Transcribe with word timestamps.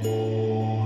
Hello, 0.00 0.78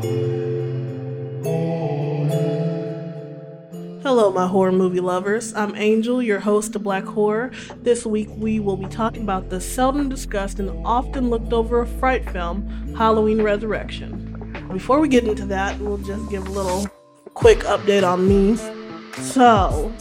my 4.33 4.47
horror 4.47 4.73
movie 4.73 5.01
lovers. 5.01 5.53
I'm 5.53 5.77
Angel, 5.77 6.23
your 6.23 6.41
host 6.41 6.75
of 6.77 6.83
Black 6.83 7.05
Horror. 7.05 7.51
This 7.83 8.07
week 8.07 8.31
we 8.39 8.59
will 8.59 8.79
be 8.79 8.87
talking 8.87 9.23
about 9.23 9.51
the 9.51 9.61
seldom 9.61 10.09
discussed 10.09 10.61
and 10.61 10.71
often 10.87 11.29
looked 11.29 11.53
over 11.53 11.85
fright 11.85 12.25
film, 12.31 12.95
Halloween 12.97 13.43
Resurrection. 13.43 14.69
Before 14.73 14.99
we 14.99 15.09
get 15.09 15.25
into 15.25 15.45
that, 15.45 15.79
we'll 15.79 15.99
just 15.99 16.31
give 16.31 16.47
a 16.47 16.51
little 16.51 16.87
quick 17.35 17.59
update 17.61 18.11
on 18.11 18.27
me. 18.27 18.57
So, 19.21 19.93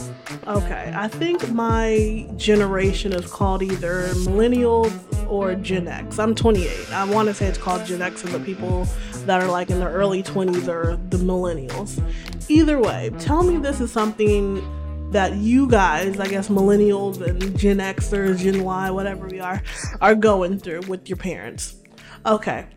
okay, 0.57 0.91
I 0.95 1.07
think 1.07 1.49
my 1.52 2.27
generation 2.36 3.13
is 3.13 3.29
called 3.29 3.63
either 3.63 4.09
millennials 4.25 4.91
or 5.29 5.55
Gen 5.55 5.88
X. 5.88 6.20
I'm 6.20 6.36
28. 6.36 6.91
I 6.91 7.05
want 7.05 7.29
to 7.29 7.33
say 7.33 7.47
it's 7.47 7.57
called 7.57 7.86
Gen 7.86 8.01
X, 8.01 8.23
and 8.23 8.33
the 8.33 8.39
people 8.39 8.86
that 9.25 9.41
are 9.41 9.50
like 9.50 9.69
in 9.69 9.79
their 9.79 9.91
early 9.91 10.23
20s 10.23 10.68
are 10.68 10.97
the 11.10 11.18
millennials. 11.18 12.04
Either 12.50 12.79
way, 12.79 13.11
tell 13.19 13.43
me 13.43 13.57
this 13.57 13.79
is 13.79 13.91
something 13.91 14.61
that 15.11 15.36
you 15.36 15.68
guys, 15.68 16.19
I 16.19 16.27
guess 16.27 16.50
millennials 16.50 17.21
and 17.21 17.57
Gen 17.57 17.77
Xers, 17.77 18.39
Gen 18.39 18.63
Y, 18.63 18.91
whatever 18.91 19.27
we 19.27 19.39
are, 19.39 19.61
are 20.02 20.15
going 20.15 20.60
through 20.60 20.82
with 20.82 21.07
your 21.07 21.18
parents. 21.18 21.75
Okay, 22.25 22.68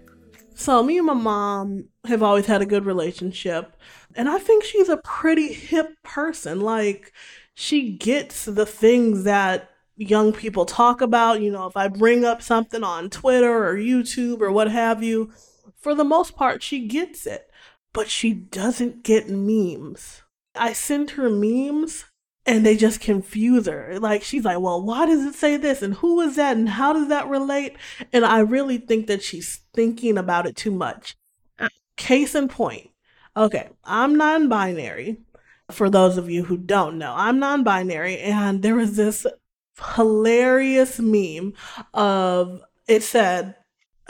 so 0.55 0.83
me 0.83 0.98
and 0.98 1.06
my 1.06 1.14
mom 1.14 1.88
have 2.06 2.22
always 2.22 2.47
had 2.47 2.62
a 2.62 2.66
good 2.66 2.84
relationship, 2.84 3.77
and 4.14 4.28
I 4.28 4.38
think 4.38 4.62
she's 4.62 4.88
a 4.88 4.98
pretty 4.98 5.52
hip 5.52 5.97
person. 6.05 6.61
Like 6.61 7.12
she 7.54 7.92
gets 7.92 8.44
the 8.44 8.66
things 8.66 9.24
that 9.24 9.70
young 9.96 10.32
people 10.32 10.64
talk 10.64 11.00
about. 11.00 11.40
You 11.40 11.50
know, 11.50 11.66
if 11.66 11.77
I 11.77 11.88
bring 11.88 12.24
up 12.24 12.42
something 12.42 12.82
on 12.82 13.10
Twitter 13.10 13.66
or 13.66 13.77
YouTube 13.77 14.40
or 14.40 14.50
what 14.50 14.70
have 14.70 15.02
you, 15.02 15.32
for 15.78 15.94
the 15.94 16.04
most 16.04 16.36
part, 16.36 16.62
she 16.62 16.86
gets 16.86 17.27
it, 17.27 17.50
but 17.92 18.10
she 18.10 18.32
doesn't 18.32 19.02
get 19.02 19.28
memes. 19.28 20.22
I 20.55 20.72
send 20.72 21.11
her 21.11 21.30
memes 21.30 22.05
and 22.46 22.64
they 22.64 22.77
just 22.77 23.00
confuse 23.00 23.66
her. 23.66 23.98
Like 23.98 24.22
she's 24.22 24.44
like, 24.44 24.61
"Well, 24.61 24.83
why 24.83 25.06
does 25.06 25.24
it 25.24 25.34
say 25.34 25.56
this? 25.56 25.83
And 25.83 25.94
who 25.94 26.20
is 26.20 26.36
that? 26.36 26.56
And 26.56 26.68
how 26.68 26.92
does 26.92 27.08
that 27.08 27.28
relate?" 27.28 27.77
And 28.12 28.24
I 28.24 28.41
really 28.41 28.78
think 28.78 29.06
that 29.06 29.22
she's 29.22 29.61
thinking 29.72 30.18
about 30.18 30.46
it 30.46 30.56
too 30.56 30.70
much. 30.70 31.16
Uh, 31.58 31.68
case 31.96 32.34
in 32.34 32.48
point. 32.48 32.91
Okay, 33.36 33.68
I'm 33.84 34.16
non-binary. 34.16 35.18
For 35.70 35.89
those 35.89 36.19
of 36.19 36.29
you 36.29 36.45
who 36.45 36.57
don't 36.57 36.98
know, 36.98 37.15
I'm 37.17 37.39
non-binary, 37.39 38.19
and 38.19 38.62
there 38.62 38.75
was 38.75 38.97
this 38.97 39.27
hilarious 39.95 41.01
meme 41.01 41.53
of 41.93 42.62
it 42.87 43.03
said 43.03 43.57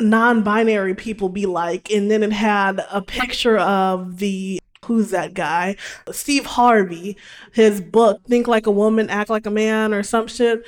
non-binary 0.01 0.95
people 0.95 1.29
be 1.29 1.47
like 1.47 1.91
and 1.91 2.11
then 2.11 2.23
it 2.23 2.33
had 2.33 2.85
a 2.91 3.01
picture 3.01 3.57
of 3.57 4.19
the 4.19 4.61
who's 4.85 5.11
that 5.11 5.35
guy? 5.35 5.77
Steve 6.11 6.45
Harvey, 6.45 7.17
his 7.53 7.81
book, 7.81 8.21
Think 8.29 8.47
Like 8.47 8.67
a 8.67 8.71
Woman, 8.71 9.09
Act 9.09 9.31
Like 9.31 9.47
a 9.47 9.51
Man, 9.51 9.95
or 9.95 10.03
some 10.03 10.27
shit. 10.27 10.63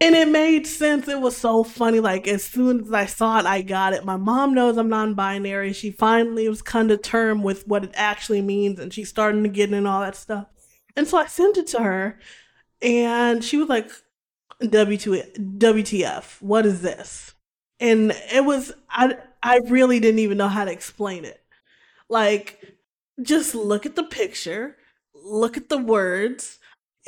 And 0.00 0.14
it 0.14 0.28
made 0.28 0.64
sense. 0.66 1.08
It 1.08 1.20
was 1.20 1.36
so 1.36 1.64
funny. 1.64 1.98
Like, 1.98 2.28
as 2.28 2.44
soon 2.44 2.82
as 2.82 2.92
I 2.92 3.06
saw 3.06 3.40
it, 3.40 3.46
I 3.46 3.62
got 3.62 3.92
it. 3.92 4.04
My 4.04 4.16
mom 4.16 4.54
knows 4.54 4.76
I'm 4.76 4.88
non 4.88 5.14
binary. 5.14 5.72
She 5.72 5.90
finally 5.90 6.48
was 6.48 6.62
come 6.62 6.86
to 6.88 6.96
term 6.96 7.42
with 7.42 7.66
what 7.66 7.82
it 7.82 7.90
actually 7.94 8.42
means, 8.42 8.78
and 8.78 8.92
she's 8.92 9.08
starting 9.08 9.42
to 9.42 9.48
get 9.48 9.72
in 9.72 9.86
all 9.86 10.00
that 10.02 10.14
stuff. 10.14 10.46
And 10.96 11.08
so 11.08 11.18
I 11.18 11.26
sent 11.26 11.56
it 11.56 11.66
to 11.68 11.82
her, 11.82 12.18
and 12.80 13.42
she 13.42 13.56
was 13.56 13.68
like, 13.68 13.90
WTF, 14.60 16.42
what 16.42 16.66
is 16.66 16.82
this? 16.82 17.34
And 17.80 18.12
it 18.32 18.44
was, 18.44 18.72
I, 18.90 19.16
I 19.42 19.58
really 19.68 20.00
didn't 20.00 20.18
even 20.20 20.38
know 20.38 20.48
how 20.48 20.64
to 20.64 20.72
explain 20.72 21.24
it. 21.24 21.40
Like, 22.08 22.76
just 23.22 23.54
look 23.54 23.86
at 23.86 23.96
the 23.96 24.04
picture, 24.04 24.76
look 25.14 25.56
at 25.56 25.68
the 25.68 25.78
words. 25.78 26.57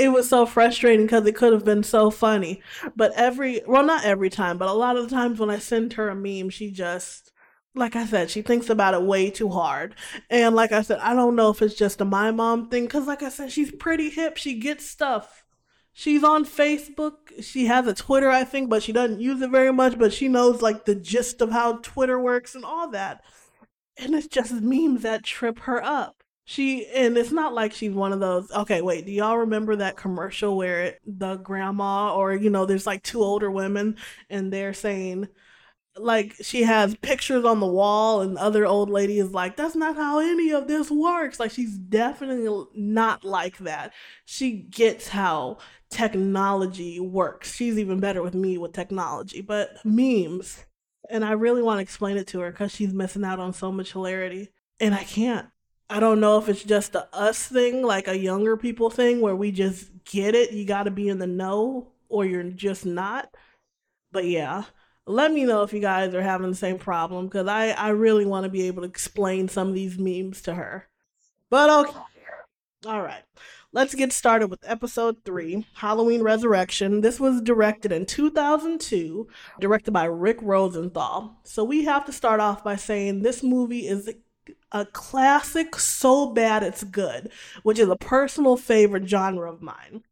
It 0.00 0.08
was 0.08 0.28
so 0.28 0.46
frustrating 0.46 1.06
because 1.06 1.26
it 1.26 1.36
could 1.36 1.52
have 1.52 1.64
been 1.64 1.83
so 1.83 2.11
funny. 2.11 2.62
But 2.96 3.12
every, 3.14 3.62
well, 3.66 3.84
not 3.84 4.05
every 4.05 4.30
time, 4.30 4.58
but 4.58 4.68
a 4.68 4.72
lot 4.72 4.96
of 4.96 5.08
the 5.08 5.14
times 5.14 5.38
when 5.38 5.50
I 5.50 5.58
send 5.58 5.94
her 5.94 6.08
a 6.08 6.14
meme, 6.14 6.50
she 6.50 6.70
just, 6.70 7.33
like 7.74 7.96
I 7.96 8.06
said, 8.06 8.30
she 8.30 8.42
thinks 8.42 8.70
about 8.70 8.94
it 8.94 9.02
way 9.02 9.30
too 9.30 9.50
hard. 9.50 9.94
And 10.28 10.56
like 10.56 10.72
I 10.72 10.83
said, 10.83 10.98
I 11.00 11.14
don't 11.14 11.36
know 11.36 11.50
if 11.50 11.62
it's 11.62 11.74
just 11.74 12.00
a 12.00 12.05
my 12.05 12.30
mom 12.30 12.68
thing 12.68 12.84
because, 12.84 13.06
like 13.06 13.22
I 13.22 13.28
said, 13.28 13.52
she's 13.52 13.72
pretty 13.72 14.10
hip. 14.10 14.36
She 14.36 14.58
gets 14.58 14.89
stuff. 14.89 15.44
She's 15.92 16.24
on 16.24 16.44
Facebook. 16.44 17.42
She 17.42 17.66
has 17.66 17.86
a 17.86 17.94
Twitter, 17.94 18.30
I 18.30 18.44
think, 18.44 18.70
but 18.70 18.83
she 18.83 18.92
doesn't 18.92 19.20
use 19.20 19.42
it 19.42 19.50
very 19.50 19.72
much. 19.72 19.98
But 19.98 20.12
she 20.12 20.28
knows 20.28 20.62
like 20.62 20.84
the 20.84 20.94
gist 20.94 21.40
of 21.40 21.50
how 21.50 21.78
Twitter 21.78 22.18
works 22.18 22.55
and 22.55 22.64
all 22.64 22.90
that 22.90 23.22
and 24.00 24.14
it's 24.14 24.27
just 24.27 24.52
memes 24.52 25.02
that 25.02 25.22
trip 25.22 25.60
her 25.60 25.84
up. 25.84 26.20
She 26.50 26.86
and 26.88 27.16
it's 27.16 27.30
not 27.33 27.55
like 27.55 27.72
she's 27.72 27.92
one 27.92 28.12
of 28.12 28.20
those. 28.20 28.50
Okay, 28.50 28.83
wait. 28.83 29.06
Do 29.06 29.12
y'all 29.12 29.38
remember 29.38 29.77
that 29.77 29.96
commercial 29.96 30.56
where 30.56 30.98
the 31.06 31.36
grandma 31.36 32.14
or 32.14 32.34
you 32.34 32.50
know, 32.50 32.66
there's 32.66 32.86
like 32.86 33.02
two 33.02 33.22
older 33.22 33.50
women 33.50 33.96
and 34.28 34.52
they're 34.52 34.74
saying 34.74 35.28
like 35.96 36.34
she 36.42 36.62
has 36.62 36.94
pictures 36.96 37.44
on 37.44 37.60
the 37.60 37.66
wall 37.66 38.20
and 38.22 38.36
the 38.36 38.42
other 38.42 38.64
old 38.66 38.90
lady 38.90 39.18
is 39.18 39.33
like 39.33 39.56
that's 39.56 39.74
not 39.77 39.96
how 39.96 40.20
any 40.20 40.50
of 40.50 40.68
this 40.68 40.90
works 40.90 41.40
like 41.40 41.50
she's 41.50 41.77
definitely 41.77 42.48
not 42.74 43.24
like 43.24 43.58
that 43.58 43.92
she 44.24 44.52
gets 44.52 45.08
how 45.08 45.58
technology 45.90 47.00
works 47.00 47.52
she's 47.55 47.77
even 47.77 47.98
better 47.98 48.22
with 48.22 48.34
me 48.34 48.56
with 48.56 48.72
technology 48.72 49.40
but 49.40 49.77
memes 49.84 50.64
and 51.10 51.24
I 51.24 51.33
really 51.33 51.62
want 51.62 51.78
to 51.78 51.83
explain 51.83 52.16
it 52.16 52.28
to 52.28 52.40
her 52.40 52.50
because 52.50 52.72
she's 52.72 52.94
missing 52.94 53.24
out 53.24 53.40
on 53.40 53.52
so 53.52 53.72
much 53.72 53.92
hilarity. 53.92 54.50
And 54.78 54.94
I 54.94 55.05
can't. 55.05 55.48
I 55.90 56.01
don't 56.01 56.20
know 56.20 56.39
if 56.39 56.48
it's 56.48 56.62
just 56.62 56.95
a 56.95 57.08
us 57.14 57.46
thing, 57.46 57.83
like 57.83 58.08
a 58.08 58.17
younger 58.17 58.56
people 58.56 58.90
thing, 58.90 59.20
where 59.20 59.36
we 59.36 59.51
just 59.52 59.90
get 60.05 60.34
it. 60.34 60.52
You 60.52 60.64
got 60.64 60.84
to 60.84 60.90
be 60.90 61.08
in 61.08 61.18
the 61.18 61.27
know 61.27 61.89
or 62.08 62.24
you're 62.24 62.45
just 62.45 62.86
not. 62.86 63.34
But 64.12 64.24
yeah, 64.24 64.64
let 65.06 65.33
me 65.33 65.45
know 65.45 65.62
if 65.62 65.73
you 65.73 65.80
guys 65.80 66.14
are 66.14 66.23
having 66.23 66.51
the 66.51 66.56
same 66.56 66.78
problem 66.78 67.27
because 67.27 67.48
I, 67.48 67.70
I 67.70 67.89
really 67.90 68.24
want 68.24 68.45
to 68.45 68.51
be 68.51 68.68
able 68.68 68.83
to 68.83 68.89
explain 68.89 69.48
some 69.48 69.68
of 69.68 69.74
these 69.74 69.98
memes 69.98 70.42
to 70.42 70.55
her. 70.55 70.89
But 71.51 71.89
okay. 71.89 71.98
All 72.86 73.02
right 73.02 73.24
let's 73.72 73.95
get 73.95 74.12
started 74.12 74.48
with 74.48 74.61
episode 74.64 75.17
three 75.24 75.67
Halloween 75.74 76.22
Resurrection. 76.22 77.01
This 77.01 77.20
was 77.20 77.40
directed 77.40 77.92
in 77.92 78.07
2002, 78.07 79.28
directed 79.61 79.92
by 79.92 80.05
Rick 80.05 80.39
Rosenthal. 80.42 81.39
So 81.45 81.64
we 81.64 81.84
have 81.84 82.05
to 82.07 82.12
start 82.12 82.40
off 82.40 82.64
by 82.64 82.77
saying 82.77 83.22
this 83.22 83.42
movie 83.42 83.86
is 83.86 84.12
a 84.73 84.86
classic 84.86 85.77
so 85.77 86.33
bad 86.33 86.62
it's 86.62 86.84
good, 86.84 87.30
which 87.62 87.78
is 87.78 87.89
a 87.89 87.96
personal 87.96 88.56
favorite 88.56 89.08
genre 89.08 89.51
of 89.51 89.62
mine. 89.62 90.02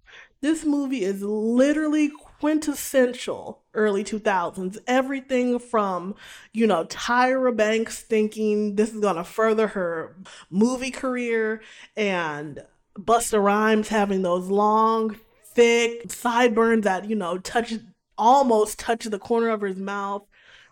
This 0.40 0.64
movie 0.64 1.02
is 1.02 1.22
literally 1.22 2.10
quintessential 2.40 3.62
early 3.74 4.04
2000s. 4.04 4.78
Everything 4.86 5.58
from, 5.58 6.14
you 6.52 6.66
know, 6.66 6.84
Tyra 6.84 7.56
Banks 7.56 8.00
thinking 8.00 8.76
this 8.76 8.94
is 8.94 9.00
going 9.00 9.16
to 9.16 9.24
further 9.24 9.68
her 9.68 10.14
movie 10.48 10.92
career 10.92 11.60
and 11.96 12.62
Busta 12.96 13.42
Rhymes 13.42 13.88
having 13.88 14.22
those 14.22 14.48
long, 14.48 15.16
thick 15.44 16.10
sideburns 16.10 16.84
that, 16.84 17.08
you 17.08 17.16
know, 17.16 17.38
touch 17.38 17.74
almost 18.16 18.78
touch 18.78 19.04
the 19.04 19.18
corner 19.18 19.48
of 19.48 19.62
his 19.62 19.76
mouth. 19.76 20.22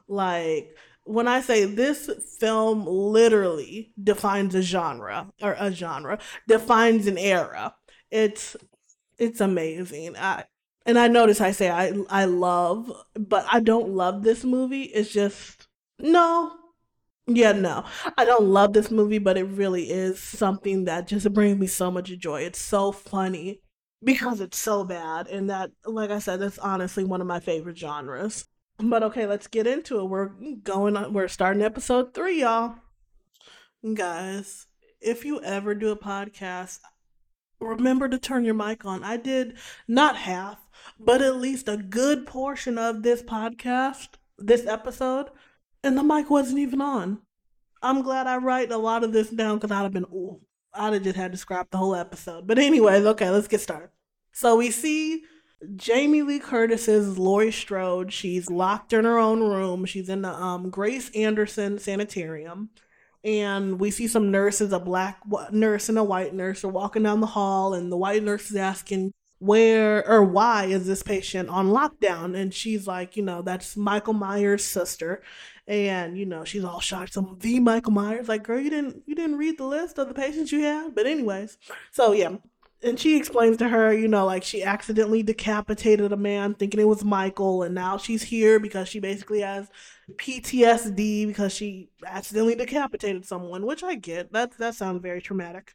Like 0.08 0.76
when 1.06 1.28
I 1.28 1.40
say 1.40 1.64
this 1.64 2.10
film 2.40 2.84
literally 2.86 3.92
defines 4.02 4.54
a 4.54 4.62
genre 4.62 5.30
or 5.40 5.56
a 5.58 5.72
genre, 5.72 6.18
defines 6.48 7.06
an 7.06 7.18
era. 7.18 7.74
It's 8.10 8.56
it's 9.18 9.40
amazing. 9.40 10.16
I 10.16 10.44
and 10.84 10.98
I 10.98 11.08
notice 11.08 11.40
I 11.40 11.52
say 11.52 11.70
I 11.70 11.92
I 12.10 12.24
love, 12.26 12.92
but 13.14 13.46
I 13.50 13.60
don't 13.60 13.90
love 13.90 14.22
this 14.22 14.44
movie. 14.44 14.82
It's 14.84 15.10
just 15.12 15.68
no, 15.98 16.52
yeah, 17.26 17.52
no. 17.52 17.84
I 18.16 18.24
don't 18.24 18.46
love 18.46 18.72
this 18.72 18.90
movie, 18.90 19.18
but 19.18 19.36
it 19.38 19.44
really 19.44 19.90
is 19.90 20.20
something 20.20 20.84
that 20.84 21.08
just 21.08 21.32
brings 21.32 21.58
me 21.58 21.66
so 21.66 21.90
much 21.90 22.08
joy. 22.18 22.42
It's 22.42 22.60
so 22.60 22.92
funny 22.92 23.60
because 24.02 24.40
it's 24.40 24.58
so 24.58 24.84
bad. 24.84 25.28
And 25.28 25.50
that, 25.50 25.70
like 25.84 26.10
I 26.10 26.20
said, 26.20 26.40
that's 26.40 26.58
honestly 26.58 27.04
one 27.04 27.20
of 27.20 27.26
my 27.26 27.40
favorite 27.40 27.78
genres. 27.78 28.46
But 28.78 29.02
okay, 29.02 29.26
let's 29.26 29.46
get 29.46 29.66
into 29.66 30.00
it. 30.00 30.04
We're 30.04 30.28
going 30.62 30.96
on, 30.96 31.12
we're 31.12 31.28
starting 31.28 31.62
episode 31.62 32.12
three, 32.14 32.40
y'all. 32.40 32.76
Guys, 33.94 34.66
if 35.00 35.24
you 35.24 35.40
ever 35.42 35.74
do 35.74 35.90
a 35.90 35.96
podcast, 35.96 36.80
remember 37.60 38.08
to 38.08 38.18
turn 38.18 38.44
your 38.44 38.54
mic 38.54 38.84
on. 38.84 39.02
I 39.02 39.16
did 39.16 39.56
not 39.88 40.16
half, 40.16 40.58
but 40.98 41.22
at 41.22 41.36
least 41.36 41.68
a 41.68 41.76
good 41.76 42.26
portion 42.26 42.76
of 42.76 43.02
this 43.02 43.22
podcast, 43.22 44.08
this 44.38 44.66
episode 44.66 45.30
and 45.86 45.96
the 45.96 46.02
mic 46.02 46.28
wasn't 46.28 46.58
even 46.58 46.80
on. 46.80 47.18
I'm 47.82 48.02
glad 48.02 48.26
I 48.26 48.38
write 48.38 48.72
a 48.72 48.76
lot 48.76 49.04
of 49.04 49.12
this 49.12 49.30
down 49.30 49.56
because 49.56 49.70
I'd 49.70 49.82
have 49.82 49.92
been, 49.92 50.06
ooh, 50.12 50.40
I'd 50.74 50.94
have 50.94 51.02
just 51.02 51.16
had 51.16 51.32
to 51.32 51.38
scrap 51.38 51.70
the 51.70 51.78
whole 51.78 51.94
episode. 51.94 52.46
But 52.46 52.58
anyways, 52.58 53.06
okay, 53.06 53.30
let's 53.30 53.48
get 53.48 53.60
started. 53.60 53.90
So 54.32 54.56
we 54.56 54.70
see 54.70 55.22
Jamie 55.76 56.22
Lee 56.22 56.38
Curtis's 56.38 57.18
Laurie 57.18 57.50
Strode. 57.52 58.12
She's 58.12 58.50
locked 58.50 58.92
in 58.92 59.04
her 59.04 59.18
own 59.18 59.40
room. 59.40 59.84
She's 59.86 60.08
in 60.08 60.22
the 60.22 60.30
um, 60.32 60.70
Grace 60.70 61.10
Anderson 61.14 61.78
Sanitarium. 61.78 62.70
and 63.24 63.80
we 63.80 63.90
see 63.90 64.06
some 64.06 64.30
nurses, 64.30 64.72
a 64.72 64.78
black 64.78 65.18
nurse 65.50 65.88
and 65.88 65.98
a 65.98 66.04
white 66.04 66.34
nurse, 66.34 66.64
are 66.64 66.68
walking 66.68 67.02
down 67.02 67.20
the 67.20 67.26
hall, 67.26 67.74
and 67.74 67.90
the 67.90 67.96
white 67.96 68.22
nurse 68.22 68.50
is 68.50 68.56
asking 68.56 69.12
where 69.38 70.08
or 70.08 70.24
why 70.24 70.64
is 70.66 70.86
this 70.86 71.02
patient 71.02 71.48
on 71.48 71.68
lockdown, 71.68 72.36
and 72.36 72.54
she's 72.54 72.86
like, 72.86 73.16
you 73.16 73.22
know, 73.22 73.42
that's 73.42 73.76
Michael 73.76 74.12
Myers' 74.14 74.64
sister, 74.64 75.22
and 75.66 76.16
you 76.16 76.24
know 76.26 76.44
she's 76.44 76.64
all 76.64 76.80
shocked. 76.80 77.14
Some 77.14 77.36
the 77.40 77.60
Michael 77.60 77.92
Myers, 77.92 78.28
like, 78.28 78.44
girl, 78.44 78.60
you 78.60 78.70
didn't 78.70 79.02
you 79.06 79.14
didn't 79.14 79.36
read 79.38 79.58
the 79.58 79.66
list 79.66 79.98
of 79.98 80.08
the 80.08 80.14
patients 80.14 80.52
you 80.52 80.62
had, 80.62 80.94
but 80.94 81.06
anyways, 81.06 81.58
so 81.90 82.12
yeah, 82.12 82.36
and 82.82 82.98
she 82.98 83.16
explains 83.16 83.56
to 83.58 83.68
her, 83.68 83.92
you 83.92 84.08
know, 84.08 84.26
like 84.26 84.42
she 84.42 84.62
accidentally 84.62 85.22
decapitated 85.22 86.12
a 86.12 86.16
man 86.16 86.54
thinking 86.54 86.80
it 86.80 86.88
was 86.88 87.04
Michael, 87.04 87.62
and 87.62 87.74
now 87.74 87.96
she's 87.96 88.22
here 88.22 88.60
because 88.60 88.88
she 88.88 89.00
basically 89.00 89.40
has 89.40 89.68
PTSD 90.16 91.26
because 91.26 91.52
she 91.52 91.88
accidentally 92.06 92.54
decapitated 92.54 93.24
someone, 93.24 93.66
which 93.66 93.82
I 93.82 93.94
get. 93.94 94.32
That 94.32 94.56
that 94.58 94.74
sounds 94.74 95.02
very 95.02 95.20
traumatic. 95.20 95.72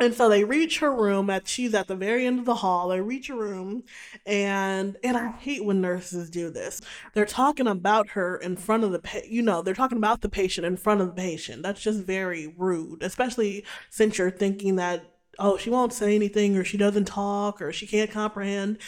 And 0.00 0.14
so 0.14 0.30
they 0.30 0.44
reach 0.44 0.78
her 0.78 0.94
room 0.94 1.28
at 1.28 1.46
she's 1.46 1.74
at 1.74 1.86
the 1.86 1.94
very 1.94 2.26
end 2.26 2.38
of 2.38 2.46
the 2.46 2.54
hall. 2.54 2.88
They 2.88 3.02
reach 3.02 3.28
her 3.28 3.36
room 3.36 3.82
and 4.24 4.96
and 5.04 5.16
I 5.16 5.32
hate 5.32 5.64
when 5.64 5.82
nurses 5.82 6.30
do 6.30 6.50
this. 6.50 6.80
They're 7.12 7.26
talking 7.26 7.66
about 7.66 8.08
her 8.10 8.38
in 8.38 8.56
front 8.56 8.82
of 8.84 8.92
the 8.92 9.00
pa- 9.00 9.20
you 9.28 9.42
know, 9.42 9.60
they're 9.60 9.74
talking 9.74 9.98
about 9.98 10.22
the 10.22 10.30
patient 10.30 10.66
in 10.66 10.78
front 10.78 11.02
of 11.02 11.08
the 11.08 11.12
patient. 11.12 11.62
That's 11.62 11.82
just 11.82 12.00
very 12.00 12.54
rude, 12.56 13.02
especially 13.02 13.64
since 13.90 14.16
you're 14.16 14.30
thinking 14.30 14.76
that 14.76 15.04
oh, 15.40 15.56
she 15.56 15.70
won't 15.70 15.92
say 15.92 16.14
anything 16.14 16.56
or 16.56 16.64
she 16.64 16.76
doesn't 16.76 17.06
talk 17.06 17.60
or 17.60 17.72
she 17.72 17.86
can't 17.86 18.10
comprehend. 18.10 18.78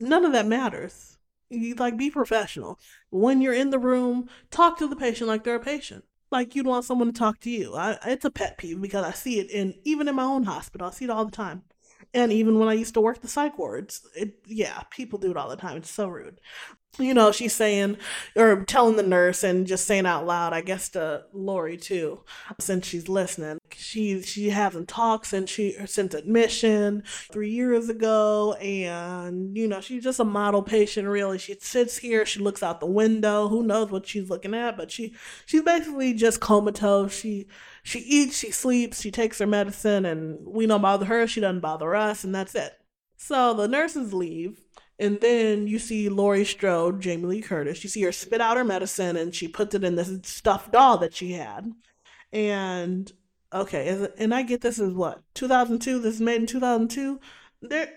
None 0.00 0.24
of 0.24 0.32
that 0.32 0.46
matters. 0.46 1.16
You 1.48 1.74
like 1.76 1.96
be 1.96 2.10
professional. 2.10 2.78
When 3.10 3.40
you're 3.40 3.54
in 3.54 3.70
the 3.70 3.78
room, 3.78 4.28
talk 4.50 4.78
to 4.78 4.88
the 4.88 4.96
patient 4.96 5.28
like 5.28 5.44
they're 5.44 5.54
a 5.54 5.60
patient. 5.60 6.04
Like 6.30 6.54
you'd 6.54 6.66
want 6.66 6.84
someone 6.84 7.08
to 7.08 7.18
talk 7.18 7.40
to 7.40 7.50
you. 7.50 7.74
I, 7.74 7.98
it's 8.06 8.24
a 8.24 8.30
pet 8.30 8.58
peeve 8.58 8.80
because 8.80 9.04
I 9.04 9.12
see 9.12 9.38
it 9.38 9.50
in 9.50 9.74
even 9.84 10.08
in 10.08 10.14
my 10.14 10.24
own 10.24 10.44
hospital. 10.44 10.88
I 10.88 10.90
see 10.90 11.04
it 11.04 11.10
all 11.10 11.24
the 11.24 11.30
time. 11.30 11.62
And 12.14 12.32
even 12.32 12.58
when 12.58 12.68
I 12.68 12.74
used 12.74 12.94
to 12.94 13.00
work 13.00 13.20
the 13.20 13.28
psych 13.28 13.58
wards, 13.58 14.06
it 14.16 14.34
yeah, 14.46 14.82
people 14.90 15.18
do 15.18 15.30
it 15.30 15.36
all 15.36 15.48
the 15.48 15.56
time. 15.56 15.76
It's 15.76 15.90
so 15.90 16.08
rude 16.08 16.40
you 16.98 17.14
know, 17.14 17.32
she's 17.32 17.54
saying 17.54 17.96
or 18.36 18.64
telling 18.64 18.96
the 18.96 19.02
nurse 19.02 19.42
and 19.42 19.66
just 19.66 19.86
saying 19.86 20.04
out 20.04 20.26
loud, 20.26 20.52
I 20.52 20.60
guess 20.60 20.90
to 20.90 21.24
Laurie 21.32 21.78
too, 21.78 22.20
since 22.60 22.86
she's 22.86 23.08
listening. 23.08 23.58
She 23.74 24.20
she 24.22 24.50
hasn't 24.50 24.88
talked 24.88 25.26
since 25.26 25.50
she 25.50 25.74
since 25.86 26.12
admission 26.12 27.02
three 27.32 27.50
years 27.50 27.88
ago, 27.88 28.52
and 28.54 29.56
you 29.56 29.66
know 29.68 29.80
she's 29.80 30.04
just 30.04 30.20
a 30.20 30.24
model 30.24 30.62
patient. 30.62 31.08
Really, 31.08 31.38
she 31.38 31.56
sits 31.60 31.96
here, 31.96 32.26
she 32.26 32.40
looks 32.40 32.62
out 32.62 32.80
the 32.80 32.86
window. 32.86 33.48
Who 33.48 33.62
knows 33.62 33.90
what 33.90 34.06
she's 34.06 34.28
looking 34.28 34.54
at? 34.54 34.76
But 34.76 34.90
she 34.90 35.14
she's 35.46 35.62
basically 35.62 36.12
just 36.12 36.40
comatose. 36.40 37.14
She 37.18 37.46
she 37.82 38.00
eats, 38.00 38.38
she 38.38 38.50
sleeps, 38.50 39.00
she 39.00 39.10
takes 39.10 39.38
her 39.38 39.46
medicine, 39.46 40.04
and 40.04 40.46
we 40.46 40.66
don't 40.66 40.82
bother 40.82 41.06
her. 41.06 41.26
She 41.26 41.40
doesn't 41.40 41.60
bother 41.60 41.94
us, 41.94 42.22
and 42.22 42.34
that's 42.34 42.54
it. 42.54 42.74
So 43.16 43.54
the 43.54 43.68
nurses 43.68 44.12
leave 44.12 44.60
and 45.02 45.20
then 45.20 45.66
you 45.66 45.80
see 45.80 46.08
Laurie 46.08 46.44
Strode, 46.44 47.00
Jamie 47.00 47.26
Lee 47.26 47.42
Curtis. 47.42 47.82
You 47.82 47.90
see 47.90 48.02
her 48.02 48.12
spit 48.12 48.40
out 48.40 48.56
her 48.56 48.62
medicine 48.62 49.16
and 49.16 49.34
she 49.34 49.48
puts 49.48 49.74
it 49.74 49.82
in 49.82 49.96
this 49.96 50.16
stuffed 50.22 50.70
doll 50.70 50.96
that 50.98 51.12
she 51.12 51.32
had. 51.32 51.72
And 52.32 53.10
okay, 53.52 54.08
and 54.16 54.32
I 54.32 54.42
get 54.42 54.60
this 54.60 54.78
is 54.78 54.94
what 54.94 55.20
2002. 55.34 55.98
This 55.98 56.14
is 56.14 56.20
made 56.20 56.40
in 56.40 56.46
2002. 56.46 57.18
There, 57.62 57.92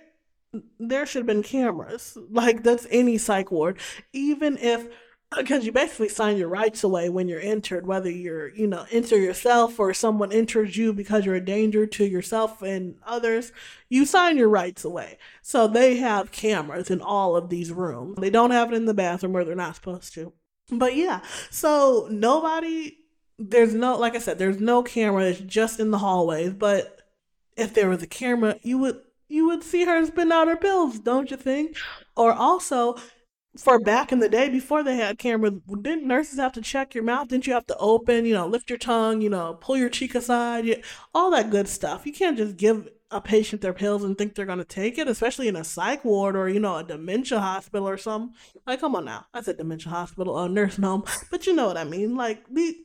there 0.80 1.06
should 1.06 1.20
have 1.20 1.28
been 1.28 1.44
cameras. 1.44 2.18
Like 2.32 2.64
that's 2.64 2.88
any 2.90 3.20
psych 3.20 3.52
ward. 3.52 3.78
Even 4.12 4.58
if 4.58 4.88
because 5.38 5.66
you 5.66 5.72
basically 5.72 6.10
sign 6.10 6.38
your 6.38 6.48
rights 6.48 6.84
away 6.84 7.10
when 7.10 7.28
you're 7.28 7.40
entered, 7.40 7.86
whether 7.86 8.10
you're, 8.10 8.50
you 8.50 8.68
know, 8.68 8.86
enter 8.92 9.18
yourself 9.18 9.80
or 9.80 9.94
someone 9.94 10.32
enters 10.32 10.78
you 10.78 10.94
because 10.94 11.26
you're 11.26 11.36
a 11.36 11.44
danger 11.44 11.86
to 11.86 12.06
yourself 12.06 12.62
and 12.62 12.96
others, 13.06 13.52
you 13.90 14.06
sign 14.06 14.38
your 14.38 14.50
rights 14.50 14.84
away. 14.84 15.18
So 15.42 15.68
they 15.68 15.98
have 15.98 16.32
cameras 16.32 16.90
in 16.90 17.02
all 17.02 17.36
of 17.36 17.50
these 17.50 17.72
rooms. 17.72 18.18
They 18.20 18.30
don't 18.30 18.52
have 18.52 18.72
it 18.72 18.76
in 18.76 18.86
the 18.86 18.94
bathroom 18.94 19.34
where 19.34 19.46
they're 19.46 19.56
not 19.56 19.76
supposed 19.76 20.14
to. 20.16 20.34
But 20.70 20.96
yeah, 20.96 21.22
so 21.52 22.08
nobody, 22.10 22.98
there's 23.38 23.74
no, 23.74 23.98
like 23.98 24.16
I 24.16 24.20
said, 24.20 24.40
there's 24.40 24.60
no 24.60 24.84
camera, 24.84 25.26
it's 25.26 25.40
just 25.40 25.80
in 25.80 25.92
the 25.92 26.00
hallways. 26.00 26.54
But 26.54 27.02
if 27.56 27.74
there 27.74 27.90
was 27.90 28.02
a 28.02 28.08
camera, 28.08 28.58
you 28.64 28.78
would 28.80 29.02
you 29.28 29.48
would 29.48 29.64
see 29.64 29.86
her 29.86 30.06
spin 30.06 30.32
out 30.32 30.48
her 30.48 30.56
pills, 30.56 31.00
don't 31.00 31.32
you 31.32 31.38
think? 31.38 31.78
Or 32.16 32.32
also, 32.32 32.96
for 33.58 33.80
back 33.80 34.12
in 34.12 34.20
the 34.20 34.30
day 34.30 34.50
before 34.50 34.84
they 34.84 34.96
had 34.98 35.18
cameras, 35.18 35.54
didn't 35.82 36.08
nurses 36.08 36.40
have 36.40 36.54
to 36.54 36.62
check 36.62 36.94
your 36.94 37.04
mouth? 37.04 37.30
Didn't 37.30 37.48
you 37.48 37.54
have 37.54 37.68
to 37.68 37.78
open, 37.78 38.26
you 38.26 38.34
know, 38.34 38.48
lift 38.48 38.70
your 38.70 38.80
tongue, 38.80 39.22
you 39.22 39.30
know, 39.30 39.58
pull 39.62 39.78
your 39.78 39.90
cheek 39.90 40.16
aside, 40.16 40.84
all 41.14 41.32
that 41.32 41.50
good 41.50 41.68
stuff? 41.68 42.06
You 42.06 42.14
can't 42.14 42.38
just 42.38 42.58
give 42.58 42.90
a 43.12 43.22
patient 43.22 43.62
their 43.62 43.74
pills 43.74 44.04
and 44.04 44.18
think 44.18 44.36
they're 44.36 44.46
going 44.46 44.60
to 44.60 44.66
take 44.66 44.98
it, 44.98 45.08
especially 45.08 45.48
in 45.48 45.56
a 45.56 45.64
psych 45.64 46.04
ward 46.04 46.36
or, 46.36 46.50
you 46.50 46.60
know, 46.60 46.78
a 46.78 46.84
dementia 46.84 47.40
hospital 47.40 47.88
or 47.88 47.98
something. 47.98 48.36
Like, 48.66 48.82
come 48.82 48.96
on 48.96 49.06
now. 49.06 49.26
I 49.34 49.42
said 49.42 49.58
dementia 49.58 49.92
hospital, 49.92 50.38
a 50.38 50.50
nursing 50.50 50.84
home, 50.84 51.04
but 51.32 51.48
you 51.48 51.54
know 51.56 51.68
what 51.68 51.78
I 51.78 51.84
mean. 51.84 52.16
Like, 52.16 52.46
the, 52.50 52.76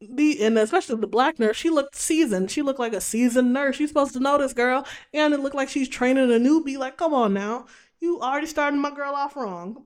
the, 0.00 0.44
and 0.44 0.58
especially 0.58 0.96
the 0.96 1.06
black 1.06 1.38
nurse, 1.38 1.56
she 1.56 1.70
looked 1.70 1.96
seasoned. 1.96 2.50
She 2.50 2.62
looked 2.62 2.80
like 2.80 2.92
a 2.92 3.00
seasoned 3.00 3.52
nurse. 3.52 3.76
She's 3.76 3.90
supposed 3.90 4.12
to 4.12 4.20
know 4.20 4.38
this 4.38 4.52
girl. 4.52 4.86
And 5.12 5.34
it 5.34 5.40
looked 5.40 5.56
like 5.56 5.68
she's 5.68 5.88
training 5.88 6.30
a 6.30 6.38
newbie. 6.38 6.78
Like, 6.78 6.96
come 6.96 7.14
on 7.14 7.34
now. 7.34 7.66
You 8.00 8.20
already 8.20 8.46
starting 8.46 8.80
my 8.80 8.94
girl 8.94 9.14
off 9.14 9.36
wrong. 9.36 9.84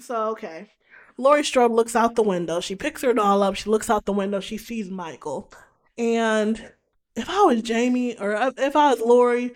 So, 0.00 0.30
okay. 0.30 0.70
Laurie 1.18 1.44
Strode 1.44 1.72
looks 1.72 1.96
out 1.96 2.14
the 2.14 2.22
window. 2.22 2.60
She 2.60 2.76
picks 2.76 3.02
her 3.02 3.14
doll 3.14 3.42
up. 3.42 3.54
She 3.54 3.70
looks 3.70 3.88
out 3.88 4.04
the 4.04 4.12
window. 4.12 4.40
She 4.40 4.58
sees 4.58 4.90
Michael. 4.90 5.50
And 5.96 6.72
if 7.14 7.30
I 7.30 7.42
was 7.42 7.62
Jamie 7.62 8.18
or 8.18 8.52
if 8.58 8.76
I 8.76 8.90
was 8.90 9.00
Laurie, 9.00 9.54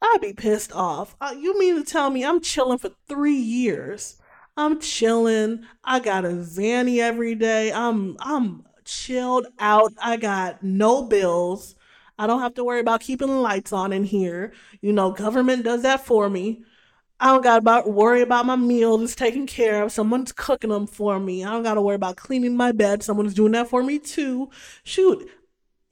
I'd 0.00 0.18
be 0.20 0.32
pissed 0.32 0.72
off. 0.72 1.14
Uh, 1.20 1.34
you 1.38 1.58
mean 1.58 1.76
to 1.76 1.84
tell 1.84 2.10
me 2.10 2.24
I'm 2.24 2.40
chilling 2.40 2.78
for 2.78 2.90
three 3.08 3.36
years? 3.36 4.16
I'm 4.56 4.80
chilling. 4.80 5.64
I 5.84 6.00
got 6.00 6.24
a 6.24 6.28
Zanny 6.28 6.98
every 6.98 7.34
day. 7.34 7.72
I'm 7.72 8.16
I'm 8.20 8.64
chilled 8.84 9.46
out. 9.58 9.92
I 10.02 10.16
got 10.16 10.62
no 10.62 11.02
bills. 11.04 11.74
I 12.18 12.26
don't 12.26 12.40
have 12.40 12.54
to 12.54 12.64
worry 12.64 12.80
about 12.80 13.00
keeping 13.00 13.28
the 13.28 13.34
lights 13.34 13.72
on 13.72 13.92
in 13.92 14.04
here. 14.04 14.52
You 14.80 14.92
know, 14.92 15.10
government 15.10 15.64
does 15.64 15.82
that 15.82 16.04
for 16.04 16.28
me. 16.28 16.62
I 17.22 17.26
don't 17.26 17.42
got 17.42 17.84
to 17.84 17.88
worry 17.88 18.20
about 18.20 18.46
my 18.46 18.56
meals 18.56 19.00
it's 19.00 19.14
taken 19.14 19.46
care 19.46 19.84
of. 19.84 19.92
Someone's 19.92 20.32
cooking 20.32 20.70
them 20.70 20.88
for 20.88 21.20
me. 21.20 21.44
I 21.44 21.52
don't 21.52 21.62
got 21.62 21.74
to 21.74 21.80
worry 21.80 21.94
about 21.94 22.16
cleaning 22.16 22.56
my 22.56 22.72
bed. 22.72 23.04
Someone's 23.04 23.32
doing 23.32 23.52
that 23.52 23.68
for 23.68 23.80
me 23.84 24.00
too. 24.00 24.50
Shoot, 24.82 25.30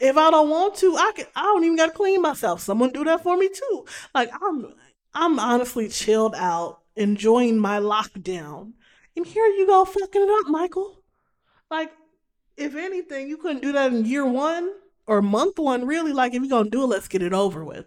if 0.00 0.16
I 0.16 0.32
don't 0.32 0.50
want 0.50 0.74
to, 0.78 0.96
I 0.96 1.12
can. 1.14 1.26
I 1.36 1.42
don't 1.42 1.62
even 1.62 1.76
got 1.76 1.86
to 1.86 1.92
clean 1.92 2.20
myself. 2.20 2.60
Someone 2.60 2.90
do 2.90 3.04
that 3.04 3.22
for 3.22 3.36
me 3.36 3.48
too. 3.48 3.84
Like 4.12 4.32
I'm, 4.42 4.74
I'm 5.14 5.38
honestly 5.38 5.88
chilled 5.88 6.34
out, 6.34 6.80
enjoying 6.96 7.58
my 7.58 7.78
lockdown, 7.78 8.72
and 9.14 9.24
here 9.24 9.46
you 9.46 9.68
go 9.68 9.84
fucking 9.84 10.22
it 10.22 10.30
up, 10.40 10.48
Michael. 10.48 11.00
Like, 11.70 11.92
if 12.56 12.74
anything, 12.74 13.28
you 13.28 13.36
couldn't 13.36 13.62
do 13.62 13.70
that 13.70 13.92
in 13.92 14.04
year 14.04 14.26
one 14.26 14.72
or 15.06 15.22
month 15.22 15.60
one. 15.60 15.86
Really, 15.86 16.12
like 16.12 16.34
if 16.34 16.42
you're 16.42 16.50
gonna 16.50 16.70
do 16.70 16.82
it, 16.82 16.88
let's 16.88 17.06
get 17.06 17.22
it 17.22 17.32
over 17.32 17.64
with. 17.64 17.86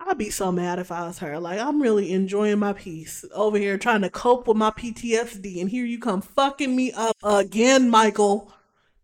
I'd 0.00 0.18
be 0.18 0.30
so 0.30 0.52
mad 0.52 0.78
if 0.78 0.92
I 0.92 1.06
was 1.06 1.18
her. 1.18 1.38
Like, 1.38 1.58
I'm 1.58 1.82
really 1.82 2.12
enjoying 2.12 2.58
my 2.58 2.72
peace 2.72 3.24
over 3.34 3.58
here 3.58 3.76
trying 3.76 4.02
to 4.02 4.10
cope 4.10 4.46
with 4.46 4.56
my 4.56 4.70
PTSD, 4.70 5.60
and 5.60 5.68
here 5.68 5.84
you 5.84 5.98
come 5.98 6.22
fucking 6.22 6.74
me 6.74 6.92
up 6.92 7.16
again, 7.22 7.90
Michael. 7.90 8.52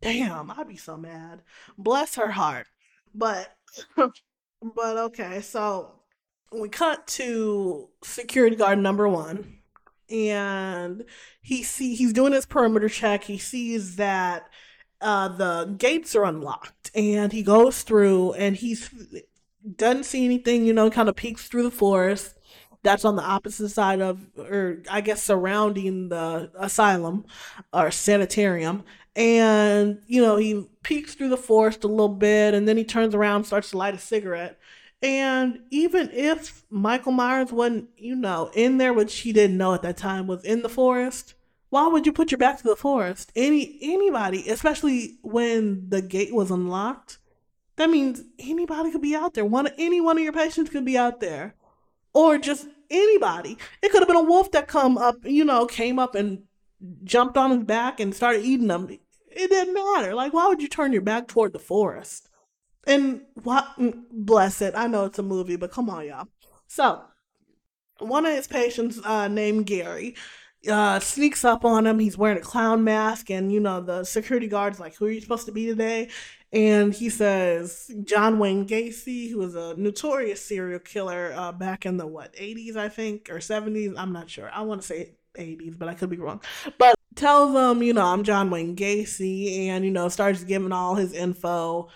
Damn, 0.01 0.51
I'd 0.51 0.69
be 0.69 0.77
so 0.77 0.97
mad. 0.97 1.43
Bless 1.77 2.15
her 2.15 2.31
heart. 2.31 2.67
But, 3.15 3.57
but 3.97 4.97
okay, 4.97 5.41
so 5.41 5.93
we 6.53 6.69
cut 6.69 7.07
to 7.09 7.89
security 8.03 8.57
guard 8.57 8.79
number 8.79 9.09
one, 9.09 9.59
and 10.09 11.05
he 11.43 11.63
see 11.63 11.95
he's 11.95 12.13
doing 12.13 12.33
his 12.33 12.47
perimeter 12.47 12.89
check. 12.89 13.25
He 13.25 13.39
sees 13.39 13.97
that 13.97 14.49
uh, 15.01 15.29
the 15.29 15.75
gates 15.77 16.15
are 16.15 16.25
unlocked, 16.25 16.91
and 16.95 17.33
he 17.33 17.43
goes 17.43 17.83
through, 17.83 18.35
and 18.35 18.57
he's 18.57 18.91
doesn't 19.77 20.05
see 20.05 20.25
anything, 20.25 20.65
you 20.65 20.73
know, 20.73 20.91
kind 20.91 21.09
of 21.09 21.17
peeks 21.17 21.49
through 21.49 21.65
the 21.65 21.71
forest. 21.71 22.39
That's 22.83 23.05
on 23.05 23.17
the 23.17 23.23
opposite 23.23 23.71
side 23.71 24.01
of, 24.01 24.27
or 24.37 24.83
I 24.91 25.01
guess 25.01 25.23
surrounding 25.23 26.11
the 26.11 26.51
asylum 26.59 27.25
or 27.73 27.91
sanitarium. 27.91 28.85
And, 29.17 30.03
you 30.07 30.21
know, 30.21 30.37
he 30.37 30.67
peeks 30.83 31.15
through 31.15 31.31
the 31.31 31.37
forest 31.37 31.85
a 31.85 31.89
little 31.89 32.09
bit 32.09 32.53
and 32.53 32.69
then 32.69 32.77
he 32.77 32.85
turns 32.85 33.15
around 33.15 33.45
starts 33.45 33.71
to 33.71 33.79
light 33.79 33.95
a 33.95 33.99
cigarette. 33.99 34.59
And 35.03 35.61
even 35.71 36.11
if 36.13 36.65
Michael 36.71 37.13
Myers 37.13 37.53
wasn't, 37.53 37.91
you 37.97 38.17
know, 38.17 38.51
in 38.55 38.79
there, 38.79 38.93
which 38.93 39.19
he 39.19 39.33
didn't 39.33 39.59
know 39.59 39.75
at 39.75 39.83
that 39.83 39.97
time 39.97 40.27
was 40.27 40.45
in 40.45 40.63
the 40.63 40.69
forest, 40.69 41.35
why 41.69 41.89
would 41.89 42.07
you 42.07 42.13
put 42.13 42.31
your 42.31 42.39
back 42.39 42.59
to 42.59 42.65
the 42.65 42.77
forest? 42.77 43.33
Any 43.35 43.79
anybody, 43.83 44.49
especially 44.49 45.19
when 45.23 45.91
the 45.91 46.01
gate 46.01 46.35
was 46.35 46.51
unlocked, 46.51 47.19
that 47.77 47.91
means 47.91 48.23
anybody 48.39 48.91
could 48.91 49.03
be 49.03 49.17
out 49.17 49.35
there. 49.35 49.45
One 49.45 49.69
any 49.79 50.01
one 50.01 50.17
of 50.17 50.23
your 50.23 50.33
patients 50.33 50.71
could 50.71 50.85
be 50.85 50.99
out 50.99 51.21
there. 51.21 51.55
Or 52.13 52.39
just 52.39 52.69
anybody. 52.91 53.59
It 53.83 53.91
could 53.91 54.01
have 54.01 54.09
been 54.09 54.17
a 54.17 54.23
wolf 54.23 54.53
that 54.53 54.69
come 54.69 54.97
up, 54.97 55.17
you 55.25 55.45
know, 55.45 55.67
came 55.67 55.99
up 55.99 56.15
and 56.15 56.45
jumped 57.03 57.37
on 57.37 57.51
his 57.51 57.65
back 57.65 57.99
and 57.99 58.15
started 58.15 58.45
eating 58.45 58.69
them. 58.69 58.89
It 59.31 59.51
didn't 59.51 59.75
matter. 59.75 60.15
Like, 60.15 60.33
why 60.33 60.47
would 60.47 60.63
you 60.63 60.69
turn 60.69 60.93
your 60.93 61.03
back 61.03 61.27
toward 61.27 61.53
the 61.53 61.59
forest? 61.59 62.29
And 62.87 63.23
what? 63.43 63.67
Bless 64.13 64.63
it. 64.63 64.75
I 64.77 64.87
know 64.87 65.07
it's 65.07 65.19
a 65.19 65.23
movie, 65.23 65.57
but 65.57 65.73
come 65.73 65.91
on, 65.91 66.07
y'all. 66.07 66.29
So 66.69 67.03
one 67.99 68.27
of 68.27 68.35
his 68.35 68.47
patients, 68.47 69.01
uh, 69.05 69.29
named 69.29 69.67
Gary, 69.67 70.15
uh, 70.71 70.99
sneaks 71.01 71.45
up 71.45 71.65
on 71.65 71.87
him. 71.87 71.99
He's 71.99 72.19
wearing 72.19 72.39
a 72.39 72.43
clown 72.43 72.85
mask, 72.85 73.31
and 73.31 73.53
you 73.53 73.61
know 73.61 73.81
the 73.81 74.05
security 74.05 74.47
guard's 74.47 74.81
like, 74.81 74.95
"Who 74.97 75.07
are 75.07 75.11
you 75.11 75.21
supposed 75.21 75.47
to 75.47 75.53
be 75.53 75.67
today?" 75.67 76.11
And 76.55 76.95
he 76.95 77.11
says 77.11 77.91
John 78.05 78.39
Wayne 78.39 78.67
Gacy, 78.67 79.29
who 79.29 79.39
was 79.39 79.57
a 79.57 79.75
notorious 79.77 80.45
serial 80.45 80.79
killer 80.79 81.33
uh, 81.37 81.51
back 81.51 81.85
in 81.85 81.97
the 81.97 82.07
what 82.07 82.33
80s, 82.35 82.77
I 82.77 82.89
think, 82.89 83.29
or 83.29 83.39
70s. 83.39 83.95
I'm 83.97 84.13
not 84.13 84.31
sure. 84.31 84.49
I 84.53 84.63
want 84.63 84.81
to 84.81 84.87
say 84.87 85.17
80s, 85.37 85.77
but 85.77 85.89
I 85.89 85.95
could 85.95 86.11
be 86.11 86.17
wrong. 86.17 86.41
But 86.79 86.95
tells 87.17 87.53
them, 87.55 87.83
you 87.83 87.93
know, 87.93 88.07
I'm 88.07 88.23
John 88.23 88.51
Wayne 88.51 88.77
Gacy, 88.77 89.67
and 89.67 89.85
you 89.85 89.91
know, 89.91 90.09
starts 90.09 90.45
giving 90.45 90.73
all 90.73 90.95
his 90.95 91.13
info. 91.13 91.89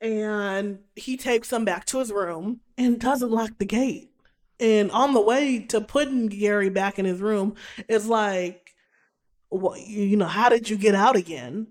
And 0.00 0.80
he 0.96 1.16
takes 1.16 1.50
them 1.50 1.64
back 1.64 1.84
to 1.86 1.98
his 1.98 2.10
room 2.10 2.60
and 2.76 2.98
doesn't 2.98 3.30
lock 3.30 3.58
the 3.58 3.64
gate. 3.64 4.10
And 4.58 4.90
on 4.90 5.14
the 5.14 5.20
way 5.20 5.60
to 5.68 5.80
putting 5.80 6.26
Gary 6.26 6.68
back 6.68 6.98
in 6.98 7.04
his 7.04 7.20
room, 7.20 7.54
it's 7.88 8.06
like, 8.06 8.74
well, 9.50 9.76
you 9.76 10.16
know, 10.16 10.26
how 10.26 10.48
did 10.48 10.68
you 10.68 10.76
get 10.76 10.94
out 10.94 11.16
again? 11.16 11.68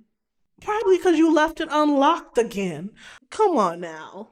Probably 0.62 0.98
because 0.98 1.18
you 1.18 1.34
left 1.34 1.62
it 1.62 1.70
unlocked 1.72 2.38
again. 2.38 2.92
Come 3.30 3.58
on 3.58 3.80
now. 3.80 4.30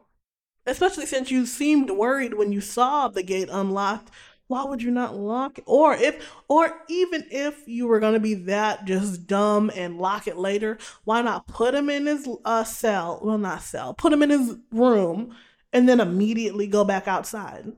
Especially 0.66 1.06
since 1.06 1.32
you 1.32 1.46
seemed 1.46 1.90
worried 1.90 2.34
when 2.34 2.52
you 2.52 2.60
saw 2.60 3.08
the 3.08 3.24
gate 3.24 3.50
unlocked. 3.52 4.12
Why 4.48 4.64
would 4.64 4.82
you 4.82 4.92
not 4.92 5.16
lock 5.16 5.58
it? 5.58 5.64
Or 5.68 5.94
if, 5.94 6.26
or 6.48 6.82
even 6.88 7.26
if 7.30 7.68
you 7.68 7.88
were 7.88 8.00
gonna 8.00 8.20
be 8.20 8.34
that 8.34 8.86
just 8.86 9.28
dumb 9.28 9.70
and 9.76 9.98
lock 9.98 10.28
it 10.28 10.38
later, 10.38 10.78
why 11.04 11.22
not 11.22 11.48
put 11.48 11.76
him 11.76 11.90
in 11.90 12.06
his 12.06 12.28
uh, 12.46 12.64
cell? 12.64 13.20
Well, 13.22 13.38
not 13.38 13.62
cell. 13.62 13.94
Put 13.94 14.14
him 14.14 14.24
in 14.24 14.30
his 14.30 14.56
room, 14.72 15.36
and 15.74 15.88
then 15.88 16.00
immediately 16.00 16.68
go 16.68 16.86
back 16.86 17.08
outside 17.08 17.74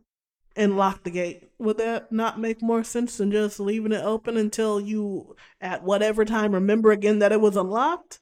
and 0.56 0.78
lock 0.78 1.04
the 1.04 1.10
gate. 1.12 1.50
Would 1.58 1.78
that 1.80 2.12
not 2.12 2.40
make 2.40 2.62
more 2.62 2.84
sense 2.84 3.18
than 3.18 3.32
just 3.32 3.60
leaving 3.60 3.92
it 3.92 4.04
open 4.04 4.38
until 4.38 4.80
you, 4.80 5.36
at 5.60 5.84
whatever 5.84 6.24
time, 6.24 6.54
remember 6.54 6.92
again 6.92 7.20
that 7.20 7.32
it 7.32 7.42
was 7.42 7.56
unlocked? 7.56 8.20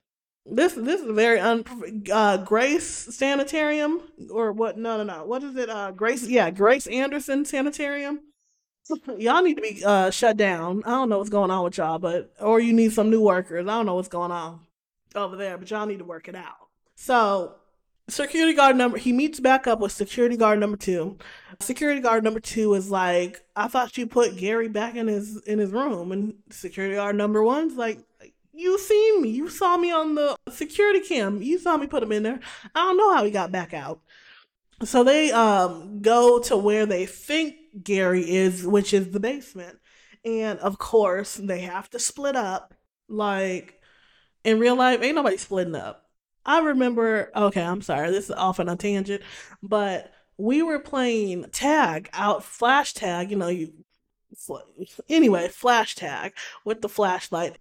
This 0.50 0.74
this 0.74 1.01
is 1.01 1.10
a 1.10 1.13
very 1.13 1.39
un 1.39 1.63
uh, 2.12 2.38
Grace 2.38 2.88
Sanitarium 2.88 4.01
or 4.32 4.51
what? 4.54 4.77
No, 4.77 4.98
no, 4.98 5.04
no. 5.04 5.25
What 5.25 5.44
is 5.44 5.56
it? 5.56 5.70
Uh, 5.70 5.92
Grace, 5.92 6.27
yeah, 6.27 6.50
Grace 6.51 6.88
Anderson 6.88 7.44
Sanitarium. 7.46 8.22
y'all 9.18 9.44
need 9.44 9.56
to 9.56 9.62
be 9.62 9.84
uh, 9.84 10.10
shut 10.10 10.38
down. 10.38 10.84
I 10.86 10.92
don't 10.92 11.10
know 11.10 11.18
what's 11.18 11.30
going 11.30 11.51
on 11.51 11.63
with 11.66 11.77
y'all, 11.77 12.00
but 12.00 12.34
or 12.39 12.60
you 12.60 12.72
need 12.72 12.94
some 12.94 13.10
new 13.10 13.22
workers. 13.22 13.68
I 13.68 13.72
don't 13.72 13.86
know 13.86 13.96
what's 13.96 14.08
going 14.08 14.32
on 14.32 14.62
over 15.16 15.36
there, 15.36 15.58
but 15.58 15.70
y'all 15.70 15.86
need 15.86 16.00
to 16.00 16.06
work 16.06 16.30
it 16.30 16.36
out. 16.36 16.56
So 16.96 17.56
security 18.10 18.54
guard 18.54 18.77
number 18.77 18.98
he 18.98 19.12
meets 19.12 19.39
back 19.39 19.68
up 19.68 19.80
with 19.80 19.92
security 19.92 20.38
guard 20.38 20.60
number 20.60 20.77
two 20.77 21.18
security 21.60 22.00
guard 22.00 22.24
number 22.24 22.39
two 22.39 22.74
is 22.74 22.89
like 22.89 23.42
i 23.54 23.68
thought 23.68 23.98
you 23.98 24.08
put 24.08 24.38
gary 24.38 24.70
back 24.70 24.96
in 24.96 25.08
his 25.08 25.42
in 25.44 25.60
his 25.60 25.72
room 25.72 26.13
and 26.13 26.34
security 26.50 26.96
guard 26.96 27.18
number 27.18 27.44
one's 27.44 27.75
like 27.75 28.00
you 28.58 28.80
seen 28.80 29.22
me. 29.22 29.30
You 29.30 29.50
saw 29.50 29.78
me 29.78 29.92
on 29.92 30.16
the 30.16 30.36
security 30.50 31.02
cam. 31.02 31.42
You 31.42 31.60
saw 31.60 31.78
me 31.78 31.88
put 31.88 32.04
him 32.04 32.12
in 32.12 32.24
there. 32.24 32.40
I 32.74 32.80
don't 32.80 32.98
know 32.98 33.14
how 33.14 33.24
he 33.24 33.32
got 33.32 33.52
back 33.52 33.74
out. 33.74 34.02
So 34.84 35.04
they 35.04 35.32
um 35.32 36.02
go 36.02 36.40
to 36.40 36.58
where 36.58 36.86
they 36.86 37.06
think 37.06 37.56
Gary 37.84 38.30
is, 38.30 38.66
which 38.66 38.94
is 38.94 39.12
the 39.12 39.20
basement. 39.20 39.80
And 40.26 40.60
of 40.60 40.78
course, 40.78 41.36
they 41.36 41.62
have 41.62 41.90
to 41.92 42.00
split 42.00 42.36
up. 42.36 42.74
Like 43.08 43.82
in 44.44 44.60
real 44.60 44.76
life, 44.76 45.02
ain't 45.02 45.16
nobody 45.16 45.38
splitting 45.38 45.76
up. 45.76 46.06
I 46.46 46.60
remember, 46.60 47.32
okay, 47.36 47.62
I'm 47.62 47.82
sorry, 47.82 48.10
this 48.10 48.26
is 48.26 48.32
off 48.32 48.60
on 48.60 48.70
a 48.70 48.76
tangent, 48.78 49.22
but 49.62 50.14
we 50.38 50.62
were 50.62 50.80
playing 50.80 51.46
tag 51.52 52.10
out, 52.14 52.44
flash 52.44 52.94
tag, 52.94 53.32
you 53.32 53.38
know, 53.38 53.50
you 53.50 53.74
anyway, 55.10 55.48
flash 55.50 55.96
tag 55.96 56.34
with 56.64 56.82
the 56.82 56.90
flashlight 56.90 57.58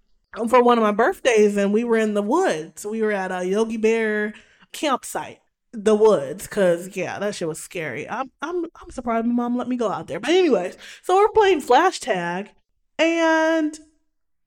for 0.48 0.62
one 0.62 0.78
of 0.78 0.82
my 0.82 0.92
birthdays, 0.92 1.56
and 1.56 1.72
we 1.72 1.84
were 1.84 1.96
in 1.96 2.14
the 2.14 2.22
woods. 2.22 2.84
We 2.84 3.02
were 3.02 3.12
at 3.12 3.32
a 3.32 3.44
Yogi 3.46 3.76
Bear 3.76 4.34
campsite, 4.72 5.40
the 5.72 5.94
woods, 5.94 6.46
because 6.46 6.96
yeah, 6.96 7.18
that 7.18 7.34
shit 7.34 7.48
was 7.48 7.58
scary. 7.58 8.08
I'm 8.08 8.30
I'm 8.42 8.64
I'm 8.64 8.90
surprised 8.90 9.26
my 9.26 9.32
mom 9.32 9.56
let 9.56 9.68
me 9.68 9.76
go 9.76 9.90
out 9.90 10.06
there. 10.06 10.20
But 10.20 10.30
anyways, 10.30 10.76
so 11.02 11.16
we're 11.16 11.28
playing 11.28 11.60
flash 11.60 12.00
tag, 12.00 12.50
and 12.98 13.78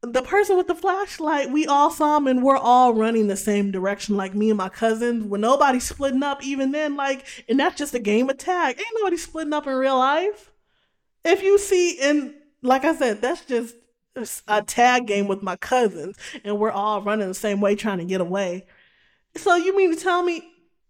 the 0.01 0.22
person 0.22 0.55
with 0.55 0.67
the 0.67 0.75
flashlight, 0.75 1.51
we 1.51 1.67
all 1.67 1.91
saw 1.91 2.17
him, 2.17 2.27
and 2.27 2.43
we're 2.43 2.58
all 2.58 2.93
running 2.93 3.27
the 3.27 3.36
same 3.36 3.72
direction, 3.72 4.15
like 4.15 4.34
me 4.34 4.50
and 4.50 4.58
my 4.58 4.69
cousins. 4.69 5.25
When 5.25 5.41
nobody's 5.41 5.84
splitting 5.84 6.24
up, 6.24 6.43
even 6.43 6.72
then, 6.72 6.96
like, 6.96 7.25
and 7.50 7.60
that's 7.60 7.77
just 7.77 7.93
a 7.93 8.00
game 8.00 8.29
of 8.29 8.38
tag. 8.38 8.77
Ain't 8.77 8.88
nobody 8.96 9.17
splitting 9.17 9.53
up 9.53 9.67
in 9.67 9.74
real 9.74 9.98
life. 9.98 10.51
If 11.25 11.43
you 11.43 11.58
see, 11.58 12.00
and 12.01 12.34
like 12.62 12.86
I 12.86 12.96
said, 12.96 13.22
that's 13.22 13.43
just 13.43 13.75
a 14.47 14.61
tag 14.61 15.07
game 15.07 15.27
with 15.27 15.41
my 15.41 15.55
cousins, 15.55 16.17
and 16.43 16.59
we're 16.59 16.71
all 16.71 17.01
running 17.01 17.27
the 17.27 17.33
same 17.33 17.61
way, 17.61 17.75
trying 17.75 17.99
to 17.99 18.05
get 18.05 18.21
away. 18.21 18.65
So 19.35 19.55
you 19.55 19.75
mean 19.75 19.95
to 19.95 20.01
tell 20.01 20.23
me? 20.23 20.43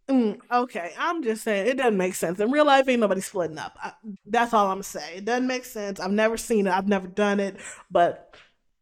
Mm, 0.07 0.39
okay, 0.51 0.91
I'm 0.97 1.21
just 1.21 1.43
saying 1.43 1.67
it 1.67 1.77
doesn't 1.77 1.97
make 1.97 2.15
sense. 2.15 2.39
In 2.39 2.51
real 2.51 2.65
life, 2.65 2.89
ain't 2.89 2.99
nobody 2.99 3.21
splitting 3.21 3.59
up. 3.59 3.77
I, 3.81 3.91
that's 4.25 4.53
all 4.53 4.71
I'm 4.71 4.81
saying. 4.81 5.19
It 5.19 5.25
doesn't 5.25 5.45
make 5.45 5.65
sense. 5.65 5.99
I've 5.99 6.11
never 6.11 6.35
seen 6.35 6.65
it. 6.65 6.73
I've 6.73 6.87
never 6.87 7.07
done 7.07 7.39
it. 7.39 7.57
But, 7.91 8.35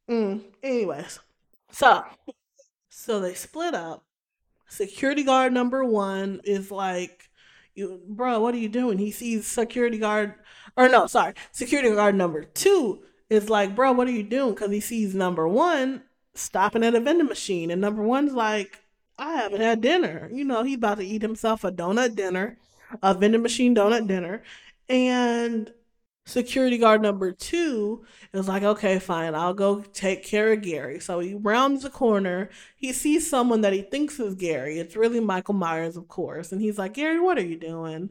mm, 0.09 0.41
anyways, 0.63 1.19
so 1.71 2.05
so 2.89 3.19
they 3.19 3.33
split 3.33 3.73
up. 3.73 4.05
Security 4.69 5.23
guard 5.23 5.53
number 5.53 5.83
one 5.83 6.41
is 6.43 6.71
like, 6.71 7.29
you, 7.75 8.01
bro, 8.07 8.39
what 8.39 8.55
are 8.55 8.59
you 8.59 8.69
doing? 8.69 8.97
He 8.97 9.11
sees 9.11 9.47
security 9.47 9.97
guard, 9.97 10.33
or 10.75 10.89
no, 10.89 11.07
sorry, 11.07 11.33
security 11.51 11.93
guard 11.93 12.15
number 12.15 12.43
two 12.43 13.03
is 13.29 13.49
like, 13.49 13.75
bro, 13.75 13.91
what 13.91 14.07
are 14.07 14.11
you 14.11 14.23
doing? 14.23 14.53
Because 14.53 14.71
he 14.71 14.79
sees 14.79 15.13
number 15.13 15.47
one 15.47 16.03
stopping 16.33 16.83
at 16.83 16.95
a 16.95 16.99
vending 16.99 17.27
machine, 17.27 17.71
and 17.71 17.81
number 17.81 18.03
one's 18.03 18.33
like, 18.33 18.79
I 19.17 19.33
haven't 19.33 19.61
had 19.61 19.81
dinner. 19.81 20.29
You 20.31 20.45
know, 20.45 20.63
he's 20.63 20.77
about 20.77 20.99
to 20.99 21.05
eat 21.05 21.21
himself 21.21 21.63
a 21.63 21.71
donut 21.71 22.15
dinner, 22.15 22.57
a 23.01 23.13
vending 23.13 23.41
machine 23.41 23.75
donut 23.75 24.07
dinner, 24.07 24.43
and 24.87 25.71
security 26.27 26.77
guard 26.77 27.01
number 27.01 27.31
two 27.31 28.05
is 28.33 28.47
like, 28.47 28.61
okay, 28.61 28.99
fine, 28.99 29.33
I'll 29.33 29.53
go 29.53 29.81
take 29.81 30.25
care 30.25 30.51
of 30.51 30.61
Gary. 30.61 30.99
So 30.99 31.19
he 31.19 31.33
rounds 31.33 31.83
the 31.83 31.89
corner. 31.89 32.49
He 32.75 32.91
sees 32.91 33.29
someone 33.29 33.61
that 33.61 33.73
he 33.73 33.81
thinks 33.81 34.19
is 34.19 34.35
Gary. 34.35 34.77
It's 34.77 34.97
really 34.97 35.21
Michael 35.21 35.53
Myers, 35.53 35.95
of 35.95 36.09
course. 36.09 36.51
And 36.51 36.61
he's 36.61 36.77
like, 36.77 36.93
Gary, 36.95 37.19
what 37.19 37.37
are 37.37 37.45
you 37.45 37.57
doing? 37.57 38.09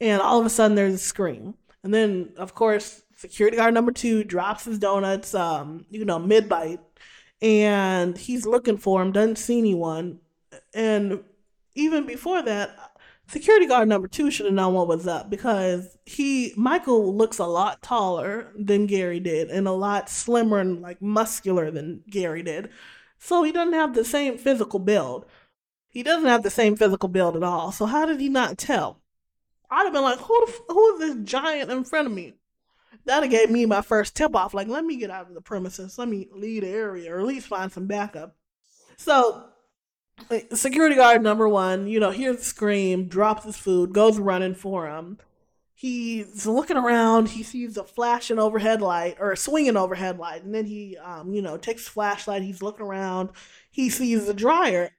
And 0.00 0.20
all 0.20 0.40
of 0.40 0.46
a 0.46 0.50
sudden, 0.50 0.74
there's 0.74 0.94
a 0.94 0.98
scream. 0.98 1.54
And 1.84 1.94
then, 1.94 2.32
of 2.36 2.54
course, 2.54 3.02
security 3.22 3.56
guard 3.56 3.72
number 3.72 3.92
two 3.92 4.24
drops 4.24 4.64
his 4.64 4.80
donuts, 4.80 5.32
um, 5.32 5.86
you 5.90 6.04
know, 6.04 6.18
mid 6.18 6.48
bite, 6.48 6.80
and 7.40 8.18
he's 8.18 8.44
looking 8.44 8.76
for 8.76 9.00
him, 9.00 9.12
doesn't 9.12 9.38
see 9.38 9.58
anyone. 9.58 10.18
And 10.74 11.22
even 11.74 12.04
before 12.04 12.42
that, 12.42 12.76
security 13.28 13.66
guard 13.66 13.88
number 13.88 14.08
two 14.08 14.30
should 14.30 14.46
have 14.46 14.54
known 14.54 14.74
what 14.74 14.88
was 14.88 15.06
up 15.06 15.30
because 15.30 15.96
he 16.04 16.52
Michael 16.56 17.16
looks 17.16 17.38
a 17.38 17.46
lot 17.46 17.80
taller 17.80 18.52
than 18.58 18.86
Gary 18.86 19.20
did 19.20 19.50
and 19.50 19.68
a 19.68 19.72
lot 19.72 20.10
slimmer 20.10 20.58
and 20.58 20.82
like 20.82 21.00
muscular 21.00 21.70
than 21.70 22.02
Gary 22.10 22.42
did. 22.42 22.70
So 23.20 23.44
he 23.44 23.52
doesn't 23.52 23.74
have 23.74 23.94
the 23.94 24.04
same 24.04 24.36
physical 24.36 24.80
build. 24.80 25.26
He 25.88 26.02
doesn't 26.02 26.28
have 26.28 26.42
the 26.42 26.50
same 26.50 26.74
physical 26.74 27.08
build 27.08 27.36
at 27.36 27.44
all. 27.44 27.70
So 27.70 27.86
how 27.86 28.04
did 28.04 28.20
he 28.20 28.28
not 28.28 28.58
tell? 28.58 29.00
I'd 29.70 29.84
have 29.84 29.92
been 29.92 30.02
like, 30.02 30.18
who 30.18 30.46
the, 30.46 30.72
who 30.72 30.94
is 30.94 30.98
this 31.00 31.24
giant 31.24 31.70
in 31.70 31.84
front 31.84 32.08
of 32.08 32.12
me? 32.12 32.34
That'd 33.04 33.30
gave 33.30 33.50
me 33.50 33.66
my 33.66 33.82
first 33.82 34.16
tip 34.16 34.36
off. 34.36 34.54
Like, 34.54 34.68
let 34.68 34.84
me 34.84 34.96
get 34.96 35.10
out 35.10 35.28
of 35.28 35.34
the 35.34 35.40
premises. 35.40 35.98
Let 35.98 36.08
me 36.08 36.28
leave 36.32 36.62
the 36.62 36.68
area 36.68 37.14
or 37.14 37.20
at 37.20 37.26
least 37.26 37.48
find 37.48 37.72
some 37.72 37.86
backup. 37.86 38.36
So, 38.96 39.44
security 40.52 40.94
guard 40.94 41.22
number 41.22 41.48
one, 41.48 41.88
you 41.88 41.98
know, 41.98 42.10
hears 42.10 42.38
the 42.38 42.44
scream, 42.44 43.08
drops 43.08 43.44
his 43.44 43.56
food, 43.56 43.92
goes 43.92 44.18
running 44.18 44.54
for 44.54 44.88
him. 44.88 45.18
He's 45.74 46.46
looking 46.46 46.76
around. 46.76 47.30
He 47.30 47.42
sees 47.42 47.76
a 47.76 47.82
flashing 47.82 48.38
overhead 48.38 48.80
light 48.80 49.16
or 49.18 49.32
a 49.32 49.36
swinging 49.36 49.76
overhead 49.76 50.16
light, 50.16 50.44
and 50.44 50.54
then 50.54 50.64
he, 50.64 50.96
um, 50.98 51.34
you 51.34 51.42
know, 51.42 51.56
takes 51.56 51.88
flashlight. 51.88 52.42
He's 52.42 52.62
looking 52.62 52.86
around. 52.86 53.30
He 53.68 53.90
sees 53.90 54.26
the 54.26 54.34
dryer 54.34 54.92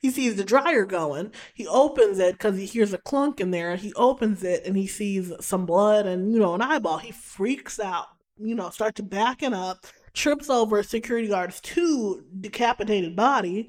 he 0.00 0.10
sees 0.10 0.36
the 0.36 0.44
dryer 0.44 0.84
going. 0.84 1.32
He 1.54 1.66
opens 1.66 2.18
it 2.18 2.32
because 2.32 2.58
he 2.58 2.66
hears 2.66 2.92
a 2.92 2.98
clunk 2.98 3.40
in 3.40 3.50
there. 3.50 3.76
He 3.76 3.92
opens 3.94 4.42
it 4.44 4.64
and 4.64 4.76
he 4.76 4.86
sees 4.86 5.32
some 5.40 5.66
blood 5.66 6.06
and, 6.06 6.32
you 6.32 6.38
know, 6.38 6.54
an 6.54 6.62
eyeball. 6.62 6.98
He 6.98 7.12
freaks 7.12 7.80
out, 7.80 8.06
you 8.38 8.54
know, 8.54 8.70
starts 8.70 9.00
backing 9.00 9.54
up, 9.54 9.86
trips 10.12 10.50
over 10.50 10.78
a 10.78 10.84
security 10.84 11.28
guard's 11.28 11.60
two 11.60 12.24
decapitated 12.40 13.16
body. 13.16 13.68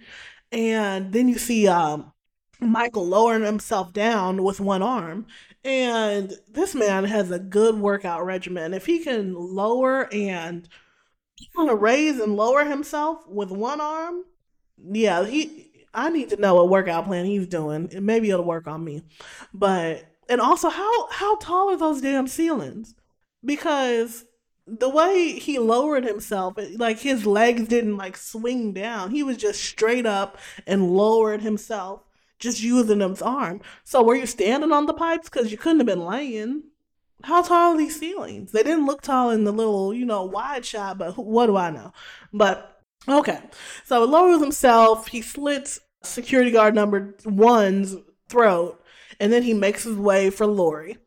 And 0.51 1.11
then 1.11 1.27
you 1.27 1.37
see 1.37 1.67
um, 1.67 2.11
Michael 2.59 3.05
lowering 3.05 3.43
himself 3.43 3.93
down 3.93 4.43
with 4.43 4.59
one 4.59 4.81
arm. 4.81 5.27
And 5.63 6.33
this 6.49 6.73
man 6.75 7.03
has 7.05 7.31
a 7.31 7.39
good 7.39 7.75
workout 7.75 8.25
regimen. 8.25 8.73
If 8.73 8.85
he 8.85 8.99
can 8.99 9.33
lower 9.33 10.11
and 10.13 10.67
raise 11.55 12.19
and 12.19 12.35
lower 12.35 12.63
himself 12.63 13.27
with 13.27 13.51
one 13.51 13.81
arm, 13.81 14.23
yeah, 14.77 15.25
he 15.25 15.66
I 15.93 16.09
need 16.09 16.29
to 16.29 16.37
know 16.37 16.55
what 16.55 16.69
workout 16.69 17.05
plan 17.05 17.25
he's 17.25 17.47
doing. 17.47 17.89
Maybe 17.99 18.29
it'll 18.29 18.45
work 18.45 18.67
on 18.67 18.83
me. 18.83 19.03
But 19.53 20.05
and 20.29 20.41
also 20.41 20.69
how 20.69 21.09
how 21.09 21.37
tall 21.37 21.71
are 21.71 21.77
those 21.77 22.01
damn 22.01 22.27
ceilings? 22.27 22.95
Because 23.43 24.25
the 24.67 24.89
way 24.89 25.31
he 25.31 25.57
lowered 25.59 26.03
himself, 26.03 26.55
like 26.75 26.99
his 26.99 27.25
legs 27.25 27.67
didn't 27.67 27.97
like 27.97 28.17
swing 28.17 28.73
down. 28.73 29.11
He 29.11 29.23
was 29.23 29.37
just 29.37 29.63
straight 29.63 30.05
up 30.05 30.37
and 30.65 30.91
lowered 30.91 31.41
himself, 31.41 32.01
just 32.37 32.61
using 32.61 32.99
his 32.99 33.21
arm. 33.21 33.61
So 33.85 34.03
were 34.03 34.15
you 34.15 34.25
standing 34.25 34.73
on 34.73 34.85
the 34.85 34.93
pipes? 34.93 35.29
Because 35.29 35.51
you 35.51 35.57
couldn't 35.57 35.79
have 35.79 35.87
been 35.87 36.05
laying. 36.05 36.63
How 37.23 37.41
tall 37.41 37.73
are 37.73 37.77
these 37.77 37.97
ceilings? 37.97 38.51
They 38.51 38.61
didn't 38.61 38.85
look 38.85 39.01
tall 39.01 39.31
in 39.31 39.45
the 39.45 39.53
little, 39.53 39.93
you 39.93 40.05
know, 40.05 40.23
wide 40.23 40.65
shot, 40.65 40.97
but 40.97 41.17
what 41.17 41.47
do 41.47 41.55
I 41.55 41.71
know? 41.71 41.93
But 42.31 42.76
okay. 43.07 43.39
So 43.85 44.05
he 44.05 44.11
lowers 44.11 44.41
himself, 44.41 45.07
he 45.07 45.21
slits 45.21 45.79
security 46.03 46.51
guard 46.51 46.75
number 46.75 47.15
one's 47.25 47.95
throat, 48.29 48.83
and 49.19 49.31
then 49.31 49.43
he 49.43 49.53
makes 49.53 49.83
his 49.83 49.97
way 49.97 50.29
for 50.29 50.45
Laurie 50.45 50.97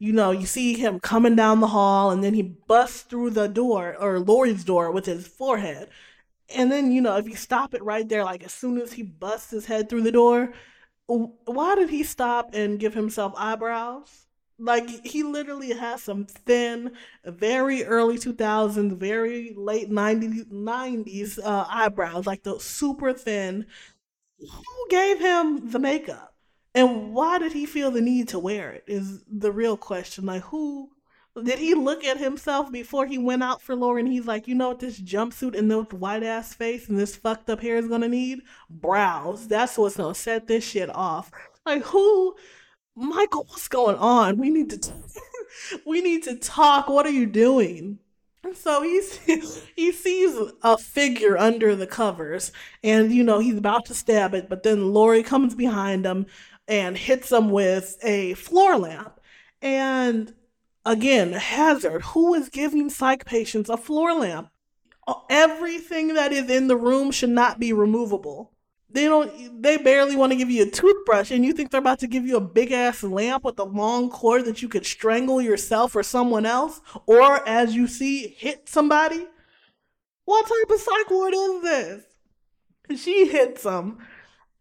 you 0.00 0.14
know, 0.14 0.30
you 0.30 0.46
see 0.46 0.74
him 0.74 0.98
coming 0.98 1.36
down 1.36 1.60
the 1.60 1.66
hall 1.68 2.10
and 2.10 2.24
then 2.24 2.32
he 2.34 2.42
busts 2.42 3.02
through 3.02 3.30
the 3.30 3.46
door 3.48 3.94
or 4.00 4.18
Laurie's 4.18 4.64
door 4.64 4.90
with 4.90 5.04
his 5.04 5.28
forehead. 5.28 5.90
And 6.56 6.72
then, 6.72 6.90
you 6.90 7.02
know, 7.02 7.16
if 7.18 7.28
you 7.28 7.36
stop 7.36 7.74
it 7.74 7.84
right 7.84 8.08
there, 8.08 8.24
like 8.24 8.42
as 8.42 8.52
soon 8.52 8.78
as 8.78 8.94
he 8.94 9.02
busts 9.02 9.50
his 9.50 9.66
head 9.66 9.88
through 9.88 10.02
the 10.02 10.10
door, 10.10 10.54
why 11.06 11.74
did 11.74 11.90
he 11.90 12.02
stop 12.02 12.54
and 12.54 12.80
give 12.80 12.94
himself 12.94 13.34
eyebrows? 13.36 14.26
Like 14.60 14.88
he 15.06 15.22
literally 15.22 15.72
has 15.72 16.02
some 16.02 16.26
thin, 16.26 16.92
very 17.24 17.84
early 17.84 18.18
2000s, 18.18 18.96
very 18.96 19.54
late 19.56 19.90
90s, 19.90 20.46
90s 20.52 21.38
uh, 21.42 21.66
eyebrows, 21.68 22.26
like 22.26 22.42
those 22.42 22.62
super 22.62 23.12
thin. 23.14 23.66
Who 24.38 24.88
gave 24.90 25.18
him 25.18 25.70
the 25.70 25.78
makeup? 25.78 26.34
And 26.74 27.12
why 27.12 27.38
did 27.38 27.52
he 27.52 27.66
feel 27.66 27.90
the 27.90 28.00
need 28.00 28.28
to 28.28 28.38
wear 28.38 28.70
it? 28.70 28.84
Is 28.86 29.22
the 29.26 29.50
real 29.50 29.76
question. 29.76 30.26
Like, 30.26 30.42
who 30.42 30.90
did 31.42 31.58
he 31.58 31.74
look 31.74 32.04
at 32.04 32.18
himself 32.18 32.70
before 32.70 33.06
he 33.06 33.18
went 33.18 33.42
out 33.42 33.62
for 33.62 33.74
Lauren? 33.74 34.06
He's 34.06 34.26
like, 34.26 34.46
you 34.46 34.54
know 34.54 34.68
what, 34.68 34.80
this 34.80 35.00
jumpsuit 35.00 35.58
and 35.58 35.70
this 35.70 35.86
white 35.92 36.22
ass 36.22 36.54
face 36.54 36.88
and 36.88 36.98
this 36.98 37.16
fucked 37.16 37.50
up 37.50 37.60
hair 37.60 37.76
is 37.76 37.88
gonna 37.88 38.08
need? 38.08 38.40
Brows. 38.68 39.48
That's 39.48 39.76
what's 39.78 39.96
gonna 39.96 40.14
set 40.14 40.46
this 40.46 40.64
shit 40.64 40.94
off. 40.94 41.30
Like, 41.66 41.82
who? 41.82 42.34
Michael, 42.96 43.44
what's 43.48 43.68
going 43.68 43.96
on? 43.96 44.36
We 44.38 44.50
need 44.50 44.70
to. 44.70 44.78
T- 44.78 44.92
we 45.86 46.00
need 46.00 46.24
to 46.24 46.36
talk. 46.36 46.88
What 46.88 47.06
are 47.06 47.10
you 47.10 47.26
doing? 47.26 47.98
And 48.42 48.56
so 48.56 48.82
he's 48.82 49.16
he 49.76 49.92
sees 49.92 50.36
a 50.62 50.78
figure 50.78 51.36
under 51.36 51.76
the 51.76 51.86
covers, 51.86 52.52
and 52.82 53.12
you 53.12 53.22
know 53.22 53.38
he's 53.38 53.58
about 53.58 53.86
to 53.86 53.94
stab 53.94 54.34
it, 54.34 54.48
but 54.48 54.62
then 54.62 54.92
Laurie 54.92 55.22
comes 55.22 55.54
behind 55.54 56.04
him 56.06 56.26
and 56.66 56.96
hits 56.96 57.32
him 57.32 57.50
with 57.50 57.98
a 58.02 58.34
floor 58.34 58.78
lamp. 58.78 59.20
And 59.60 60.34
again, 60.86 61.32
hazard. 61.32 62.02
Who 62.02 62.34
is 62.34 62.48
giving 62.48 62.90
psych 62.90 63.24
patients 63.24 63.68
a 63.68 63.76
floor 63.76 64.14
lamp? 64.14 64.50
Everything 65.28 66.14
that 66.14 66.32
is 66.32 66.48
in 66.48 66.68
the 66.68 66.76
room 66.76 67.10
should 67.10 67.30
not 67.30 67.58
be 67.58 67.72
removable. 67.72 68.52
They 68.92 69.04
don't. 69.04 69.62
They 69.62 69.76
barely 69.76 70.16
want 70.16 70.32
to 70.32 70.36
give 70.36 70.50
you 70.50 70.64
a 70.64 70.70
toothbrush, 70.70 71.30
and 71.30 71.44
you 71.44 71.52
think 71.52 71.70
they're 71.70 71.80
about 71.80 72.00
to 72.00 72.08
give 72.08 72.26
you 72.26 72.36
a 72.36 72.40
big 72.40 72.72
ass 72.72 73.02
lamp 73.04 73.44
with 73.44 73.58
a 73.58 73.64
long 73.64 74.10
cord 74.10 74.44
that 74.46 74.62
you 74.62 74.68
could 74.68 74.84
strangle 74.84 75.40
yourself 75.40 75.94
or 75.94 76.02
someone 76.02 76.44
else, 76.44 76.80
or 77.06 77.46
as 77.48 77.74
you 77.74 77.86
see, 77.86 78.28
hit 78.28 78.68
somebody. 78.68 79.26
What 80.24 80.46
type 80.46 80.74
of 80.74 80.80
psych 80.80 81.10
ward 81.10 81.34
is 81.34 81.62
this? 81.62 82.04
She 83.00 83.28
hits 83.28 83.64
him, 83.64 83.98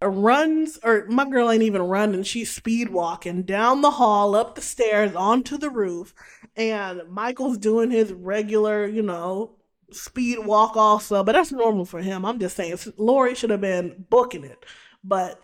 uh, 0.01 0.07
runs, 0.07 0.77
or 0.83 1.05
my 1.07 1.27
girl 1.27 1.49
ain't 1.49 1.63
even 1.63 1.81
running. 1.81 2.21
She's 2.21 2.53
speed 2.53 2.89
walking 2.89 3.43
down 3.43 3.81
the 3.81 3.91
hall, 3.91 4.35
up 4.35 4.53
the 4.53 4.61
stairs, 4.61 5.15
onto 5.15 5.57
the 5.57 5.71
roof, 5.71 6.13
and 6.55 7.01
Michael's 7.09 7.57
doing 7.57 7.89
his 7.89 8.13
regular, 8.13 8.85
you 8.85 9.01
know, 9.01 9.58
speed 9.91 10.39
walk 10.39 10.75
also, 10.75 11.23
but 11.23 11.33
that's 11.33 11.51
normal 11.51 11.85
for 11.85 12.01
him. 12.01 12.25
I'm 12.25 12.39
just 12.39 12.55
saying, 12.55 12.77
Laurie 12.97 13.35
should 13.35 13.49
have 13.49 13.61
been 13.61 14.05
booking 14.09 14.43
it, 14.43 14.65
but. 15.03 15.41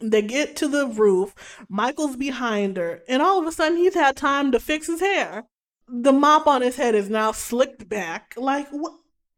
They 0.00 0.22
get 0.22 0.56
to 0.56 0.66
the 0.66 0.88
roof. 0.88 1.36
Michael's 1.68 2.16
behind 2.16 2.76
her, 2.78 3.04
and 3.08 3.22
all 3.22 3.38
of 3.38 3.46
a 3.46 3.52
sudden, 3.52 3.78
he's 3.78 3.94
had 3.94 4.16
time 4.16 4.50
to 4.50 4.58
fix 4.58 4.88
his 4.88 4.98
hair. 4.98 5.44
The 5.86 6.10
mop 6.10 6.48
on 6.48 6.62
his 6.62 6.74
head 6.74 6.96
is 6.96 7.08
now 7.08 7.30
slicked 7.30 7.88
back. 7.88 8.34
Like, 8.36 8.66
what? 8.70 8.94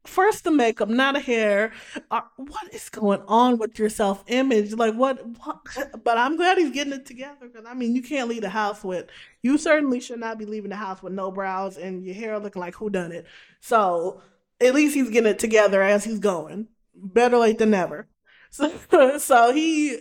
first 0.07 0.45
the 0.45 0.51
makeup, 0.51 0.89
not 0.89 1.17
a 1.17 1.21
hair. 1.21 1.73
Uh, 2.11 2.23
what 2.37 2.73
is 2.73 2.89
going 2.89 3.23
on 3.27 3.59
with 3.59 3.79
your 3.79 3.89
self 3.89 4.25
image? 4.29 4.73
Like 4.73 4.95
what, 4.95 5.25
what? 5.45 5.59
But 6.05 6.19
I'm 6.19 6.37
glad 6.37 6.59
he's 6.59 6.71
getting 6.71 6.93
it 6.93 7.07
together 7.07 7.49
because 7.49 7.67
I 7.67 7.75
mean, 7.75 7.95
you 7.95 8.03
can't 8.03 8.29
leave 8.29 8.43
the 8.43 8.49
house 8.49 8.83
with. 8.83 9.07
You 9.43 9.59
certainly 9.59 10.01
should 10.01 10.21
not 10.21 10.39
be 10.39 10.47
leaving 10.47 10.71
the 10.71 10.77
house 10.77 11.03
with 11.03 11.13
no 11.13 11.31
brows 11.31 11.77
and 11.77 12.05
your 12.05 12.15
hair 12.15 12.39
looking 12.39 12.61
like 12.61 12.75
who 12.75 12.91
done 12.91 13.13
it. 13.13 13.27
So 13.61 14.23
at 14.61 14.75
least 14.75 14.95
he's 14.95 15.11
getting 15.11 15.31
it 15.31 15.39
together 15.39 15.83
as 15.83 16.05
he's 16.05 16.19
going. 16.19 16.69
Better 16.95 17.39
late 17.39 17.59
than 17.59 17.71
never. 17.71 18.09
So, 18.51 19.19
so 19.19 19.53
he 19.53 19.99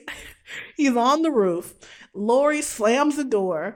he's 0.78 0.96
on 0.96 1.22
the 1.22 1.32
roof. 1.32 1.74
Laurie 2.14 2.62
slams 2.62 3.18
the 3.18 3.24
door 3.24 3.76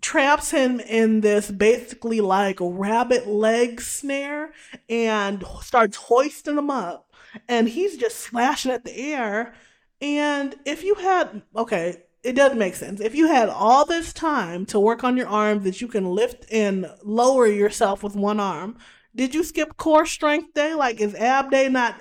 traps 0.00 0.50
him 0.50 0.80
in 0.80 1.20
this 1.20 1.50
basically 1.50 2.20
like 2.20 2.60
a 2.60 2.68
rabbit 2.68 3.26
leg 3.26 3.80
snare 3.80 4.52
and 4.88 5.44
starts 5.60 5.96
hoisting 5.96 6.56
him 6.56 6.70
up 6.70 7.12
and 7.48 7.68
he's 7.68 7.96
just 7.96 8.16
slashing 8.16 8.70
at 8.70 8.84
the 8.84 8.96
air 8.96 9.54
and 10.00 10.54
if 10.64 10.84
you 10.84 10.94
had 10.94 11.42
okay 11.56 11.96
it 12.22 12.34
doesn't 12.34 12.58
make 12.58 12.74
sense 12.74 13.00
if 13.00 13.14
you 13.14 13.26
had 13.26 13.48
all 13.48 13.84
this 13.84 14.12
time 14.12 14.64
to 14.64 14.78
work 14.78 15.02
on 15.02 15.16
your 15.16 15.28
arms 15.28 15.64
that 15.64 15.80
you 15.80 15.88
can 15.88 16.04
lift 16.04 16.44
and 16.52 16.88
lower 17.02 17.46
yourself 17.46 18.02
with 18.02 18.14
one 18.14 18.40
arm 18.40 18.76
did 19.18 19.34
you 19.34 19.42
skip 19.42 19.76
core 19.76 20.06
strength 20.06 20.54
day? 20.54 20.74
Like 20.74 21.00
is 21.00 21.14
ab 21.16 21.50
day 21.50 21.68
not 21.68 22.00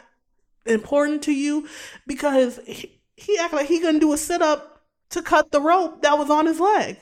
important 0.67 1.23
to 1.23 1.34
you? 1.34 1.67
Because 2.06 2.60
he, 2.65 3.01
he 3.15 3.38
acted 3.39 3.58
like 3.58 3.67
he 3.67 3.80
couldn't 3.80 3.99
do 3.99 4.13
a 4.13 4.17
sit-up 4.17 4.84
to 5.10 5.21
cut 5.23 5.51
the 5.51 5.60
rope 5.60 6.03
that 6.03 6.17
was 6.17 6.30
on 6.30 6.45
his 6.45 6.60
leg. 6.60 6.97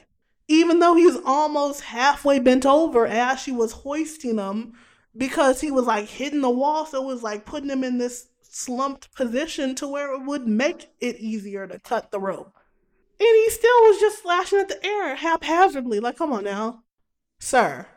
Even 0.48 0.80
though 0.80 0.96
he 0.96 1.06
was 1.06 1.20
almost 1.26 1.82
halfway 1.82 2.40
bent 2.40 2.66
over 2.66 3.06
as 3.06 3.42
she 3.42 3.52
was 3.52 3.74
hoisting 3.74 4.38
him 4.38 4.74
because 5.18 5.60
he 5.60 5.70
was 5.70 5.86
like 5.86 6.08
hitting 6.08 6.42
the 6.42 6.50
wall 6.50 6.86
so 6.86 7.04
it 7.04 7.08
was 7.08 7.24
like 7.24 7.46
putting 7.46 7.70
him 7.70 7.84
in 7.84 7.98
this 7.98 8.30
slumped 8.42 9.14
position 9.16 9.76
to 9.76 9.88
where 9.88 10.14
it 10.14 10.26
would 10.26 10.48
make 10.48 10.88
it 11.02 11.18
easier 11.18 11.68
to 11.68 11.78
cut 11.80 12.12
the 12.12 12.20
rope. 12.20 12.54
And 13.20 13.28
he 13.28 13.50
still 13.50 13.82
was 13.82 14.00
just 14.00 14.22
slashing 14.22 14.60
at 14.60 14.70
the 14.70 14.86
air 14.86 15.16
haphazardly. 15.16 16.00
Like 16.00 16.16
come 16.16 16.32
on 16.32 16.46
now. 16.46 16.84
Sir. 17.40 17.88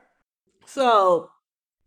So 0.67 1.31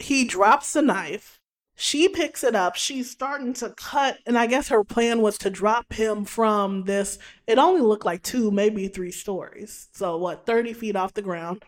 he 0.03 0.25
drops 0.25 0.73
the 0.73 0.81
knife 0.81 1.41
she 1.81 2.07
picks 2.07 2.43
it 2.43 2.53
up. 2.53 2.75
She's 2.75 3.09
starting 3.09 3.53
to 3.55 3.71
cut, 3.71 4.19
and 4.27 4.37
I 4.37 4.45
guess 4.45 4.67
her 4.67 4.83
plan 4.83 5.23
was 5.23 5.39
to 5.39 5.49
drop 5.49 5.91
him 5.91 6.25
from 6.25 6.83
this. 6.83 7.17
It 7.47 7.57
only 7.57 7.81
looked 7.81 8.05
like 8.05 8.21
two, 8.21 8.51
maybe 8.51 8.87
three 8.87 9.09
stories. 9.09 9.87
So, 9.91 10.15
what, 10.17 10.45
30 10.45 10.73
feet 10.73 10.95
off 10.95 11.15
the 11.15 11.23
ground? 11.23 11.63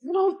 You 0.00 0.12
know, 0.12 0.38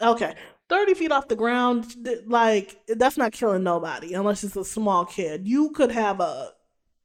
okay. 0.00 0.34
30 0.70 0.94
feet 0.94 1.12
off 1.12 1.28
the 1.28 1.36
ground, 1.36 1.94
like, 2.26 2.80
that's 2.88 3.18
not 3.18 3.32
killing 3.32 3.64
nobody 3.64 4.14
unless 4.14 4.42
it's 4.42 4.56
a 4.56 4.64
small 4.64 5.04
kid. 5.04 5.46
You 5.46 5.70
could 5.72 5.92
have 5.92 6.20
a, 6.20 6.52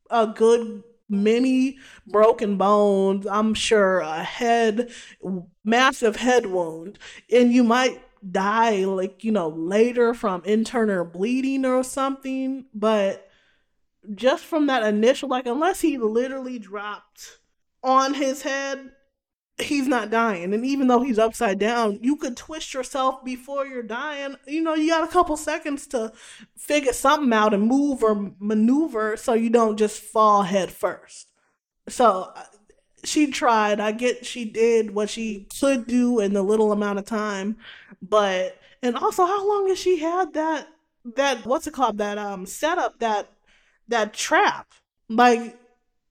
a 0.10 0.28
good 0.28 0.84
many 1.10 1.78
broken 2.08 2.56
bones, 2.56 3.28
I'm 3.28 3.54
sure 3.54 4.00
a 4.00 4.24
head, 4.24 4.92
massive 5.66 6.16
head 6.16 6.46
wound, 6.46 7.00
and 7.30 7.52
you 7.52 7.66
might 7.66 8.02
die 8.32 8.86
like 8.86 9.24
you 9.24 9.32
know 9.32 9.50
later 9.50 10.14
from 10.14 10.44
internal 10.46 11.06
bleeding 11.06 11.66
or 11.66 11.84
something. 11.84 12.66
But 12.74 13.30
just 14.16 14.44
from 14.44 14.68
that 14.68 14.84
initial 14.84 15.30
like 15.30 15.46
unless 15.46 15.82
he 15.82 15.98
literally 15.98 16.60
dropped 16.60 17.40
on 17.82 18.14
his 18.14 18.42
head 18.42 18.92
he's 19.60 19.88
not 19.88 20.10
dying. 20.10 20.52
And 20.54 20.66
even 20.66 20.88
though 20.88 21.02
he's 21.02 21.20
upside 21.20 21.60
down 21.60 22.00
you 22.02 22.16
could 22.16 22.36
twist 22.36 22.74
yourself 22.74 23.24
before 23.24 23.66
you're 23.66 23.84
dying. 23.84 24.36
You 24.48 24.62
know 24.62 24.74
you 24.74 24.90
got 24.90 25.08
a 25.08 25.12
couple 25.12 25.38
seconds 25.38 25.88
to 25.88 26.12
figure 26.58 26.94
something 26.94 27.32
out 27.34 27.54
and 27.54 27.68
move 27.68 28.04
or 28.04 28.34
maneuver 28.40 29.16
so 29.18 29.34
you 29.34 29.50
don't 29.50 29.78
just 29.78 30.02
fall 30.02 30.44
head 30.44 30.72
first. 30.72 31.28
So 31.88 32.34
she 33.04 33.32
tried. 33.32 33.80
I 33.80 33.92
get 33.92 34.26
she 34.26 34.46
did 34.46 34.92
what 34.94 35.10
she 35.10 35.48
could 35.60 35.88
do 35.88 36.20
in 36.20 36.34
the 36.34 36.44
little 36.44 36.72
amount 36.72 37.00
of 37.00 37.06
time, 37.06 37.58
but 38.02 38.60
and 38.82 38.96
also 38.96 39.26
how 39.26 39.48
long 39.48 39.68
has 39.70 39.80
she 39.80 40.00
had 40.00 40.34
that 40.34 40.68
that 41.16 41.46
what's 41.46 41.68
it 41.68 41.74
called 41.74 41.98
that 41.98 42.18
um 42.18 42.46
setup 42.46 43.00
that 43.00 43.30
that 43.88 44.14
trap 44.14 44.74
like 45.10 45.58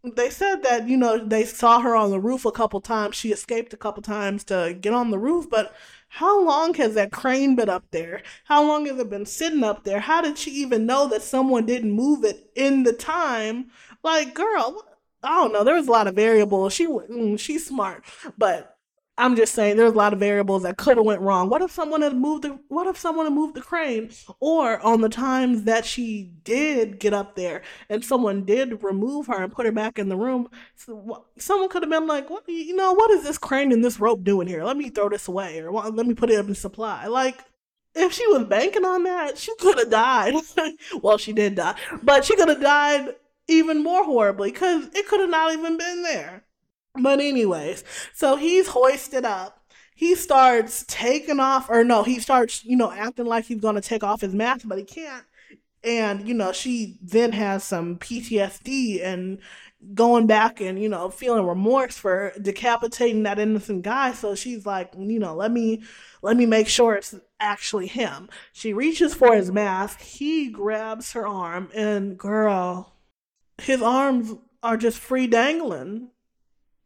they 0.05 0.31
said 0.31 0.62
that 0.64 0.88
you 0.88 0.96
know 0.96 1.18
they 1.24 1.44
saw 1.44 1.81
her 1.81 1.94
on 1.94 2.11
the 2.11 2.20
roof 2.20 2.44
a 2.44 2.52
couple 2.52 2.81
times. 2.81 3.14
She 3.16 3.31
escaped 3.31 3.72
a 3.72 3.76
couple 3.76 4.02
times 4.02 4.44
to 4.44 4.76
get 4.81 4.92
on 4.92 5.11
the 5.11 5.18
roof, 5.18 5.48
but 5.48 5.74
how 6.09 6.44
long 6.44 6.74
has 6.74 6.94
that 6.94 7.12
crane 7.12 7.55
been 7.57 7.68
up 7.68 7.85
there? 7.90 8.22
How 8.44 8.62
long 8.66 8.87
has 8.87 8.98
it 8.98 9.09
been 9.09 9.26
sitting 9.26 9.62
up 9.64 9.85
there? 9.85 10.00
How 10.00 10.20
did 10.20 10.38
she 10.38 10.50
even 10.50 10.87
know 10.87 11.09
that 11.09 11.22
someone 11.22 11.66
didn't 11.66 11.92
move 11.92 12.24
it 12.24 12.50
in 12.55 12.83
the 12.83 12.92
time? 12.92 13.70
Like, 14.02 14.35
girl, 14.35 14.85
I 15.22 15.37
don't 15.37 15.52
know. 15.52 15.64
There 15.64 15.74
was 15.74 15.88
a 15.88 15.92
lot 15.92 16.06
of 16.06 16.14
variables. 16.14 16.72
She 16.72 16.87
mm, 16.87 17.38
she's 17.38 17.66
smart, 17.66 18.04
but 18.37 18.76
I'm 19.18 19.37
just 19.37 19.54
saying 19.54 19.76
there's 19.76 19.92
a 19.92 19.96
lot 19.96 20.14
of 20.14 20.18
variables 20.18 20.62
that 20.62 20.78
could 20.78 20.96
have 20.96 21.04
went 21.04 21.20
wrong. 21.20 21.50
What 21.50 21.61
if 21.61 21.70
someone 21.70 22.00
had 22.00 22.16
moved 22.16 22.44
the 22.44 22.58
what 22.68 22.87
if 22.87 22.96
someone 22.96 23.26
had 23.26 23.35
moved 23.35 23.54
the 23.54 23.61
crane? 23.61 24.11
Or 24.40 24.80
on 24.80 25.02
the 25.02 25.08
times 25.11 25.64
that 25.64 25.85
she 25.85 26.32
did 26.44 26.98
get 26.98 27.12
up 27.12 27.37
there 27.37 27.62
and 27.90 28.04
someone 28.04 28.44
did 28.44 28.82
remove 28.82 29.26
her 29.26 29.42
and 29.42 29.52
put 29.52 29.66
her 29.66 29.72
back 29.72 29.98
in 29.98 30.08
the 30.08 30.16
room, 30.16 30.48
someone 31.38 31.68
could 31.68 31.82
have 31.82 31.90
been 31.90 32.06
like, 32.06 32.30
"What 32.30 32.48
you 32.48 32.74
know, 32.74 32.94
what 32.94 33.11
is 33.11 33.22
this 33.22 33.38
crane 33.38 33.70
and 33.70 33.85
this 33.85 34.00
rope 34.00 34.24
doing 34.24 34.48
here? 34.48 34.64
Let 34.64 34.76
me 34.78 34.88
throw 34.88 35.11
this 35.11 35.28
away 35.28 35.61
or 35.61 35.70
let 35.70 36.06
me 36.06 36.14
put 36.14 36.30
it 36.30 36.38
up 36.38 36.48
in 36.48 36.54
supply." 36.54 37.06
Like 37.06 37.38
if 37.94 38.12
she 38.12 38.26
was 38.28 38.44
banking 38.44 38.85
on 38.87 39.02
that, 39.04 39.37
she 39.37 39.54
could 39.56 39.78
have 39.78 39.90
died. 39.90 40.35
well, 41.02 41.18
she 41.18 41.35
did 41.35 41.56
die, 41.56 41.76
but 42.02 42.24
she 42.24 42.35
could 42.35 42.48
have 42.48 42.62
died 42.62 43.14
even 43.48 43.83
more 43.83 44.05
horribly 44.05 44.50
because 44.50 44.87
it 44.94 45.07
could 45.09 45.20
have 45.20 45.31
not 45.31 45.52
even 45.52 45.76
been 45.76 46.02
there. 46.02 46.44
But 47.00 47.20
anyways, 47.20 47.85
so 48.14 48.37
he's 48.37 48.68
hoisted 48.68 49.24
up. 49.24 49.59
He 49.94 50.14
starts 50.14 50.85
taking 50.88 51.40
off, 51.40 51.70
or 51.70 51.85
no, 51.85 52.02
he 52.02 52.18
starts, 52.18 52.64
you 52.64 52.76
know, 52.76 52.90
acting 52.90 53.26
like 53.26 53.44
he's 53.46 53.61
gonna 53.61 53.81
take 53.81 54.02
off 54.02 54.20
his 54.20 54.35
mask, 54.35 54.66
but 54.66 54.78
he 54.78 54.85
can't. 54.85 55.24
And 55.85 56.26
you 56.28 56.35
know, 56.35 56.52
she 56.52 56.98
then 57.02 57.33
has 57.33 57.64
some 57.64 57.98
PTSD 57.98 59.02
and 59.02 59.38
going 59.94 60.26
back 60.26 60.61
and 60.61 60.81
you 60.81 60.88
know 60.88 61.11
feeling 61.11 61.44
remorse 61.44 61.98
for 61.98 62.33
decapitating 62.40 63.24
that 63.24 63.38
innocent 63.38 63.83
guy. 63.83 64.12
So 64.12 64.35
she's 64.35 64.64
like, 64.66 64.92
you 64.96 65.18
know, 65.18 65.35
let 65.35 65.50
me 65.50 65.83
let 66.22 66.37
me 66.37 66.46
make 66.46 66.68
sure 66.68 66.94
it's 66.94 67.14
actually 67.40 67.88
him. 67.88 68.28
She 68.52 68.72
reaches 68.72 69.14
for 69.14 69.35
his 69.35 69.50
mask. 69.50 70.00
He 70.00 70.50
grabs 70.50 71.12
her 71.12 71.26
arm, 71.26 71.70
and 71.74 72.16
girl, 72.18 72.91
his 73.62 73.83
arms 73.83 74.35
are 74.62 74.77
just 74.77 74.98
free 74.98 75.27
dangling 75.27 76.09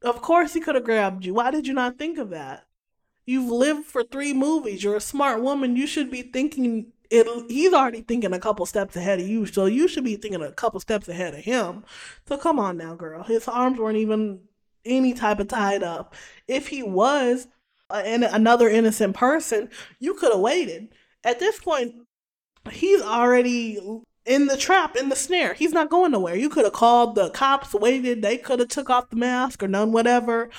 of 0.02 0.22
course 0.22 0.54
he 0.54 0.60
could 0.60 0.74
have 0.74 0.84
grabbed 0.84 1.24
you. 1.24 1.34
Why 1.34 1.50
did 1.50 1.66
you 1.66 1.74
not 1.74 1.98
think 1.98 2.18
of 2.18 2.30
that? 2.30 2.64
You've 3.24 3.50
lived 3.50 3.86
for 3.86 4.04
three 4.04 4.32
movies. 4.32 4.84
You're 4.84 4.96
a 4.96 5.00
smart 5.00 5.42
woman. 5.42 5.76
You 5.76 5.86
should 5.86 6.10
be 6.10 6.22
thinking 6.22 6.92
it 7.10 7.26
he's 7.48 7.72
already 7.72 8.00
thinking 8.00 8.32
a 8.32 8.38
couple 8.38 8.66
steps 8.66 8.96
ahead 8.96 9.20
of 9.20 9.28
you, 9.28 9.46
so 9.46 9.66
you 9.66 9.88
should 9.88 10.04
be 10.04 10.16
thinking 10.16 10.42
a 10.42 10.52
couple 10.52 10.80
steps 10.80 11.08
ahead 11.08 11.34
of 11.34 11.40
him. 11.40 11.84
So 12.26 12.36
come 12.36 12.58
on 12.58 12.76
now, 12.76 12.94
girl. 12.94 13.22
His 13.22 13.48
arms 13.48 13.78
weren't 13.78 13.98
even 13.98 14.40
any 14.84 15.12
type 15.12 15.40
of 15.40 15.48
tied 15.48 15.82
up. 15.82 16.14
If 16.46 16.68
he 16.68 16.82
was 16.82 17.48
uh, 17.90 18.02
another 18.04 18.68
innocent 18.68 19.16
person, 19.16 19.70
you 19.98 20.14
could 20.14 20.32
have 20.32 20.40
waited. 20.40 20.88
At 21.24 21.40
this 21.40 21.58
point, 21.58 21.94
he's 22.70 23.02
already 23.02 23.80
in 24.26 24.46
the 24.46 24.56
trap, 24.56 24.96
in 24.96 25.08
the 25.08 25.16
snare. 25.16 25.54
He's 25.54 25.72
not 25.72 25.90
going 25.90 26.12
nowhere. 26.12 26.34
You 26.34 26.48
could 26.48 26.64
have 26.64 26.72
called 26.72 27.14
the 27.14 27.30
cops, 27.30 27.72
waited, 27.74 28.22
they 28.22 28.36
could 28.36 28.58
have 28.58 28.68
took 28.68 28.90
off 28.90 29.10
the 29.10 29.16
mask 29.16 29.62
or 29.62 29.68
done 29.68 29.92
whatever. 29.92 30.50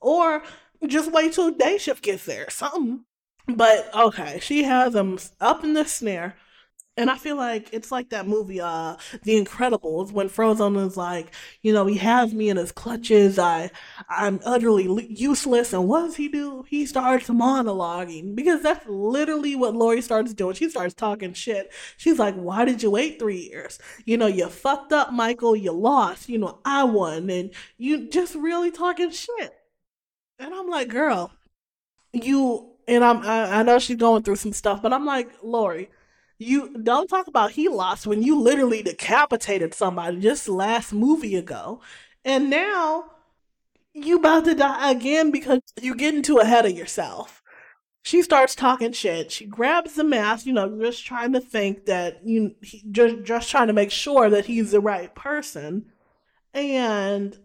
Or 0.00 0.42
just 0.86 1.12
wait 1.12 1.32
till 1.32 1.50
day 1.50 1.78
shift 1.78 2.04
gets 2.04 2.24
there. 2.24 2.48
Something. 2.50 3.04
But 3.48 3.90
okay, 3.94 4.38
she 4.40 4.64
has 4.64 4.94
him 4.94 5.18
up 5.40 5.64
in 5.64 5.74
the 5.74 5.84
snare. 5.84 6.36
And 6.98 7.08
I 7.08 7.16
feel 7.16 7.36
like 7.36 7.68
it's 7.72 7.92
like 7.92 8.10
that 8.10 8.26
movie, 8.26 8.60
uh, 8.60 8.96
The 9.22 9.40
Incredibles, 9.40 10.10
when 10.10 10.28
Frozone 10.28 10.84
is 10.84 10.96
like, 10.96 11.32
you 11.62 11.72
know, 11.72 11.86
he 11.86 11.96
has 11.98 12.34
me 12.34 12.48
in 12.48 12.56
his 12.56 12.72
clutches. 12.72 13.38
I, 13.38 13.70
I'm 14.08 14.40
utterly 14.44 15.06
useless. 15.08 15.72
And 15.72 15.86
what 15.86 16.02
does 16.02 16.16
he 16.16 16.26
do? 16.26 16.64
He 16.68 16.86
starts 16.86 17.28
monologuing 17.28 18.34
because 18.34 18.64
that's 18.64 18.84
literally 18.88 19.54
what 19.54 19.76
Laurie 19.76 20.02
starts 20.02 20.34
doing. 20.34 20.56
She 20.56 20.68
starts 20.68 20.92
talking 20.92 21.34
shit. 21.34 21.72
She's 21.96 22.18
like, 22.18 22.34
why 22.34 22.64
did 22.64 22.82
you 22.82 22.90
wait 22.90 23.20
three 23.20 23.48
years? 23.48 23.78
You 24.04 24.16
know, 24.16 24.26
you 24.26 24.48
fucked 24.48 24.92
up, 24.92 25.12
Michael. 25.12 25.54
You 25.54 25.70
lost. 25.70 26.28
You 26.28 26.38
know, 26.38 26.58
I 26.64 26.82
won. 26.82 27.30
And 27.30 27.50
you 27.76 28.08
just 28.08 28.34
really 28.34 28.72
talking 28.72 29.12
shit. 29.12 29.54
And 30.40 30.52
I'm 30.52 30.68
like, 30.68 30.88
girl, 30.88 31.30
you, 32.12 32.72
and 32.88 33.04
I'm, 33.04 33.18
I, 33.18 33.60
I 33.60 33.62
know 33.62 33.78
she's 33.78 33.98
going 33.98 34.24
through 34.24 34.36
some 34.36 34.52
stuff, 34.52 34.82
but 34.82 34.92
I'm 34.92 35.06
like, 35.06 35.30
Laurie, 35.44 35.90
you 36.38 36.78
don't 36.82 37.08
talk 37.08 37.26
about 37.26 37.52
he 37.52 37.68
lost 37.68 38.06
when 38.06 38.22
you 38.22 38.40
literally 38.40 38.82
decapitated 38.82 39.74
somebody 39.74 40.20
just 40.20 40.48
last 40.48 40.92
movie 40.92 41.34
ago. 41.34 41.80
And 42.24 42.48
now 42.48 43.10
you 43.92 44.18
about 44.18 44.44
to 44.44 44.54
die 44.54 44.90
again 44.90 45.30
because 45.30 45.60
you 45.80 45.94
getting 45.94 46.22
too 46.22 46.38
ahead 46.38 46.64
of 46.66 46.72
yourself. 46.72 47.42
She 48.02 48.22
starts 48.22 48.54
talking 48.54 48.92
shit. 48.92 49.32
She 49.32 49.44
grabs 49.46 49.94
the 49.94 50.04
mask, 50.04 50.46
you 50.46 50.52
know, 50.52 50.80
just 50.80 51.04
trying 51.04 51.32
to 51.32 51.40
think 51.40 51.86
that 51.86 52.20
you 52.24 52.54
just 52.90 53.24
just 53.24 53.50
trying 53.50 53.66
to 53.66 53.72
make 53.72 53.90
sure 53.90 54.30
that 54.30 54.46
he's 54.46 54.70
the 54.70 54.80
right 54.80 55.14
person. 55.14 55.86
And 56.54 57.36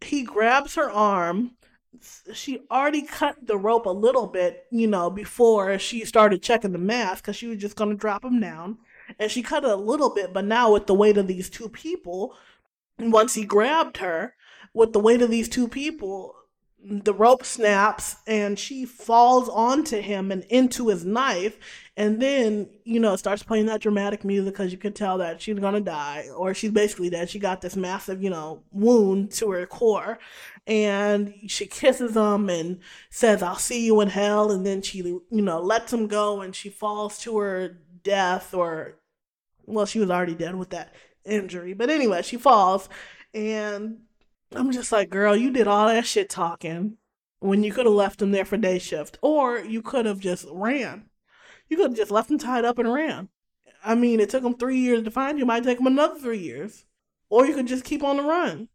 he 0.00 0.22
grabs 0.22 0.74
her 0.74 0.90
arm 0.90 1.52
she 2.32 2.60
already 2.70 3.02
cut 3.02 3.46
the 3.46 3.56
rope 3.56 3.86
a 3.86 3.90
little 3.90 4.26
bit, 4.26 4.66
you 4.70 4.86
know, 4.86 5.10
before 5.10 5.78
she 5.78 6.04
started 6.04 6.42
checking 6.42 6.72
the 6.72 6.78
mask 6.78 7.24
because 7.24 7.36
she 7.36 7.46
was 7.46 7.58
just 7.58 7.76
going 7.76 7.90
to 7.90 7.96
drop 7.96 8.24
him 8.24 8.40
down. 8.40 8.78
And 9.18 9.30
she 9.30 9.42
cut 9.42 9.64
it 9.64 9.70
a 9.70 9.76
little 9.76 10.14
bit, 10.14 10.32
but 10.32 10.44
now 10.44 10.72
with 10.72 10.86
the 10.86 10.94
weight 10.94 11.18
of 11.18 11.26
these 11.26 11.50
two 11.50 11.68
people, 11.68 12.34
once 12.98 13.34
he 13.34 13.44
grabbed 13.44 13.98
her, 13.98 14.34
with 14.72 14.92
the 14.92 14.98
weight 14.98 15.22
of 15.22 15.30
these 15.30 15.48
two 15.48 15.68
people, 15.68 16.34
the 16.84 17.14
rope 17.14 17.44
snaps 17.44 18.16
and 18.26 18.58
she 18.58 18.84
falls 18.84 19.48
onto 19.48 20.00
him 20.00 20.30
and 20.30 20.44
into 20.44 20.88
his 20.88 21.04
knife 21.04 21.58
and 21.96 22.20
then 22.20 22.68
you 22.84 22.98
know 22.98 23.16
starts 23.16 23.42
playing 23.42 23.66
that 23.66 23.80
dramatic 23.80 24.24
music 24.24 24.54
because 24.54 24.72
you 24.72 24.78
can 24.78 24.92
tell 24.92 25.18
that 25.18 25.40
she's 25.40 25.58
gonna 25.58 25.80
die 25.80 26.28
or 26.36 26.54
she's 26.54 26.70
basically 26.70 27.10
dead 27.10 27.30
she 27.30 27.38
got 27.38 27.60
this 27.60 27.76
massive 27.76 28.22
you 28.22 28.30
know 28.30 28.62
wound 28.72 29.30
to 29.30 29.50
her 29.50 29.66
core 29.66 30.18
and 30.66 31.34
she 31.46 31.66
kisses 31.66 32.16
him 32.16 32.48
and 32.48 32.80
says 33.10 33.42
i'll 33.42 33.56
see 33.56 33.84
you 33.86 34.00
in 34.00 34.08
hell 34.08 34.50
and 34.50 34.66
then 34.66 34.82
she 34.82 34.98
you 34.98 35.22
know 35.30 35.60
lets 35.60 35.92
him 35.92 36.06
go 36.06 36.40
and 36.40 36.54
she 36.56 36.68
falls 36.68 37.18
to 37.18 37.38
her 37.38 37.78
death 38.02 38.52
or 38.54 38.96
well 39.66 39.86
she 39.86 40.00
was 40.00 40.10
already 40.10 40.34
dead 40.34 40.54
with 40.56 40.70
that 40.70 40.94
injury 41.24 41.72
but 41.72 41.90
anyway 41.90 42.22
she 42.22 42.36
falls 42.36 42.88
and 43.32 43.98
I'm 44.56 44.70
just 44.70 44.92
like, 44.92 45.10
girl, 45.10 45.36
you 45.36 45.50
did 45.50 45.66
all 45.66 45.88
that 45.88 46.06
shit 46.06 46.30
talking 46.30 46.96
when 47.40 47.62
you 47.62 47.72
could 47.72 47.86
have 47.86 47.94
left 47.94 48.22
him 48.22 48.30
there 48.30 48.44
for 48.44 48.56
day 48.56 48.78
shift, 48.78 49.18
or 49.20 49.58
you 49.58 49.82
could 49.82 50.06
have 50.06 50.20
just 50.20 50.46
ran. 50.50 51.04
You 51.74 51.78
could 51.78 51.90
have 51.90 51.96
just 51.96 52.12
left 52.12 52.30
him 52.30 52.38
tied 52.38 52.64
up 52.64 52.78
and 52.78 52.94
ran. 52.94 53.30
I 53.84 53.96
mean, 53.96 54.20
it 54.20 54.30
took 54.30 54.44
him 54.44 54.54
three 54.54 54.78
years 54.78 55.02
to 55.02 55.10
find 55.10 55.36
you. 55.38 55.44
It 55.44 55.48
might 55.48 55.64
take 55.64 55.80
him 55.80 55.88
another 55.88 56.20
three 56.20 56.38
years, 56.38 56.84
or 57.28 57.46
you 57.46 57.52
could 57.52 57.66
just 57.66 57.82
keep 57.82 58.04
on 58.04 58.16
the 58.16 58.22
run. 58.22 58.68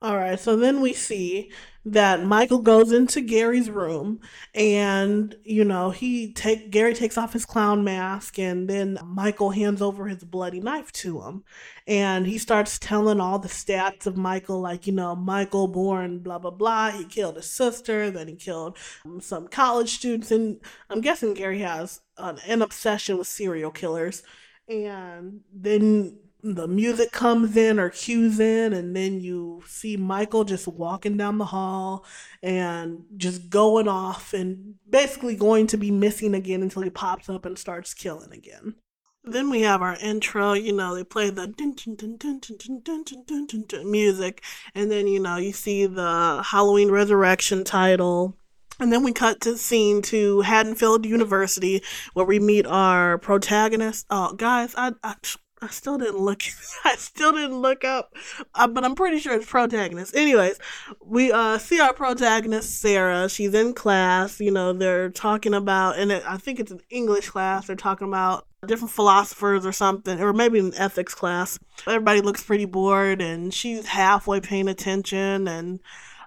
All 0.00 0.16
right, 0.16 0.40
so 0.40 0.56
then 0.56 0.80
we 0.80 0.94
see 0.94 1.52
that 1.92 2.24
Michael 2.24 2.60
goes 2.60 2.92
into 2.92 3.20
Gary's 3.20 3.70
room 3.70 4.20
and 4.54 5.34
you 5.44 5.64
know, 5.64 5.90
he 5.90 6.32
take 6.32 6.70
Gary 6.70 6.94
takes 6.94 7.16
off 7.18 7.32
his 7.32 7.46
clown 7.46 7.84
mask 7.84 8.38
and 8.38 8.68
then 8.68 8.98
Michael 9.04 9.50
hands 9.50 9.82
over 9.82 10.06
his 10.06 10.24
bloody 10.24 10.60
knife 10.60 10.92
to 10.92 11.22
him. 11.22 11.44
And 11.86 12.26
he 12.26 12.38
starts 12.38 12.78
telling 12.78 13.20
all 13.20 13.38
the 13.38 13.48
stats 13.48 14.06
of 14.06 14.16
Michael 14.16 14.60
like, 14.60 14.86
you 14.86 14.92
know, 14.92 15.16
Michael 15.16 15.68
born 15.68 16.18
blah 16.20 16.38
blah 16.38 16.50
blah, 16.50 16.90
he 16.90 17.04
killed 17.04 17.36
his 17.36 17.50
sister, 17.50 18.10
then 18.10 18.28
he 18.28 18.36
killed 18.36 18.76
um, 19.04 19.20
some 19.20 19.48
college 19.48 19.90
students 19.94 20.30
and 20.30 20.60
I'm 20.90 21.00
guessing 21.00 21.34
Gary 21.34 21.60
has 21.60 22.00
an, 22.16 22.38
an 22.46 22.62
obsession 22.62 23.18
with 23.18 23.26
serial 23.26 23.70
killers. 23.70 24.22
And 24.68 25.40
then 25.52 26.18
the 26.42 26.68
music 26.68 27.10
comes 27.10 27.56
in 27.56 27.80
or 27.80 27.90
cues 27.90 28.38
in 28.38 28.72
and 28.72 28.94
then 28.94 29.20
you 29.20 29.62
see 29.66 29.96
Michael 29.96 30.44
just 30.44 30.68
walking 30.68 31.16
down 31.16 31.38
the 31.38 31.46
hall 31.46 32.04
and 32.42 33.04
just 33.16 33.50
going 33.50 33.88
off 33.88 34.32
and 34.32 34.74
basically 34.88 35.34
going 35.34 35.66
to 35.66 35.76
be 35.76 35.90
missing 35.90 36.34
again 36.34 36.62
until 36.62 36.82
he 36.82 36.90
pops 36.90 37.28
up 37.28 37.44
and 37.44 37.58
starts 37.58 37.92
killing 37.92 38.32
again. 38.32 38.76
Then 39.24 39.50
we 39.50 39.62
have 39.62 39.82
our 39.82 39.96
intro, 39.96 40.52
you 40.52 40.72
know, 40.72 40.94
they 40.94 41.02
play 41.02 41.28
the 41.30 41.52
music 43.84 44.44
and 44.74 44.90
then 44.90 45.06
you 45.08 45.20
know, 45.20 45.36
you 45.36 45.52
see 45.52 45.86
the 45.86 46.42
Halloween 46.46 46.90
Resurrection 46.90 47.64
title 47.64 48.36
and 48.80 48.92
then 48.92 49.02
we 49.02 49.12
cut 49.12 49.40
to 49.40 49.56
scene 49.56 50.02
to 50.02 50.42
Haddonfield 50.42 51.04
University 51.04 51.82
where 52.14 52.24
we 52.24 52.38
meet 52.38 52.64
our 52.64 53.18
protagonist. 53.18 54.06
Oh, 54.08 54.34
guys, 54.34 54.72
I, 54.76 54.92
I 55.02 55.16
I 55.60 55.68
still 55.68 55.98
didn't 55.98 56.18
look. 56.18 56.42
I 56.84 56.94
still 56.96 57.32
didn't 57.32 57.60
look 57.60 57.84
up, 57.84 58.14
uh, 58.54 58.68
but 58.68 58.84
I'm 58.84 58.94
pretty 58.94 59.18
sure 59.18 59.34
it's 59.34 59.46
protagonist. 59.46 60.14
Anyways, 60.14 60.58
we 61.04 61.32
uh, 61.32 61.58
see 61.58 61.80
our 61.80 61.92
protagonist 61.92 62.80
Sarah. 62.80 63.28
She's 63.28 63.54
in 63.54 63.74
class. 63.74 64.40
You 64.40 64.50
know, 64.50 64.72
they're 64.72 65.10
talking 65.10 65.54
about, 65.54 65.98
and 65.98 66.12
it, 66.12 66.22
I 66.26 66.36
think 66.36 66.60
it's 66.60 66.70
an 66.70 66.80
English 66.90 67.30
class. 67.30 67.66
They're 67.66 67.76
talking 67.76 68.08
about 68.08 68.46
different 68.66 68.92
philosophers 68.92 69.66
or 69.66 69.72
something, 69.72 70.20
or 70.20 70.32
maybe 70.32 70.58
an 70.58 70.74
ethics 70.76 71.14
class. 71.14 71.58
Everybody 71.86 72.20
looks 72.20 72.44
pretty 72.44 72.64
bored, 72.64 73.20
and 73.20 73.52
she's 73.52 73.86
halfway 73.86 74.40
paying 74.40 74.68
attention. 74.68 75.48
And 75.48 75.80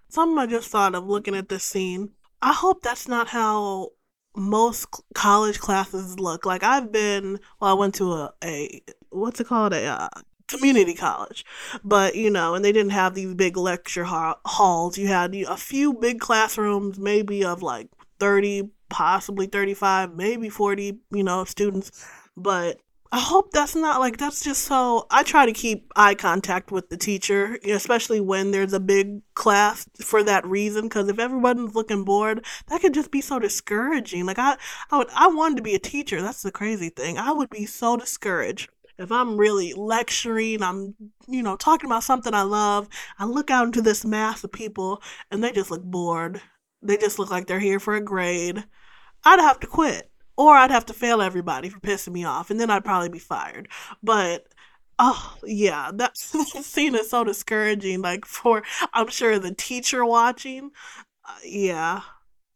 something 0.09 0.37
I 0.37 0.45
just 0.45 0.69
thought 0.69 0.95
of 0.95 1.07
looking 1.07 1.35
at 1.35 1.49
this 1.49 1.63
scene. 1.63 2.11
I 2.41 2.53
hope 2.53 2.81
that's 2.81 3.07
not 3.07 3.27
how 3.27 3.89
most 4.35 4.87
college 5.13 5.59
classes 5.59 6.19
look. 6.19 6.45
Like 6.45 6.63
I've 6.63 6.91
been, 6.91 7.39
well, 7.59 7.71
I 7.71 7.73
went 7.73 7.95
to 7.95 8.11
a, 8.13 8.33
a 8.43 8.81
what's 9.11 9.39
it 9.39 9.47
called, 9.47 9.73
a 9.73 9.85
uh, 9.85 10.09
community 10.47 10.93
college, 10.93 11.45
but 11.83 12.15
you 12.15 12.29
know, 12.29 12.55
and 12.55 12.63
they 12.63 12.71
didn't 12.71 12.91
have 12.91 13.13
these 13.13 13.33
big 13.33 13.57
lecture 13.57 14.03
ha- 14.03 14.39
halls. 14.45 14.97
You 14.97 15.07
had 15.07 15.33
a 15.35 15.57
few 15.57 15.93
big 15.93 16.19
classrooms, 16.19 16.99
maybe 16.99 17.43
of 17.43 17.61
like 17.61 17.89
thirty, 18.19 18.69
possibly 18.89 19.47
thirty-five, 19.47 20.15
maybe 20.15 20.49
forty, 20.49 20.99
you 21.11 21.23
know, 21.23 21.45
students, 21.45 21.91
but 22.35 22.79
I 23.13 23.19
hope 23.19 23.51
that's 23.51 23.75
not 23.75 23.99
like 23.99 24.17
that's 24.17 24.41
just 24.41 24.63
so. 24.63 25.05
I 25.11 25.23
try 25.23 25.45
to 25.45 25.51
keep 25.51 25.91
eye 25.97 26.15
contact 26.15 26.71
with 26.71 26.89
the 26.89 26.95
teacher, 26.95 27.59
especially 27.65 28.21
when 28.21 28.51
there's 28.51 28.71
a 28.71 28.79
big 28.79 29.21
class 29.33 29.85
for 30.01 30.23
that 30.23 30.45
reason. 30.45 30.83
Because 30.83 31.09
if 31.09 31.19
everyone's 31.19 31.75
looking 31.75 32.05
bored, 32.05 32.45
that 32.67 32.79
could 32.79 32.93
just 32.93 33.11
be 33.11 33.19
so 33.19 33.37
discouraging. 33.37 34.25
Like 34.25 34.39
I, 34.39 34.55
I 34.91 34.97
would, 34.97 35.09
I 35.13 35.27
wanted 35.27 35.57
to 35.57 35.61
be 35.61 35.75
a 35.75 35.79
teacher. 35.79 36.21
That's 36.21 36.41
the 36.41 36.53
crazy 36.53 36.89
thing. 36.89 37.17
I 37.17 37.33
would 37.33 37.49
be 37.49 37.65
so 37.65 37.97
discouraged 37.97 38.69
if 39.01 39.11
I'm 39.11 39.37
really 39.37 39.73
lecturing. 39.73 40.63
I'm, 40.63 40.95
you 41.27 41.43
know, 41.43 41.55
talking 41.55 41.89
about 41.89 42.03
something 42.03 42.33
I 42.33 42.43
love. 42.43 42.87
I 43.19 43.25
look 43.25 43.51
out 43.51 43.65
into 43.65 43.81
this 43.81 44.05
mass 44.05 44.43
of 44.43 44.51
people, 44.51 45.01
and 45.29 45.43
they 45.43 45.51
just 45.51 45.71
look 45.71 45.83
bored. 45.83 46.41
They 46.81 46.97
just 46.97 47.19
look 47.19 47.31
like 47.31 47.47
they're 47.47 47.59
here 47.59 47.79
for 47.79 47.95
a 47.95 48.01
grade. 48.01 48.63
I'd 49.23 49.39
have 49.39 49.59
to 49.61 49.67
quit 49.67 50.11
or 50.37 50.55
I'd 50.55 50.71
have 50.71 50.85
to 50.87 50.93
fail 50.93 51.21
everybody 51.21 51.69
for 51.69 51.79
pissing 51.79 52.13
me 52.13 52.23
off, 52.23 52.49
and 52.49 52.59
then 52.59 52.69
I'd 52.69 52.85
probably 52.85 53.09
be 53.09 53.19
fired. 53.19 53.67
But 54.01 54.47
oh 54.99 55.37
yeah, 55.43 55.91
that 55.95 56.17
scene 56.17 56.95
is 56.95 57.09
so 57.09 57.23
discouraging. 57.23 58.01
Like 58.01 58.25
for 58.25 58.63
I'm 58.93 59.07
sure 59.09 59.39
the 59.39 59.53
teacher 59.53 60.05
watching, 60.05 60.71
uh, 61.25 61.37
yeah. 61.45 62.01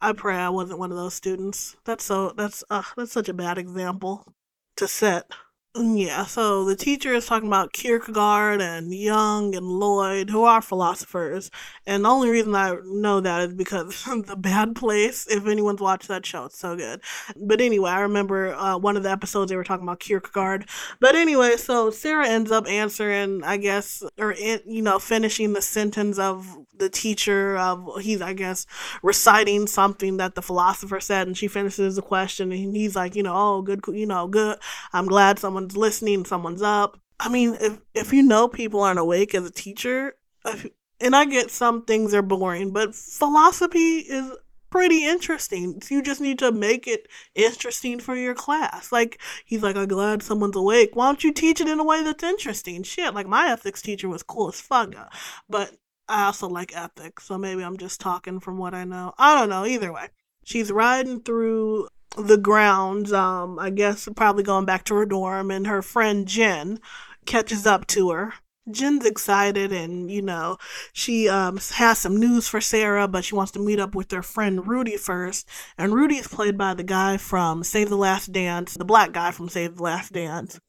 I 0.02 0.12
pray 0.14 0.36
I 0.38 0.50
wasn't 0.50 0.80
one 0.80 0.92
of 0.92 0.98
those 0.98 1.14
students. 1.16 1.76
That's 1.86 2.04
so 2.04 2.32
that's 2.32 2.64
uh 2.70 2.84
that's 2.98 3.12
such 3.12 3.30
a 3.30 3.34
bad 3.34 3.58
example 3.58 4.34
to 4.78 4.88
set. 4.88 5.32
Yeah, 5.78 6.24
so 6.26 6.64
the 6.64 6.76
teacher 6.78 7.14
is 7.14 7.26
talking 7.26 7.50
about 7.50 7.74
Kierkegaard 7.74 8.62
and 8.62 8.94
Jung 8.94 9.54
and 9.56 9.68
Lloyd, 9.68 10.30
who 10.30 10.46
are 10.46 10.62
philosophers. 10.62 11.52
And 11.86 12.06
the 12.06 12.10
only 12.10 12.30
reason 12.30 12.56
I 12.56 12.78
know 12.86 13.20
that 13.20 13.42
is 13.50 13.54
because 13.56 14.06
The 14.26 14.38
Bad 14.38 14.78
Place, 14.78 15.28
if 15.30 15.46
anyone's 15.46 15.82
watched 15.82 16.08
that 16.08 16.26
show, 16.26 16.46
it's 16.46 16.58
so 16.58 16.78
good. 16.78 17.02
But 17.36 17.60
anyway, 17.60 17.90
I 17.92 18.00
remember 18.02 18.54
uh, 18.56 18.78
one 18.78 18.96
of 18.96 19.04
the 19.04 19.12
episodes 19.12 19.50
they 19.50 19.58
were 19.58 19.66
talking 19.66 19.84
about 19.86 20.00
Kierkegaard. 20.00 20.70
But 21.02 21.16
anyway, 21.16 21.58
so 21.58 21.92
Sarah 21.92 22.30
ends 22.30 22.52
up 22.52 22.68
answering, 22.70 23.44
I 23.44 23.58
guess, 23.58 24.02
or, 24.18 24.32
in, 24.32 24.62
you 24.66 24.82
know, 24.82 24.98
finishing 24.98 25.52
the 25.52 25.62
sentence 25.62 26.18
of 26.18 26.48
the 26.78 26.90
teacher 26.90 27.56
of 27.58 27.90
he's 28.02 28.22
i 28.22 28.34
guess 28.34 28.66
reciting 29.02 29.66
something 29.66 30.18
that 30.18 30.36
the 30.36 30.42
philosopher 30.42 31.00
said 31.00 31.26
and 31.26 31.38
she 31.38 31.48
finishes 31.48 31.96
the 31.96 32.02
question 32.02 32.52
and 32.52 32.76
he's 32.76 32.96
like 32.98 33.16
you 33.16 33.24
know 33.24 33.34
oh 33.34 33.62
good 33.62 33.80
you 33.94 34.06
know 34.06 34.28
good 34.28 34.58
i'm 34.94 35.06
glad 35.08 35.40
someone's 35.66 35.78
listening 35.78 36.26
someone's 36.26 36.62
up 36.62 37.00
i 37.20 37.30
mean 37.30 37.58
if 37.60 37.80
if 37.94 38.14
you 38.14 38.22
know 38.22 38.48
people 38.48 38.82
aren't 38.82 39.00
awake 39.00 39.34
as 39.34 39.46
a 39.46 39.52
teacher 39.52 40.14
if, 40.46 40.68
and 41.02 41.16
i 41.16 41.26
get 41.26 41.50
some 41.50 41.84
things 41.86 42.14
are 42.14 42.22
boring 42.22 42.72
but 42.72 42.94
philosophy 42.94 44.00
is 44.00 44.32
pretty 44.72 45.06
interesting. 45.06 45.82
You 45.90 46.02
just 46.02 46.20
need 46.20 46.38
to 46.40 46.52
make 46.52 46.86
it 46.86 47.08
interesting 47.34 47.98
for 47.98 48.14
your 48.14 48.36
class. 48.36 48.92
Like 48.92 49.22
he's 49.46 49.64
like, 49.64 49.78
I'm 49.78 49.88
glad 49.88 50.22
someone's 50.22 50.58
awake. 50.58 50.90
Why 50.96 51.06
don't 51.06 51.24
you 51.24 51.32
teach 51.32 51.62
it 51.62 51.70
in 51.70 51.80
a 51.80 51.84
way 51.86 52.04
that's 52.04 52.24
interesting? 52.24 52.84
Shit, 52.84 53.14
like 53.14 53.26
my 53.26 53.48
ethics 53.52 53.82
teacher 53.82 54.10
was 54.10 54.22
cool 54.22 54.50
as 54.50 54.60
fuck, 54.60 54.94
uh, 54.94 55.06
but 55.48 55.72
I 56.10 56.26
also 56.26 56.50
like 56.50 56.76
ethics, 56.76 57.24
so 57.24 57.38
maybe 57.38 57.64
I'm 57.64 57.78
just 57.78 58.02
talking 58.02 58.42
from 58.42 58.58
what 58.58 58.74
I 58.74 58.84
know. 58.84 59.14
I 59.18 59.40
don't 59.40 59.48
know. 59.48 59.66
Either 59.66 59.94
way, 59.94 60.10
she's 60.44 60.74
riding 60.74 61.22
through 61.22 61.88
the 62.18 62.38
grounds. 62.38 63.14
Um, 63.14 63.60
I 63.60 63.70
guess 63.70 64.08
probably 64.16 64.44
going 64.44 64.66
back 64.66 64.84
to 64.86 64.96
her 64.96 65.06
dorm, 65.06 65.52
and 65.52 65.68
her 65.68 65.82
friend 65.82 66.28
Jen 66.28 66.80
catches 67.26 67.66
up 67.66 67.88
to 67.88 68.12
her. 68.12 68.34
Jen's 68.72 69.06
excited, 69.06 69.72
and 69.72 70.10
you 70.10 70.22
know 70.22 70.58
she 70.92 71.30
um 71.30 71.60
has 71.74 72.00
some 72.00 72.18
news 72.18 72.48
for 72.48 72.60
Sarah, 72.62 73.08
but 73.08 73.24
she 73.26 73.36
wants 73.36 73.52
to 73.54 73.60
meet 73.60 73.80
up 73.80 73.94
with 73.94 74.12
her 74.12 74.24
friend 74.24 74.68
Rudy 74.68 74.98
first. 74.98 75.48
And 75.78 75.94
Rudy 75.94 76.16
is 76.16 76.28
played 76.28 76.58
by 76.58 76.74
the 76.74 76.84
guy 76.84 77.18
from 77.18 77.64
Save 77.64 77.90
the 77.90 77.98
Last 77.98 78.32
Dance, 78.32 78.74
the 78.74 78.86
black 78.86 79.12
guy 79.12 79.32
from 79.32 79.50
Save 79.50 79.76
the 79.76 79.84
Last 79.84 80.14
Dance. 80.14 80.60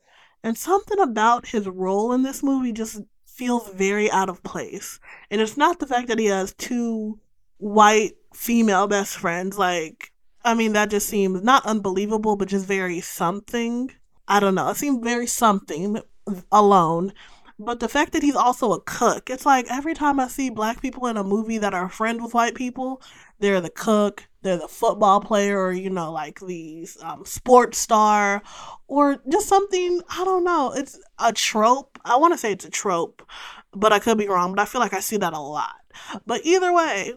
And 0.43 0.57
something 0.57 1.01
about 1.01 1.49
his 1.49 1.67
role 1.67 2.13
in 2.13 2.23
this 2.23 2.43
movie 2.43 2.73
just 2.73 3.01
feels 3.25 3.69
very 3.71 4.11
out 4.11 4.29
of 4.29 4.43
place. 4.43 5.01
And 5.31 5.41
it's 5.41 5.57
not 5.57 5.79
the 5.79 5.87
fact 5.87 6.09
that 6.09 6.19
he 6.19 6.27
has 6.27 6.55
two 6.55 7.19
white 7.59 8.13
female 8.35 8.87
best 8.87 9.17
friends. 9.17 9.59
Like, 9.59 10.13
I 10.47 10.55
mean, 10.55 10.75
that 10.75 10.91
just 10.91 11.09
seems 11.09 11.43
not 11.43 11.67
unbelievable, 11.67 12.37
but 12.37 12.49
just 12.49 12.67
very 12.67 13.01
something. 13.01 13.91
I 14.29 14.39
don't 14.39 14.55
know. 14.55 14.71
It 14.71 14.77
seems 14.77 15.03
very 15.03 15.27
something 15.27 16.01
alone. 16.53 17.13
But 17.59 17.81
the 17.81 17.89
fact 17.89 18.13
that 18.13 18.23
he's 18.23 18.37
also 18.37 18.73
a 18.73 18.81
cook, 18.81 19.29
it's 19.29 19.45
like 19.45 19.67
every 19.71 19.95
time 19.95 20.21
I 20.21 20.29
see 20.29 20.51
black 20.51 20.81
people 20.81 21.07
in 21.09 21.17
a 21.17 21.25
movie 21.25 21.59
that 21.59 21.75
are 21.75 21.89
friends 21.89 22.23
with 22.23 22.35
white 22.35 22.55
people, 22.55 23.03
they're 23.41 23.61
the 23.61 23.71
cook, 23.71 24.29
they're 24.43 24.59
the 24.59 24.69
football 24.69 25.21
player, 25.21 25.59
or 25.59 25.73
you 25.73 25.91
know, 25.91 26.13
like 26.13 26.39
the 26.39 26.87
um, 27.03 27.25
sports 27.25 27.79
star, 27.79 28.43
or 28.87 29.19
just 29.29 29.49
something. 29.49 30.01
I 30.11 30.25
don't 30.25 30.45
know. 30.45 30.73
It's 30.77 31.01
a 31.19 31.33
trope. 31.33 31.99
I 32.05 32.17
want 32.19 32.35
to 32.35 32.39
say 32.39 32.53
it's 32.53 32.67
a 32.67 32.71
trope, 32.71 33.27
but 33.73 33.93
I 33.93 33.99
could 33.99 34.19
be 34.19 34.29
wrong. 34.29 34.55
But 34.55 34.63
I 34.63 34.67
feel 34.67 34.81
like 34.81 34.95
I 34.95 35.01
see 35.01 35.17
that 35.17 35.33
a 35.33 35.41
lot. 35.41 35.75
But 36.27 36.45
either 36.45 36.73
way, 36.73 37.15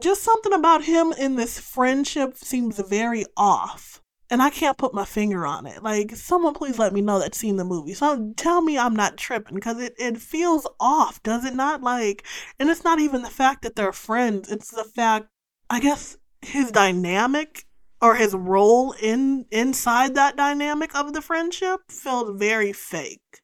just 0.00 0.22
something 0.22 0.52
about 0.52 0.84
him 0.84 1.12
in 1.18 1.36
this 1.36 1.58
friendship 1.58 2.36
seems 2.36 2.78
very 2.78 3.24
off. 3.36 4.02
And 4.32 4.40
I 4.40 4.50
can't 4.50 4.78
put 4.78 4.94
my 4.94 5.04
finger 5.04 5.44
on 5.44 5.66
it. 5.66 5.82
Like, 5.82 6.14
someone 6.14 6.54
please 6.54 6.78
let 6.78 6.92
me 6.92 7.00
know 7.00 7.18
that's 7.18 7.36
seen 7.36 7.56
the 7.56 7.64
movie. 7.64 7.94
So 7.94 8.32
tell 8.36 8.62
me 8.62 8.78
I'm 8.78 8.94
not 8.94 9.16
tripping 9.16 9.56
because 9.56 9.80
it, 9.80 9.94
it 9.98 10.18
feels 10.18 10.68
off, 10.78 11.20
does 11.24 11.44
it 11.44 11.54
not? 11.54 11.82
Like, 11.82 12.24
and 12.60 12.70
it's 12.70 12.84
not 12.84 13.00
even 13.00 13.22
the 13.22 13.28
fact 13.28 13.62
that 13.62 13.74
they're 13.74 13.92
friends, 13.92 14.50
it's 14.52 14.70
the 14.70 14.84
fact 14.84 15.26
I 15.68 15.78
guess 15.78 16.16
his 16.42 16.72
dynamic 16.72 17.64
or 18.02 18.16
his 18.16 18.34
role 18.34 18.92
in 19.00 19.46
inside 19.50 20.14
that 20.16 20.36
dynamic 20.36 20.94
of 20.96 21.12
the 21.12 21.22
friendship 21.22 21.80
felt 21.88 22.38
very 22.38 22.72
fake. 22.72 23.40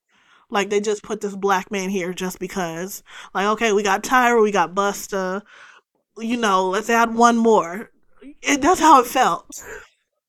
Like 0.51 0.71
they 0.71 0.81
just 0.81 1.03
put 1.03 1.21
this 1.21 1.37
black 1.37 1.71
man 1.71 1.89
here 1.89 2.13
just 2.13 2.39
because. 2.39 3.03
Like, 3.35 3.47
okay, 3.47 3.73
we 3.73 3.83
got 3.83 4.03
Tyra, 4.03 4.43
we 4.43 4.51
got 4.51 4.75
Busta. 4.75 5.43
You 6.19 6.37
know, 6.37 6.69
let's 6.69 6.91
add 6.91 7.15
one 7.15 7.37
more. 7.37 7.91
It, 8.43 8.63
that's 8.63 8.81
how 8.81 9.01
it 9.01 9.07
felt. 9.07 9.47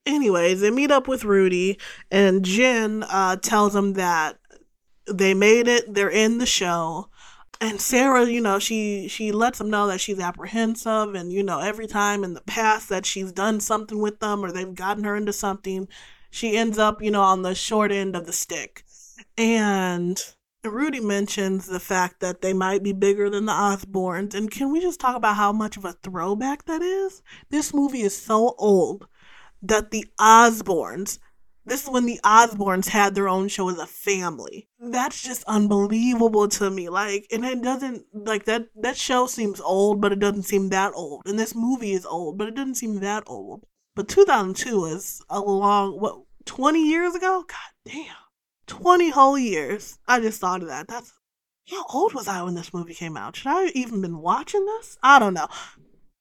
Anyways, 0.05 0.61
they 0.61 0.71
meet 0.71 0.91
up 0.91 1.07
with 1.07 1.25
Rudy, 1.25 1.79
and 2.09 2.43
Jen 2.45 3.03
uh, 3.03 3.35
tells 3.37 3.73
them 3.73 3.93
that 3.93 4.37
they 5.05 5.33
made 5.33 5.67
it. 5.67 5.93
They're 5.93 6.09
in 6.09 6.37
the 6.37 6.45
show 6.45 7.09
and 7.59 7.81
Sarah, 7.81 8.25
you 8.25 8.41
know, 8.41 8.59
she 8.59 9.07
she 9.07 9.31
lets 9.31 9.57
them 9.57 9.69
know 9.69 9.87
that 9.87 9.99
she's 10.01 10.19
apprehensive, 10.19 11.15
and 11.15 11.31
you 11.31 11.43
know, 11.43 11.59
every 11.59 11.87
time 11.87 12.23
in 12.23 12.33
the 12.33 12.41
past 12.41 12.89
that 12.89 13.05
she's 13.05 13.31
done 13.31 13.59
something 13.59 13.99
with 13.99 14.19
them 14.19 14.43
or 14.43 14.51
they've 14.51 14.75
gotten 14.75 15.03
her 15.03 15.15
into 15.15 15.33
something, 15.33 15.87
she 16.29 16.57
ends 16.57 16.77
up, 16.77 17.01
you 17.01 17.11
know, 17.11 17.21
on 17.21 17.41
the 17.41 17.55
short 17.55 17.91
end 17.91 18.15
of 18.15 18.25
the 18.25 18.33
stick. 18.33 18.83
And 19.37 20.21
Rudy 20.69 20.99
mentions 20.99 21.67
the 21.67 21.79
fact 21.79 22.19
that 22.19 22.41
they 22.41 22.53
might 22.53 22.83
be 22.83 22.93
bigger 22.93 23.29
than 23.29 23.45
the 23.45 23.53
Osbournes, 23.53 24.33
and 24.33 24.51
can 24.51 24.71
we 24.71 24.79
just 24.79 24.99
talk 24.99 25.15
about 25.15 25.35
how 25.35 25.51
much 25.51 25.77
of 25.77 25.85
a 25.85 25.93
throwback 25.93 26.65
that 26.65 26.81
is? 26.81 27.21
This 27.49 27.73
movie 27.73 28.01
is 28.01 28.17
so 28.17 28.55
old 28.57 29.07
that 29.61 29.91
the 29.91 30.05
Osbournes 30.19 31.19
this 31.67 31.83
is 31.83 31.89
when 31.89 32.05
the 32.05 32.19
Osbournes 32.23 32.87
had 32.87 33.13
their 33.13 33.27
own 33.27 33.49
show 33.49 33.69
as 33.69 33.77
a 33.77 33.85
family. 33.85 34.69
That's 34.79 35.21
just 35.21 35.43
unbelievable 35.43 36.47
to 36.47 36.69
me. 36.69 36.87
Like, 36.87 37.27
and 37.29 37.43
it 37.43 37.61
doesn't 37.61 38.05
like 38.13 38.45
that. 38.45 38.67
That 38.75 38.95
show 38.95 39.27
seems 39.27 39.59
old, 39.59 39.99
but 39.99 40.13
it 40.13 40.19
doesn't 40.19 40.43
seem 40.43 40.69
that 40.69 40.93
old. 40.95 41.23
And 41.25 41.37
this 41.37 41.53
movie 41.53 41.91
is 41.91 42.05
old, 42.05 42.37
but 42.37 42.47
it 42.47 42.55
doesn't 42.55 42.75
seem 42.75 43.01
that 43.01 43.23
old. 43.27 43.65
But 43.95 44.07
2002 44.07 44.85
is 44.85 45.21
a 45.29 45.41
long 45.41 45.99
what 45.99 46.21
20 46.45 46.87
years 46.87 47.15
ago. 47.15 47.43
God 47.45 47.91
damn, 47.93 48.15
20 48.67 49.09
whole 49.09 49.37
years. 49.37 49.97
I 50.07 50.19
just 50.19 50.39
thought 50.39 50.61
of 50.61 50.67
that. 50.67 50.87
That's 50.87 51.13
how 51.69 51.85
old 51.93 52.13
was 52.13 52.27
I 52.27 52.43
when 52.43 52.55
this 52.55 52.73
movie 52.73 52.93
came 52.93 53.17
out? 53.17 53.35
Should 53.35 53.49
I 53.49 53.67
even 53.73 54.01
been 54.01 54.19
watching 54.19 54.65
this? 54.65 54.97
I 55.03 55.19
don't 55.19 55.33
know. 55.33 55.47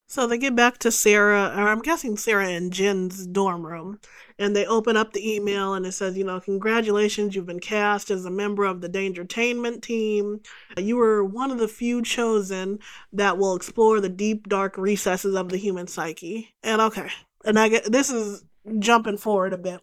So 0.08 0.26
they 0.26 0.38
get 0.38 0.54
back 0.54 0.78
to 0.78 0.92
Sarah, 0.92 1.52
or 1.56 1.68
I'm 1.68 1.82
guessing 1.82 2.16
Sarah 2.16 2.48
and 2.48 2.72
Jen's 2.72 3.26
dorm 3.26 3.66
room, 3.66 3.98
and 4.38 4.54
they 4.54 4.64
open 4.64 4.96
up 4.96 5.12
the 5.12 5.34
email 5.34 5.74
and 5.74 5.84
it 5.84 5.92
says, 5.92 6.16
you 6.16 6.22
know, 6.22 6.38
congratulations, 6.38 7.34
you've 7.34 7.46
been 7.46 7.58
cast 7.58 8.10
as 8.12 8.24
a 8.24 8.30
member 8.30 8.64
of 8.64 8.80
the 8.80 8.88
Dangertainment 8.88 9.82
team. 9.82 10.42
You 10.76 10.96
were 10.96 11.24
one 11.24 11.50
of 11.50 11.58
the 11.58 11.66
few 11.66 12.02
chosen 12.02 12.78
that 13.12 13.36
will 13.36 13.56
explore 13.56 14.00
the 14.00 14.08
deep, 14.08 14.48
dark 14.48 14.78
recesses 14.78 15.34
of 15.34 15.48
the 15.48 15.56
human 15.56 15.88
psyche. 15.88 16.54
And 16.62 16.80
okay, 16.80 17.08
and 17.44 17.58
I 17.58 17.68
get 17.68 17.90
this 17.90 18.08
is 18.08 18.44
jumping 18.78 19.18
forward 19.18 19.54
a 19.54 19.58
bit. 19.58 19.80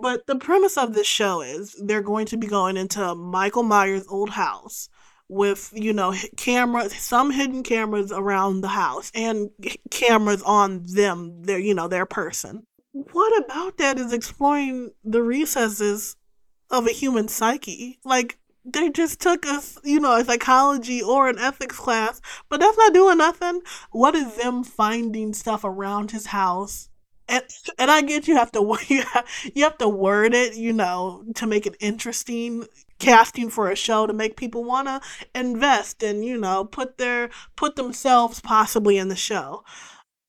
But 0.00 0.26
the 0.26 0.36
premise 0.36 0.76
of 0.76 0.94
this 0.94 1.06
show 1.06 1.40
is 1.40 1.76
they're 1.82 2.02
going 2.02 2.26
to 2.26 2.36
be 2.36 2.46
going 2.46 2.76
into 2.76 3.14
Michael 3.14 3.62
Myers' 3.62 4.06
old 4.08 4.30
house 4.30 4.88
with, 5.28 5.72
you 5.74 5.92
know, 5.92 6.14
cameras, 6.36 6.94
some 6.94 7.30
hidden 7.30 7.62
cameras 7.62 8.12
around 8.12 8.60
the 8.60 8.68
house 8.68 9.10
and 9.14 9.50
cameras 9.90 10.42
on 10.42 10.84
them, 10.86 11.42
their, 11.42 11.58
you 11.58 11.74
know, 11.74 11.88
their 11.88 12.06
person. 12.06 12.66
What 12.92 13.44
about 13.44 13.78
that 13.78 13.98
is 13.98 14.12
exploring 14.12 14.92
the 15.02 15.22
recesses 15.22 16.16
of 16.70 16.86
a 16.86 16.92
human 16.92 17.28
psyche? 17.28 17.98
Like, 18.04 18.38
they 18.64 18.88
just 18.90 19.20
took 19.20 19.46
us, 19.46 19.78
you 19.84 20.00
know, 20.00 20.16
a 20.16 20.24
psychology 20.24 21.02
or 21.02 21.28
an 21.28 21.38
ethics 21.38 21.76
class, 21.76 22.20
but 22.48 22.60
that's 22.60 22.78
not 22.78 22.94
doing 22.94 23.18
nothing. 23.18 23.60
What 23.90 24.14
is 24.14 24.36
them 24.36 24.64
finding 24.64 25.34
stuff 25.34 25.64
around 25.64 26.12
his 26.12 26.26
house? 26.26 26.88
And 27.28 27.44
and 27.78 27.90
I 27.90 28.02
get 28.02 28.28
you 28.28 28.36
have 28.36 28.52
to 28.52 28.60
you 28.88 29.02
have, 29.02 29.26
you 29.54 29.64
have 29.64 29.78
to 29.78 29.88
word 29.88 30.34
it, 30.34 30.56
you 30.56 30.72
know, 30.72 31.24
to 31.36 31.46
make 31.46 31.66
it 31.66 31.76
interesting, 31.80 32.66
casting 32.98 33.50
for 33.50 33.70
a 33.70 33.76
show 33.76 34.06
to 34.06 34.12
make 34.12 34.36
people 34.36 34.64
want 34.64 34.88
to 34.88 35.00
invest 35.34 36.02
and 36.02 36.24
you 36.24 36.38
know 36.38 36.64
put 36.64 36.98
their 36.98 37.30
put 37.56 37.76
themselves 37.76 38.40
possibly 38.40 38.98
in 38.98 39.08
the 39.08 39.16
show. 39.16 39.64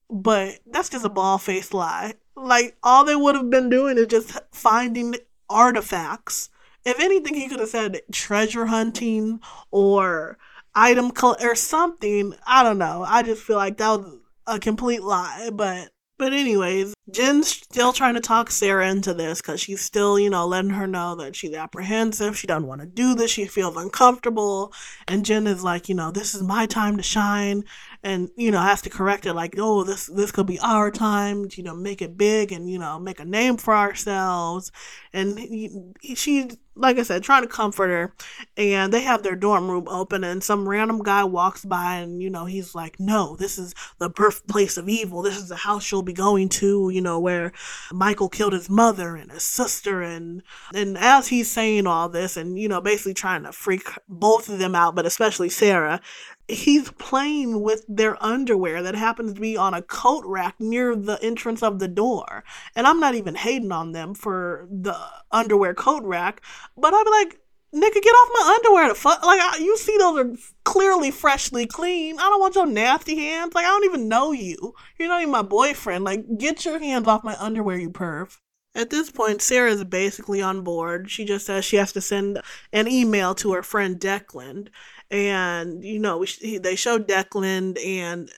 But 0.09 0.59
that's 0.67 0.89
just 0.89 1.05
a 1.05 1.09
ball 1.09 1.37
faced 1.37 1.73
lie. 1.73 2.15
Like 2.35 2.77
all 2.83 3.05
they 3.05 3.15
would 3.15 3.35
have 3.35 3.49
been 3.49 3.69
doing 3.69 3.97
is 3.97 4.07
just 4.07 4.39
finding 4.51 5.15
artifacts 5.49 6.49
if 6.85 6.99
anything, 6.99 7.33
he 7.33 7.47
could 7.47 7.59
have 7.59 7.69
said 7.69 8.01
treasure 8.11 8.67
hunting 8.67 9.39
or 9.71 10.37
item 10.75 11.11
col- 11.11 11.37
or 11.41 11.55
something. 11.55 12.35
I 12.45 12.63
don't 12.63 12.77
know. 12.77 13.03
I 13.07 13.23
just 13.23 13.41
feel 13.41 13.55
like 13.57 13.77
that 13.77 13.99
was 13.99 14.17
a 14.45 14.59
complete 14.59 15.01
lie. 15.01 15.49
But 15.51 15.89
but 16.17 16.33
anyways, 16.33 16.93
Jen's 17.11 17.49
still 17.49 17.93
trying 17.93 18.15
to 18.15 18.19
talk 18.19 18.49
Sarah 18.49 18.89
into 18.89 19.13
this 19.13 19.41
because 19.41 19.59
she's 19.59 19.81
still, 19.81 20.17
you 20.17 20.29
know, 20.29 20.47
letting 20.47 20.71
her 20.71 20.87
know 20.87 21.15
that 21.15 21.35
she's 21.35 21.53
apprehensive. 21.53 22.37
She 22.37 22.47
doesn't 22.47 22.67
want 22.67 22.81
to 22.81 22.87
do 22.87 23.13
this. 23.13 23.31
She 23.31 23.45
feels 23.45 23.75
uncomfortable. 23.75 24.73
And 25.07 25.25
Jen 25.25 25.45
is 25.45 25.63
like, 25.63 25.89
you 25.89 25.95
know, 25.95 26.11
this 26.11 26.33
is 26.33 26.41
my 26.41 26.65
time 26.65 26.97
to 26.97 27.03
shine. 27.03 27.63
And, 28.03 28.29
you 28.37 28.51
know, 28.51 28.61
has 28.61 28.81
to 28.83 28.89
correct 28.89 29.25
it 29.25 29.33
like, 29.33 29.55
oh, 29.57 29.83
this 29.83 30.07
this 30.07 30.31
could 30.31 30.47
be 30.47 30.59
our 30.59 30.89
time, 30.91 31.47
you 31.51 31.63
know, 31.63 31.75
make 31.75 32.01
it 32.01 32.17
big 32.17 32.51
and, 32.51 32.69
you 32.69 32.79
know, 32.79 32.99
make 32.99 33.19
a 33.19 33.25
name 33.25 33.57
for 33.57 33.75
ourselves. 33.75 34.71
And 35.13 35.37
he, 35.37 35.69
she 36.15 36.51
like 36.75 36.99
I 36.99 37.03
said, 37.03 37.23
trying 37.23 37.43
to 37.43 37.47
comfort 37.47 37.87
her. 37.87 38.13
And 38.57 38.93
they 38.93 39.01
have 39.01 39.23
their 39.23 39.35
dorm 39.35 39.69
room 39.69 39.87
open, 39.87 40.23
and 40.23 40.43
some 40.43 40.67
random 40.67 41.01
guy 41.01 41.23
walks 41.23 41.65
by, 41.65 41.95
and 41.95 42.21
you 42.21 42.29
know, 42.29 42.45
he's 42.45 42.75
like, 42.75 42.99
No, 42.99 43.35
this 43.35 43.57
is 43.57 43.73
the 43.97 44.09
birthplace 44.09 44.77
of 44.77 44.89
evil. 44.89 45.21
This 45.21 45.37
is 45.37 45.49
the 45.49 45.55
house 45.55 45.91
you'll 45.91 46.03
be 46.03 46.13
going 46.13 46.49
to, 46.49 46.89
you 46.89 47.01
know, 47.01 47.19
where 47.19 47.51
Michael 47.91 48.29
killed 48.29 48.53
his 48.53 48.69
mother 48.69 49.15
and 49.15 49.31
his 49.31 49.43
sister. 49.43 50.01
And, 50.01 50.43
and 50.73 50.97
as 50.97 51.27
he's 51.27 51.49
saying 51.49 51.87
all 51.87 52.09
this, 52.09 52.37
and, 52.37 52.59
you 52.59 52.67
know, 52.67 52.81
basically 52.81 53.13
trying 53.13 53.43
to 53.43 53.51
freak 53.51 53.87
both 54.07 54.49
of 54.49 54.59
them 54.59 54.75
out, 54.75 54.95
but 54.95 55.05
especially 55.05 55.49
Sarah, 55.49 56.01
he's 56.47 56.91
playing 56.91 57.61
with 57.61 57.85
their 57.87 58.21
underwear 58.23 58.83
that 58.83 58.95
happens 58.95 59.33
to 59.33 59.41
be 59.41 59.57
on 59.57 59.73
a 59.73 59.81
coat 59.81 60.23
rack 60.25 60.55
near 60.59 60.95
the 60.95 61.17
entrance 61.21 61.63
of 61.63 61.79
the 61.79 61.87
door. 61.87 62.43
And 62.75 62.85
I'm 62.85 62.99
not 62.99 63.15
even 63.15 63.35
hating 63.35 63.71
on 63.71 63.91
them 63.91 64.13
for 64.13 64.67
the 64.69 64.95
underwear 65.31 65.73
coat 65.73 66.03
rack, 66.03 66.41
but 66.77 66.93
I'm 66.93 67.05
like, 67.05 67.39
nigga, 67.73 68.01
get 68.01 68.09
off 68.11 68.29
my 68.33 68.55
underwear. 68.55 68.89
The 68.89 68.95
fuck, 68.95 69.23
like 69.25 69.59
you 69.59 69.77
see, 69.77 69.97
those 69.97 70.19
are 70.19 70.31
clearly 70.63 71.11
freshly 71.11 71.65
clean. 71.65 72.17
I 72.17 72.23
don't 72.23 72.39
want 72.39 72.55
your 72.55 72.67
nasty 72.67 73.15
hands. 73.15 73.53
Like 73.53 73.65
I 73.65 73.69
don't 73.69 73.85
even 73.85 74.07
know 74.07 74.31
you. 74.31 74.73
You're 74.97 75.09
not 75.09 75.21
even 75.21 75.31
my 75.31 75.41
boyfriend. 75.41 76.03
Like 76.03 76.37
get 76.37 76.63
your 76.63 76.79
hands 76.79 77.07
off 77.07 77.23
my 77.23 77.35
underwear, 77.39 77.77
you 77.77 77.89
perv. 77.89 78.37
At 78.75 78.89
this 78.89 79.09
point, 79.09 79.41
Sarah 79.41 79.71
is 79.71 79.83
basically 79.85 80.41
on 80.41 80.61
board. 80.61 81.09
She 81.09 81.23
just 81.23 81.45
says 81.45 81.63
she 81.63 81.77
has 81.77 81.93
to 81.93 82.01
send 82.01 82.41
an 82.73 82.89
email 82.89 83.33
to 83.35 83.53
her 83.53 83.63
friend 83.63 83.97
Declan. 83.97 84.67
And 85.09 85.83
you 85.83 85.99
know 85.99 86.25
they 86.59 86.75
show 86.75 86.99
Declan 86.99 87.77
and 87.83 88.29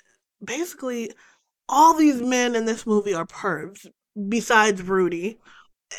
basically 0.43 1.11
all 1.67 1.95
these 1.95 2.21
men 2.21 2.55
in 2.55 2.65
this 2.65 2.85
movie 2.85 3.13
are 3.13 3.25
pervs 3.25 3.87
besides 4.29 4.83
Rudy. 4.83 5.39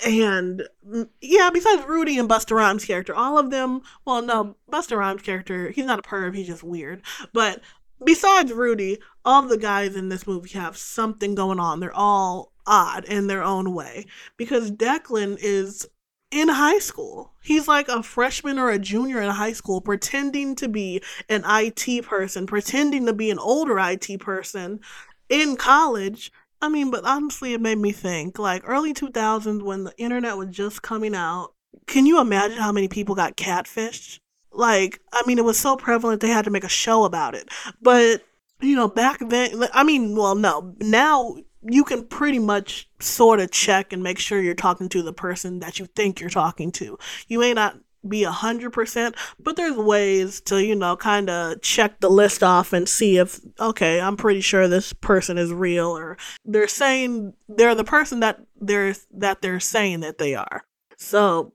And 0.07 0.63
mm, 0.87 1.09
yeah 1.21 1.51
besides 1.51 1.87
Rudy 1.87 2.19
and 2.19 2.29
Busta 2.29 2.55
Rhymes 2.55 2.85
character 2.85 3.15
all 3.15 3.39
of 3.39 3.51
them 3.51 3.81
well 4.05 4.23
no 4.23 4.57
Busta 4.71 4.97
Rhymes 4.99 5.23
character 5.23 5.71
he's 5.71 5.87
not 5.87 5.99
a 5.99 6.03
perv 6.03 6.37
he's 6.37 6.47
just 6.47 6.63
weird. 6.63 7.03
But 7.33 7.63
besides 8.05 8.53
Rudy 8.53 8.99
all 9.25 9.43
the 9.43 9.59
guys 9.59 9.97
in 9.97 10.11
this 10.11 10.27
movie 10.27 10.51
have 10.51 10.77
something 10.77 11.35
going 11.35 11.59
on. 11.59 11.81
They're 11.81 11.93
all 11.93 12.53
odd 12.69 13.05
in 13.07 13.27
their 13.27 13.43
own 13.43 13.75
way 13.75 14.07
because 14.37 14.71
Declan 14.71 15.39
is 15.41 15.89
in 16.31 16.49
high 16.49 16.79
school. 16.79 17.33
He's 17.43 17.67
like 17.67 17.89
a 17.89 18.03
freshman 18.03 18.59
or 18.59 18.71
a 18.71 18.79
junior 18.79 19.21
in 19.21 19.31
high 19.31 19.53
school, 19.53 19.81
pretending 19.81 20.55
to 20.57 20.69
be 20.69 21.03
an 21.29 21.43
IT 21.47 22.05
person, 22.05 22.47
pretending 22.47 23.07
to 23.07 23.13
be 23.13 23.31
an 23.31 23.39
older 23.39 23.79
IT 23.79 24.21
person 24.21 24.81
in 25.29 25.57
college. 25.57 26.31
I 26.61 26.69
mean, 26.69 26.91
but 26.91 27.05
honestly, 27.05 27.55
it 27.55 27.61
made 27.61 27.79
me 27.79 27.93
think 27.93 28.39
like 28.39 28.63
early 28.67 28.93
2000s 28.93 29.63
when 29.63 29.85
the 29.85 29.95
internet 29.97 30.37
was 30.37 30.49
just 30.49 30.83
coming 30.83 31.15
out. 31.15 31.55
Can 31.87 32.05
you 32.05 32.21
imagine 32.21 32.59
how 32.59 32.73
many 32.73 32.89
people 32.89 33.15
got 33.15 33.37
catfished? 33.37 34.21
Like, 34.53 35.01
I 35.13 35.23
mean, 35.27 35.39
it 35.39 35.45
was 35.45 35.59
so 35.59 35.77
prevalent 35.77 36.21
they 36.21 36.29
had 36.29 36.45
to 36.47 36.51
make 36.51 36.65
a 36.65 36.69
show 36.69 37.05
about 37.05 37.35
it. 37.35 37.49
But, 37.81 38.23
you 38.61 38.75
know, 38.75 38.89
back 38.89 39.21
then, 39.21 39.69
I 39.73 39.85
mean, 39.85 40.17
well, 40.17 40.35
no, 40.35 40.75
now 40.81 41.37
you 41.63 41.85
can 41.85 42.07
pretty 42.07 42.39
much 42.39 42.89
sort 43.01 43.41
of 43.41 43.51
check 43.51 43.93
and 43.93 44.03
make 44.03 44.19
sure 44.19 44.41
you're 44.41 44.55
talking 44.55 44.89
to 44.91 45.03
the 45.03 45.13
person 45.13 45.61
that 45.61 45.79
you 45.79 45.87
think 45.87 46.21
you're 46.21 46.31
talking 46.31 46.73
to. 46.73 46.99
You 47.27 47.39
may 47.39 47.55
not 47.55 47.79
be 48.07 48.25
a 48.25 48.31
hundred 48.31 48.73
percent, 48.73 49.17
but 49.41 49.57
there's 49.57 49.77
ways 49.77 50.41
to, 50.43 50.65
you 50.65 50.75
know, 50.75 50.97
kind 50.97 51.29
of 51.29 51.61
check 51.63 52.01
the 52.01 52.09
list 52.09 52.43
off 52.43 52.73
and 52.73 52.89
see 52.89 53.19
if, 53.19 53.41
okay, 53.59 54.01
I'm 54.01 54.17
pretty 54.17 54.41
sure 54.41 54.69
this 54.69 54.93
person 54.93 55.37
is 55.37 55.53
real 55.53 55.97
or 55.97 56.17
they're 56.45 56.69
saying 56.69 57.35
they're 57.49 57.75
the 57.75 57.85
person 57.85 58.21
that 58.21 58.41
they're, 58.61 58.95
that 59.15 59.43
they're 59.43 59.61
saying 59.61 60.01
that 60.01 60.19
they 60.19 60.35
are. 60.35 60.65
So 60.97 61.55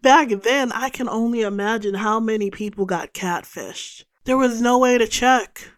back 0.00 0.28
then, 0.28 0.72
I 0.72 0.90
can 0.90 1.08
only 1.08 1.42
imagine 1.42 1.94
how 1.94 2.20
many 2.20 2.50
people 2.50 2.86
got 2.86 3.12
catfished. 3.12 4.04
There 4.24 4.38
was 4.38 4.60
no 4.60 4.78
way 4.78 4.96
to 4.96 5.08
check 5.08 5.68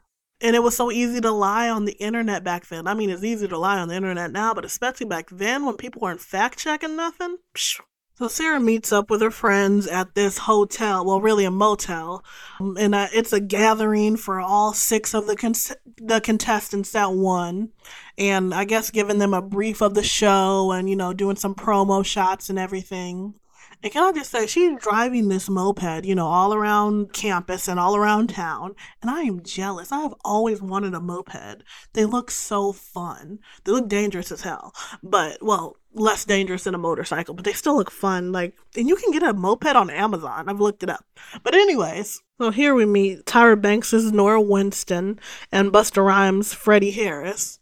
and 0.43 0.57
it 0.57 0.63
was 0.63 0.77
so 0.77 0.91
easy 0.91 1.21
to 1.21 1.31
lie 1.31 1.71
on 1.71 1.85
the 1.85 1.93
internet 1.93 2.45
back 2.45 2.67
then. 2.67 2.87
I 2.87 2.95
mean, 2.95 3.09
it's 3.09 3.25
easy 3.25 3.49
to 3.49 3.59
lie 3.59 3.79
on 3.79 3.89
the 3.89 3.95
internet 3.95 4.33
now, 4.33 4.53
but 4.53 4.65
especially 4.65 5.07
back 5.07 5.31
then 5.31 5.65
when 5.65 5.77
people 5.77 6.01
weren't 6.03 6.21
fact 6.21 6.59
checking 6.59 6.97
nothing. 6.97 7.39
Psh. 7.55 7.81
So 8.17 8.29
Sarah 8.29 8.61
meets 8.61 8.93
up 8.93 9.09
with 9.09 9.23
her 9.23 9.31
friends 9.31 9.87
at 9.87 10.15
this 10.15 10.39
hotel, 10.39 11.05
well, 11.05 11.21
really 11.21 11.47
a 11.47 11.51
motel, 11.51 12.23
um, 12.61 12.77
and 12.79 12.95
uh, 12.95 13.09
it's 13.13 13.33
a 13.33 13.41
gathering 13.41 14.17
for 14.17 14.39
all 14.39 14.75
six 14.75 15.15
of 15.15 15.27
the 15.27 15.35
con- 15.35 15.55
the 15.97 16.21
contestants 16.21 16.93
that 16.93 17.13
won, 17.13 17.71
and 18.19 18.53
I 18.53 18.65
guess 18.65 18.91
giving 18.91 19.19
them 19.19 19.33
a 19.33 19.41
brief 19.41 19.81
of 19.81 19.95
the 19.95 20.03
show 20.03 20.73
and 20.73 20.91
you 20.91 20.95
know 20.95 21.15
doing 21.15 21.37
some 21.37 21.55
promo 21.55 22.05
shots 22.05 22.51
and 22.51 22.59
everything. 22.59 23.35
And 23.83 23.93
can 23.93 24.05
I 24.05 24.13
just 24.13 24.31
say, 24.31 24.47
she's 24.47 24.79
driving 24.79 25.29
this 25.29 25.49
moped, 25.49 26.05
you 26.05 26.15
know, 26.15 26.27
all 26.27 26.55
around 26.55 27.13
campus 27.13 27.67
and 27.67 27.81
all 27.81 27.97
around 27.97 28.29
town. 28.29 28.75
And 29.01 29.11
I 29.11 29.23
am 29.23 29.43
jealous. 29.43 29.91
I 29.91 30.01
have 30.03 30.15
always 30.25 30.63
wanted 30.63 30.95
a 30.95 31.01
moped. 31.01 31.65
They 31.93 32.05
look 32.05 32.31
so 32.31 32.73
fun. 32.73 33.41
They 33.65 33.73
look 33.73 33.89
dangerous 33.89 34.31
as 34.31 34.43
hell. 34.43 34.73
But, 35.03 35.43
well, 35.43 35.77
less 35.95 36.25
dangerous 36.25 36.65
than 36.65 36.75
a 36.75 36.79
motorcycle, 36.79 37.35
but 37.35 37.45
they 37.45 37.53
still 37.53 37.77
look 37.77 37.91
fun. 37.91 38.31
Like, 38.31 38.55
and 38.77 38.89
you 38.89 38.95
can 38.95 39.11
get 39.11 39.25
a 39.25 39.33
moped 39.33 39.75
on 39.75 39.91
Amazon. 39.91 40.49
I've 40.49 40.61
looked 40.61 40.85
it 40.85 40.91
up. 40.91 41.05
But, 41.43 41.55
anyways, 41.55 42.23
so 42.41 42.51
here 42.51 42.75
we 42.75 42.87
meet 42.87 43.27
Tyra 43.27 43.61
Banks' 43.61 43.93
Nora 43.93 44.41
Winston 44.41 45.19
and 45.51 45.73
Busta 45.73 46.05
Rhymes' 46.05 46.55
Freddie 46.55 46.93
Harris 46.93 47.59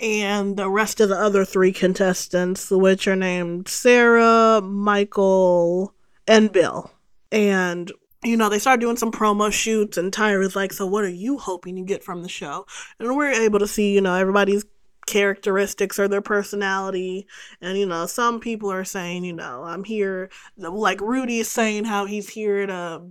and 0.00 0.56
the 0.56 0.70
rest 0.70 1.00
of 1.00 1.08
the 1.08 1.18
other 1.18 1.44
three 1.44 1.72
contestants, 1.72 2.70
which 2.70 3.08
are 3.08 3.16
named 3.16 3.68
Sarah, 3.68 4.60
Michael, 4.62 5.94
and 6.26 6.52
Bill. 6.52 6.90
And 7.32 7.90
you 8.24 8.36
know, 8.36 8.48
they 8.48 8.58
started 8.58 8.80
doing 8.80 8.96
some 8.96 9.12
promo 9.12 9.52
shoots, 9.52 9.96
and 9.96 10.12
Tyra 10.12 10.40
was 10.40 10.56
like, 10.56 10.72
So, 10.72 10.86
what 10.86 11.04
are 11.04 11.08
you 11.08 11.38
hoping 11.38 11.76
you 11.76 11.84
get 11.84 12.02
from 12.02 12.22
the 12.22 12.28
show? 12.28 12.66
And 12.98 13.16
we're 13.16 13.30
able 13.30 13.60
to 13.60 13.68
see, 13.68 13.94
you 13.94 14.00
know, 14.00 14.14
everybody's 14.14 14.64
characteristics 15.06 15.98
or 15.98 16.08
their 16.08 16.20
personality. 16.20 17.26
And, 17.60 17.78
you 17.78 17.86
know, 17.86 18.06
some 18.06 18.40
people 18.40 18.70
are 18.70 18.84
saying, 18.84 19.24
you 19.24 19.32
know, 19.32 19.62
I'm 19.64 19.84
here, 19.84 20.30
like 20.56 21.00
Rudy 21.00 21.38
is 21.38 21.48
saying 21.48 21.84
how 21.84 22.04
he's 22.04 22.28
here 22.28 22.66
to 22.66 23.02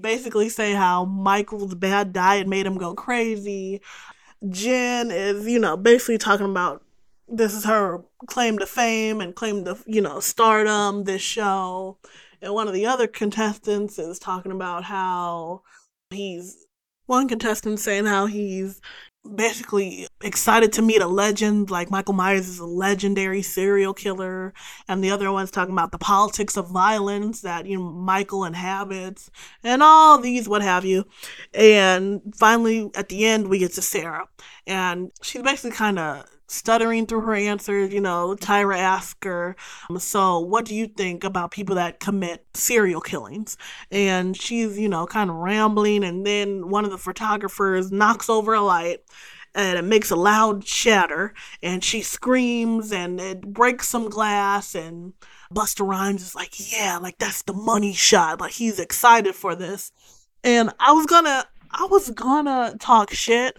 basically 0.00 0.48
say 0.48 0.72
how 0.72 1.04
Michael's 1.04 1.74
bad 1.74 2.12
diet 2.12 2.48
made 2.48 2.66
him 2.66 2.78
go 2.78 2.94
crazy. 2.94 3.82
Jen 4.48 5.10
is, 5.10 5.46
you 5.46 5.58
know, 5.58 5.76
basically 5.76 6.18
talking 6.18 6.46
about 6.46 6.84
this 7.28 7.54
is 7.54 7.64
her 7.64 8.02
claim 8.26 8.58
to 8.58 8.66
fame 8.66 9.20
and 9.20 9.34
claim 9.34 9.64
to, 9.64 9.78
you 9.86 10.00
know, 10.00 10.20
stardom, 10.20 11.04
this 11.04 11.22
show. 11.22 11.98
And 12.40 12.52
one 12.52 12.68
of 12.68 12.74
the 12.74 12.86
other 12.86 13.06
contestants 13.06 13.98
is 13.98 14.18
talking 14.18 14.52
about 14.52 14.84
how 14.84 15.62
he's 16.10 16.66
one 17.06 17.28
contestant 17.28 17.78
saying 17.78 18.06
how 18.06 18.26
he's 18.26 18.80
basically 19.36 20.08
excited 20.22 20.72
to 20.72 20.82
meet 20.82 21.00
a 21.00 21.06
legend 21.06 21.70
like 21.70 21.90
Michael 21.90 22.14
Myers 22.14 22.48
is 22.48 22.58
a 22.58 22.66
legendary 22.66 23.40
serial 23.40 23.94
killer 23.94 24.52
and 24.88 25.02
the 25.02 25.10
other 25.10 25.30
one's 25.30 25.50
talking 25.50 25.72
about 25.72 25.92
the 25.92 25.98
politics 25.98 26.56
of 26.56 26.68
violence 26.68 27.40
that 27.42 27.66
you 27.66 27.78
know 27.78 27.84
Michael 27.84 28.44
inhabits 28.44 29.30
and 29.62 29.82
all 29.82 30.18
these 30.18 30.48
what 30.48 30.62
have 30.62 30.84
you. 30.84 31.04
And 31.54 32.20
finally 32.34 32.90
at 32.96 33.08
the 33.08 33.24
end 33.24 33.48
we 33.48 33.58
get 33.58 33.72
to 33.74 33.82
Sarah 33.82 34.26
and 34.66 35.12
she's 35.22 35.42
basically 35.42 35.70
kind 35.70 35.98
of 35.98 36.26
stuttering 36.52 37.06
through 37.06 37.22
her 37.22 37.34
answers. 37.34 37.92
You 37.92 38.00
know, 38.00 38.36
Tyra 38.38 38.78
asks 38.78 39.24
her, 39.24 39.56
um, 39.88 39.98
So, 39.98 40.38
what 40.38 40.64
do 40.64 40.74
you 40.74 40.86
think 40.86 41.24
about 41.24 41.50
people 41.50 41.76
that 41.76 42.00
commit 42.00 42.46
serial 42.54 43.00
killings? 43.00 43.56
And 43.90 44.36
she's, 44.36 44.78
you 44.78 44.88
know, 44.88 45.06
kind 45.06 45.30
of 45.30 45.36
rambling. 45.36 46.04
And 46.04 46.26
then 46.26 46.68
one 46.68 46.84
of 46.84 46.90
the 46.90 46.98
photographers 46.98 47.90
knocks 47.90 48.28
over 48.28 48.54
a 48.54 48.60
light 48.60 49.00
and 49.54 49.78
it 49.78 49.82
makes 49.82 50.10
a 50.10 50.16
loud 50.16 50.66
shatter. 50.66 51.34
And 51.62 51.82
she 51.82 52.02
screams 52.02 52.92
and 52.92 53.20
it 53.20 53.40
breaks 53.40 53.88
some 53.88 54.08
glass. 54.08 54.74
And 54.74 55.14
Busta 55.52 55.86
Rhymes 55.86 56.22
is 56.22 56.34
like, 56.34 56.54
Yeah, 56.72 56.98
like 57.00 57.18
that's 57.18 57.42
the 57.42 57.54
money 57.54 57.92
shot. 57.92 58.40
Like 58.40 58.52
he's 58.52 58.78
excited 58.78 59.34
for 59.34 59.54
this. 59.54 59.92
And 60.44 60.70
I 60.78 60.92
was 60.92 61.06
gonna. 61.06 61.46
I 61.74 61.86
was 61.86 62.10
gonna 62.10 62.76
talk 62.78 63.14
shit 63.14 63.56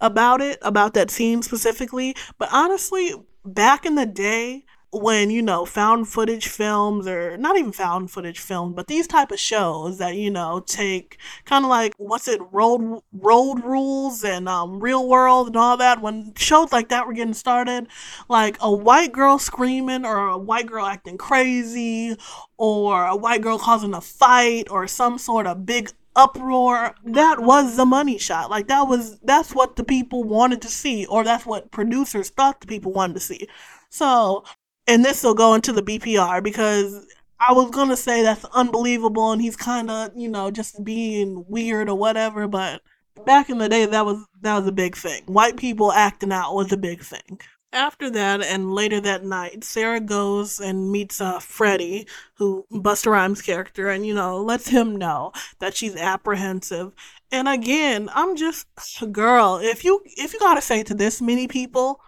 about 0.00 0.40
it, 0.40 0.58
about 0.62 0.94
that 0.94 1.10
scene 1.10 1.42
specifically. 1.42 2.14
But 2.38 2.48
honestly, 2.52 3.14
back 3.44 3.86
in 3.86 3.94
the 3.94 4.06
day, 4.06 4.64
when 4.92 5.30
you 5.30 5.42
know 5.42 5.64
found 5.64 6.08
footage 6.08 6.46
films 6.46 7.06
or 7.06 7.36
not 7.36 7.56
even 7.58 7.72
found 7.72 8.10
footage 8.10 8.38
films 8.38 8.74
but 8.74 8.86
these 8.86 9.06
type 9.06 9.30
of 9.30 9.38
shows 9.38 9.98
that 9.98 10.14
you 10.14 10.30
know 10.30 10.62
take 10.66 11.18
kind 11.44 11.64
of 11.64 11.68
like 11.68 11.92
what's 11.98 12.28
it 12.28 12.40
road 12.52 13.00
road 13.12 13.62
rules 13.64 14.24
and 14.24 14.48
um 14.48 14.80
real 14.80 15.06
world 15.08 15.48
and 15.48 15.56
all 15.56 15.76
that 15.76 16.00
when 16.00 16.32
shows 16.36 16.72
like 16.72 16.88
that 16.88 17.06
were 17.06 17.12
getting 17.12 17.34
started 17.34 17.86
like 18.28 18.56
a 18.60 18.72
white 18.72 19.12
girl 19.12 19.38
screaming 19.38 20.06
or 20.06 20.28
a 20.28 20.38
white 20.38 20.66
girl 20.66 20.86
acting 20.86 21.18
crazy 21.18 22.16
or 22.56 23.06
a 23.06 23.16
white 23.16 23.42
girl 23.42 23.58
causing 23.58 23.92
a 23.92 24.00
fight 24.00 24.68
or 24.70 24.86
some 24.86 25.18
sort 25.18 25.46
of 25.46 25.66
big 25.66 25.90
uproar 26.16 26.94
that 27.04 27.40
was 27.40 27.76
the 27.76 27.86
money 27.86 28.18
shot. 28.18 28.50
Like 28.50 28.68
that 28.68 28.88
was 28.88 29.18
that's 29.20 29.54
what 29.54 29.76
the 29.76 29.84
people 29.84 30.24
wanted 30.24 30.62
to 30.62 30.68
see 30.68 31.06
or 31.06 31.22
that's 31.24 31.46
what 31.46 31.70
producers 31.70 32.30
thought 32.30 32.60
the 32.60 32.66
people 32.66 32.92
wanted 32.92 33.14
to 33.14 33.20
see. 33.20 33.48
So 33.90 34.44
and 34.86 35.04
this 35.04 35.22
will 35.22 35.34
go 35.34 35.54
into 35.54 35.72
the 35.72 35.82
bpr 35.82 36.42
because 36.42 37.06
i 37.40 37.52
was 37.52 37.70
gonna 37.70 37.96
say 37.96 38.22
that's 38.22 38.44
unbelievable 38.46 39.32
and 39.32 39.42
he's 39.42 39.56
kind 39.56 39.90
of 39.90 40.10
you 40.14 40.28
know 40.28 40.50
just 40.50 40.84
being 40.84 41.44
weird 41.48 41.88
or 41.88 41.98
whatever 41.98 42.46
but 42.46 42.80
back 43.24 43.50
in 43.50 43.58
the 43.58 43.68
day 43.68 43.86
that 43.86 44.04
was 44.04 44.24
that 44.42 44.58
was 44.58 44.66
a 44.66 44.72
big 44.72 44.96
thing. 44.96 45.22
White 45.26 45.56
people 45.56 45.92
acting 45.92 46.32
out 46.32 46.54
was 46.54 46.72
a 46.72 46.76
big 46.76 47.00
thing 47.00 47.40
after 47.76 48.10
that, 48.10 48.42
and 48.42 48.74
later 48.74 49.00
that 49.00 49.22
night, 49.22 49.62
Sarah 49.62 50.00
goes 50.00 50.58
and 50.58 50.90
meets 50.90 51.20
uh, 51.20 51.38
Freddie, 51.38 52.06
who 52.34 52.66
Busta 52.72 53.12
Rhymes' 53.12 53.42
character, 53.42 53.88
and 53.90 54.06
you 54.06 54.14
know 54.14 54.42
lets 54.42 54.68
him 54.68 54.96
know 54.96 55.32
that 55.58 55.76
she's 55.76 55.94
apprehensive. 55.94 56.92
And 57.30 57.48
again, 57.48 58.08
I'm 58.14 58.34
just 58.34 58.66
girl. 59.12 59.58
If 59.62 59.84
you 59.84 60.02
if 60.04 60.32
you 60.32 60.40
gotta 60.40 60.62
say 60.62 60.82
to 60.84 60.94
this 60.94 61.20
many 61.20 61.46
people, 61.46 62.00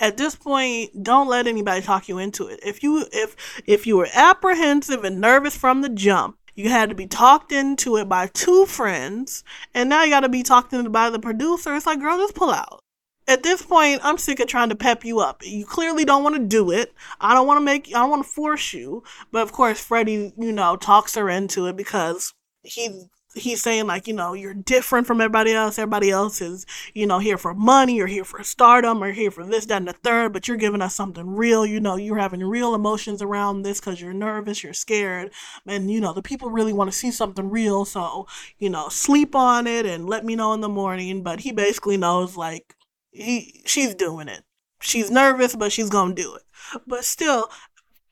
at 0.00 0.16
this 0.16 0.34
point, 0.34 1.02
don't 1.02 1.28
let 1.28 1.46
anybody 1.46 1.82
talk 1.82 2.08
you 2.08 2.18
into 2.18 2.48
it. 2.48 2.60
If 2.64 2.82
you 2.82 3.06
if 3.12 3.62
if 3.66 3.86
you 3.86 3.96
were 3.96 4.08
apprehensive 4.12 5.04
and 5.04 5.20
nervous 5.20 5.56
from 5.56 5.82
the 5.82 5.88
jump, 5.88 6.36
you 6.54 6.68
had 6.68 6.88
to 6.88 6.94
be 6.96 7.06
talked 7.06 7.52
into 7.52 7.96
it 7.96 8.08
by 8.08 8.26
two 8.26 8.66
friends, 8.66 9.44
and 9.72 9.88
now 9.88 10.02
you 10.02 10.10
got 10.10 10.20
to 10.20 10.28
be 10.28 10.42
talked 10.42 10.72
into 10.72 10.90
by 10.90 11.10
the 11.10 11.20
producer. 11.20 11.74
It's 11.74 11.86
like, 11.86 12.00
girl, 12.00 12.18
just 12.18 12.34
pull 12.34 12.50
out 12.50 12.81
at 13.28 13.42
this 13.42 13.62
point, 13.62 14.00
I'm 14.02 14.18
sick 14.18 14.40
of 14.40 14.48
trying 14.48 14.70
to 14.70 14.74
pep 14.74 15.04
you 15.04 15.20
up. 15.20 15.42
You 15.44 15.64
clearly 15.64 16.04
don't 16.04 16.22
want 16.22 16.36
to 16.36 16.44
do 16.44 16.70
it. 16.70 16.92
I 17.20 17.34
don't 17.34 17.46
want 17.46 17.58
to 17.58 17.64
make, 17.64 17.88
I 17.88 18.00
don't 18.00 18.10
want 18.10 18.24
to 18.24 18.30
force 18.30 18.72
you. 18.72 19.02
But 19.30 19.42
of 19.42 19.52
course, 19.52 19.80
Freddie, 19.80 20.32
you 20.36 20.52
know, 20.52 20.76
talks 20.76 21.14
her 21.14 21.28
into 21.28 21.66
it 21.66 21.76
because 21.76 22.34
he 22.62 23.06
he's 23.34 23.62
saying 23.62 23.86
like, 23.86 24.06
you 24.06 24.14
know, 24.14 24.34
you're 24.34 24.54
different 24.54 25.06
from 25.06 25.20
everybody 25.20 25.52
else. 25.52 25.78
Everybody 25.78 26.10
else 26.10 26.40
is, 26.40 26.66
you 26.94 27.06
know, 27.06 27.18
here 27.18 27.38
for 27.38 27.54
money 27.54 28.00
or 28.00 28.06
here 28.06 28.24
for 28.24 28.42
stardom 28.42 29.02
or 29.02 29.12
here 29.12 29.30
for 29.30 29.44
this, 29.46 29.66
that, 29.66 29.78
and 29.78 29.88
the 29.88 29.92
third. 29.92 30.32
But 30.32 30.48
you're 30.48 30.56
giving 30.56 30.82
us 30.82 30.94
something 30.94 31.26
real. 31.26 31.64
You 31.64 31.80
know, 31.80 31.96
you're 31.96 32.18
having 32.18 32.42
real 32.42 32.74
emotions 32.74 33.22
around 33.22 33.62
this 33.62 33.80
because 33.80 34.00
you're 34.00 34.12
nervous, 34.12 34.62
you're 34.62 34.74
scared, 34.74 35.32
and 35.66 35.90
you 35.90 36.00
know 36.00 36.12
the 36.12 36.22
people 36.22 36.50
really 36.50 36.72
want 36.72 36.90
to 36.90 36.96
see 36.96 37.10
something 37.10 37.48
real. 37.50 37.84
So, 37.84 38.26
you 38.58 38.70
know, 38.70 38.88
sleep 38.88 39.34
on 39.34 39.66
it 39.66 39.86
and 39.86 40.08
let 40.08 40.24
me 40.24 40.36
know 40.36 40.52
in 40.52 40.60
the 40.60 40.68
morning. 40.68 41.22
But 41.22 41.40
he 41.40 41.52
basically 41.52 41.96
knows 41.96 42.36
like 42.36 42.74
he 43.12 43.62
she's 43.66 43.94
doing 43.94 44.28
it. 44.28 44.42
She's 44.80 45.10
nervous, 45.10 45.54
but 45.54 45.70
she's 45.70 45.90
gonna 45.90 46.14
do 46.14 46.34
it. 46.34 46.42
But 46.86 47.04
still, 47.04 47.48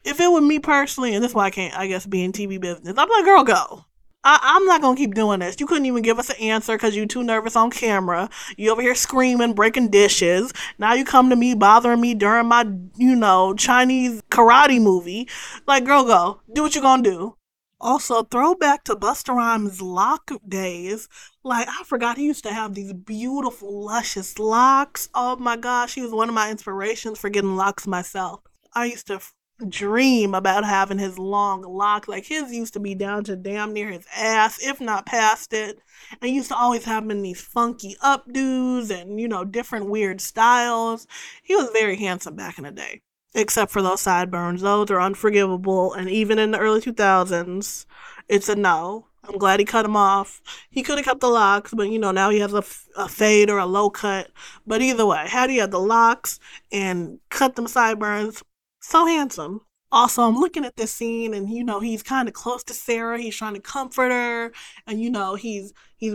if 0.04 0.20
it 0.20 0.30
were 0.30 0.40
me 0.40 0.58
personally, 0.58 1.14
and 1.14 1.24
this 1.24 1.32
is 1.32 1.34
why 1.34 1.46
I 1.46 1.50
can't, 1.50 1.76
I 1.76 1.86
guess, 1.88 2.06
be 2.06 2.22
in 2.22 2.32
TV 2.32 2.60
business, 2.60 2.94
I'm 2.96 3.08
like, 3.08 3.24
girl, 3.24 3.44
go. 3.44 3.84
I, 4.22 4.56
am 4.56 4.66
not 4.66 4.82
gonna 4.82 4.98
keep 4.98 5.14
doing 5.14 5.40
this. 5.40 5.58
You 5.58 5.66
couldn't 5.66 5.86
even 5.86 6.02
give 6.02 6.18
us 6.18 6.28
an 6.28 6.36
answer 6.36 6.76
because 6.76 6.94
you're 6.94 7.06
too 7.06 7.22
nervous 7.22 7.56
on 7.56 7.70
camera. 7.70 8.28
You 8.58 8.70
over 8.70 8.82
here 8.82 8.94
screaming, 8.94 9.54
breaking 9.54 9.88
dishes. 9.88 10.52
Now 10.78 10.92
you 10.92 11.06
come 11.06 11.30
to 11.30 11.36
me 11.36 11.54
bothering 11.54 12.02
me 12.02 12.14
during 12.14 12.46
my, 12.46 12.70
you 12.96 13.16
know, 13.16 13.54
Chinese 13.54 14.22
karate 14.30 14.80
movie. 14.80 15.26
Like, 15.66 15.86
girl, 15.86 16.04
go. 16.04 16.42
Do 16.52 16.62
what 16.62 16.74
you're 16.74 16.82
gonna 16.82 17.02
do. 17.02 17.36
Also, 17.82 18.22
throwback 18.24 18.84
to 18.84 18.94
Busta 18.94 19.34
Rhymes' 19.34 19.80
lock 19.80 20.30
days. 20.46 21.08
Like, 21.42 21.66
I 21.66 21.82
forgot 21.84 22.18
he 22.18 22.24
used 22.24 22.44
to 22.44 22.52
have 22.52 22.74
these 22.74 22.92
beautiful, 22.92 23.86
luscious 23.86 24.38
locks. 24.38 25.08
Oh 25.14 25.36
my 25.36 25.56
gosh, 25.56 25.94
he 25.94 26.02
was 26.02 26.12
one 26.12 26.28
of 26.28 26.34
my 26.34 26.50
inspirations 26.50 27.18
for 27.18 27.30
getting 27.30 27.56
locks 27.56 27.86
myself. 27.86 28.42
I 28.74 28.84
used 28.84 29.06
to 29.06 29.20
dream 29.66 30.34
about 30.34 30.64
having 30.64 30.98
his 30.98 31.18
long 31.18 31.62
lock. 31.62 32.06
Like, 32.06 32.26
his 32.26 32.52
used 32.52 32.74
to 32.74 32.80
be 32.80 32.94
down 32.94 33.24
to 33.24 33.36
damn 33.36 33.72
near 33.72 33.90
his 33.90 34.06
ass, 34.14 34.58
if 34.62 34.78
not 34.78 35.06
past 35.06 35.54
it. 35.54 35.78
And 36.20 36.28
he 36.28 36.36
used 36.36 36.48
to 36.48 36.56
always 36.56 36.84
have 36.84 37.04
him 37.04 37.10
in 37.10 37.22
these 37.22 37.40
funky 37.40 37.96
updos 38.04 38.90
and, 38.90 39.18
you 39.18 39.26
know, 39.26 39.44
different 39.44 39.88
weird 39.88 40.20
styles. 40.20 41.06
He 41.42 41.56
was 41.56 41.70
very 41.72 41.96
handsome 41.96 42.36
back 42.36 42.58
in 42.58 42.64
the 42.64 42.72
day 42.72 43.00
except 43.34 43.70
for 43.72 43.82
those 43.82 44.00
sideburns. 44.00 44.62
Those 44.62 44.90
are 44.90 45.00
unforgivable. 45.00 45.92
And 45.92 46.08
even 46.10 46.38
in 46.38 46.50
the 46.50 46.58
early 46.58 46.80
2000s, 46.80 47.86
it's 48.28 48.48
a 48.48 48.56
no. 48.56 49.06
I'm 49.24 49.38
glad 49.38 49.60
he 49.60 49.66
cut 49.66 49.82
them 49.82 49.96
off. 49.96 50.40
He 50.70 50.82
could 50.82 50.96
have 50.98 51.04
kept 51.04 51.20
the 51.20 51.28
locks, 51.28 51.74
but 51.74 51.90
you 51.90 51.98
know, 51.98 52.10
now 52.10 52.30
he 52.30 52.38
has 52.40 52.54
a, 52.54 52.64
a 52.96 53.08
fade 53.08 53.50
or 53.50 53.58
a 53.58 53.66
low 53.66 53.90
cut. 53.90 54.30
But 54.66 54.80
either 54.82 55.04
way, 55.06 55.26
had 55.28 55.50
he 55.50 55.58
had 55.58 55.70
the 55.70 55.78
locks 55.80 56.40
and 56.72 57.20
cut 57.28 57.54
them 57.56 57.66
sideburns, 57.68 58.42
so 58.80 59.06
handsome. 59.06 59.60
Also, 59.92 60.22
I'm 60.22 60.36
looking 60.36 60.64
at 60.64 60.76
this 60.76 60.92
scene 60.92 61.34
and 61.34 61.50
you 61.50 61.64
know, 61.64 61.80
he's 61.80 62.02
kind 62.02 62.28
of 62.28 62.34
close 62.34 62.62
to 62.64 62.74
Sarah. 62.74 63.18
He's 63.20 63.36
trying 63.36 63.54
to 63.54 63.60
comfort 63.60 64.10
her 64.10 64.52
and 64.86 65.00
you 65.00 65.10
know, 65.10 65.34
he's 65.34 65.72
he's 65.96 66.14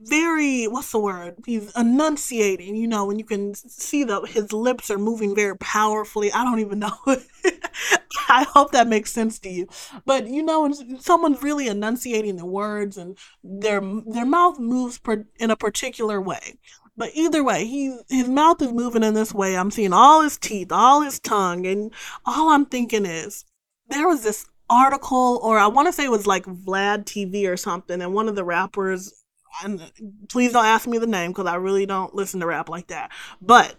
very 0.00 0.66
what's 0.66 0.92
the 0.92 0.98
word? 0.98 1.36
He's 1.46 1.74
enunciating 1.76 2.76
you 2.76 2.86
know 2.86 3.10
and 3.10 3.18
you 3.18 3.24
can 3.24 3.54
see 3.54 4.04
that 4.04 4.28
his 4.28 4.52
lips 4.52 4.90
are 4.90 4.98
moving 4.98 5.34
very 5.34 5.56
powerfully. 5.56 6.32
I 6.32 6.44
don't 6.44 6.60
even 6.60 6.78
know. 6.78 6.96
I 8.28 8.44
hope 8.44 8.72
that 8.72 8.88
makes 8.88 9.12
sense 9.12 9.38
to 9.40 9.48
you. 9.48 9.68
But 10.04 10.28
you 10.28 10.42
know 10.42 10.72
someone's 11.00 11.42
really 11.42 11.68
enunciating 11.68 12.36
the 12.36 12.46
words 12.46 12.96
and 12.96 13.18
their 13.42 13.80
their 14.06 14.26
mouth 14.26 14.58
moves 14.58 14.98
per, 14.98 15.26
in 15.38 15.50
a 15.50 15.56
particular 15.56 16.20
way. 16.20 16.58
But 16.96 17.10
either 17.14 17.42
way 17.44 17.66
he 17.66 17.98
his 18.08 18.28
mouth 18.28 18.62
is 18.62 18.72
moving 18.72 19.02
in 19.02 19.14
this 19.14 19.34
way. 19.34 19.56
I'm 19.56 19.70
seeing 19.70 19.92
all 19.92 20.22
his 20.22 20.38
teeth 20.38 20.70
all 20.70 21.00
his 21.02 21.18
tongue 21.18 21.66
and 21.66 21.92
all 22.24 22.50
i'm 22.50 22.66
thinking 22.66 23.06
is 23.06 23.44
there 23.88 24.06
was 24.08 24.22
this 24.22 24.46
article 24.70 25.40
or 25.42 25.58
i 25.58 25.66
want 25.66 25.86
to 25.86 25.92
say 25.92 26.04
it 26.04 26.10
was 26.10 26.26
like 26.26 26.44
vlad 26.44 27.04
tv 27.04 27.48
or 27.48 27.56
something 27.56 28.02
and 28.02 28.12
one 28.12 28.28
of 28.28 28.34
the 28.36 28.44
rappers 28.44 29.17
and 29.62 29.92
please 30.28 30.52
don't 30.52 30.64
ask 30.64 30.86
me 30.86 30.98
the 30.98 31.06
name 31.06 31.30
because 31.30 31.46
I 31.46 31.56
really 31.56 31.86
don't 31.86 32.14
listen 32.14 32.40
to 32.40 32.46
rap 32.46 32.68
like 32.68 32.88
that. 32.88 33.10
But 33.40 33.76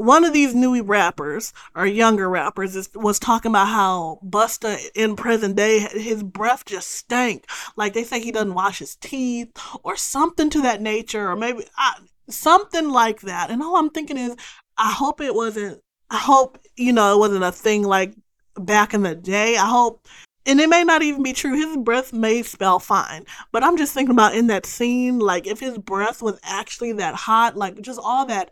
one 0.00 0.24
of 0.24 0.32
these 0.32 0.54
new 0.54 0.82
rappers 0.82 1.52
or 1.74 1.86
younger 1.86 2.28
rappers 2.28 2.74
is, 2.74 2.88
was 2.94 3.18
talking 3.18 3.50
about 3.50 3.68
how 3.68 4.18
Busta 4.24 4.78
in 4.94 5.14
present 5.14 5.56
day 5.56 5.80
his 5.80 6.22
breath 6.22 6.64
just 6.64 6.90
stank. 6.90 7.44
Like 7.76 7.92
they 7.92 8.04
say 8.04 8.20
he 8.20 8.32
doesn't 8.32 8.54
wash 8.54 8.78
his 8.78 8.96
teeth 8.96 9.50
or 9.82 9.96
something 9.96 10.48
to 10.50 10.62
that 10.62 10.80
nature, 10.80 11.30
or 11.30 11.36
maybe 11.36 11.64
I, 11.76 11.96
something 12.28 12.88
like 12.88 13.20
that. 13.22 13.50
And 13.50 13.62
all 13.62 13.76
I'm 13.76 13.90
thinking 13.90 14.16
is, 14.16 14.36
I 14.78 14.90
hope 14.90 15.20
it 15.20 15.34
wasn't. 15.34 15.82
I 16.08 16.18
hope 16.18 16.58
you 16.76 16.92
know 16.92 17.14
it 17.14 17.18
wasn't 17.18 17.44
a 17.44 17.52
thing 17.52 17.82
like 17.84 18.14
back 18.56 18.94
in 18.94 19.02
the 19.02 19.14
day. 19.14 19.56
I 19.56 19.66
hope 19.66 20.06
and 20.46 20.60
it 20.60 20.68
may 20.68 20.84
not 20.84 21.02
even 21.02 21.22
be 21.22 21.32
true. 21.32 21.54
His 21.54 21.76
breath 21.76 22.12
may 22.12 22.42
smell 22.42 22.78
fine, 22.78 23.24
but 23.52 23.62
I'm 23.62 23.76
just 23.76 23.92
thinking 23.92 24.14
about 24.14 24.34
in 24.34 24.46
that 24.48 24.66
scene, 24.66 25.18
like 25.18 25.46
if 25.46 25.60
his 25.60 25.78
breath 25.78 26.22
was 26.22 26.40
actually 26.42 26.92
that 26.94 27.14
hot, 27.14 27.56
like 27.56 27.80
just 27.82 28.00
all 28.02 28.26
that 28.26 28.50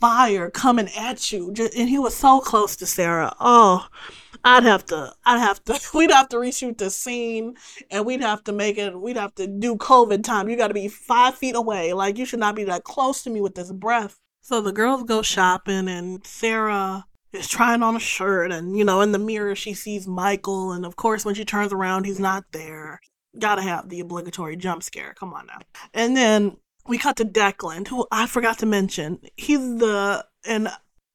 fire 0.00 0.50
coming 0.50 0.88
at 0.98 1.32
you, 1.32 1.52
just, 1.52 1.74
and 1.74 1.88
he 1.88 1.98
was 1.98 2.14
so 2.14 2.40
close 2.40 2.76
to 2.76 2.86
Sarah. 2.86 3.34
Oh, 3.40 3.86
I'd 4.44 4.64
have 4.64 4.84
to, 4.86 5.14
I'd 5.24 5.38
have 5.38 5.62
to, 5.64 5.80
we'd 5.94 6.10
have 6.10 6.28
to 6.30 6.36
reshoot 6.36 6.78
the 6.78 6.90
scene, 6.90 7.56
and 7.90 8.04
we'd 8.04 8.20
have 8.20 8.44
to 8.44 8.52
make 8.52 8.78
it, 8.78 8.98
we'd 9.00 9.16
have 9.16 9.34
to 9.36 9.46
do 9.46 9.76
COVID 9.76 10.24
time. 10.24 10.48
You 10.48 10.56
got 10.56 10.68
to 10.68 10.74
be 10.74 10.88
five 10.88 11.36
feet 11.36 11.54
away. 11.54 11.92
Like 11.92 12.18
you 12.18 12.26
should 12.26 12.40
not 12.40 12.56
be 12.56 12.64
that 12.64 12.84
close 12.84 13.22
to 13.22 13.30
me 13.30 13.40
with 13.40 13.54
this 13.54 13.72
breath. 13.72 14.18
So 14.40 14.60
the 14.60 14.72
girls 14.72 15.04
go 15.04 15.22
shopping, 15.22 15.88
and 15.88 16.26
Sarah 16.26 17.06
is 17.32 17.48
trying 17.48 17.82
on 17.82 17.96
a 17.96 18.00
shirt, 18.00 18.52
and 18.52 18.76
you 18.76 18.84
know, 18.84 19.00
in 19.00 19.12
the 19.12 19.18
mirror 19.18 19.54
she 19.54 19.74
sees 19.74 20.06
Michael, 20.06 20.72
and 20.72 20.84
of 20.84 20.96
course 20.96 21.24
when 21.24 21.34
she 21.34 21.44
turns 21.44 21.72
around, 21.72 22.04
he's 22.04 22.20
not 22.20 22.44
there. 22.52 23.00
Gotta 23.38 23.62
have 23.62 23.88
the 23.88 24.00
obligatory 24.00 24.56
jump 24.56 24.82
scare. 24.82 25.14
Come 25.14 25.32
on 25.32 25.46
now. 25.46 25.60
And 25.94 26.16
then 26.16 26.56
we 26.86 26.98
cut 26.98 27.16
to 27.16 27.24
Declan, 27.24 27.88
who 27.88 28.06
I 28.10 28.26
forgot 28.26 28.58
to 28.58 28.66
mention. 28.66 29.20
He's 29.36 29.58
the 29.58 30.26
and 30.46 30.68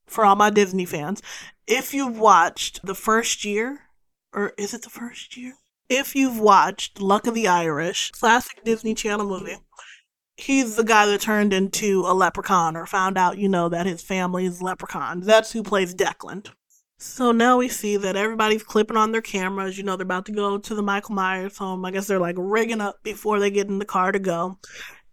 for 0.08 0.26
all 0.26 0.36
my 0.36 0.50
Disney 0.50 0.86
fans, 0.86 1.22
if 1.68 1.94
you've 1.94 2.18
watched 2.18 2.86
the 2.86 2.96
first 2.96 3.44
year, 3.44 3.82
or 4.34 4.54
is 4.58 4.74
it 4.74 4.82
the 4.84 4.90
first 4.90 5.36
year? 5.38 5.56
If 5.90 6.16
you've 6.16 6.40
watched 6.40 7.00
Luck 7.00 7.28
of 7.28 7.34
the 7.34 7.48
Irish, 7.48 8.12
classic 8.12 8.64
Disney 8.64 8.94
Channel 8.94 9.28
movie, 9.28 9.58
he's 10.38 10.76
the 10.76 10.84
guy 10.84 11.06
that 11.06 11.22
turned 11.22 11.52
into 11.52 12.04
a 12.06 12.14
leprechaun 12.14 12.78
or 12.78 12.86
found 12.86 13.18
out, 13.18 13.38
you 13.38 13.50
know, 13.50 13.70
that 13.70 13.86
his 13.86 14.02
family 14.02 14.46
is 14.46 14.62
leprechauns. 14.62 15.26
That's 15.26 15.52
who 15.52 15.64
plays 15.64 15.94
Declan. 15.94 16.48
So 17.00 17.32
now 17.32 17.58
we 17.58 17.68
see 17.68 17.98
that 17.98 18.16
everybody's 18.16 18.64
clipping 18.64 18.98
on 18.98 19.12
their 19.12 19.22
cameras. 19.22 19.78
You 19.78 19.84
know, 19.84 19.98
they're 19.98 20.04
about 20.04 20.26
to 20.28 20.32
go 20.32 20.58
to 20.58 20.76
the 20.76 20.82
Michael 20.82 21.16
Myers 21.16 21.58
home. 21.58 21.86
I 21.86 21.92
guess 21.92 22.08
they're 22.08 22.20
like 22.20 22.36
rigging 22.38 22.82
up 22.82 23.04
before 23.04 23.40
they 23.40 23.52
get 23.52 23.68
in 23.68 23.80
the 23.80 23.86
car 23.86 24.12
to 24.12 24.20
go 24.20 24.58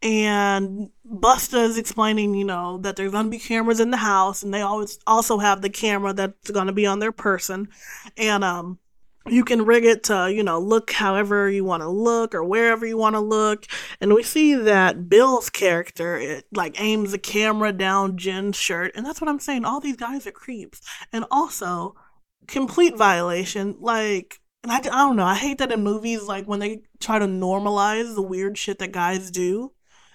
and 0.05 0.91
Busta 1.11 1.65
is 1.65 1.79
explaining, 1.79 2.35
you 2.35 2.45
know, 2.45 2.79
that 2.79 2.95
there's 2.95 3.11
gonna 3.11 3.31
be 3.31 3.39
cameras 3.39 3.81
in 3.81 3.91
the 3.91 3.97
house, 3.97 4.43
and 4.43 4.53
they 4.53 4.61
always 4.61 4.99
also 5.07 5.39
have 5.39 5.63
the 5.63 5.71
camera 5.71 6.13
that's 6.13 6.51
gonna 6.51 6.75
be 6.75 6.87
on 6.87 6.99
their 6.99 7.11
person, 7.11 7.69
and 8.19 8.45
um, 8.45 8.79
you 9.27 9.45
can 9.45 9.65
rig 9.65 9.85
it 9.85 10.05
to, 10.05 10.31
you 10.33 10.43
know, 10.43 10.59
look 10.59 10.91
however 10.93 11.51
you 11.51 11.65
want 11.65 11.83
to 11.83 11.89
look 11.89 12.35
or 12.35 12.45
wherever 12.45 12.85
you 12.87 12.97
want 12.97 13.15
to 13.15 13.21
look, 13.21 13.67
and 14.01 14.13
we 14.15 14.23
see 14.23 14.55
that 14.55 15.09
Bill's 15.09 15.51
character 15.51 16.17
it 16.17 16.47
like 16.53 16.81
aims 16.81 17.13
the 17.13 17.19
camera 17.19 17.73
down 17.73 18.19
Jen's 18.19 18.57
shirt, 18.57 18.93
and 18.95 19.05
that's 19.05 19.21
what 19.21 19.29
I'm 19.31 19.41
saying. 19.41 19.65
All 19.65 19.81
these 19.81 19.97
guys 19.97 20.27
are 20.27 20.33
creeps, 20.33 20.81
and 21.13 21.25
also 21.31 21.95
complete 22.47 22.97
violation, 22.97 23.77
like. 23.81 24.41
And 24.63 24.73
I, 24.73 24.79
I 24.79 24.81
don't 24.81 25.17
know. 25.17 25.27
I 25.27 25.35
hate 25.35 25.59
that 25.59 25.73
in 25.73 25.83
movies, 25.83 26.23
like 26.23 26.47
when 26.47 26.59
they 26.59 26.81
try 26.99 27.19
to 27.19 27.27
normalize 27.27 28.15
the 28.15 28.23
weird 28.23 28.57
shit 28.57 28.79
that 28.79 28.93
guys 28.93 29.31
do 29.31 29.75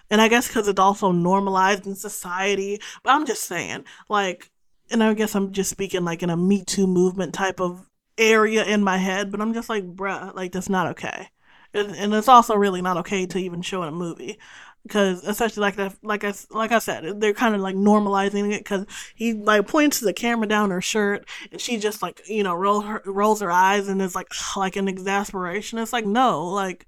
and 0.10 0.22
I 0.22 0.28
guess 0.28 0.48
because 0.48 0.68
it's 0.68 0.80
also 0.80 1.12
normalized 1.12 1.86
in 1.86 1.96
society. 1.96 2.80
But 3.04 3.12
I'm 3.12 3.26
just 3.26 3.44
saying, 3.44 3.86
like, 4.10 4.50
and 4.92 5.04
I 5.04 5.14
guess 5.14 5.36
I'm 5.36 5.52
just 5.52 5.70
speaking 5.70 6.04
like 6.04 6.24
in 6.24 6.30
a 6.30 6.38
Me 6.38 6.64
Too 6.64 6.88
movement 6.88 7.34
type 7.34 7.60
of 7.60 7.89
area 8.20 8.64
in 8.64 8.84
my 8.84 8.98
head. 8.98 9.32
But 9.32 9.42
I'm 9.42 9.54
just 9.54 9.70
like, 9.70 9.86
bruh, 9.86 10.36
like 10.36 10.52
that's 10.52 10.70
not 10.70 10.88
okay. 10.88 11.30
And, 11.74 12.14
it's 12.16 12.28
also 12.28 12.56
really 12.56 12.82
not 12.82 12.98
okay 12.98 13.28
to 13.28 13.38
even 13.38 13.62
show 13.62 13.84
in 13.84 13.90
a 13.90 13.92
movie 13.92 14.40
because 14.84 15.24
especially 15.24 15.62
like 15.62 15.76
that 15.76 15.94
like 16.02 16.24
I 16.24 16.34
like 16.50 16.72
I 16.72 16.80
said 16.80 17.20
they're 17.20 17.34
kind 17.34 17.54
of 17.54 17.62
like 17.62 17.76
normalizing 17.76 18.52
it 18.52 18.62
because 18.62 18.86
he 19.14 19.34
like 19.34 19.68
points 19.68 20.00
the 20.00 20.14
camera 20.14 20.48
down 20.48 20.72
her 20.72 20.82
shirt 20.82 21.28
and 21.52 21.62
she 21.62 21.78
just 21.78 22.02
like 22.02 22.22
you 22.28 22.42
know 22.44 22.56
roll 22.56 22.82
her 22.82 23.04
rolls 23.06 23.42
her 23.42 23.52
eyes 23.52 23.88
and 23.88 24.02
is 24.02 24.16
like 24.16 24.30
like 24.58 24.78
an 24.78 24.88
exasperation 24.88 25.78
it's 25.78 25.94
like 25.94 26.08
no 26.08 26.44
like 26.48 26.88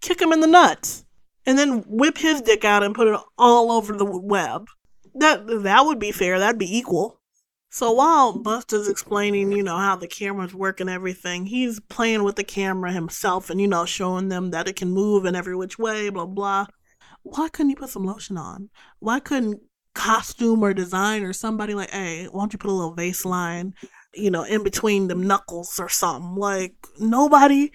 kick 0.00 0.22
him 0.22 0.32
in 0.32 0.40
the 0.40 0.46
nuts 0.46 1.04
and 1.46 1.58
then 1.58 1.84
whip 1.86 2.18
his 2.18 2.40
dick 2.40 2.64
out 2.64 2.82
and 2.82 2.94
put 2.94 3.08
it 3.08 3.20
all 3.38 3.70
over 3.72 3.96
the 3.96 4.04
web. 4.04 4.68
That 5.14 5.46
that 5.62 5.84
would 5.84 5.98
be 5.98 6.12
fair. 6.12 6.38
That'd 6.38 6.58
be 6.58 6.76
equal. 6.78 7.20
So 7.74 7.90
while 7.90 8.38
Busta's 8.38 8.86
explaining, 8.86 9.50
you 9.50 9.64
know, 9.64 9.76
how 9.76 9.96
the 9.96 10.06
cameras 10.06 10.54
work 10.54 10.78
and 10.78 10.88
everything, 10.88 11.46
he's 11.46 11.80
playing 11.80 12.22
with 12.22 12.36
the 12.36 12.44
camera 12.44 12.92
himself 12.92 13.50
and, 13.50 13.60
you 13.60 13.66
know, 13.66 13.84
showing 13.84 14.28
them 14.28 14.52
that 14.52 14.68
it 14.68 14.76
can 14.76 14.92
move 14.92 15.24
in 15.24 15.34
every 15.34 15.56
which 15.56 15.76
way, 15.76 16.08
blah, 16.08 16.24
blah. 16.24 16.66
Why 17.24 17.48
couldn't 17.48 17.70
he 17.70 17.74
put 17.74 17.90
some 17.90 18.04
lotion 18.04 18.38
on? 18.38 18.70
Why 19.00 19.18
couldn't 19.18 19.60
costume 19.92 20.62
or 20.62 20.72
design 20.72 21.24
or 21.24 21.32
somebody 21.32 21.74
like, 21.74 21.90
hey, 21.90 22.26
why 22.26 22.42
don't 22.42 22.52
you 22.52 22.60
put 22.60 22.70
a 22.70 22.72
little 22.72 22.94
Vaseline, 22.94 23.74
you 24.14 24.30
know, 24.30 24.44
in 24.44 24.62
between 24.62 25.08
them 25.08 25.26
knuckles 25.26 25.80
or 25.80 25.88
something? 25.88 26.36
Like, 26.36 26.76
nobody, 27.00 27.72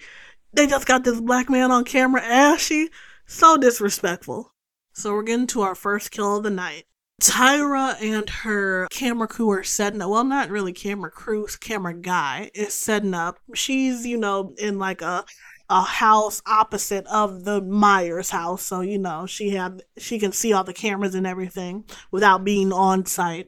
they 0.54 0.66
just 0.66 0.86
got 0.86 1.04
this 1.04 1.20
black 1.20 1.50
man 1.50 1.70
on 1.70 1.84
camera 1.84 2.22
ashy 2.22 2.88
so 3.26 3.58
disrespectful. 3.58 4.54
So 4.94 5.12
we're 5.12 5.24
getting 5.24 5.46
to 5.48 5.60
our 5.60 5.74
first 5.74 6.10
kill 6.10 6.38
of 6.38 6.44
the 6.44 6.48
night. 6.48 6.84
Tyra 7.20 8.00
and 8.00 8.28
her 8.30 8.88
camera 8.90 9.28
crew 9.28 9.50
are 9.50 9.62
setting 9.62 10.00
up. 10.00 10.10
Well, 10.10 10.24
not 10.24 10.50
really 10.50 10.72
camera 10.72 11.10
crew, 11.10 11.46
camera 11.60 11.94
guy 11.94 12.50
is 12.54 12.72
setting 12.74 13.14
up. 13.14 13.38
She's, 13.54 14.06
you 14.06 14.16
know, 14.18 14.54
in 14.58 14.78
like 14.78 15.02
a 15.02 15.24
a 15.70 15.82
house 15.82 16.42
opposite 16.46 17.06
of 17.06 17.44
the 17.44 17.60
Myers 17.62 18.30
house, 18.30 18.62
so 18.62 18.80
you 18.80 18.98
know 18.98 19.24
she 19.26 19.50
had 19.50 19.84
she 19.98 20.18
can 20.18 20.32
see 20.32 20.52
all 20.52 20.64
the 20.64 20.72
cameras 20.72 21.14
and 21.14 21.26
everything 21.26 21.84
without 22.10 22.44
being 22.44 22.72
on 22.72 23.06
site. 23.06 23.46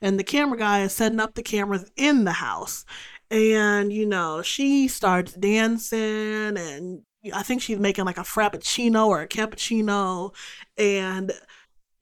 And 0.00 0.18
the 0.18 0.24
camera 0.24 0.56
guy 0.56 0.82
is 0.82 0.92
setting 0.92 1.18
up 1.18 1.34
the 1.34 1.42
cameras 1.42 1.90
in 1.96 2.24
the 2.24 2.32
house, 2.32 2.84
and 3.30 3.92
you 3.92 4.06
know 4.06 4.40
she 4.42 4.86
starts 4.86 5.32
dancing 5.34 6.56
and 6.56 7.02
I 7.32 7.42
think 7.42 7.62
she's 7.62 7.78
making 7.78 8.04
like 8.04 8.18
a 8.18 8.22
frappuccino 8.22 9.06
or 9.06 9.22
a 9.22 9.28
cappuccino, 9.28 10.32
and 10.76 11.32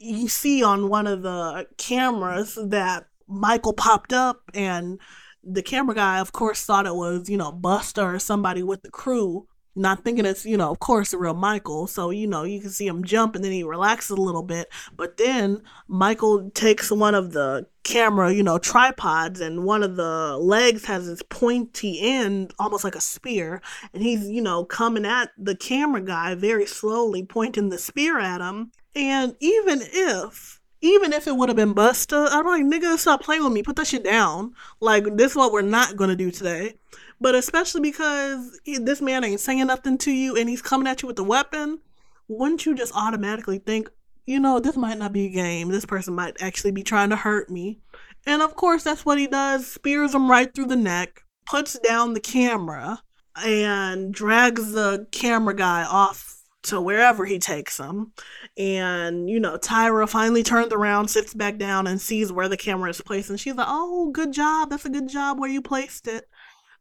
you 0.02 0.28
see 0.28 0.62
on 0.62 0.88
one 0.88 1.06
of 1.06 1.22
the 1.22 1.66
cameras 1.78 2.58
that 2.60 3.06
Michael 3.28 3.72
popped 3.72 4.12
up, 4.12 4.42
and 4.54 5.00
the 5.44 5.62
camera 5.62 5.94
guy, 5.94 6.18
of 6.18 6.32
course, 6.32 6.64
thought 6.64 6.86
it 6.86 6.94
was 6.94 7.28
you 7.28 7.36
know 7.36 7.52
Busta 7.52 8.02
or 8.04 8.18
somebody 8.18 8.62
with 8.62 8.82
the 8.82 8.90
crew, 8.90 9.46
not 9.74 10.04
thinking 10.04 10.26
it's 10.26 10.44
you 10.44 10.56
know 10.56 10.70
of 10.70 10.80
course 10.80 11.10
the 11.12 11.18
real 11.18 11.34
michael. 11.34 11.86
So 11.86 12.10
you 12.10 12.26
know 12.26 12.44
you 12.44 12.60
can 12.60 12.70
see 12.70 12.86
him 12.86 13.04
jump 13.04 13.34
and 13.34 13.44
then 13.44 13.52
he 13.52 13.62
relaxes 13.62 14.10
a 14.10 14.20
little 14.20 14.42
bit. 14.42 14.68
But 14.96 15.16
then 15.16 15.62
michael 15.88 16.50
takes 16.50 16.90
one 16.90 17.14
of 17.14 17.32
the 17.32 17.66
camera 17.84 18.32
you 18.32 18.42
know 18.42 18.58
tripods 18.58 19.40
and 19.40 19.64
one 19.64 19.82
of 19.82 19.96
the 19.96 20.36
legs 20.38 20.84
has 20.84 21.06
this 21.06 21.22
pointy 21.28 21.98
end 22.00 22.52
almost 22.58 22.84
like 22.84 22.94
a 22.94 23.00
spear. 23.00 23.62
And 23.94 24.02
he's 24.02 24.28
you 24.28 24.42
know 24.42 24.64
coming 24.64 25.06
at 25.06 25.30
the 25.38 25.56
camera 25.56 26.02
guy 26.02 26.34
very 26.34 26.66
slowly 26.66 27.24
pointing 27.24 27.70
the 27.70 27.78
spear 27.78 28.18
at 28.18 28.40
him 28.40 28.72
and 28.94 29.36
even 29.40 29.82
if 29.82 30.60
even 30.80 31.12
if 31.12 31.28
it 31.28 31.36
would 31.36 31.48
have 31.48 31.56
been 31.56 31.74
Busta, 31.74 32.28
I'm 32.30 32.44
like, 32.44 32.64
nigga, 32.64 32.98
stop 32.98 33.22
playing 33.22 33.44
with 33.44 33.52
me. 33.52 33.62
Put 33.62 33.76
that 33.76 33.86
shit 33.86 34.02
down. 34.02 34.54
Like, 34.80 35.04
this 35.16 35.30
is 35.30 35.36
what 35.36 35.52
we're 35.52 35.62
not 35.62 35.96
gonna 35.96 36.16
do 36.16 36.30
today. 36.32 36.74
But 37.20 37.36
especially 37.36 37.82
because 37.82 38.60
this 38.64 39.00
man 39.00 39.22
ain't 39.22 39.38
saying 39.38 39.64
nothing 39.66 39.96
to 39.98 40.10
you 40.10 40.36
and 40.36 40.48
he's 40.48 40.60
coming 40.60 40.88
at 40.88 41.02
you 41.02 41.06
with 41.06 41.18
a 41.20 41.24
weapon, 41.24 41.78
wouldn't 42.26 42.66
you 42.66 42.74
just 42.74 42.92
automatically 42.96 43.58
think, 43.58 43.88
you 44.26 44.40
know, 44.40 44.58
this 44.58 44.76
might 44.76 44.98
not 44.98 45.12
be 45.12 45.26
a 45.26 45.30
game. 45.30 45.68
This 45.68 45.86
person 45.86 46.14
might 46.14 46.42
actually 46.42 46.72
be 46.72 46.82
trying 46.82 47.10
to 47.10 47.16
hurt 47.16 47.48
me. 47.48 47.78
And 48.26 48.42
of 48.42 48.56
course, 48.56 48.82
that's 48.82 49.06
what 49.06 49.18
he 49.18 49.28
does 49.28 49.66
spears 49.66 50.14
him 50.14 50.28
right 50.28 50.52
through 50.52 50.66
the 50.66 50.76
neck, 50.76 51.22
puts 51.46 51.78
down 51.78 52.14
the 52.14 52.20
camera, 52.20 53.02
and 53.36 54.12
drags 54.12 54.72
the 54.72 55.06
camera 55.12 55.54
guy 55.54 55.84
off 55.84 56.41
to 56.64 56.80
wherever 56.80 57.24
he 57.24 57.38
takes 57.38 57.78
him. 57.78 58.12
And, 58.56 59.28
you 59.28 59.40
know, 59.40 59.58
Tyra 59.58 60.08
finally 60.08 60.42
turns 60.42 60.72
around, 60.72 61.08
sits 61.08 61.34
back 61.34 61.58
down, 61.58 61.86
and 61.86 62.00
sees 62.00 62.32
where 62.32 62.48
the 62.48 62.56
camera 62.56 62.90
is 62.90 63.00
placed. 63.00 63.30
And 63.30 63.40
she's 63.40 63.54
like, 63.54 63.66
oh, 63.68 64.10
good 64.12 64.32
job. 64.32 64.70
That's 64.70 64.84
a 64.84 64.90
good 64.90 65.08
job 65.08 65.38
where 65.38 65.50
you 65.50 65.60
placed 65.62 66.06
it. 66.06 66.28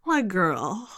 Like, 0.06 0.28
girl, 0.28 0.90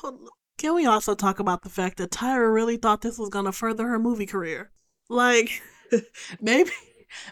can 0.57 0.75
we 0.75 0.85
also 0.85 1.15
talk 1.15 1.39
about 1.39 1.61
the 1.61 1.69
fact 1.69 1.97
that 1.97 2.11
Tyra 2.11 2.53
really 2.53 2.77
thought 2.77 3.01
this 3.01 3.17
was 3.17 3.29
going 3.29 3.45
to 3.45 3.51
further 3.51 3.87
her 3.87 3.99
movie 3.99 4.25
career? 4.25 4.71
Like, 5.09 5.61
maybe 6.41 6.71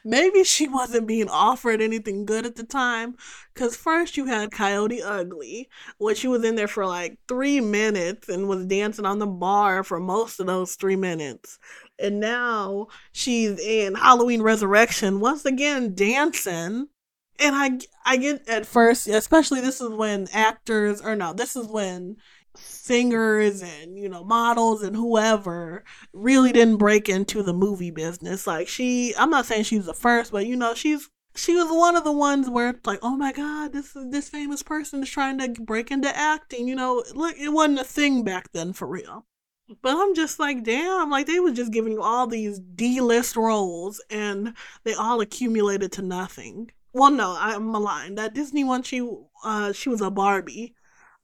maybe 0.03 0.43
she 0.43 0.67
wasn't 0.67 1.07
being 1.07 1.29
offered 1.29 1.81
anything 1.81 2.25
good 2.25 2.45
at 2.45 2.55
the 2.55 2.63
time. 2.63 3.15
Cause 3.53 3.75
first 3.75 4.17
you 4.17 4.25
had 4.25 4.51
Coyote 4.51 5.01
Ugly, 5.01 5.69
which 5.97 6.19
she 6.19 6.27
was 6.27 6.43
in 6.43 6.55
there 6.55 6.67
for 6.67 6.85
like 6.85 7.17
three 7.27 7.59
minutes 7.59 8.29
and 8.29 8.47
was 8.47 8.65
dancing 8.65 9.05
on 9.05 9.19
the 9.19 9.27
bar 9.27 9.83
for 9.83 9.99
most 9.99 10.39
of 10.39 10.47
those 10.47 10.75
three 10.75 10.95
minutes. 10.95 11.59
And 11.99 12.19
now 12.19 12.87
she's 13.11 13.59
in 13.59 13.95
Halloween 13.95 14.41
Resurrection, 14.41 15.19
once 15.19 15.45
again 15.45 15.93
dancing 15.93 16.87
and 17.41 17.55
I 17.55 17.79
I 18.05 18.17
get 18.17 18.47
at 18.47 18.65
first, 18.65 19.07
especially 19.07 19.61
this 19.61 19.81
is 19.81 19.89
when 19.89 20.27
actors 20.33 21.01
or 21.01 21.15
no, 21.15 21.33
this 21.33 21.55
is 21.55 21.67
when 21.67 22.17
singers 22.55 23.61
and 23.61 23.97
you 23.97 24.09
know 24.09 24.23
models 24.23 24.83
and 24.83 24.95
whoever 24.95 25.83
really 26.13 26.51
didn't 26.51 26.77
break 26.77 27.09
into 27.09 27.43
the 27.43 27.53
movie 27.53 27.91
business. 27.91 28.47
Like 28.47 28.67
she, 28.67 29.15
I'm 29.17 29.29
not 29.29 29.45
saying 29.45 29.63
she's 29.63 29.85
the 29.85 29.93
first, 29.93 30.31
but 30.31 30.45
you 30.45 30.55
know 30.55 30.73
she's 30.73 31.09
she 31.35 31.55
was 31.55 31.69
one 31.69 31.95
of 31.95 32.03
the 32.03 32.11
ones 32.11 32.49
where 32.49 32.69
it's 32.69 32.85
like, 32.85 32.99
oh 33.01 33.15
my 33.15 33.31
god, 33.31 33.73
this 33.73 33.95
this 34.09 34.29
famous 34.29 34.63
person 34.63 35.01
is 35.03 35.09
trying 35.09 35.37
to 35.39 35.61
break 35.61 35.91
into 35.91 36.15
acting. 36.15 36.67
You 36.67 36.75
know, 36.75 37.03
look, 37.13 37.35
it 37.37 37.49
wasn't 37.49 37.79
a 37.79 37.83
thing 37.85 38.23
back 38.23 38.51
then 38.51 38.73
for 38.73 38.87
real. 38.87 39.25
But 39.81 39.95
I'm 39.95 40.13
just 40.15 40.39
like, 40.39 40.63
damn, 40.63 41.09
like 41.09 41.27
they 41.27 41.39
was 41.39 41.53
just 41.53 41.71
giving 41.71 41.93
you 41.93 42.01
all 42.01 42.27
these 42.27 42.59
D 42.59 42.99
list 42.99 43.37
roles 43.37 44.03
and 44.09 44.53
they 44.83 44.93
all 44.93 45.21
accumulated 45.21 45.91
to 45.93 46.01
nothing. 46.01 46.71
Well, 46.93 47.11
no, 47.11 47.37
I'm 47.39 47.73
aligned. 47.73 48.17
That 48.17 48.33
Disney 48.33 48.65
one, 48.65 48.83
she 48.83 49.07
uh 49.45 49.71
she 49.71 49.87
was 49.87 50.01
a 50.01 50.11
Barbie, 50.11 50.75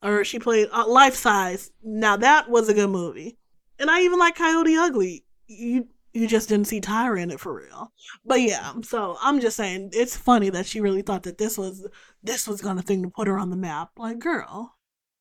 or 0.07 0.23
she 0.23 0.39
played 0.39 0.69
uh, 0.71 0.87
life 0.87 1.15
size. 1.15 1.71
Now 1.83 2.17
that 2.17 2.49
was 2.49 2.69
a 2.69 2.73
good 2.73 2.89
movie, 2.89 3.37
and 3.79 3.89
I 3.89 4.01
even 4.01 4.19
like 4.19 4.35
Coyote 4.35 4.75
Ugly. 4.75 5.25
You 5.47 5.87
you 6.13 6.27
just 6.27 6.49
didn't 6.49 6.67
see 6.67 6.81
Tyra 6.81 7.21
in 7.21 7.31
it 7.31 7.39
for 7.39 7.53
real. 7.53 7.91
But 8.25 8.41
yeah, 8.41 8.73
so 8.83 9.17
I'm 9.21 9.39
just 9.39 9.57
saying 9.57 9.91
it's 9.93 10.15
funny 10.15 10.49
that 10.49 10.65
she 10.65 10.81
really 10.81 11.01
thought 11.01 11.23
that 11.23 11.37
this 11.37 11.57
was 11.57 11.87
this 12.23 12.47
was 12.47 12.61
gonna 12.61 12.81
thing 12.81 13.03
to 13.03 13.09
put 13.09 13.27
her 13.27 13.37
on 13.37 13.49
the 13.49 13.55
map. 13.55 13.91
Like, 13.97 14.19
girl, 14.19 14.75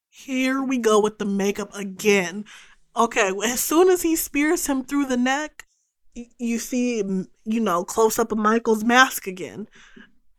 here 0.09 0.63
we 0.63 0.79
go 0.79 1.01
with 1.01 1.19
the 1.19 1.27
makeup 1.27 1.75
again. 1.75 2.45
Okay, 2.97 3.31
as 3.45 3.61
soon 3.61 3.91
as 3.91 4.03
he 4.03 4.17
spears 4.17 4.67
him 4.67 4.85
through 4.85 5.07
the 5.07 5.19
neck, 5.19 5.67
you 6.15 6.59
see, 6.59 6.99
you 7.45 7.61
know, 7.61 7.85
close 7.85 8.19
up 8.19 8.33
of 8.33 8.39
Michael's 8.39 8.85
mask 8.85 9.27
again 9.27 9.69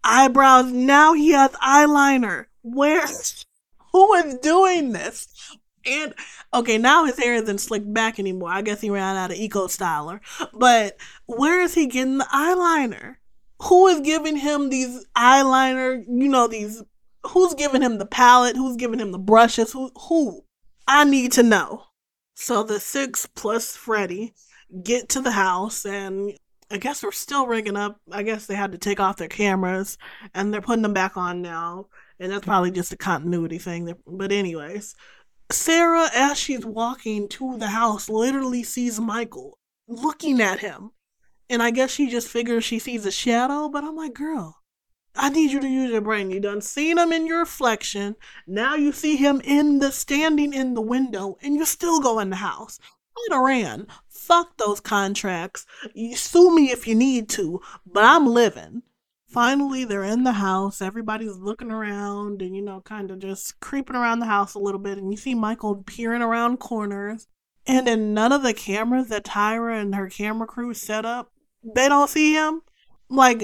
eyebrows. 0.08 0.72
Now 0.72 1.14
he 1.14 1.32
has 1.32 1.52
eyeliner. 1.52 2.46
Where? 2.62 3.06
Who 3.98 4.14
is 4.14 4.36
doing 4.36 4.92
this? 4.92 5.28
And 5.84 6.14
okay, 6.54 6.78
now 6.78 7.06
his 7.06 7.18
hair 7.18 7.34
isn't 7.34 7.58
slicked 7.58 7.92
back 7.92 8.20
anymore. 8.20 8.52
I 8.52 8.62
guess 8.62 8.80
he 8.80 8.92
ran 8.92 9.16
out 9.16 9.32
of 9.32 9.38
eco 9.38 9.66
styler. 9.66 10.20
But 10.54 10.98
where 11.26 11.62
is 11.62 11.74
he 11.74 11.88
getting 11.88 12.20
the 12.20 12.28
eyeliner? 12.32 13.16
Who 13.64 13.88
is 13.88 14.02
giving 14.02 14.38
him 14.38 14.70
these 14.70 15.04
eyeliner? 15.18 16.04
You 16.08 16.30
know 16.30 16.48
these. 16.48 16.84
Who's 17.26 17.56
giving 17.56 17.82
him 17.82 17.98
the 17.98 18.06
palette? 18.06 18.56
Who's 18.56 18.76
giving 18.76 19.00
him 19.00 19.12
the 19.12 19.18
brushes? 19.18 19.72
Who? 19.72 19.90
Who? 20.10 20.44
I 20.88 21.04
need 21.04 21.32
to 21.32 21.42
know. 21.42 21.86
So 22.36 22.62
the 22.62 22.80
six 22.80 23.26
plus 23.26 23.76
Freddie 23.76 24.36
get 24.84 25.10
to 25.10 25.22
the 25.22 25.32
house 25.32 25.88
and 25.88 26.34
I 26.70 26.78
guess 26.78 27.02
we're 27.02 27.12
still 27.14 27.48
rigging 27.48 27.78
up. 27.78 28.00
I 28.12 28.22
guess 28.22 28.46
they 28.46 28.54
had 28.54 28.74
to 28.74 28.78
take 28.78 29.00
off 29.00 29.18
their 29.18 29.28
cameras 29.28 29.98
and 30.36 30.54
they're 30.54 30.62
putting 30.62 30.84
them 30.84 30.94
back 30.94 31.18
on 31.18 31.42
now. 31.42 31.88
And 32.20 32.32
that's 32.32 32.46
probably 32.46 32.72
just 32.72 32.92
a 32.92 32.98
continuity 32.98 33.58
thing. 33.58 33.94
But, 34.06 34.32
anyways, 34.32 34.96
Sarah, 35.52 36.10
as 36.14 36.38
she's 36.38 36.66
walking 36.66 37.28
to 37.30 37.58
the 37.58 37.68
house, 37.68 38.10
literally 38.10 38.64
sees 38.64 39.00
Michael 39.00 39.58
looking 39.88 40.42
at 40.42 40.60
him. 40.60 40.92
And 41.50 41.64
I 41.64 41.72
guess 41.72 41.92
she 41.92 42.10
just 42.10 42.28
figures 42.28 42.64
she 42.64 42.80
sees 42.80 43.06
a 43.06 43.12
shadow. 43.12 43.70
But 43.70 43.84
I'm 43.84 43.96
like, 43.96 44.14
girl, 44.14 44.58
I 45.16 45.30
need 45.30 45.52
you 45.52 45.60
to 45.60 45.68
use 45.68 45.92
your 45.92 46.02
brain. 46.02 46.30
You 46.30 46.40
done 46.40 46.62
seen 46.62 46.98
him 46.98 47.12
in 47.12 47.26
your 47.26 47.40
reflection. 47.40 48.16
Now 48.46 48.76
you 48.76 48.92
see 48.92 49.16
him 49.16 49.42
in 49.44 49.80
the 49.80 49.92
standing 49.92 50.54
in 50.54 50.74
the 50.74 50.82
window, 50.82 51.38
and 51.42 51.56
you 51.56 51.66
still 51.66 52.00
go 52.02 52.20
in 52.20 52.30
the 52.30 52.36
house. 52.36 52.80
I'd 53.18 53.34
have 53.34 53.42
ran. 53.42 53.88
Fuck 54.10 54.58
those 54.58 54.80
contracts. 54.80 55.66
You 55.96 56.16
sue 56.16 56.54
me 56.54 56.72
if 56.72 56.88
you 56.88 56.94
need 56.94 57.30
to, 57.30 57.62
but 57.86 58.04
I'm 58.04 58.28
living. 58.28 58.84
Finally, 59.28 59.84
they're 59.84 60.04
in 60.04 60.24
the 60.24 60.34
house. 60.34 60.82
Everybody's 60.82 61.36
looking 61.36 61.72
around 61.72 62.42
and, 62.42 62.56
you 62.56 62.62
know, 62.62 62.82
kind 62.82 63.12
of 63.12 63.20
just 63.20 63.60
creeping 63.60 63.96
around 63.96 64.20
the 64.20 64.26
house 64.26 64.54
a 64.54 64.60
little 64.60 64.80
bit. 64.80 64.98
And 64.98 65.12
you 65.12 65.18
see 65.18 65.36
Michael 65.36 65.84
peering 65.86 66.22
around 66.22 66.58
corners. 66.58 67.28
And 67.66 67.88
in 67.90 68.14
none 68.14 68.32
of 68.32 68.44
the 68.44 68.54
cameras 68.54 69.10
that 69.10 69.26
Tyra 69.26 69.82
and 69.82 69.94
her 69.96 70.10
camera 70.10 70.48
crew 70.48 70.74
set 70.74 71.06
up, 71.06 71.34
they 71.62 71.90
don't 71.90 72.10
see 72.10 72.34
him. 72.34 72.62
Like, 73.10 73.44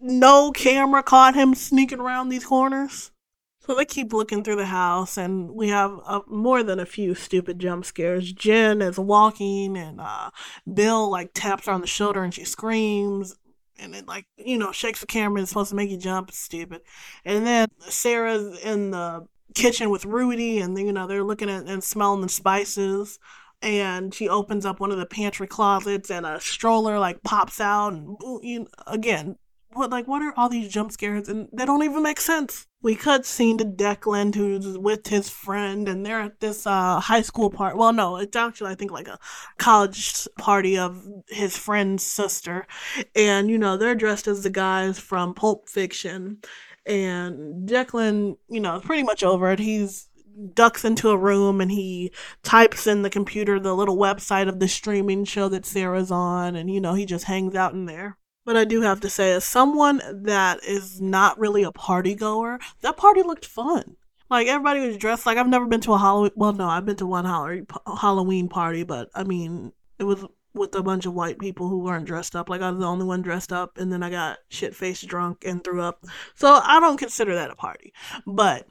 no 0.00 0.50
camera 0.50 1.04
caught 1.04 1.34
him 1.34 1.54
sneaking 1.54 2.00
around 2.00 2.28
these 2.28 2.44
corners. 2.44 3.12
So 3.60 3.74
they 3.74 3.84
keep 3.84 4.12
looking 4.12 4.42
through 4.42 4.56
the 4.56 4.66
house, 4.66 5.18
and 5.18 5.50
we 5.50 5.68
have 5.68 6.00
uh, 6.06 6.20
more 6.26 6.62
than 6.62 6.80
a 6.80 6.86
few 6.86 7.14
stupid 7.14 7.58
jump 7.58 7.84
scares. 7.84 8.32
Jen 8.32 8.80
is 8.80 8.98
walking, 8.98 9.76
and 9.76 10.00
uh, 10.00 10.30
Bill 10.72 11.10
like 11.10 11.32
taps 11.34 11.66
her 11.66 11.72
on 11.72 11.82
the 11.82 11.86
shoulder, 11.86 12.24
and 12.24 12.32
she 12.32 12.44
screams, 12.44 13.36
and 13.78 13.94
it 13.94 14.06
like 14.06 14.26
you 14.36 14.58
know 14.58 14.72
shakes 14.72 15.00
the 15.00 15.06
camera. 15.06 15.40
It's 15.40 15.50
supposed 15.50 15.70
to 15.70 15.76
make 15.76 15.90
you 15.90 15.96
jump. 15.96 16.28
It's 16.28 16.38
stupid. 16.38 16.82
And 17.24 17.46
then 17.46 17.68
Sarah's 17.80 18.58
in 18.60 18.90
the 18.90 19.26
kitchen 19.54 19.90
with 19.90 20.04
Rudy, 20.04 20.58
and 20.58 20.78
you 20.78 20.92
know 20.92 21.06
they're 21.06 21.24
looking 21.24 21.50
at 21.50 21.66
and 21.66 21.82
smelling 21.82 22.20
the 22.20 22.28
spices. 22.28 23.18
And 23.60 24.14
she 24.14 24.28
opens 24.28 24.64
up 24.64 24.78
one 24.78 24.92
of 24.92 24.98
the 24.98 25.06
pantry 25.06 25.48
closets, 25.48 26.10
and 26.10 26.24
a 26.24 26.40
stroller 26.40 26.98
like 26.98 27.22
pops 27.22 27.60
out, 27.60 27.92
and 27.92 28.16
you 28.42 28.60
know, 28.60 28.66
again, 28.86 29.36
what 29.72 29.90
like 29.90 30.06
what 30.08 30.22
are 30.22 30.32
all 30.36 30.48
these 30.48 30.68
jump 30.68 30.92
scares? 30.92 31.28
And 31.28 31.48
they 31.52 31.64
don't 31.64 31.82
even 31.82 32.02
make 32.02 32.20
sense. 32.20 32.66
We 32.82 32.94
cut 32.94 33.26
scene 33.26 33.58
to 33.58 33.64
Declan 33.64 34.34
who's 34.34 34.78
with 34.78 35.08
his 35.08 35.28
friend 35.28 35.88
and 35.88 36.04
they're 36.04 36.20
at 36.20 36.40
this 36.40 36.66
uh 36.66 37.00
high 37.00 37.22
school 37.22 37.50
part 37.50 37.76
well 37.76 37.92
no 37.92 38.16
it's 38.16 38.36
actually 38.36 38.70
I 38.70 38.76
think 38.76 38.90
like 38.90 39.08
a 39.08 39.18
college 39.58 40.28
party 40.38 40.78
of 40.78 41.04
his 41.28 41.56
friend's 41.56 42.02
sister. 42.02 42.66
And 43.14 43.50
you 43.50 43.58
know 43.58 43.76
they're 43.76 43.94
dressed 43.94 44.28
as 44.28 44.42
the 44.42 44.50
guys 44.50 44.98
from 44.98 45.34
Pulp 45.34 45.68
Fiction. 45.68 46.38
And 46.86 47.68
Declan 47.68 48.36
you 48.48 48.60
know 48.60 48.80
pretty 48.80 49.02
much 49.02 49.22
over 49.22 49.50
it. 49.52 49.58
He's 49.58 50.08
ducks 50.54 50.84
into 50.84 51.10
a 51.10 51.16
room 51.16 51.60
and 51.60 51.72
he 51.72 52.12
types 52.44 52.86
in 52.86 53.02
the 53.02 53.10
computer 53.10 53.58
the 53.58 53.74
little 53.74 53.96
website 53.96 54.48
of 54.48 54.60
the 54.60 54.68
streaming 54.68 55.24
show 55.24 55.48
that 55.48 55.66
Sarah's 55.66 56.12
on 56.12 56.54
and 56.54 56.70
you 56.70 56.80
know 56.80 56.94
he 56.94 57.04
just 57.04 57.24
hangs 57.24 57.56
out 57.56 57.72
in 57.72 57.86
there 57.86 58.16
but 58.48 58.56
I 58.56 58.64
do 58.64 58.80
have 58.80 59.02
to 59.02 59.10
say, 59.10 59.32
as 59.32 59.44
someone 59.44 60.00
that 60.10 60.64
is 60.64 61.02
not 61.02 61.38
really 61.38 61.64
a 61.64 61.70
party 61.70 62.14
goer, 62.14 62.58
that 62.80 62.96
party 62.96 63.20
looked 63.20 63.44
fun. 63.44 63.96
Like 64.30 64.46
everybody 64.46 64.80
was 64.86 64.96
dressed 64.96 65.26
like 65.26 65.36
I've 65.36 65.46
never 65.46 65.66
been 65.66 65.82
to 65.82 65.92
a 65.92 65.98
Halloween. 65.98 66.32
Well, 66.34 66.54
no, 66.54 66.66
I've 66.66 66.86
been 66.86 66.96
to 66.96 67.04
one 67.04 67.26
Halloween 67.26 68.48
party, 68.48 68.84
but 68.84 69.10
I 69.14 69.24
mean, 69.24 69.74
it 69.98 70.04
was 70.04 70.24
with 70.54 70.74
a 70.74 70.82
bunch 70.82 71.04
of 71.04 71.12
white 71.12 71.38
people 71.38 71.68
who 71.68 71.80
weren't 71.80 72.06
dressed 72.06 72.34
up. 72.34 72.48
Like 72.48 72.62
I 72.62 72.70
was 72.70 72.80
the 72.80 72.86
only 72.86 73.04
one 73.04 73.20
dressed 73.20 73.52
up, 73.52 73.76
and 73.76 73.92
then 73.92 74.02
I 74.02 74.08
got 74.08 74.38
shit 74.48 74.74
faced 74.74 75.06
drunk 75.06 75.44
and 75.44 75.62
threw 75.62 75.82
up. 75.82 76.06
So 76.34 76.48
I 76.64 76.80
don't 76.80 76.96
consider 76.96 77.34
that 77.34 77.50
a 77.50 77.54
party. 77.54 77.92
But 78.26 78.66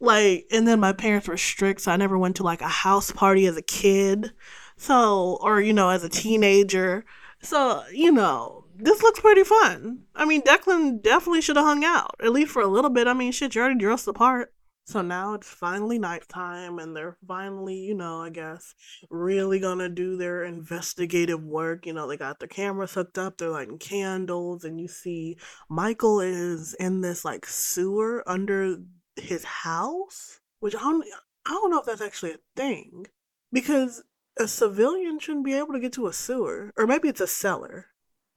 like, 0.00 0.46
and 0.50 0.66
then 0.66 0.80
my 0.80 0.94
parents 0.94 1.28
were 1.28 1.36
strict, 1.36 1.82
so 1.82 1.92
I 1.92 1.96
never 1.96 2.18
went 2.18 2.34
to 2.36 2.42
like 2.42 2.60
a 2.60 2.66
house 2.66 3.12
party 3.12 3.46
as 3.46 3.56
a 3.56 3.62
kid. 3.62 4.32
So, 4.76 5.38
or 5.40 5.60
you 5.60 5.72
know, 5.72 5.90
as 5.90 6.02
a 6.02 6.08
teenager. 6.08 7.04
So, 7.40 7.82
you 7.92 8.12
know, 8.12 8.61
this 8.82 9.02
looks 9.02 9.20
pretty 9.20 9.44
fun. 9.44 10.02
I 10.14 10.24
mean, 10.24 10.42
Declan 10.42 11.02
definitely 11.02 11.40
should 11.40 11.56
have 11.56 11.64
hung 11.64 11.84
out, 11.84 12.16
at 12.22 12.32
least 12.32 12.50
for 12.50 12.62
a 12.62 12.66
little 12.66 12.90
bit. 12.90 13.06
I 13.06 13.14
mean, 13.14 13.32
shit, 13.32 13.54
you 13.54 13.60
already 13.60 13.78
dressed 13.78 14.06
the 14.06 14.12
part. 14.12 14.52
So 14.84 15.00
now 15.00 15.34
it's 15.34 15.48
finally 15.48 15.98
nighttime, 15.98 16.80
and 16.80 16.94
they're 16.94 17.16
finally, 17.26 17.76
you 17.76 17.94
know, 17.94 18.20
I 18.20 18.30
guess, 18.30 18.74
really 19.10 19.60
gonna 19.60 19.88
do 19.88 20.16
their 20.16 20.42
investigative 20.42 21.40
work. 21.40 21.86
You 21.86 21.92
know, 21.92 22.08
they 22.08 22.16
got 22.16 22.40
their 22.40 22.48
cameras 22.48 22.92
hooked 22.92 23.16
up, 23.16 23.38
they're 23.38 23.50
lighting 23.50 23.78
candles, 23.78 24.64
and 24.64 24.80
you 24.80 24.88
see 24.88 25.38
Michael 25.70 26.20
is 26.20 26.74
in 26.74 27.00
this 27.00 27.24
like 27.24 27.46
sewer 27.46 28.24
under 28.26 28.78
his 29.14 29.44
house, 29.44 30.40
which 30.58 30.74
I 30.74 30.80
don't, 30.80 31.06
I 31.46 31.50
don't 31.50 31.70
know 31.70 31.78
if 31.78 31.86
that's 31.86 32.00
actually 32.00 32.32
a 32.32 32.38
thing 32.56 33.06
because 33.52 34.02
a 34.36 34.48
civilian 34.48 35.20
shouldn't 35.20 35.44
be 35.44 35.54
able 35.54 35.74
to 35.74 35.80
get 35.80 35.92
to 35.92 36.08
a 36.08 36.12
sewer, 36.12 36.72
or 36.76 36.88
maybe 36.88 37.08
it's 37.08 37.20
a 37.20 37.26
cellar 37.28 37.86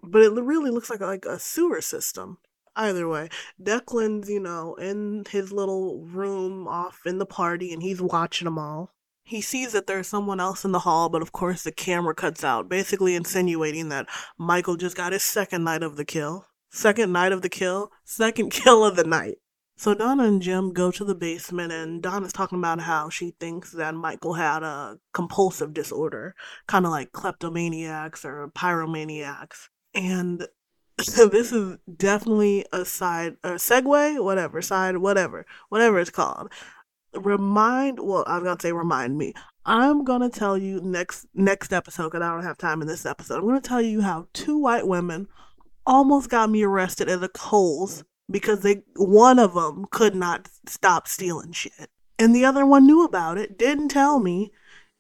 but 0.07 0.21
it 0.21 0.31
really 0.31 0.71
looks 0.71 0.89
like 0.89 1.01
like 1.01 1.25
a 1.25 1.39
sewer 1.39 1.81
system. 1.81 2.37
Either 2.75 3.07
way, 3.07 3.29
Declan's 3.61 4.29
you 4.29 4.39
know 4.39 4.75
in 4.75 5.25
his 5.29 5.51
little 5.51 6.05
room 6.05 6.67
off 6.67 7.01
in 7.05 7.17
the 7.19 7.25
party, 7.25 7.71
and 7.73 7.81
he's 7.81 8.01
watching 8.01 8.45
them 8.45 8.59
all. 8.59 8.91
He 9.23 9.41
sees 9.41 9.71
that 9.71 9.87
there's 9.87 10.07
someone 10.07 10.39
else 10.39 10.63
in 10.63 10.71
the 10.71 10.79
hall, 10.79 11.09
but 11.09 11.21
of 11.21 11.31
course 11.31 11.63
the 11.63 11.71
camera 11.71 12.13
cuts 12.13 12.43
out, 12.43 12.69
basically 12.69 13.15
insinuating 13.15 13.89
that 13.89 14.07
Michael 14.37 14.75
just 14.77 14.95
got 14.95 15.13
his 15.13 15.23
second 15.23 15.63
night 15.63 15.81
of 15.81 15.95
the 15.95 16.05
kill. 16.05 16.45
Second 16.69 17.11
night 17.11 17.31
of 17.31 17.41
the 17.41 17.49
kill, 17.49 17.91
second 18.03 18.49
kill 18.51 18.85
of 18.85 18.95
the 18.95 19.03
night. 19.03 19.37
So 19.77 19.93
Donna 19.93 20.23
and 20.23 20.41
Jim 20.41 20.73
go 20.73 20.91
to 20.91 21.03
the 21.03 21.15
basement, 21.15 21.71
and 21.73 22.01
Donna's 22.01 22.33
talking 22.33 22.59
about 22.59 22.81
how 22.81 23.09
she 23.09 23.31
thinks 23.39 23.71
that 23.71 23.95
Michael 23.95 24.33
had 24.33 24.63
a 24.63 24.99
compulsive 25.13 25.73
disorder, 25.73 26.35
kind 26.67 26.85
of 26.85 26.91
like 26.91 27.11
kleptomaniacs 27.11 28.23
or 28.23 28.49
pyromaniacs 28.49 29.69
and 29.95 30.47
this 30.97 31.51
is 31.51 31.77
definitely 31.97 32.65
a 32.71 32.85
side 32.85 33.37
a 33.43 33.51
segue 33.51 34.23
whatever 34.23 34.61
side 34.61 34.97
whatever 34.97 35.45
whatever 35.69 35.99
it's 35.99 36.09
called. 36.09 36.51
Remind 37.13 37.99
well 37.99 38.23
i'm 38.27 38.43
gonna 38.43 38.59
say 38.59 38.71
remind 38.71 39.17
me. 39.17 39.33
I'm 39.65 40.03
gonna 40.03 40.29
tell 40.29 40.57
you 40.57 40.79
next 40.81 41.25
next 41.33 41.73
episode 41.73 42.09
because 42.09 42.21
i 42.21 42.31
don't 42.31 42.43
have 42.43 42.57
time 42.57 42.81
in 42.81 42.87
this 42.87 43.05
episode. 43.05 43.39
I'm 43.39 43.47
gonna 43.47 43.61
tell 43.61 43.81
you 43.81 44.01
how 44.01 44.27
two 44.33 44.57
white 44.57 44.87
women 44.87 45.27
almost 45.85 46.29
got 46.29 46.49
me 46.49 46.63
arrested 46.63 47.09
at 47.09 47.21
the 47.21 47.29
Kohl's 47.29 48.03
because 48.29 48.61
they 48.61 48.83
one 48.95 49.39
of 49.39 49.53
them 49.53 49.85
could 49.91 50.15
not 50.15 50.49
stop 50.67 51.07
stealing 51.07 51.51
shit. 51.51 51.89
And 52.17 52.33
the 52.35 52.45
other 52.45 52.65
one 52.65 52.85
knew 52.85 53.03
about 53.03 53.37
it 53.37 53.57
didn't 53.57 53.89
tell 53.89 54.19
me. 54.19 54.51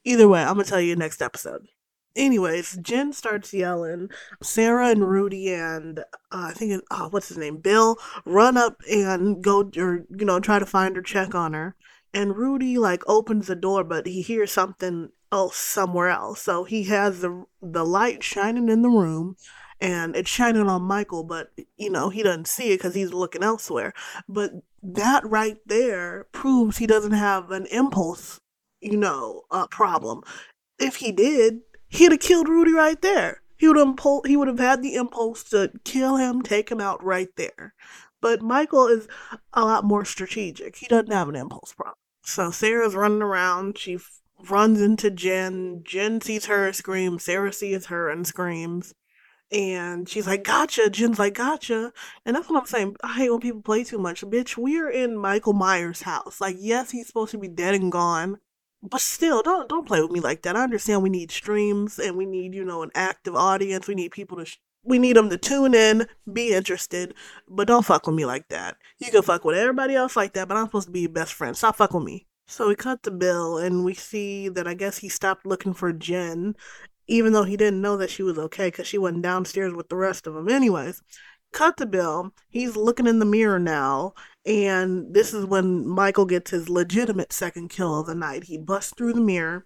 Either 0.07 0.27
way 0.27 0.41
i'm 0.41 0.53
gonna 0.55 0.65
tell 0.65 0.81
you 0.81 0.95
next 0.95 1.21
episode 1.21 1.67
anyways, 2.15 2.77
Jen 2.81 3.13
starts 3.13 3.53
yelling. 3.53 4.09
Sarah 4.41 4.89
and 4.89 5.07
Rudy 5.07 5.53
and 5.53 5.99
uh, 5.99 6.03
I 6.31 6.53
think 6.53 6.83
oh, 6.91 7.07
what's 7.09 7.29
his 7.29 7.37
name, 7.37 7.57
Bill, 7.57 7.97
run 8.25 8.57
up 8.57 8.81
and 8.89 9.43
go 9.43 9.69
or 9.77 10.05
you 10.09 10.25
know 10.25 10.39
try 10.39 10.59
to 10.59 10.65
find 10.65 10.95
her, 10.95 11.01
check 11.01 11.35
on 11.35 11.53
her. 11.53 11.75
And 12.13 12.37
Rudy 12.37 12.77
like 12.77 13.03
opens 13.07 13.47
the 13.47 13.55
door, 13.55 13.83
but 13.83 14.07
he 14.07 14.21
hears 14.21 14.51
something 14.51 15.09
else 15.31 15.57
somewhere 15.57 16.09
else. 16.09 16.41
So 16.41 16.63
he 16.63 16.83
has 16.85 17.21
the 17.21 17.45
the 17.61 17.85
light 17.85 18.23
shining 18.23 18.69
in 18.69 18.81
the 18.81 18.89
room, 18.89 19.35
and 19.81 20.15
it's 20.15 20.29
shining 20.29 20.67
on 20.67 20.83
Michael, 20.83 21.23
but 21.23 21.51
you 21.77 21.89
know 21.89 22.09
he 22.09 22.23
doesn't 22.23 22.47
see 22.47 22.71
it 22.71 22.77
because 22.77 22.95
he's 22.95 23.13
looking 23.13 23.43
elsewhere. 23.43 23.93
But 24.27 24.51
that 24.81 25.27
right 25.27 25.57
there 25.65 26.27
proves 26.31 26.77
he 26.77 26.87
doesn't 26.87 27.11
have 27.11 27.51
an 27.51 27.65
impulse, 27.67 28.39
you 28.79 28.97
know, 28.97 29.43
uh, 29.51 29.67
problem. 29.67 30.21
If 30.79 30.97
he 30.97 31.11
did, 31.11 31.61
he'd 31.95 32.11
have 32.11 32.21
killed 32.21 32.49
Rudy 32.49 32.73
right 32.73 33.01
there. 33.01 33.41
He 33.57 33.67
would 33.67 33.77
have 33.77 33.97
he 34.25 34.35
would 34.35 34.47
have 34.47 34.59
had 34.59 34.81
the 34.81 34.95
impulse 34.95 35.43
to 35.45 35.71
kill 35.83 36.17
him, 36.17 36.41
take 36.41 36.69
him 36.69 36.81
out 36.81 37.03
right 37.03 37.29
there. 37.37 37.73
But 38.21 38.41
Michael 38.41 38.87
is 38.87 39.07
a 39.53 39.63
lot 39.63 39.83
more 39.83 40.03
strategic. 40.03 40.77
He 40.77 40.87
doesn't 40.87 41.11
have 41.11 41.29
an 41.29 41.35
impulse 41.35 41.73
problem. 41.73 41.95
So 42.23 42.51
Sarah's 42.51 42.95
running 42.95 43.21
around. 43.21 43.77
She 43.77 43.95
f- 43.95 44.19
runs 44.49 44.81
into 44.81 45.11
Jen. 45.11 45.83
Jen 45.83 46.21
sees 46.21 46.45
her, 46.47 46.73
screams. 46.73 47.23
Sarah 47.23 47.53
sees 47.53 47.85
her 47.87 48.09
and 48.09 48.25
screams. 48.25 48.93
And 49.51 50.09
she's 50.09 50.25
like, 50.25 50.43
gotcha. 50.43 50.89
Jen's 50.89 51.19
like, 51.19 51.35
gotcha. 51.35 51.93
And 52.25 52.35
that's 52.35 52.49
what 52.49 52.59
I'm 52.59 52.65
saying. 52.65 52.95
I 53.03 53.13
hate 53.13 53.29
when 53.29 53.41
people 53.41 53.61
play 53.61 53.83
too 53.83 53.99
much. 53.99 54.21
Bitch, 54.21 54.57
we're 54.57 54.89
in 54.89 55.15
Michael 55.17 55.53
Myers' 55.53 56.01
house. 56.01 56.41
Like, 56.41 56.57
yes, 56.59 56.91
he's 56.91 57.07
supposed 57.07 57.31
to 57.31 57.37
be 57.37 57.47
dead 57.47 57.75
and 57.75 57.91
gone. 57.91 58.39
But 58.83 59.01
still, 59.01 59.41
don't 59.41 59.67
don't 59.67 59.87
play 59.87 60.01
with 60.01 60.11
me 60.11 60.19
like 60.19 60.43
that. 60.43 60.55
I 60.55 60.63
understand 60.63 61.01
we 61.03 61.09
need 61.09 61.31
streams 61.31 61.97
and 61.99 62.15
we 62.15 62.25
need, 62.25 62.53
you 62.53 62.63
know, 62.63 62.83
an 62.83 62.91
active 62.95 63.35
audience. 63.35 63.87
We 63.87 63.95
need 63.95 64.11
people 64.11 64.37
to 64.37 64.45
sh- 64.45 64.59
we 64.83 64.99
need 64.99 65.15
them 65.15 65.29
to 65.29 65.37
tune 65.37 65.73
in, 65.73 66.07
be 66.31 66.53
interested, 66.53 67.15
but 67.49 67.67
don't 67.67 67.85
fuck 67.85 68.05
with 68.05 68.15
me 68.15 68.25
like 68.25 68.47
that. 68.49 68.77
You 68.99 69.11
can 69.11 69.23
fuck 69.23 69.43
with 69.43 69.57
everybody 69.57 69.95
else 69.95 70.15
like 70.15 70.33
that, 70.33 70.47
but 70.47 70.57
I'm 70.57 70.67
supposed 70.67 70.87
to 70.87 70.91
be 70.91 71.01
your 71.01 71.09
best 71.09 71.33
friend. 71.33 71.57
Stop 71.57 71.77
fucking 71.77 71.99
with 71.99 72.05
me. 72.05 72.27
So 72.47 72.67
we 72.67 72.75
cut 72.75 73.01
the 73.03 73.11
bill 73.11 73.57
and 73.57 73.83
we 73.83 73.95
see 73.95 74.49
that 74.49 74.67
I 74.67 74.75
guess 74.75 74.99
he 74.99 75.09
stopped 75.09 75.45
looking 75.47 75.73
for 75.73 75.91
Jen, 75.91 76.55
even 77.07 77.33
though 77.33 77.43
he 77.43 77.57
didn't 77.57 77.81
know 77.81 77.97
that 77.97 78.11
she 78.11 78.21
was 78.23 78.37
okay 78.37 78.67
because 78.67 78.87
she 78.87 78.99
went 78.99 79.21
downstairs 79.23 79.73
with 79.73 79.89
the 79.89 79.95
rest 79.95 80.27
of 80.27 80.35
them. 80.35 80.47
Anyways, 80.47 81.01
cut 81.55 81.77
the 81.77 81.85
bill. 81.85 82.33
He's 82.49 82.75
looking 82.75 83.07
in 83.07 83.19
the 83.19 83.25
mirror 83.25 83.57
now, 83.57 84.13
and 84.45 85.13
this 85.13 85.33
is 85.33 85.45
when 85.45 85.87
Michael 85.87 86.25
gets 86.25 86.51
his 86.51 86.69
legitimate 86.69 87.33
second 87.33 87.69
kill 87.69 87.99
of 87.99 88.05
the 88.05 88.13
night. 88.13 88.43
He 88.43 88.57
busts 88.57 88.93
through 88.95 89.13
the 89.13 89.21
mirror, 89.21 89.65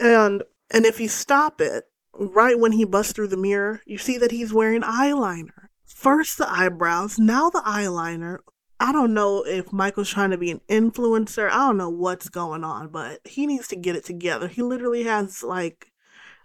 and 0.00 0.42
and 0.70 0.84
if 0.84 1.00
you 1.00 1.08
stop 1.08 1.60
it, 1.60 1.84
right 2.12 2.58
when 2.58 2.72
he 2.72 2.84
busts 2.84 3.12
through 3.12 3.28
the 3.28 3.36
mirror, 3.36 3.80
you 3.86 3.96
see 3.96 4.18
that 4.18 4.32
he's 4.32 4.52
wearing 4.52 4.82
eyeliner. 4.82 5.68
First 5.86 6.36
the 6.36 6.50
eyebrows, 6.50 7.18
now 7.18 7.48
the 7.48 7.62
eyeliner. 7.64 8.40
I 8.80 8.92
don't 8.92 9.14
know 9.14 9.42
if 9.44 9.72
Michael's 9.72 10.10
trying 10.10 10.30
to 10.30 10.38
be 10.38 10.52
an 10.52 10.60
influencer. 10.68 11.50
I 11.50 11.66
don't 11.66 11.78
know 11.78 11.90
what's 11.90 12.28
going 12.28 12.62
on, 12.62 12.88
but 12.88 13.20
he 13.24 13.46
needs 13.46 13.66
to 13.68 13.76
get 13.76 13.96
it 13.96 14.04
together. 14.04 14.46
He 14.46 14.62
literally 14.62 15.04
has 15.04 15.42
like 15.42 15.92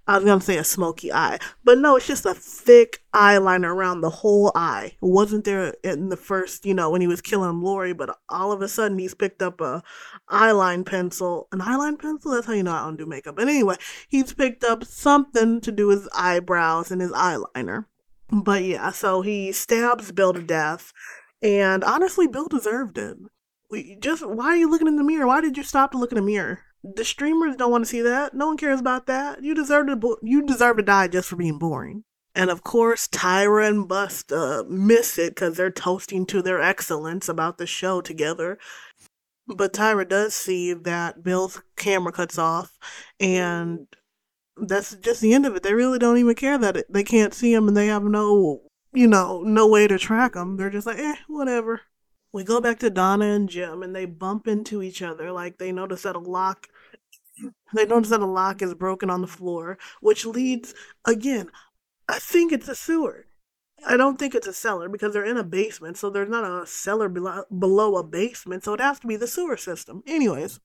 I 0.05 0.17
was 0.17 0.25
gonna 0.25 0.41
say 0.41 0.57
a 0.57 0.65
smoky 0.65 1.13
eye, 1.13 1.39
but 1.63 1.77
no, 1.77 1.95
it's 1.95 2.07
just 2.07 2.25
a 2.25 2.33
thick 2.33 3.01
eyeliner 3.13 3.73
around 3.73 4.01
the 4.01 4.09
whole 4.09 4.51
eye. 4.53 4.91
It 4.95 4.97
wasn't 5.01 5.45
there 5.45 5.73
in 5.81 6.09
the 6.09 6.17
first, 6.17 6.65
you 6.65 6.73
know, 6.73 6.89
when 6.89 6.99
he 6.99 7.07
was 7.07 7.21
killing 7.21 7.61
Laurie, 7.61 7.93
but 7.93 8.17
all 8.27 8.51
of 8.51 8.61
a 8.61 8.67
sudden 8.67 8.99
he's 8.99 9.13
picked 9.13 9.41
up 9.41 9.61
a 9.61 9.81
eyeline 10.29 10.85
pencil. 10.85 11.47
An 11.53 11.59
eyeline 11.59 11.97
pencil? 11.97 12.31
That's 12.31 12.47
how 12.47 12.51
you 12.53 12.63
know 12.63 12.73
I 12.73 12.83
don't 12.83 12.97
do 12.97 13.05
makeup. 13.05 13.37
But 13.37 13.47
anyway, 13.47 13.77
he's 14.09 14.33
picked 14.33 14.65
up 14.65 14.83
something 14.83 15.61
to 15.61 15.71
do 15.71 15.87
his 15.87 16.09
eyebrows 16.13 16.91
and 16.91 16.99
his 16.99 17.11
eyeliner. 17.11 17.85
But 18.29 18.63
yeah, 18.63 18.91
so 18.91 19.21
he 19.21 19.53
stabs 19.53 20.11
Bill 20.11 20.33
to 20.33 20.41
death, 20.41 20.91
and 21.41 21.81
honestly, 21.83 22.27
Bill 22.27 22.47
deserved 22.47 22.97
it. 22.97 23.17
We 23.69 23.95
just 24.01 24.25
why 24.27 24.47
are 24.47 24.57
you 24.57 24.69
looking 24.69 24.87
in 24.87 24.97
the 24.97 25.03
mirror? 25.03 25.27
Why 25.27 25.39
did 25.39 25.55
you 25.55 25.63
stop 25.63 25.91
to 25.91 25.97
look 25.97 26.11
in 26.11 26.17
the 26.17 26.21
mirror? 26.21 26.59
The 26.83 27.05
streamers 27.05 27.55
don't 27.55 27.71
want 27.71 27.85
to 27.85 27.89
see 27.89 28.01
that. 28.01 28.33
No 28.33 28.47
one 28.47 28.57
cares 28.57 28.79
about 28.79 29.05
that. 29.05 29.43
You 29.43 29.55
deserve 29.55 29.87
to 29.87 29.95
bo- 29.95 30.19
you 30.21 30.45
deserve 30.45 30.77
to 30.77 30.83
die 30.83 31.07
just 31.07 31.29
for 31.29 31.37
being 31.37 31.57
boring. 31.57 32.03
And 32.35 32.49
of 32.49 32.63
course, 32.63 33.07
Tyra 33.07 33.67
and 33.67 33.87
Busta 33.87 34.67
miss 34.67 35.17
it 35.17 35.35
because 35.35 35.55
they're 35.55 35.71
toasting 35.71 36.25
to 36.27 36.41
their 36.41 36.61
excellence 36.61 37.29
about 37.29 37.57
the 37.57 37.67
show 37.67 38.01
together. 38.01 38.57
But 39.47 39.73
Tyra 39.73 40.07
does 40.07 40.33
see 40.33 40.73
that 40.73 41.23
Bill's 41.23 41.61
camera 41.75 42.11
cuts 42.11 42.37
off, 42.37 42.77
and 43.19 43.87
that's 44.57 44.95
just 44.95 45.21
the 45.21 45.33
end 45.33 45.45
of 45.45 45.55
it. 45.55 45.63
They 45.63 45.73
really 45.73 45.99
don't 45.99 46.17
even 46.17 46.35
care 46.35 46.57
that 46.57 46.77
it, 46.77 46.85
they 46.91 47.03
can't 47.03 47.33
see 47.33 47.53
him 47.53 47.67
and 47.67 47.75
they 47.75 47.87
have 47.87 48.03
no, 48.03 48.61
you 48.93 49.07
know, 49.07 49.41
no 49.41 49.67
way 49.67 49.87
to 49.87 49.97
track 49.97 50.35
him. 50.35 50.57
They're 50.57 50.69
just 50.69 50.87
like, 50.87 50.99
eh, 50.99 51.15
whatever. 51.27 51.81
We 52.31 52.43
go 52.43 52.61
back 52.61 52.79
to 52.79 52.89
Donna 52.89 53.25
and 53.25 53.49
Jim, 53.49 53.83
and 53.83 53.95
they 53.95 54.05
bump 54.05 54.47
into 54.47 54.81
each 54.81 55.01
other. 55.01 55.31
Like 55.31 55.57
they 55.57 55.71
notice 55.71 56.03
that 56.03 56.15
a 56.15 56.19
lock 56.19 56.67
they 57.73 57.85
notice 57.85 58.09
that 58.09 58.21
a 58.21 58.25
lock 58.25 58.61
is 58.61 58.73
broken 58.73 59.09
on 59.09 59.21
the 59.21 59.27
floor, 59.27 59.77
which 60.01 60.25
leads, 60.25 60.73
again, 61.05 61.49
I 62.07 62.19
think 62.19 62.51
it's 62.51 62.67
a 62.67 62.75
sewer. 62.75 63.25
I 63.85 63.97
don't 63.97 64.17
think 64.17 64.33
it's 64.33 64.47
a 64.47 64.53
cellar 64.53 64.87
because 64.87 65.13
they're 65.13 65.25
in 65.25 65.37
a 65.37 65.43
basement, 65.43 65.97
so 65.97 66.09
there's 66.09 66.29
not 66.29 66.45
a 66.45 66.65
cellar 66.65 67.09
below, 67.09 67.43
below 67.57 67.97
a 67.97 68.03
basement, 68.03 68.63
so 68.63 68.73
it 68.73 68.79
has 68.79 68.99
to 68.99 69.07
be 69.07 69.15
the 69.15 69.27
sewer 69.27 69.57
system. 69.57 70.03
Anyways, 70.07 70.59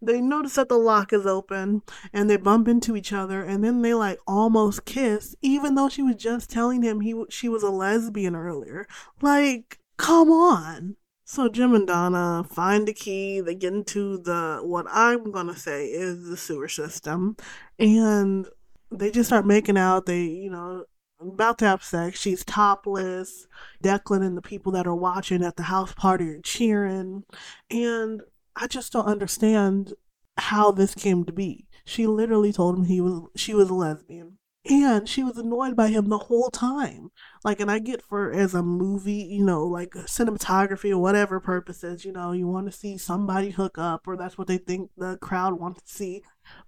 they 0.00 0.20
notice 0.20 0.56
that 0.56 0.68
the 0.68 0.78
lock 0.78 1.12
is 1.12 1.26
open 1.26 1.82
and 2.12 2.28
they 2.28 2.36
bump 2.36 2.68
into 2.68 2.96
each 2.96 3.12
other 3.12 3.42
and 3.42 3.62
then 3.62 3.82
they 3.82 3.94
like 3.94 4.18
almost 4.26 4.84
kiss 4.84 5.36
even 5.42 5.76
though 5.76 5.88
she 5.88 6.02
was 6.02 6.16
just 6.16 6.50
telling 6.50 6.82
him 6.82 7.00
he 7.00 7.14
she 7.30 7.48
was 7.48 7.62
a 7.62 7.70
lesbian 7.70 8.34
earlier. 8.34 8.86
Like, 9.20 9.78
come 9.96 10.30
on. 10.30 10.96
So 11.24 11.48
Jim 11.48 11.74
and 11.74 11.86
Donna 11.86 12.44
find 12.48 12.86
the 12.86 12.92
key. 12.92 13.40
They 13.40 13.54
get 13.54 13.72
into 13.72 14.18
the 14.18 14.60
what 14.62 14.86
I'm 14.90 15.30
gonna 15.30 15.56
say 15.56 15.86
is 15.86 16.28
the 16.28 16.36
sewer 16.36 16.68
system, 16.68 17.36
and 17.78 18.48
they 18.90 19.10
just 19.10 19.28
start 19.28 19.46
making 19.46 19.78
out. 19.78 20.06
They, 20.06 20.22
you 20.22 20.50
know, 20.50 20.84
about 21.20 21.58
to 21.58 21.66
have 21.66 21.84
sex. 21.84 22.20
She's 22.20 22.44
topless. 22.44 23.46
Declan 23.82 24.26
and 24.26 24.36
the 24.36 24.42
people 24.42 24.72
that 24.72 24.86
are 24.86 24.94
watching 24.94 25.42
at 25.42 25.56
the 25.56 25.64
house 25.64 25.94
party 25.94 26.28
are 26.28 26.40
cheering, 26.42 27.24
and 27.70 28.22
I 28.56 28.66
just 28.66 28.92
don't 28.92 29.06
understand 29.06 29.94
how 30.36 30.72
this 30.72 30.94
came 30.94 31.24
to 31.24 31.32
be. 31.32 31.66
She 31.84 32.06
literally 32.06 32.52
told 32.52 32.76
him 32.76 32.84
he 32.84 33.00
was 33.00 33.22
she 33.36 33.54
was 33.54 33.70
a 33.70 33.74
lesbian 33.74 34.38
and 34.64 35.08
she 35.08 35.24
was 35.24 35.36
annoyed 35.36 35.74
by 35.74 35.88
him 35.88 36.08
the 36.08 36.18
whole 36.18 36.50
time. 36.50 37.10
Like 37.44 37.60
and 37.60 37.70
i 37.70 37.78
get 37.78 38.02
for 38.02 38.32
as 38.32 38.54
a 38.54 38.62
movie 38.62 39.26
you 39.30 39.44
know 39.44 39.64
like 39.64 39.90
cinematography 39.90 40.92
or 40.92 40.98
whatever 40.98 41.40
purposes 41.40 42.04
you 42.04 42.12
know 42.12 42.32
you 42.32 42.46
want 42.46 42.66
to 42.66 42.72
see 42.72 42.96
somebody 42.96 43.50
hook 43.50 43.76
up 43.78 44.06
or 44.06 44.16
that's 44.16 44.38
what 44.38 44.46
they 44.46 44.58
think 44.58 44.90
the 44.96 45.16
crowd 45.18 45.58
wants 45.58 45.82
to 45.82 45.88
see. 45.88 46.22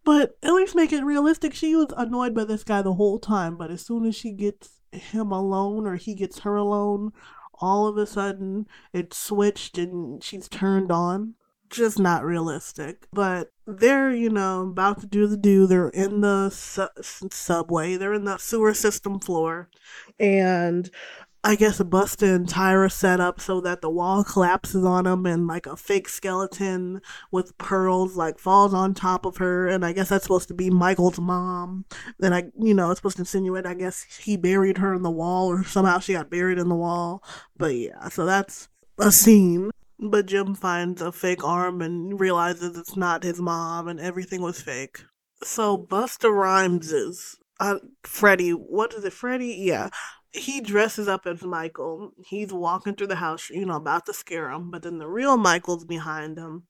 But 0.04 0.36
at 0.42 0.52
least 0.52 0.74
make 0.74 0.92
it 0.92 1.04
realistic 1.04 1.54
she 1.54 1.76
was 1.76 1.92
annoyed 1.96 2.34
by 2.34 2.44
this 2.44 2.64
guy 2.64 2.82
the 2.82 2.94
whole 2.94 3.18
time 3.18 3.56
but 3.56 3.70
as 3.70 3.84
soon 3.84 4.04
as 4.06 4.16
she 4.16 4.32
gets 4.32 4.80
him 4.92 5.32
alone 5.32 5.86
or 5.86 5.96
he 5.96 6.14
gets 6.14 6.40
her 6.40 6.56
alone 6.56 7.12
all 7.60 7.86
of 7.86 7.96
a 7.96 8.06
sudden 8.06 8.66
it 8.92 9.14
switched 9.14 9.78
and 9.78 10.22
she's 10.22 10.48
turned 10.48 10.90
on 10.90 11.34
just 11.74 11.98
not 11.98 12.24
realistic. 12.24 13.06
But 13.12 13.52
they're, 13.66 14.10
you 14.10 14.30
know, 14.30 14.62
about 14.62 15.00
to 15.00 15.06
do 15.06 15.26
the 15.26 15.36
do. 15.36 15.66
They're 15.66 15.88
in 15.88 16.20
the 16.20 16.50
su- 16.50 16.88
subway, 17.30 17.96
they're 17.96 18.14
in 18.14 18.24
the 18.24 18.38
sewer 18.38 18.74
system 18.74 19.18
floor. 19.18 19.68
And 20.18 20.90
I 21.46 21.56
guess 21.56 21.78
Busta 21.78 22.34
and 22.34 22.48
Tyra 22.48 22.90
set 22.90 23.20
up 23.20 23.38
so 23.38 23.60
that 23.60 23.82
the 23.82 23.90
wall 23.90 24.24
collapses 24.24 24.82
on 24.82 25.04
them 25.04 25.26
and 25.26 25.46
like 25.46 25.66
a 25.66 25.76
fake 25.76 26.08
skeleton 26.08 27.02
with 27.30 27.58
pearls 27.58 28.16
like 28.16 28.38
falls 28.38 28.72
on 28.72 28.94
top 28.94 29.26
of 29.26 29.36
her. 29.36 29.68
And 29.68 29.84
I 29.84 29.92
guess 29.92 30.08
that's 30.08 30.24
supposed 30.24 30.48
to 30.48 30.54
be 30.54 30.70
Michael's 30.70 31.20
mom. 31.20 31.84
Then 32.18 32.32
I, 32.32 32.44
you 32.58 32.72
know, 32.72 32.90
it's 32.90 32.98
supposed 32.98 33.16
to 33.16 33.22
insinuate, 33.22 33.66
I 33.66 33.74
guess 33.74 34.04
he 34.04 34.38
buried 34.38 34.78
her 34.78 34.94
in 34.94 35.02
the 35.02 35.10
wall 35.10 35.48
or 35.48 35.64
somehow 35.64 35.98
she 35.98 36.14
got 36.14 36.30
buried 36.30 36.58
in 36.58 36.70
the 36.70 36.74
wall. 36.74 37.22
But 37.58 37.74
yeah, 37.74 38.08
so 38.08 38.24
that's 38.24 38.70
a 38.98 39.12
scene. 39.12 39.70
But 39.98 40.26
Jim 40.26 40.54
finds 40.54 41.00
a 41.00 41.12
fake 41.12 41.44
arm 41.44 41.80
and 41.80 42.18
realizes 42.18 42.76
it's 42.76 42.96
not 42.96 43.22
his 43.22 43.40
mom 43.40 43.88
and 43.88 44.00
everything 44.00 44.42
was 44.42 44.60
fake. 44.60 45.04
So 45.42 45.78
Busta 45.78 46.30
Rhymes 46.30 46.92
is 46.92 47.36
uh, 47.60 47.78
Freddie. 48.02 48.50
What 48.50 48.94
is 48.94 49.04
it, 49.04 49.12
Freddie? 49.12 49.56
Yeah. 49.58 49.90
He 50.32 50.60
dresses 50.60 51.06
up 51.06 51.26
as 51.26 51.42
Michael. 51.42 52.12
He's 52.26 52.52
walking 52.52 52.94
through 52.94 53.06
the 53.06 53.16
house, 53.16 53.50
you 53.50 53.64
know, 53.64 53.76
about 53.76 54.06
to 54.06 54.14
scare 54.14 54.50
him. 54.50 54.70
But 54.70 54.82
then 54.82 54.98
the 54.98 55.06
real 55.06 55.36
Michael's 55.36 55.84
behind 55.84 56.38
him. 56.38 56.64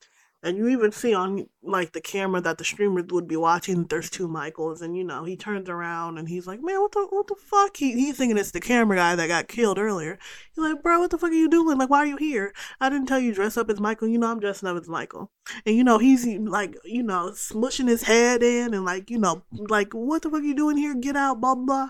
And 0.45 0.59
you 0.59 0.69
even 0.69 0.93
see 0.93 1.15
on 1.15 1.49
like 1.63 1.93
the 1.93 2.03
camera 2.03 2.39
that 2.43 2.59
the 2.59 2.65
streamers 2.65 3.07
would 3.11 3.27
be 3.27 3.35
watching 3.35 3.87
there's 3.87 4.11
two 4.11 4.29
Michaels 4.29 4.83
and 4.83 4.95
you 4.95 5.03
know, 5.03 5.25
he 5.25 5.39
turns 5.39 5.71
around 5.71 6.19
and 6.19 6.29
he's 6.29 6.47
like, 6.47 6.61
Man, 6.61 6.83
what 6.83 6.93
the 6.93 7.07
what 7.09 7.29
the 7.29 7.35
fuck? 7.35 7.79
He 7.79 7.93
he's 7.93 8.19
thinking 8.19 8.37
it's 8.37 8.51
the 8.51 8.61
camera 8.61 8.95
guy 8.95 9.17
that 9.17 9.27
got 9.27 9.49
killed 9.49 9.79
earlier. 9.79 10.19
He's 10.55 10.63
like, 10.63 10.83
Bro, 10.83 11.01
what 11.01 11.11
the 11.11 11.17
fuck 11.17 11.31
are 11.31 11.33
you 11.33 11.49
doing? 11.49 11.79
Like, 11.79 11.89
why 11.89 12.01
are 12.01 12.07
you 12.07 12.19
here? 12.19 12.53
I 12.79 12.91
didn't 12.91 13.07
tell 13.07 13.19
you 13.19 13.33
dress 13.33 13.57
up 13.57 13.71
as 13.71 13.81
Michael, 13.81 14.09
you 14.09 14.19
know 14.19 14.31
I'm 14.31 14.39
dressing 14.39 14.69
up 14.69 14.77
as 14.77 14.87
Michael. 14.87 15.31
And 15.65 15.75
you 15.75 15.83
know, 15.83 15.97
he's 15.97 16.27
like, 16.27 16.77
you 16.85 17.03
know, 17.03 17.31
smushing 17.31 17.89
his 17.89 18.03
head 18.03 18.43
in 18.43 18.75
and 18.75 18.85
like, 18.85 19.11
you 19.11 19.19
know, 19.19 19.45
like, 19.51 19.95
what 19.95 20.21
the 20.21 20.29
fuck 20.29 20.43
are 20.43 20.45
you 20.45 20.55
doing 20.55 20.77
here? 20.77 20.95
Get 20.95 21.17
out, 21.17 21.41
blah 21.41 21.55
blah. 21.55 21.89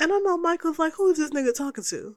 And 0.00 0.12
I 0.12 0.18
know 0.18 0.36
Michael's 0.36 0.80
like, 0.80 0.94
Who 0.94 1.08
is 1.12 1.18
this 1.18 1.30
nigga 1.30 1.54
talking 1.54 1.84
to? 1.84 2.16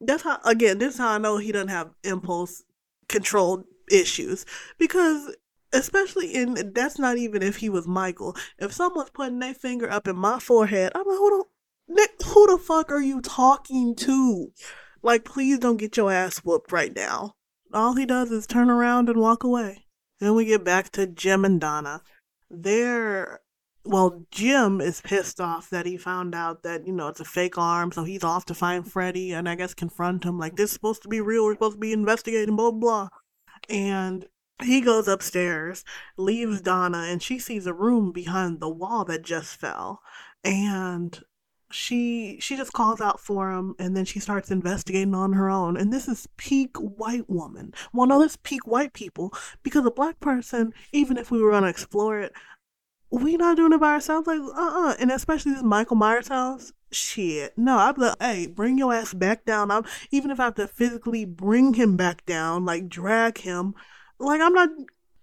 That's 0.00 0.22
how 0.22 0.38
again, 0.44 0.78
this 0.78 0.94
is 0.94 1.00
how 1.00 1.08
I 1.08 1.18
know 1.18 1.38
he 1.38 1.50
doesn't 1.50 1.68
have 1.68 1.90
impulse 2.04 2.62
control 3.08 3.64
issues 3.90 4.44
because 4.78 5.34
especially 5.72 6.32
in 6.32 6.72
that's 6.72 6.98
not 6.98 7.18
even 7.18 7.42
if 7.42 7.56
he 7.56 7.68
was 7.68 7.86
Michael. 7.86 8.36
If 8.58 8.72
someone's 8.72 9.10
putting 9.10 9.40
their 9.40 9.54
finger 9.54 9.90
up 9.90 10.06
in 10.06 10.16
my 10.16 10.38
forehead, 10.38 10.92
I'm 10.94 11.06
like, 11.06 11.18
hold 11.18 11.32
on, 11.32 11.44
who 12.24 12.46
the 12.46 12.58
fuck 12.58 12.90
are 12.90 13.02
you 13.02 13.20
talking 13.20 13.94
to? 13.96 14.52
Like, 15.02 15.24
please 15.24 15.58
don't 15.58 15.76
get 15.76 15.96
your 15.96 16.10
ass 16.10 16.38
whooped 16.38 16.72
right 16.72 16.94
now. 16.94 17.34
All 17.72 17.94
he 17.94 18.06
does 18.06 18.30
is 18.30 18.46
turn 18.46 18.70
around 18.70 19.08
and 19.08 19.20
walk 19.20 19.42
away. 19.42 19.84
Then 20.20 20.34
we 20.34 20.44
get 20.44 20.64
back 20.64 20.90
to 20.92 21.06
Jim 21.06 21.44
and 21.44 21.60
Donna. 21.60 22.02
They're 22.48 23.40
well, 23.86 24.24
Jim 24.30 24.80
is 24.80 25.02
pissed 25.02 25.42
off 25.42 25.68
that 25.68 25.84
he 25.84 25.98
found 25.98 26.34
out 26.34 26.62
that, 26.62 26.86
you 26.86 26.92
know, 26.92 27.08
it's 27.08 27.20
a 27.20 27.24
fake 27.24 27.58
arm, 27.58 27.92
so 27.92 28.02
he's 28.02 28.24
off 28.24 28.46
to 28.46 28.54
find 28.54 28.90
Freddie 28.90 29.32
and 29.32 29.46
I 29.46 29.56
guess 29.56 29.74
confront 29.74 30.24
him 30.24 30.38
like 30.38 30.56
this 30.56 30.70
is 30.70 30.74
supposed 30.74 31.02
to 31.02 31.08
be 31.08 31.20
real, 31.20 31.44
we're 31.44 31.52
supposed 31.52 31.76
to 31.76 31.80
be 31.80 31.92
investigating, 31.92 32.56
blah 32.56 32.70
blah. 32.70 33.08
And 33.68 34.26
he 34.62 34.80
goes 34.80 35.08
upstairs, 35.08 35.84
leaves 36.16 36.60
Donna, 36.60 37.06
and 37.08 37.22
she 37.22 37.38
sees 37.38 37.66
a 37.66 37.74
room 37.74 38.12
behind 38.12 38.60
the 38.60 38.68
wall 38.68 39.04
that 39.06 39.22
just 39.22 39.56
fell. 39.56 40.00
And 40.44 41.22
she 41.74 42.38
she 42.40 42.56
just 42.56 42.72
calls 42.72 43.00
out 43.00 43.18
for 43.18 43.50
him 43.50 43.74
and 43.80 43.96
then 43.96 44.04
she 44.04 44.20
starts 44.20 44.50
investigating 44.50 45.14
on 45.14 45.32
her 45.32 45.50
own. 45.50 45.76
And 45.76 45.92
this 45.92 46.06
is 46.06 46.28
peak 46.36 46.76
white 46.76 47.28
woman. 47.28 47.74
Well 47.92 48.06
no 48.06 48.20
this 48.20 48.38
peak 48.42 48.66
white 48.66 48.92
people 48.92 49.32
because 49.62 49.84
a 49.84 49.90
black 49.90 50.20
person 50.20 50.72
even 50.92 51.16
if 51.16 51.30
we 51.30 51.42
were 51.42 51.50
going 51.50 51.64
to 51.64 51.68
explore 51.68 52.20
it 52.20 52.32
we 53.10 53.36
not 53.36 53.56
doing 53.56 53.72
it 53.72 53.80
by 53.80 53.92
ourselves? 53.92 54.26
Like 54.26 54.40
uh-uh. 54.40 54.94
And 55.00 55.10
especially 55.10 55.52
this 55.52 55.62
michael 55.62 55.96
myers 55.96 56.28
house 56.28 56.72
shit 56.94 57.56
no 57.56 57.78
I'm 57.78 57.94
like 57.96 58.16
hey 58.20 58.46
bring 58.46 58.78
your 58.78 58.94
ass 58.94 59.12
back 59.14 59.44
down 59.44 59.70
I'm, 59.70 59.84
even 60.10 60.30
if 60.30 60.40
i 60.40 60.44
have 60.44 60.54
to 60.56 60.68
physically 60.68 61.24
bring 61.24 61.74
him 61.74 61.96
back 61.96 62.24
down 62.26 62.64
like 62.64 62.88
drag 62.88 63.38
him 63.38 63.74
like 64.18 64.40
i'm 64.40 64.52
not 64.52 64.68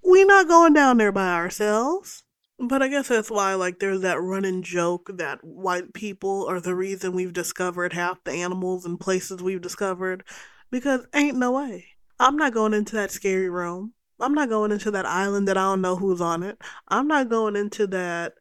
we 0.03 0.24
not 0.26 0.47
going 0.47 0.74
down 0.74 0.97
there 0.97 1.11
by 1.11 1.34
ourselves 1.34 2.24
but 2.63 2.84
I 2.84 2.89
guess 2.89 3.07
that's 3.07 3.32
why, 3.32 3.55
like, 3.55 3.80
there's 3.80 4.01
that 4.01 4.22
running 4.22 4.61
joke 4.61 5.09
that 5.15 5.43
white 5.43 5.93
people 5.93 6.45
are 6.47 6.59
the 6.59 6.76
reason 6.76 7.13
we've 7.13 7.34
discovered 7.34 7.93
half 7.93 8.24
the 8.24 8.34
animals 8.34 8.86
and 8.86 8.99
places 8.99 9.41
we've 9.41 9.61
discovered. 9.61 10.24
Because 10.69 11.07
ain't 11.13 11.38
no 11.38 11.51
way. 11.53 11.88
I'm 12.19 12.38
not 12.38 12.53
going 12.53 12.76
into 12.76 12.95
that 12.95 13.09
scary 13.09 13.49
room. 13.49 13.93
I'm 14.19 14.36
not 14.36 14.49
going 14.49 14.72
into 14.72 14.91
that 14.91 15.07
island 15.07 15.47
that 15.47 15.57
I 15.57 15.61
don't 15.63 15.82
know 15.82 15.95
who's 15.95 16.22
on 16.22 16.43
it. 16.43 16.59
I'm 16.88 17.07
not 17.07 17.30
going 17.30 17.55
into 17.55 17.88
that, 17.88 18.34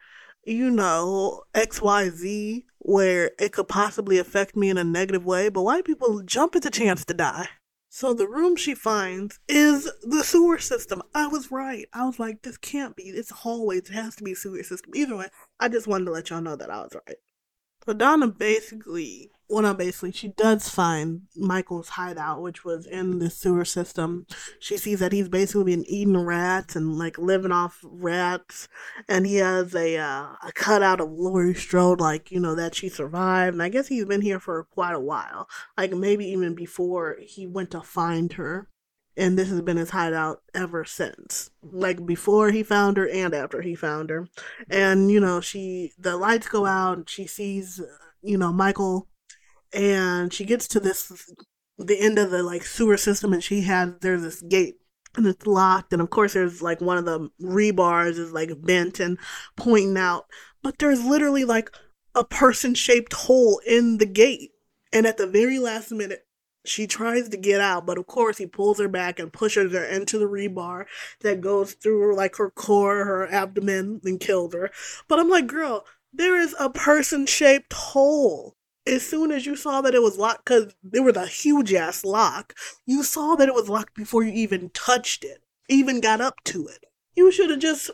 you 0.45 0.71
know, 0.71 1.45
XYZ 1.55 2.65
where 2.81 3.31
it 3.39 3.53
could 3.53 3.69
possibly 3.69 4.19
affect 4.19 4.57
me 4.57 4.69
in 4.69 4.79
a 4.79 4.85
negative 4.85 5.25
way. 5.25 5.49
But 5.49 5.63
white 5.63 5.85
people 5.85 6.23
jump 6.23 6.57
at 6.57 6.63
the 6.63 6.71
chance 6.71 7.05
to 7.05 7.15
die. 7.15 7.49
So 7.93 8.15
the 8.15 8.29
room 8.29 8.57
she 8.57 8.75
finds 8.75 9.41
is 9.49 9.91
the 10.03 10.23
sewer 10.23 10.59
system. 10.59 11.03
I 11.15 11.27
was 11.27 11.51
right. 11.51 11.87
I 11.93 12.07
was 12.07 12.19
like, 12.19 12.43
this 12.43 12.57
can't 12.57 12.95
be. 12.95 13.05
It's 13.05 13.31
hallways. 13.31 13.91
It 13.91 13.95
has 13.95 14.17
to 14.17 14.25
be 14.25 14.35
sewer 14.35 14.63
system. 14.63 14.93
Either 14.95 15.17
way, 15.17 15.29
I 15.59 15.69
just 15.69 15.89
wanted 15.89 16.05
to 16.07 16.13
let 16.13 16.31
y'all 16.31 16.41
know 16.41 16.57
that 16.57 16.71
I 16.71 16.81
was 16.83 16.93
right. 16.95 17.17
So 17.85 17.93
Donna 17.93 18.29
basically 18.29 19.31
well, 19.51 19.63
not 19.63 19.79
basically, 19.79 20.13
she 20.13 20.29
does 20.29 20.69
find 20.69 21.23
Michael's 21.37 21.91
hideout, 21.91 22.41
which 22.41 22.65
was 22.65 22.87
in 22.87 23.19
the 23.19 23.29
sewer 23.29 23.65
system. 23.65 24.27
She 24.61 24.77
sees 24.77 25.01
that 25.01 25.11
he's 25.11 25.29
basically 25.29 25.75
been 25.75 25.85
eating 25.89 26.17
rats 26.17 26.77
and 26.77 26.97
like 26.97 27.19
living 27.19 27.51
off 27.51 27.81
rats, 27.83 28.69
and 29.09 29.27
he 29.27 29.37
has 29.37 29.75
a 29.75 29.97
uh, 29.99 30.29
a 30.47 30.53
cutout 30.55 31.01
of 31.01 31.11
Laurie 31.11 31.55
Strode, 31.55 32.01
like 32.01 32.31
you 32.31 32.39
know 32.39 32.55
that 32.55 32.77
she 32.77 32.89
survived. 32.89 33.55
And 33.55 33.63
I 33.63 33.71
guess 33.71 33.89
he's 33.89 34.05
been 34.05 34.21
here 34.21 34.39
for 34.39 34.63
quite 34.71 34.95
a 34.95 35.01
while, 35.01 35.49
like 35.77 35.93
maybe 35.93 36.27
even 36.27 36.55
before 36.55 37.17
he 37.21 37.45
went 37.49 37.73
to 37.73 37.81
find 37.81 38.33
her. 38.35 38.69
And 39.17 39.37
this 39.37 39.51
has 39.51 39.61
been 39.63 39.77
his 39.77 39.91
hideout 39.91 40.43
ever 40.55 40.85
since, 40.85 41.51
like 41.61 42.07
before 42.07 42.53
he 42.53 42.63
found 42.63 42.97
her 42.97 43.09
and 43.09 43.35
after 43.35 43.63
he 43.63 43.75
found 43.75 44.11
her. 44.11 44.29
And 44.71 45.11
you 45.11 45.19
know, 45.19 45.41
she 45.41 45.91
the 45.99 46.17
lights 46.17 46.49
go 46.49 46.67
out, 46.67 46.99
and 46.99 47.11
she 47.11 47.27
sees 47.27 47.81
you 48.23 48.39
know 48.39 48.53
Michael 48.53 49.09
and 49.73 50.33
she 50.33 50.45
gets 50.45 50.67
to 50.69 50.81
this 50.81 51.33
the 51.79 51.99
end 51.99 52.19
of 52.19 52.31
the 52.31 52.43
like 52.43 52.65
sewer 52.65 52.97
system 52.97 53.33
and 53.33 53.43
she 53.43 53.63
has 53.63 53.93
there's 54.01 54.23
this 54.23 54.43
gate 54.43 54.77
and 55.17 55.27
it's 55.27 55.47
locked 55.47 55.93
and 55.93 56.03
of 56.03 56.11
course 56.11 56.35
there's 56.35 56.63
like 56.63 56.81
one 56.81 56.99
of 56.99 57.05
the 57.05 57.31
rebars 57.43 58.19
is 58.19 58.33
like 58.33 58.51
bent 58.63 59.01
and 59.01 59.19
pointing 59.57 59.97
out 59.97 60.27
but 60.63 60.79
there's 60.79 61.05
literally 61.05 61.45
like 61.45 61.71
a 62.15 62.25
person 62.25 62.75
shaped 62.75 63.13
hole 63.13 63.61
in 63.67 63.99
the 63.99 64.07
gate. 64.07 64.51
And 64.93 65.07
at 65.07 65.17
the 65.17 65.27
very 65.27 65.59
last 65.59 65.93
minute 65.93 66.27
she 66.67 66.87
tries 66.87 67.29
to 67.31 67.37
get 67.39 67.61
out 67.61 67.87
but 67.87 67.97
of 67.97 68.07
course 68.07 68.37
he 68.37 68.47
pulls 68.47 68.79
her 68.79 68.89
back 68.89 69.19
and 69.19 69.33
pushes 69.33 69.73
her 69.73 69.85
into 69.85 70.19
the 70.19 70.27
rebar 70.27 70.85
that 71.23 71.41
goes 71.41 71.73
through 71.73 72.15
like 72.15 72.37
her 72.37 72.51
core 72.51 73.05
her 73.05 73.27
abdomen 73.33 74.01
and 74.05 74.21
kills 74.21 74.53
her. 74.53 74.71
But 75.09 75.19
i'm 75.19 75.31
like 75.31 75.47
girl 75.47 75.87
there 76.13 76.37
is 76.37 76.55
a 76.59 76.69
person 76.69 77.25
shaped 77.25 77.73
hole 77.73 78.57
as 78.91 79.07
soon 79.07 79.31
as 79.31 79.47
you 79.47 79.57
saw 79.57 79.81
that 79.81 79.95
it 79.95 80.03
was 80.03 80.19
locked, 80.19 80.45
because 80.45 80.75
there 80.83 81.03
was 81.03 81.17
a 81.17 81.27
huge 81.27 81.73
ass 81.73 82.05
lock, 82.05 82.55
you 82.87 83.03
saw 83.03 83.35
that 83.37 83.49
it 83.49 83.55
was 83.55 83.69
locked 83.69 83.95
before 83.95 84.23
you 84.23 84.33
even 84.33 84.71
touched 84.71 85.25
it, 85.25 85.43
even 85.69 86.01
got 86.01 86.21
up 86.21 86.43
to 86.45 86.67
it. 86.67 86.85
You 87.15 87.31
should 87.31 87.51
have 87.51 87.61
just 87.61 87.91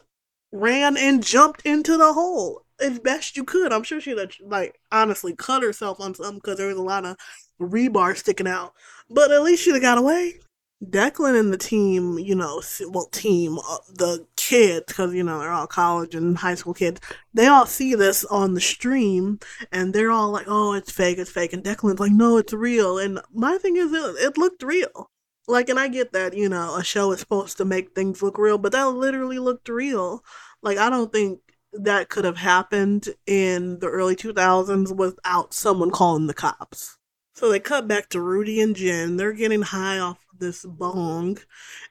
ran 0.52 0.96
and 0.96 1.22
jumped 1.22 1.62
into 1.62 1.96
the 1.96 2.12
hole 2.12 2.62
as 2.80 2.98
best 2.98 3.36
you 3.36 3.44
could. 3.44 3.72
I'm 3.72 3.82
sure 3.82 4.00
she'd 4.00 4.18
have, 4.18 4.32
like, 4.42 4.80
honestly 4.90 5.34
cut 5.34 5.62
herself 5.62 6.00
on 6.00 6.14
something 6.14 6.36
because 6.36 6.58
there 6.58 6.68
was 6.68 6.78
a 6.78 6.82
lot 6.82 7.04
of 7.04 7.16
rebar 7.60 8.16
sticking 8.16 8.48
out. 8.48 8.72
But 9.10 9.30
at 9.30 9.42
least 9.42 9.64
she'd 9.64 9.72
have 9.72 9.82
got 9.82 9.98
away. 9.98 10.40
Declan 10.84 11.38
and 11.38 11.52
the 11.52 11.58
team, 11.58 12.18
you 12.18 12.34
know, 12.34 12.62
well, 12.88 13.06
team, 13.06 13.58
uh, 13.58 13.78
the 13.94 14.26
kids, 14.46 14.84
because, 14.86 15.12
you 15.14 15.24
know, 15.24 15.38
they're 15.40 15.50
all 15.50 15.66
college 15.66 16.14
and 16.14 16.38
high 16.38 16.54
school 16.54 16.74
kids, 16.74 17.00
they 17.34 17.46
all 17.46 17.66
see 17.66 17.94
this 17.94 18.24
on 18.26 18.54
the 18.54 18.60
stream 18.60 19.38
and 19.72 19.92
they're 19.92 20.10
all 20.10 20.30
like, 20.30 20.46
oh, 20.48 20.72
it's 20.72 20.92
fake, 20.92 21.18
it's 21.18 21.30
fake. 21.30 21.52
And 21.52 21.64
Declan's 21.64 22.00
like, 22.00 22.12
no, 22.12 22.36
it's 22.36 22.52
real. 22.52 22.98
And 22.98 23.20
my 23.32 23.58
thing 23.58 23.76
is, 23.76 23.92
it, 23.92 24.16
it 24.24 24.38
looked 24.38 24.62
real. 24.62 25.10
Like, 25.48 25.68
and 25.68 25.78
I 25.78 25.88
get 25.88 26.12
that, 26.12 26.34
you 26.34 26.48
know, 26.48 26.76
a 26.76 26.84
show 26.84 27.12
is 27.12 27.20
supposed 27.20 27.56
to 27.58 27.64
make 27.64 27.94
things 27.94 28.22
look 28.22 28.38
real, 28.38 28.58
but 28.58 28.72
that 28.72 28.88
literally 28.88 29.38
looked 29.38 29.68
real. 29.68 30.24
Like, 30.62 30.78
I 30.78 30.90
don't 30.90 31.12
think 31.12 31.40
that 31.72 32.08
could 32.08 32.24
have 32.24 32.38
happened 32.38 33.08
in 33.26 33.78
the 33.80 33.88
early 33.88 34.16
2000s 34.16 34.94
without 34.94 35.54
someone 35.54 35.90
calling 35.90 36.26
the 36.26 36.34
cops. 36.34 36.98
So 37.34 37.50
they 37.50 37.60
cut 37.60 37.86
back 37.86 38.08
to 38.10 38.20
Rudy 38.20 38.60
and 38.60 38.74
Jen. 38.74 39.16
They're 39.16 39.32
getting 39.32 39.62
high 39.62 39.98
off 39.98 40.24
this 40.38 40.64
bong, 40.64 41.38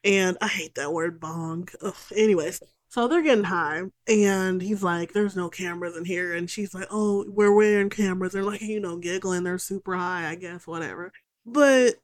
and 0.03 0.37
I 0.41 0.47
hate 0.47 0.75
that 0.75 0.93
word 0.93 1.19
bong. 1.19 1.69
Ugh. 1.81 1.95
Anyways, 2.15 2.61
so 2.89 3.07
they're 3.07 3.21
getting 3.21 3.43
high, 3.45 3.83
and 4.07 4.61
he's 4.61 4.83
like, 4.83 5.13
"There's 5.13 5.35
no 5.35 5.49
cameras 5.49 5.97
in 5.97 6.05
here," 6.05 6.33
and 6.33 6.49
she's 6.49 6.73
like, 6.73 6.87
"Oh, 6.91 7.25
we're 7.27 7.53
wearing 7.53 7.89
cameras." 7.89 8.33
They're 8.33 8.43
like, 8.43 8.61
you 8.61 8.79
know, 8.79 8.97
giggling. 8.97 9.43
They're 9.43 9.57
super 9.57 9.95
high, 9.95 10.29
I 10.29 10.35
guess, 10.35 10.67
whatever. 10.67 11.11
But 11.45 11.95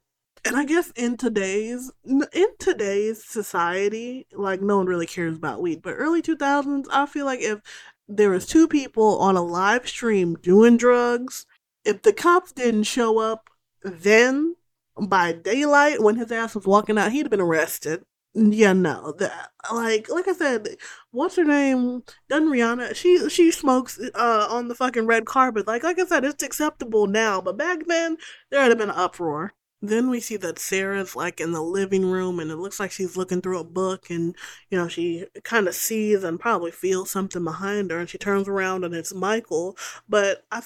and 0.44 0.56
I 0.56 0.64
guess 0.64 0.90
in 0.96 1.16
today's 1.16 1.90
in 2.04 2.48
today's 2.58 3.24
society, 3.24 4.26
like 4.32 4.60
no 4.60 4.78
one 4.78 4.86
really 4.86 5.06
cares 5.06 5.36
about 5.36 5.62
weed. 5.62 5.82
But 5.82 5.94
early 5.94 6.22
two 6.22 6.36
thousands, 6.36 6.88
I 6.92 7.06
feel 7.06 7.26
like 7.26 7.40
if 7.40 7.60
there 8.08 8.30
was 8.30 8.46
two 8.46 8.68
people 8.68 9.18
on 9.20 9.36
a 9.36 9.42
live 9.42 9.88
stream 9.88 10.34
doing 10.36 10.76
drugs, 10.76 11.46
if 11.84 12.02
the 12.02 12.12
cops 12.12 12.52
didn't 12.52 12.84
show 12.84 13.18
up 13.18 13.48
then 13.84 14.56
by 15.00 15.32
daylight 15.32 16.02
when 16.02 16.16
his 16.16 16.32
ass 16.32 16.54
was 16.54 16.66
walking 16.66 16.98
out, 16.98 17.12
he'd 17.12 17.24
have 17.24 17.30
been 17.30 17.40
arrested. 17.40 18.04
Yeah, 18.34 18.72
no, 18.72 19.12
that 19.18 19.50
like 19.70 20.08
like 20.08 20.26
I 20.26 20.32
said, 20.32 20.76
what's 21.10 21.36
her 21.36 21.44
name? 21.44 22.02
Doesn't 22.30 22.48
Rihanna? 22.48 22.94
She 22.94 23.28
she 23.28 23.50
smokes 23.50 24.00
uh 24.14 24.46
on 24.48 24.68
the 24.68 24.74
fucking 24.74 25.06
red 25.06 25.26
carpet. 25.26 25.66
Like 25.66 25.82
like 25.82 25.98
I 25.98 26.06
said, 26.06 26.24
it's 26.24 26.42
acceptable 26.42 27.06
now, 27.06 27.42
but 27.42 27.58
back 27.58 27.80
then 27.86 28.16
there 28.50 28.62
would 28.62 28.70
have 28.70 28.78
been 28.78 28.88
an 28.88 28.96
uproar. 28.96 29.52
Then 29.82 30.08
we 30.08 30.20
see 30.20 30.36
that 30.38 30.58
Sarah's 30.58 31.14
like 31.16 31.40
in 31.40 31.52
the 31.52 31.60
living 31.62 32.06
room 32.06 32.38
and 32.40 32.50
it 32.50 32.56
looks 32.56 32.80
like 32.80 32.90
she's 32.92 33.16
looking 33.16 33.42
through 33.42 33.58
a 33.58 33.64
book 33.64 34.08
and 34.10 34.34
you 34.70 34.78
know 34.78 34.88
she 34.88 35.26
kind 35.44 35.68
of 35.68 35.74
sees 35.74 36.24
and 36.24 36.40
probably 36.40 36.70
feels 36.70 37.10
something 37.10 37.44
behind 37.44 37.90
her 37.90 37.98
and 37.98 38.08
she 38.08 38.16
turns 38.16 38.48
around 38.48 38.84
and 38.84 38.94
it's 38.94 39.12
Michael. 39.12 39.76
But 40.08 40.44
I 40.50 40.62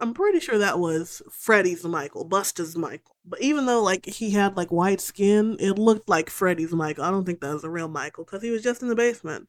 I'm 0.00 0.14
pretty 0.14 0.40
sure 0.40 0.58
that 0.58 0.78
was 0.78 1.22
Freddie's 1.30 1.84
Michael, 1.84 2.24
Busta's 2.24 2.76
Michael. 2.76 3.16
But 3.24 3.40
even 3.40 3.66
though 3.66 3.82
like 3.82 4.06
he 4.06 4.30
had 4.30 4.56
like 4.56 4.70
white 4.70 5.00
skin, 5.00 5.56
it 5.60 5.78
looked 5.78 6.08
like 6.08 6.30
Freddie's 6.30 6.72
Michael. 6.72 7.04
I 7.04 7.10
don't 7.10 7.24
think 7.24 7.40
that 7.40 7.54
was 7.54 7.64
a 7.64 7.70
real 7.70 7.88
Michael 7.88 8.24
because 8.24 8.42
he 8.42 8.50
was 8.50 8.62
just 8.62 8.82
in 8.82 8.88
the 8.88 8.96
basement. 8.96 9.48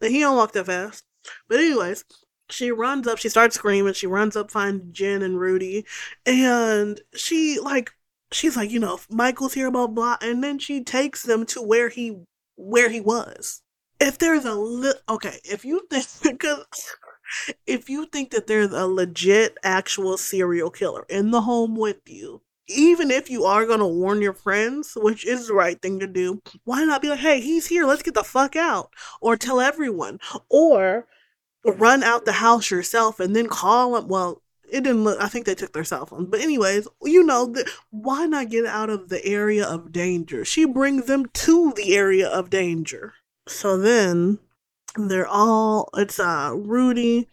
And 0.00 0.10
he 0.10 0.20
don't 0.20 0.36
walk 0.36 0.52
that 0.52 0.66
fast. 0.66 1.04
But 1.48 1.58
anyways, 1.58 2.04
she 2.50 2.70
runs 2.70 3.06
up, 3.06 3.18
she 3.18 3.28
starts 3.28 3.56
screaming, 3.56 3.94
she 3.94 4.06
runs 4.06 4.36
up, 4.36 4.50
finds 4.50 4.84
Jen 4.92 5.22
and 5.22 5.38
Rudy, 5.40 5.84
and 6.24 7.00
she 7.14 7.58
like 7.58 7.90
she's 8.32 8.56
like, 8.56 8.70
you 8.70 8.80
know, 8.80 9.00
Michael's 9.10 9.54
here, 9.54 9.70
blah 9.70 9.86
blah, 9.86 10.16
and 10.20 10.42
then 10.42 10.58
she 10.58 10.82
takes 10.82 11.22
them 11.22 11.46
to 11.46 11.62
where 11.62 11.88
he 11.88 12.20
where 12.56 12.88
he 12.88 13.00
was. 13.00 13.62
If 14.00 14.18
there's 14.18 14.44
a 14.44 14.54
li- 14.54 14.92
okay, 15.08 15.40
if 15.44 15.64
you 15.64 15.86
think 15.90 16.06
because 16.22 16.66
if 17.66 17.88
you 17.88 18.06
think 18.06 18.30
that 18.30 18.46
there's 18.46 18.72
a 18.72 18.86
legit 18.86 19.56
actual 19.62 20.16
serial 20.16 20.70
killer 20.70 21.04
in 21.08 21.30
the 21.30 21.42
home 21.42 21.76
with 21.76 22.00
you, 22.06 22.42
even 22.68 23.10
if 23.10 23.30
you 23.30 23.44
are 23.44 23.66
going 23.66 23.78
to 23.78 23.86
warn 23.86 24.20
your 24.22 24.32
friends, 24.32 24.96
which 24.96 25.24
is 25.26 25.46
the 25.46 25.54
right 25.54 25.80
thing 25.80 26.00
to 26.00 26.06
do, 26.06 26.42
why 26.64 26.84
not 26.84 27.02
be 27.02 27.08
like, 27.08 27.20
hey, 27.20 27.40
he's 27.40 27.66
here, 27.66 27.84
let's 27.84 28.02
get 28.02 28.14
the 28.14 28.24
fuck 28.24 28.56
out? 28.56 28.90
Or 29.20 29.36
tell 29.36 29.60
everyone. 29.60 30.18
Or 30.48 31.06
run 31.64 32.02
out 32.02 32.24
the 32.24 32.32
house 32.32 32.70
yourself 32.70 33.20
and 33.20 33.34
then 33.34 33.48
call 33.48 33.96
him. 33.96 34.08
Well, 34.08 34.42
it 34.68 34.82
didn't 34.82 35.04
look. 35.04 35.20
I 35.20 35.28
think 35.28 35.46
they 35.46 35.54
took 35.54 35.72
their 35.72 35.84
cell 35.84 36.06
phones. 36.06 36.28
But 36.28 36.40
anyways, 36.40 36.88
you 37.02 37.22
know, 37.22 37.46
the, 37.46 37.70
why 37.90 38.26
not 38.26 38.50
get 38.50 38.66
out 38.66 38.90
of 38.90 39.08
the 39.08 39.24
area 39.24 39.64
of 39.64 39.92
danger? 39.92 40.44
She 40.44 40.64
brings 40.64 41.06
them 41.06 41.26
to 41.26 41.72
the 41.76 41.94
area 41.94 42.28
of 42.28 42.50
danger. 42.50 43.14
So 43.46 43.78
then 43.78 44.40
they're 44.98 45.26
all. 45.26 45.88
It's 45.96 46.18
uh 46.18 46.52
Rudy, 46.54 47.28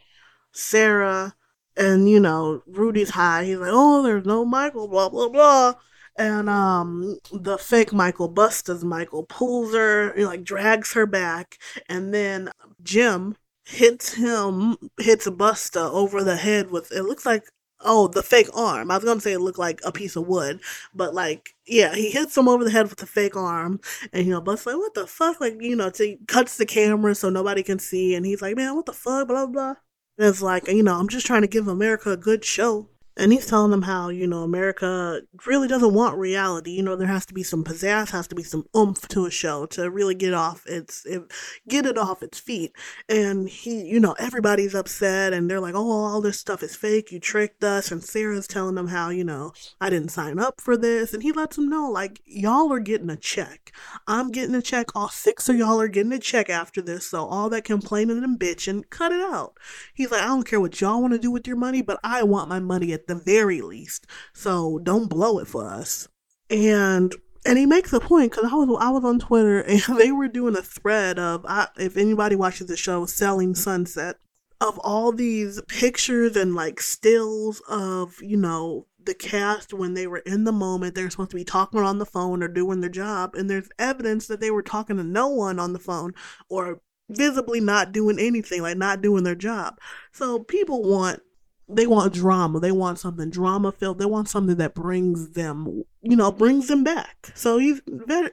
Sarah, 0.52 1.36
and 1.78 2.10
you 2.10 2.20
know 2.20 2.64
Rudy's 2.68 3.12
high. 3.12 3.46
He's 3.46 3.58
like, 3.58 3.72
oh, 3.74 4.04
there's 4.04 4.26
no 4.26 4.46
Michael. 4.46 4.88
Blah 4.88 5.10
blah 5.10 5.30
blah. 5.30 5.74
And 6.16 6.48
um, 6.48 7.18
the 7.32 7.58
fake 7.58 7.92
Michael 7.92 8.32
Busta's 8.32 8.84
Michael 8.86 9.24
pulls 9.24 9.74
her, 9.74 10.14
like 10.18 10.44
drags 10.44 10.94
her 10.94 11.08
back, 11.08 11.58
and 11.90 12.14
then 12.14 12.52
Jim 12.84 13.36
hits 13.66 14.14
him, 14.14 14.78
hits 15.00 15.28
Busta 15.28 15.92
over 15.92 16.24
the 16.24 16.36
head 16.36 16.70
with 16.72 16.92
it 16.92 17.04
looks 17.04 17.26
like 17.26 17.46
oh 17.84 18.08
the 18.08 18.24
fake 18.24 18.50
arm. 18.54 18.92
I 18.92 18.96
was 18.96 19.06
gonna 19.06 19.22
say 19.22 19.34
it 19.34 19.40
looked 19.40 19.60
like 19.60 19.82
a 19.84 19.92
piece 19.92 20.16
of 20.16 20.28
wood, 20.28 20.60
but 20.94 21.14
like 21.14 21.56
yeah, 21.66 21.96
he 21.96 22.10
hits 22.10 22.38
him 22.38 22.48
over 22.48 22.64
the 22.64 22.72
head 22.72 22.90
with 22.90 23.00
the 23.00 23.06
fake 23.06 23.36
arm, 23.36 23.80
and 24.12 24.26
you 24.26 24.32
know 24.32 24.42
Busta's 24.42 24.68
like 24.68 24.78
what 24.78 24.94
the 24.94 25.08
fuck, 25.08 25.42
like 25.42 25.56
you 25.62 25.76
know, 25.76 25.90
to 25.92 26.18
cuts 26.28 26.58
the 26.58 26.66
camera 26.66 27.16
so 27.16 27.30
nobody 27.30 27.64
can 27.64 27.80
see, 27.80 28.16
and 28.16 28.26
he's 28.26 28.42
like 28.42 28.56
man 28.56 28.76
what 28.76 28.86
the 28.86 28.94
fuck, 28.94 29.28
blah 29.28 29.46
blah. 29.46 29.76
And 30.18 30.28
it's 30.28 30.42
like 30.42 30.68
you 30.68 30.84
know 30.84 30.96
I'm 31.00 31.10
just 31.10 31.26
trying 31.26 31.42
to 31.42 31.48
give 31.48 31.68
America 31.68 32.12
a 32.12 32.18
good 32.18 32.46
show. 32.46 32.90
And 33.16 33.32
he's 33.32 33.46
telling 33.46 33.72
them 33.72 33.84
how, 33.84 34.10
you 34.10 34.26
know, 34.26 34.44
America 34.44 35.22
really 35.46 35.68
doesn't 35.68 35.94
want 35.94 36.18
reality. 36.18 36.72
You 36.72 36.82
know, 36.82 36.96
there 36.96 37.08
has 37.08 37.26
to 37.28 37.34
be 37.34 37.44
some 37.44 37.64
pizzazz, 37.64 38.10
has 38.10 38.28
to 38.30 38.36
be 38.36 38.44
some 38.44 38.66
oomph 38.76 39.08
to 39.10 39.26
a 39.26 39.32
show 39.32 39.68
to 39.68 39.90
really 39.92 40.16
get 40.16 40.34
off 40.34 40.66
its, 40.66 41.06
it, 41.06 41.22
get 41.68 41.86
it 41.86 41.98
off 41.98 42.24
its 42.24 42.40
feet. 42.40 42.76
And 43.08 43.48
he, 43.48 43.84
you 43.84 44.00
know, 44.00 44.14
everybody's 44.14 44.74
upset 44.74 45.32
and 45.32 45.50
they're 45.50 45.60
like, 45.60 45.76
oh, 45.76 45.92
all 45.92 46.22
this 46.22 46.40
stuff 46.40 46.64
is 46.64 46.76
fake. 46.76 47.12
You 47.12 47.20
tricked 47.20 47.64
us. 47.64 47.92
And 47.92 48.04
Sarah's 48.04 48.48
telling 48.48 48.76
them 48.76 48.88
how, 48.88 49.10
you 49.10 49.24
know, 49.24 49.54
I 49.80 49.92
didn't 49.92 50.10
sign 50.10 50.40
up 50.40 50.60
for 50.60 50.76
this. 50.76 51.14
And 51.14 51.22
he 51.22 51.32
lets 51.32 51.56
them 51.56 51.70
know, 51.70 51.92
like, 51.92 52.20
y'all 52.26 52.74
are 52.74 52.80
getting 52.80 53.12
a 53.12 53.18
check. 53.18 53.72
I'm 54.08 54.32
getting 54.32 54.56
a 54.56 54.62
check. 54.62 54.96
All 54.96 55.10
six 55.10 55.48
of 55.50 55.56
y'all 55.56 55.80
are 55.80 55.88
getting 55.88 56.14
a 56.14 56.20
check 56.20 56.50
after 56.50 56.82
this. 56.82 57.08
So 57.08 57.26
all 57.26 57.50
that 57.50 57.64
complaining 57.64 58.24
and 58.24 58.40
bitching, 58.40 58.90
cut 58.90 59.12
it 59.12 59.22
out. 59.22 59.58
He's 59.94 60.10
like, 60.10 60.22
I 60.22 60.28
don't 60.28 60.48
care 60.48 60.60
what 60.60 60.82
y'all 60.82 61.02
want 61.02 61.14
to 61.14 61.20
do 61.20 61.30
with 61.30 61.46
your 61.46 61.58
money, 61.58 61.84
but 61.84 62.00
I 62.04 62.24
want 62.24 62.50
my 62.50 62.60
money 62.60 62.92
at 62.94 63.03
the 63.08 63.16
very 63.16 63.62
least. 63.62 64.08
So 64.34 64.80
don't 64.80 65.10
blow 65.10 65.40
it 65.40 65.48
for 65.48 65.70
us. 65.70 66.08
And 66.50 67.16
and 67.46 67.58
he 67.58 67.66
makes 67.66 67.92
a 67.92 68.00
point 68.00 68.32
because 68.32 68.52
I 68.52 68.56
was 68.56 68.78
I 68.80 68.90
was 68.90 69.04
on 69.04 69.20
Twitter 69.20 69.60
and 69.62 69.82
they 69.98 70.12
were 70.12 70.28
doing 70.28 70.56
a 70.56 70.62
thread 70.62 71.20
of 71.20 71.46
I, 71.48 71.68
if 71.78 71.98
anybody 71.98 72.36
watches 72.36 72.68
the 72.68 72.78
show 72.78 73.06
Selling 73.06 73.56
Sunset 73.56 74.18
of 74.62 74.80
all 74.80 75.12
these 75.12 75.62
pictures 75.68 76.38
and 76.38 76.56
like 76.56 76.80
stills 76.80 77.62
of 77.68 78.16
you 78.22 78.38
know 78.38 78.88
the 79.04 79.14
cast 79.14 79.74
when 79.74 79.94
they 79.94 80.08
were 80.08 80.20
in 80.20 80.46
the 80.46 80.52
moment 80.54 80.96
they're 80.96 81.10
supposed 81.10 81.32
to 81.32 81.36
be 81.36 81.44
talking 81.44 81.82
on 81.82 82.00
the 82.00 82.06
phone 82.06 82.42
or 82.42 82.48
doing 82.48 82.80
their 82.80 82.90
job 82.90 83.36
and 83.36 83.50
there's 83.50 83.68
evidence 83.78 84.28
that 84.28 84.40
they 84.40 84.50
were 84.50 84.64
talking 84.64 84.96
to 84.96 85.04
no 85.04 85.28
one 85.28 85.60
on 85.60 85.74
the 85.74 85.80
phone 85.80 86.14
or 86.48 86.80
visibly 87.10 87.60
not 87.60 87.92
doing 87.92 88.18
anything 88.18 88.62
like 88.62 88.78
not 88.78 89.02
doing 89.02 89.26
their 89.26 89.36
job 89.36 89.78
so 90.14 90.40
people 90.40 90.82
want 90.82 91.22
they 91.68 91.88
want 91.88 92.14
drama. 92.14 92.60
They 92.60 92.72
want 92.72 93.00
something 93.00 93.30
drama 93.30 93.72
filled. 93.72 94.00
They 94.00 94.06
want 94.06 94.30
something 94.30 94.58
that 94.58 94.74
brings 94.74 95.32
them, 95.32 95.84
you 96.02 96.16
know, 96.16 96.32
brings 96.32 96.68
them 96.68 96.84
back. 96.84 97.32
So 97.36 97.58
he's 97.58 97.82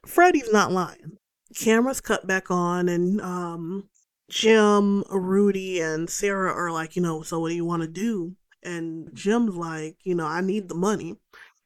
Freddie's 0.07 0.53
not 0.53 0.73
lying. 0.73 1.19
Cameras 1.59 2.01
cut 2.01 2.27
back 2.27 2.51
on, 2.51 2.89
and 2.89 3.21
um, 3.21 3.89
Jim, 4.31 5.03
Rudy, 5.11 5.81
and 5.81 6.09
Sarah 6.09 6.53
are 6.53 6.71
like, 6.71 6.95
you 6.97 7.03
know, 7.03 7.23
so 7.23 7.41
what 7.41 7.49
do 7.49 7.55
you 7.55 7.65
want 7.65 7.83
to 7.83 7.89
do? 7.89 8.37
And 8.63 9.09
Jim's 9.15 9.57
like, 9.57 9.97
you 10.05 10.15
know, 10.15 10.27
I 10.27 10.41
need 10.43 10.69
the 10.69 10.75
money. 10.75 11.17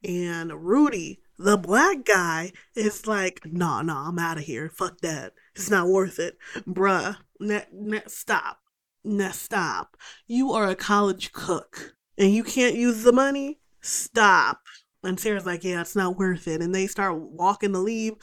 And 0.03 0.53
Rudy, 0.53 1.21
the 1.39 1.57
black 1.57 2.05
guy, 2.05 2.53
is 2.75 3.07
like, 3.07 3.41
nah, 3.45 3.83
nah, 3.83 4.09
I'm 4.09 4.19
out 4.19 4.39
of 4.39 4.45
here. 4.45 4.71
Fuck 4.71 5.01
that. 5.01 5.33
It's 5.55 5.71
not 5.71 5.89
worth 5.89 6.19
it. 6.19 6.39
Bruh, 6.67 7.17
ne- 7.41 7.67
ne- 7.73 8.03
stop 8.07 8.59
now 9.05 9.31
stop. 9.31 9.97
You 10.27 10.53
are 10.53 10.69
a 10.69 10.77
college 10.77 11.33
cook 11.33 11.95
and 12.17 12.33
you 12.33 12.43
can't 12.43 12.75
use 12.75 13.03
the 13.03 13.13
money? 13.13 13.61
Stop. 13.81 14.61
And 15.03 15.21
Sarah's 15.21 15.47
like, 15.47 15.65
yeah, 15.65 15.83
it's 15.83 15.97
not 15.97 16.17
worth 16.19 16.49
it. 16.49 16.63
And 16.63 16.75
they 16.75 16.87
start 16.87 17.17
walking 17.17 17.73
to 17.73 17.79
leave. 17.79 18.15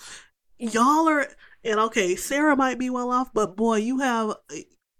Y'all 0.57 1.07
are, 1.07 1.27
and 1.63 1.79
okay, 1.79 2.15
Sarah 2.15 2.55
might 2.55 2.79
be 2.79 2.89
well 2.89 3.11
off, 3.11 3.33
but 3.33 3.55
boy, 3.55 3.77
you 3.77 3.99
have, 3.99 4.35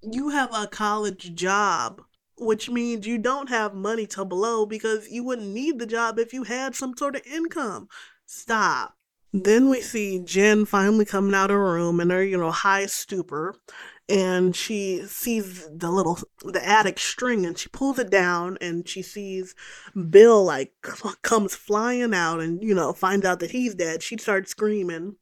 you 0.01 0.29
have 0.29 0.53
a 0.53 0.67
college 0.67 1.33
job, 1.33 2.01
which 2.37 2.69
means 2.69 3.07
you 3.07 3.17
don't 3.17 3.49
have 3.49 3.73
money 3.73 4.05
to 4.07 4.25
blow 4.25 4.65
because 4.65 5.09
you 5.09 5.23
wouldn't 5.23 5.53
need 5.53 5.79
the 5.79 5.85
job 5.85 6.19
if 6.19 6.33
you 6.33 6.43
had 6.43 6.75
some 6.75 6.95
sort 6.95 7.15
of 7.15 7.25
income. 7.25 7.87
Stop. 8.25 8.95
Then 9.33 9.69
we 9.69 9.81
see 9.81 10.19
Jen 10.19 10.65
finally 10.65 11.05
coming 11.05 11.33
out 11.33 11.51
of 11.51 11.57
her 11.57 11.73
room 11.73 11.99
in 11.99 12.09
her, 12.09 12.23
you 12.23 12.37
know, 12.37 12.51
high 12.51 12.85
stupor 12.85 13.55
and 14.11 14.53
she 14.55 15.01
sees 15.07 15.69
the 15.73 15.89
little 15.89 16.19
the 16.43 16.67
attic 16.67 16.99
string 16.99 17.45
and 17.45 17.57
she 17.57 17.69
pulls 17.69 17.97
it 17.97 18.09
down 18.09 18.57
and 18.59 18.87
she 18.87 19.01
sees 19.01 19.55
bill 20.09 20.43
like 20.43 20.73
comes 21.21 21.55
flying 21.55 22.13
out 22.13 22.41
and 22.41 22.61
you 22.61 22.75
know 22.75 22.91
finds 22.91 23.25
out 23.25 23.39
that 23.39 23.51
he's 23.51 23.73
dead. 23.73 24.03
She 24.03 24.17
starts 24.17 24.51
screaming. 24.51 25.15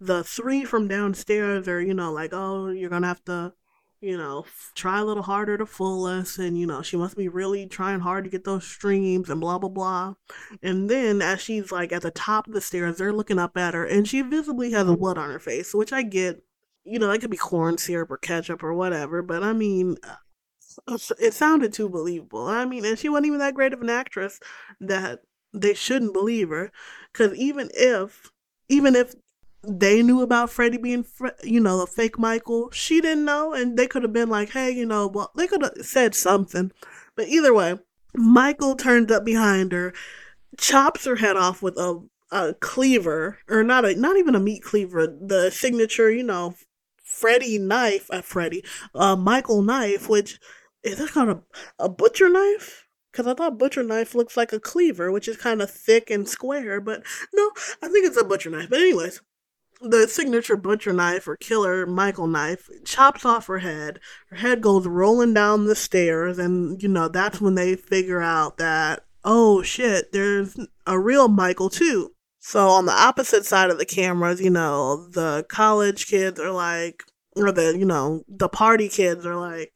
The 0.00 0.22
three 0.22 0.64
from 0.64 0.86
downstairs 0.86 1.66
are 1.66 1.80
you 1.80 1.92
know 1.92 2.12
like 2.12 2.32
oh 2.32 2.68
you're 2.68 2.90
gonna 2.90 3.08
have 3.08 3.24
to 3.24 3.52
you 4.00 4.16
know 4.16 4.46
try 4.76 5.00
a 5.00 5.04
little 5.04 5.24
harder 5.24 5.58
to 5.58 5.66
fool 5.66 6.04
us 6.04 6.38
and 6.38 6.56
you 6.56 6.66
know 6.66 6.82
she 6.82 6.96
must 6.96 7.16
be 7.16 7.28
really 7.28 7.66
trying 7.66 7.98
hard 7.98 8.22
to 8.24 8.30
get 8.30 8.44
those 8.44 8.64
streams 8.64 9.28
and 9.28 9.40
blah 9.40 9.58
blah 9.58 9.68
blah. 9.68 10.14
And 10.62 10.88
then 10.88 11.20
as 11.20 11.40
she's 11.40 11.72
like 11.72 11.92
at 11.92 12.02
the 12.02 12.12
top 12.12 12.46
of 12.46 12.52
the 12.52 12.60
stairs 12.60 12.98
they're 12.98 13.12
looking 13.12 13.40
up 13.40 13.56
at 13.56 13.74
her 13.74 13.84
and 13.84 14.06
she 14.06 14.22
visibly 14.22 14.70
has 14.70 14.88
a 14.88 14.96
blood 14.96 15.18
on 15.18 15.30
her 15.30 15.40
face 15.40 15.74
which 15.74 15.92
i 15.92 16.02
get 16.02 16.42
you 16.86 16.98
know, 16.98 17.10
it 17.10 17.20
could 17.20 17.30
be 17.30 17.36
corn 17.36 17.78
syrup 17.78 18.10
or 18.10 18.16
ketchup 18.16 18.62
or 18.62 18.72
whatever, 18.72 19.22
but 19.22 19.42
I 19.42 19.52
mean, 19.52 19.96
uh, 20.06 20.98
it 21.18 21.34
sounded 21.34 21.72
too 21.72 21.88
believable. 21.88 22.46
I 22.46 22.64
mean, 22.64 22.84
and 22.84 22.98
she 22.98 23.08
wasn't 23.08 23.26
even 23.26 23.38
that 23.40 23.54
great 23.54 23.72
of 23.72 23.80
an 23.80 23.90
actress 23.90 24.40
that 24.80 25.20
they 25.52 25.74
shouldn't 25.74 26.12
believe 26.12 26.50
her. 26.50 26.70
Because 27.12 27.34
even 27.36 27.70
if, 27.74 28.30
even 28.68 28.94
if 28.94 29.14
they 29.62 30.02
knew 30.02 30.20
about 30.22 30.50
Freddie 30.50 30.78
being, 30.78 31.04
you 31.42 31.60
know, 31.60 31.82
a 31.82 31.86
fake 31.86 32.18
Michael, 32.18 32.70
she 32.70 33.00
didn't 33.00 33.24
know, 33.24 33.52
and 33.52 33.76
they 33.76 33.86
could 33.86 34.02
have 34.02 34.12
been 34.12 34.28
like, 34.28 34.50
hey, 34.50 34.70
you 34.70 34.86
know, 34.86 35.06
well, 35.06 35.32
they 35.34 35.46
could 35.46 35.62
have 35.62 35.74
said 35.80 36.14
something. 36.14 36.72
But 37.16 37.28
either 37.28 37.54
way, 37.54 37.78
Michael 38.14 38.76
turns 38.76 39.10
up 39.10 39.24
behind 39.24 39.72
her, 39.72 39.92
chops 40.58 41.04
her 41.04 41.16
head 41.16 41.36
off 41.36 41.62
with 41.62 41.76
a 41.78 42.02
a 42.32 42.54
cleaver 42.54 43.38
or 43.48 43.62
not 43.62 43.84
a 43.84 43.94
not 43.94 44.16
even 44.16 44.34
a 44.34 44.40
meat 44.40 44.60
cleaver 44.62 45.06
the 45.06 45.48
signature 45.50 46.10
you 46.10 46.24
know 46.24 46.54
Freddie 47.06 47.58
knife, 47.58 48.10
uh, 48.10 48.20
Freddie, 48.20 48.64
uh, 48.94 49.14
Michael 49.16 49.62
knife, 49.62 50.08
which 50.08 50.40
is 50.82 50.98
that 50.98 51.12
called 51.12 51.28
a, 51.28 51.42
a 51.78 51.88
butcher 51.88 52.28
knife? 52.28 52.88
Because 53.12 53.28
I 53.28 53.34
thought 53.34 53.58
butcher 53.58 53.82
knife 53.82 54.14
looks 54.14 54.36
like 54.36 54.52
a 54.52 54.60
cleaver, 54.60 55.10
which 55.10 55.28
is 55.28 55.36
kind 55.36 55.62
of 55.62 55.70
thick 55.70 56.10
and 56.10 56.28
square, 56.28 56.80
but 56.80 57.02
no, 57.32 57.50
I 57.82 57.88
think 57.88 58.06
it's 58.06 58.20
a 58.20 58.24
butcher 58.24 58.50
knife. 58.50 58.68
But 58.68 58.80
anyways, 58.80 59.22
the 59.80 60.08
signature 60.08 60.56
butcher 60.56 60.92
knife 60.92 61.28
or 61.28 61.36
killer 61.36 61.86
Michael 61.86 62.26
knife 62.26 62.68
chops 62.84 63.24
off 63.24 63.46
her 63.46 63.58
head. 63.58 64.00
Her 64.30 64.36
head 64.36 64.60
goes 64.60 64.86
rolling 64.86 65.32
down 65.32 65.66
the 65.66 65.76
stairs, 65.76 66.38
and 66.38 66.82
you 66.82 66.88
know 66.88 67.08
that's 67.08 67.40
when 67.40 67.54
they 67.54 67.76
figure 67.76 68.20
out 68.20 68.58
that 68.58 69.04
oh 69.24 69.62
shit, 69.62 70.12
there's 70.12 70.58
a 70.86 70.98
real 70.98 71.28
Michael 71.28 71.70
too. 71.70 72.15
So 72.46 72.68
on 72.68 72.86
the 72.86 72.92
opposite 72.92 73.44
side 73.44 73.70
of 73.70 73.78
the 73.78 73.84
cameras, 73.84 74.40
you 74.40 74.50
know, 74.50 75.08
the 75.08 75.44
college 75.48 76.06
kids 76.06 76.38
are 76.38 76.52
like, 76.52 77.02
or 77.34 77.50
the, 77.50 77.76
you 77.76 77.84
know, 77.84 78.22
the 78.28 78.48
party 78.48 78.88
kids 78.88 79.26
are 79.26 79.34
like, 79.34 79.72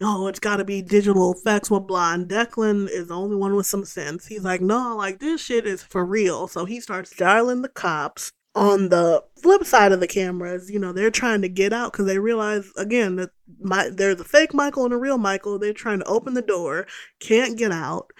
oh, 0.00 0.26
it's 0.28 0.40
got 0.40 0.56
to 0.56 0.64
be 0.64 0.80
digital 0.80 1.34
effects, 1.34 1.68
blah, 1.68 1.80
blind. 1.80 2.30
Declan 2.30 2.88
is 2.88 3.08
the 3.08 3.14
only 3.14 3.36
one 3.36 3.54
with 3.54 3.66
some 3.66 3.84
sense. 3.84 4.26
He's 4.26 4.42
like, 4.42 4.62
no, 4.62 4.96
like, 4.96 5.18
this 5.18 5.42
shit 5.42 5.66
is 5.66 5.82
for 5.82 6.02
real. 6.02 6.48
So 6.48 6.64
he 6.64 6.80
starts 6.80 7.14
dialing 7.14 7.60
the 7.60 7.68
cops. 7.68 8.32
On 8.54 8.88
the 8.88 9.22
flip 9.42 9.64
side 9.64 9.92
of 9.92 10.00
the 10.00 10.06
cameras, 10.06 10.70
you 10.70 10.78
know, 10.78 10.94
they're 10.94 11.10
trying 11.10 11.42
to 11.42 11.48
get 11.50 11.74
out 11.74 11.92
because 11.92 12.06
they 12.06 12.18
realize, 12.18 12.72
again, 12.78 13.16
that 13.16 13.32
my, 13.60 13.90
there's 13.92 14.18
a 14.18 14.24
fake 14.24 14.54
Michael 14.54 14.86
and 14.86 14.94
a 14.94 14.96
real 14.96 15.18
Michael. 15.18 15.58
They're 15.58 15.74
trying 15.74 15.98
to 15.98 16.06
open 16.06 16.32
the 16.32 16.40
door, 16.40 16.86
can't 17.20 17.58
get 17.58 17.70
out. 17.70 18.12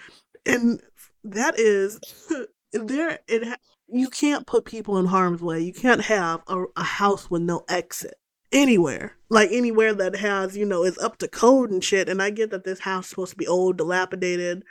And 0.45 0.79
that 1.23 1.57
is, 1.57 1.99
there, 2.73 3.17
it, 3.27 3.57
you 3.99 4.09
can't 4.09 4.45
put 4.45 4.65
people 4.65 4.97
in 4.97 5.05
harm's 5.05 5.41
way. 5.41 5.61
You 5.61 5.73
can't 5.73 6.01
have 6.01 6.41
a, 6.47 6.65
a 6.75 6.83
house 6.83 7.29
with 7.29 7.41
no 7.41 7.63
exit 7.69 8.15
anywhere. 8.51 9.15
Like 9.29 9.49
anywhere 9.51 9.93
that 9.93 10.15
has, 10.17 10.57
you 10.57 10.65
know, 10.65 10.83
is 10.83 10.97
up 10.97 11.17
to 11.19 11.27
code 11.27 11.71
and 11.71 11.83
shit. 11.83 12.09
And 12.09 12.21
I 12.21 12.29
get 12.29 12.51
that 12.51 12.63
this 12.63 12.79
house 12.79 13.05
is 13.05 13.09
supposed 13.11 13.31
to 13.31 13.37
be 13.37 13.47
old, 13.47 13.77
dilapidated, 13.77 14.63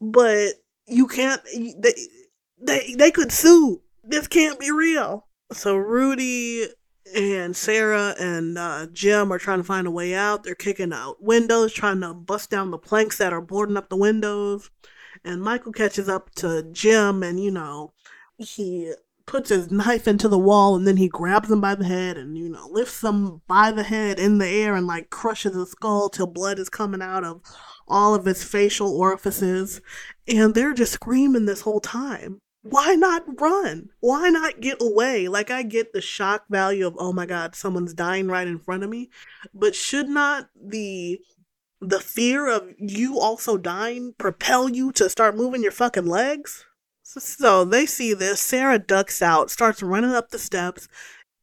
but 0.00 0.54
you 0.86 1.06
can't. 1.06 1.42
They 1.54 1.94
they 2.60 2.94
they 2.96 3.10
could 3.10 3.32
sue. 3.32 3.82
This 4.02 4.26
can't 4.26 4.58
be 4.58 4.70
real. 4.70 5.26
So 5.52 5.76
Rudy 5.76 6.66
and 7.14 7.56
Sarah 7.56 8.14
and 8.18 8.58
uh, 8.58 8.86
Jim 8.92 9.32
are 9.32 9.38
trying 9.38 9.58
to 9.60 9.64
find 9.64 9.86
a 9.86 9.92
way 9.92 10.14
out. 10.14 10.42
They're 10.42 10.54
kicking 10.54 10.92
out 10.92 11.22
windows, 11.22 11.72
trying 11.72 12.00
to 12.00 12.14
bust 12.14 12.50
down 12.50 12.70
the 12.70 12.78
planks 12.78 13.18
that 13.18 13.32
are 13.32 13.40
boarding 13.40 13.76
up 13.76 13.88
the 13.88 13.96
windows. 13.96 14.70
And 15.24 15.40
Michael 15.40 15.72
catches 15.72 16.08
up 16.08 16.34
to 16.36 16.64
Jim, 16.72 17.22
and 17.22 17.42
you 17.42 17.50
know, 17.50 17.92
he 18.38 18.92
puts 19.26 19.50
his 19.50 19.70
knife 19.72 20.06
into 20.06 20.28
the 20.28 20.38
wall 20.38 20.76
and 20.76 20.86
then 20.86 20.96
he 20.96 21.08
grabs 21.08 21.50
him 21.50 21.60
by 21.60 21.74
the 21.74 21.84
head 21.84 22.16
and 22.16 22.38
you 22.38 22.48
know 22.48 22.68
lifts 22.70 23.02
him 23.02 23.42
by 23.48 23.72
the 23.72 23.82
head 23.82 24.20
in 24.20 24.38
the 24.38 24.46
air 24.46 24.76
and 24.76 24.86
like 24.86 25.10
crushes 25.10 25.54
his 25.54 25.70
skull 25.70 26.08
till 26.08 26.28
blood 26.28 26.58
is 26.60 26.68
coming 26.68 27.02
out 27.02 27.24
of 27.24 27.40
all 27.88 28.14
of 28.14 28.24
his 28.24 28.42
facial 28.44 28.96
orifices. 28.96 29.80
And 30.28 30.54
they're 30.54 30.74
just 30.74 30.92
screaming 30.92 31.46
this 31.46 31.62
whole 31.62 31.80
time. 31.80 32.40
Why 32.62 32.94
not 32.94 33.40
run? 33.40 33.90
Why 34.00 34.28
not 34.28 34.60
get 34.60 34.78
away? 34.80 35.28
Like 35.28 35.50
i 35.50 35.62
get 35.62 35.92
the 35.92 36.00
shock 36.00 36.44
value 36.50 36.86
of 36.86 36.96
oh 36.98 37.12
my 37.12 37.26
god 37.26 37.54
someone's 37.54 37.94
dying 37.94 38.28
right 38.28 38.46
in 38.46 38.58
front 38.58 38.82
of 38.82 38.90
me. 38.90 39.10
But 39.54 39.74
should 39.74 40.08
not 40.08 40.48
the 40.60 41.20
the 41.80 42.00
fear 42.00 42.48
of 42.48 42.72
you 42.78 43.20
also 43.20 43.56
dying 43.56 44.14
propel 44.18 44.68
you 44.68 44.90
to 44.92 45.10
start 45.10 45.36
moving 45.36 45.62
your 45.62 45.72
fucking 45.72 46.06
legs 46.06 46.64
so 47.06 47.64
they 47.64 47.86
see 47.86 48.14
this. 48.14 48.40
Sarah 48.40 48.78
ducks 48.78 49.22
out, 49.22 49.50
starts 49.50 49.82
running 49.82 50.12
up 50.12 50.30
the 50.30 50.38
steps. 50.38 50.88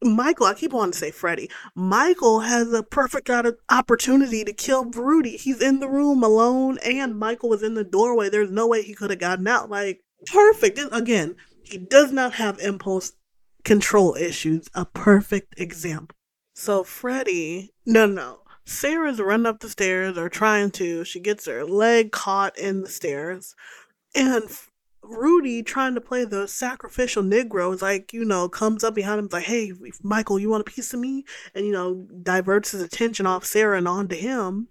Michael, 0.03 0.47
I 0.47 0.53
keep 0.53 0.73
wanting 0.73 0.91
to 0.91 0.97
say 0.97 1.11
Freddie. 1.11 1.49
Michael 1.75 2.41
has 2.41 2.73
a 2.73 2.83
perfect 2.83 3.29
opportunity 3.69 4.43
to 4.43 4.51
kill 4.51 4.85
Rudy. 4.85 5.37
He's 5.37 5.61
in 5.61 5.79
the 5.79 5.87
room 5.87 6.23
alone, 6.23 6.77
and 6.83 7.17
Michael 7.17 7.49
was 7.49 7.63
in 7.63 7.73
the 7.73 7.85
doorway. 7.85 8.29
There's 8.29 8.51
no 8.51 8.67
way 8.67 8.81
he 8.81 8.93
could 8.93 9.11
have 9.11 9.19
gotten 9.19 9.47
out. 9.47 9.69
Like, 9.69 10.01
perfect. 10.25 10.77
And 10.77 10.91
again, 10.91 11.35
he 11.63 11.77
does 11.77 12.11
not 12.11 12.33
have 12.33 12.59
impulse 12.59 13.13
control 13.63 14.15
issues. 14.15 14.67
A 14.75 14.83
perfect 14.85 15.57
example. 15.57 16.17
So, 16.53 16.83
Freddie, 16.83 17.71
no, 17.85 18.05
no. 18.05 18.39
Sarah's 18.65 19.19
running 19.19 19.45
up 19.45 19.59
the 19.61 19.69
stairs 19.69 20.17
or 20.17 20.29
trying 20.29 20.71
to. 20.71 21.05
She 21.05 21.19
gets 21.19 21.45
her 21.45 21.63
leg 21.65 22.11
caught 22.11 22.57
in 22.57 22.81
the 22.81 22.89
stairs. 22.89 23.55
And 24.15 24.43
Rudy 25.03 25.63
trying 25.63 25.95
to 25.95 26.01
play 26.01 26.23
the 26.25 26.47
sacrificial 26.47 27.23
Negro 27.23 27.73
is 27.73 27.81
like, 27.81 28.13
you 28.13 28.23
know, 28.23 28.47
comes 28.47 28.83
up 28.83 28.95
behind 28.95 29.19
him 29.19 29.29
like, 29.31 29.43
hey, 29.43 29.73
Michael, 30.01 30.39
you 30.39 30.49
want 30.49 30.67
a 30.67 30.71
piece 30.71 30.93
of 30.93 30.99
me? 30.99 31.25
And, 31.53 31.65
you 31.65 31.71
know, 31.71 32.07
diverts 32.21 32.71
his 32.71 32.81
attention 32.81 33.25
off 33.25 33.45
Sarah 33.45 33.77
and 33.77 33.87
onto 33.87 34.15
him. 34.15 34.69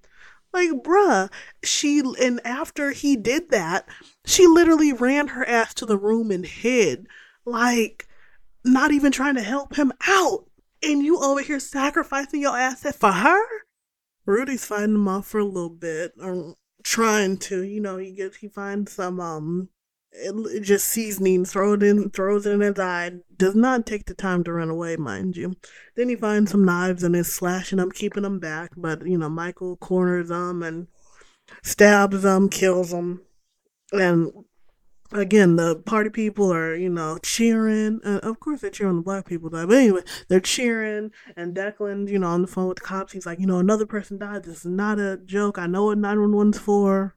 Like, 0.53 0.71
bruh, 0.71 1.31
she, 1.63 2.03
and 2.21 2.41
after 2.45 2.91
he 2.91 3.17
did 3.17 3.51
that, 3.51 3.89
she 4.25 4.47
literally 4.47 4.93
ran 4.93 5.29
her 5.29 5.47
ass 5.49 5.75
to 5.75 5.87
the 5.87 5.97
room 5.97 6.31
and 6.31 6.45
hid. 6.45 7.07
Like, 7.45 8.09
not 8.65 8.93
even 8.93 9.13
trying 9.13 9.35
to 9.37 9.43
help 9.43 9.77
him 9.77 9.93
out. 10.07 10.47
And 10.83 11.03
you 11.03 11.19
over 11.21 11.43
here 11.43 11.61
sacrificing 11.61 12.43
your 12.43 12.57
asset 12.57 12.95
for 12.95 13.13
her? 13.13 13.45
Rudy's 14.27 14.65
fighting 14.65 14.95
him 14.95 15.09
off 15.09 15.27
for 15.27 15.39
a 15.39 15.45
little 15.45 15.71
bit, 15.71 16.13
or 16.21 16.55
trying 16.83 17.39
to, 17.39 17.63
you 17.63 17.81
know, 17.81 17.97
he 17.97 18.13
gets, 18.13 18.37
he 18.37 18.49
finds 18.49 18.93
some, 18.93 19.21
um, 19.21 19.69
it 20.13 20.61
just 20.61 20.87
seasoning, 20.87 21.45
throw 21.45 21.75
it 21.75 21.83
in, 21.83 22.11
throws 22.11 22.47
it 22.47 22.53
in 22.53 22.61
his 22.61 22.79
eye. 22.79 23.13
Does 23.37 23.55
not 23.55 23.87
take 23.87 24.07
the 24.07 24.15
time 24.15 24.45
to 24.45 24.53
run 24.53 24.69
away, 24.71 24.97
mind 24.97 25.37
you. 25.37 25.55
Then 25.97 26.09
he 26.09 26.17
finds 26.17 26.51
some 26.51 26.65
knives 26.65 27.03
and 27.03 27.17
is 27.17 27.33
slashing 27.33 27.79
them, 27.79 27.91
keeping 27.91 28.23
them 28.23 28.39
back. 28.39 28.73
But 28.77 29.07
you 29.07 29.19
know, 29.19 29.29
Michael 29.29 29.77
corners 29.77 30.29
them 30.29 30.63
and 30.63 30.89
stabs 31.63 32.23
them, 32.23 32.49
kills 32.49 32.91
them, 32.91 33.23
and 33.93 34.33
again, 35.13 35.57
the 35.57 35.77
party 35.77 36.11
people 36.11 36.53
are 36.53 36.75
you 36.75 36.91
know 36.91 37.19
cheering. 37.23 38.01
Uh, 38.05 38.21
of 38.23 38.41
course, 38.41 38.61
they're 38.61 38.71
cheering 38.71 38.97
the 38.97 39.03
black 39.03 39.27
people 39.27 39.49
die, 39.51 39.67
but 39.67 39.77
anyway, 39.77 40.03
they're 40.29 40.41
cheering. 40.41 41.11
And 41.37 41.55
Declan, 41.55 42.09
you 42.09 42.19
know, 42.19 42.29
on 42.29 42.43
the 42.43 42.49
phone 42.49 42.69
with 42.69 42.79
the 42.79 42.85
cops, 42.85 43.13
he's 43.13 43.27
like, 43.27 43.41
you 43.41 43.47
know, 43.47 43.59
another 43.59 43.87
person 43.87 44.19
died. 44.19 44.45
This 44.45 44.61
is 44.61 44.67
not 44.67 44.99
a 44.99 45.19
joke. 45.25 45.59
I 45.59 45.67
know 45.67 45.87
what 45.87 45.99
nine 45.99 46.21
one 46.21 46.37
one's 46.37 46.59
for. 46.59 47.17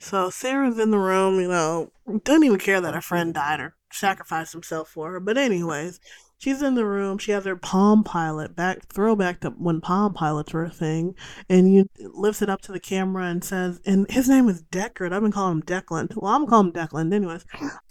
So 0.00 0.30
Sarah's 0.30 0.78
in 0.78 0.90
the 0.90 0.98
room, 0.98 1.40
you 1.40 1.48
know, 1.48 1.90
doesn't 2.24 2.44
even 2.44 2.58
care 2.58 2.80
that 2.80 2.94
her 2.94 3.00
friend 3.00 3.34
died 3.34 3.60
or 3.60 3.74
sacrificed 3.90 4.52
himself 4.52 4.88
for 4.88 5.12
her. 5.12 5.20
But 5.20 5.38
anyways, 5.38 6.00
she's 6.38 6.62
in 6.62 6.74
the 6.74 6.86
room. 6.86 7.18
She 7.18 7.32
has 7.32 7.44
her 7.44 7.56
Palm 7.56 8.04
Pilot 8.04 8.54
back 8.54 8.86
throwback 8.86 9.40
to 9.40 9.50
when 9.50 9.80
Palm 9.80 10.14
Pilots 10.14 10.52
were 10.52 10.64
a 10.64 10.70
thing, 10.70 11.14
and 11.48 11.72
you 11.72 11.88
lifts 11.98 12.42
it 12.42 12.48
up 12.48 12.60
to 12.62 12.72
the 12.72 12.80
camera 12.80 13.24
and 13.24 13.42
says, 13.42 13.80
and 13.84 14.10
his 14.10 14.28
name 14.28 14.48
is 14.48 14.62
Deckard. 14.62 15.12
I've 15.12 15.22
been 15.22 15.32
calling 15.32 15.58
him 15.58 15.62
Declan. 15.62 16.14
Well, 16.16 16.32
I'm 16.32 16.46
calling 16.46 16.68
him 16.68 16.72
Declan, 16.72 17.12
anyways. 17.12 17.44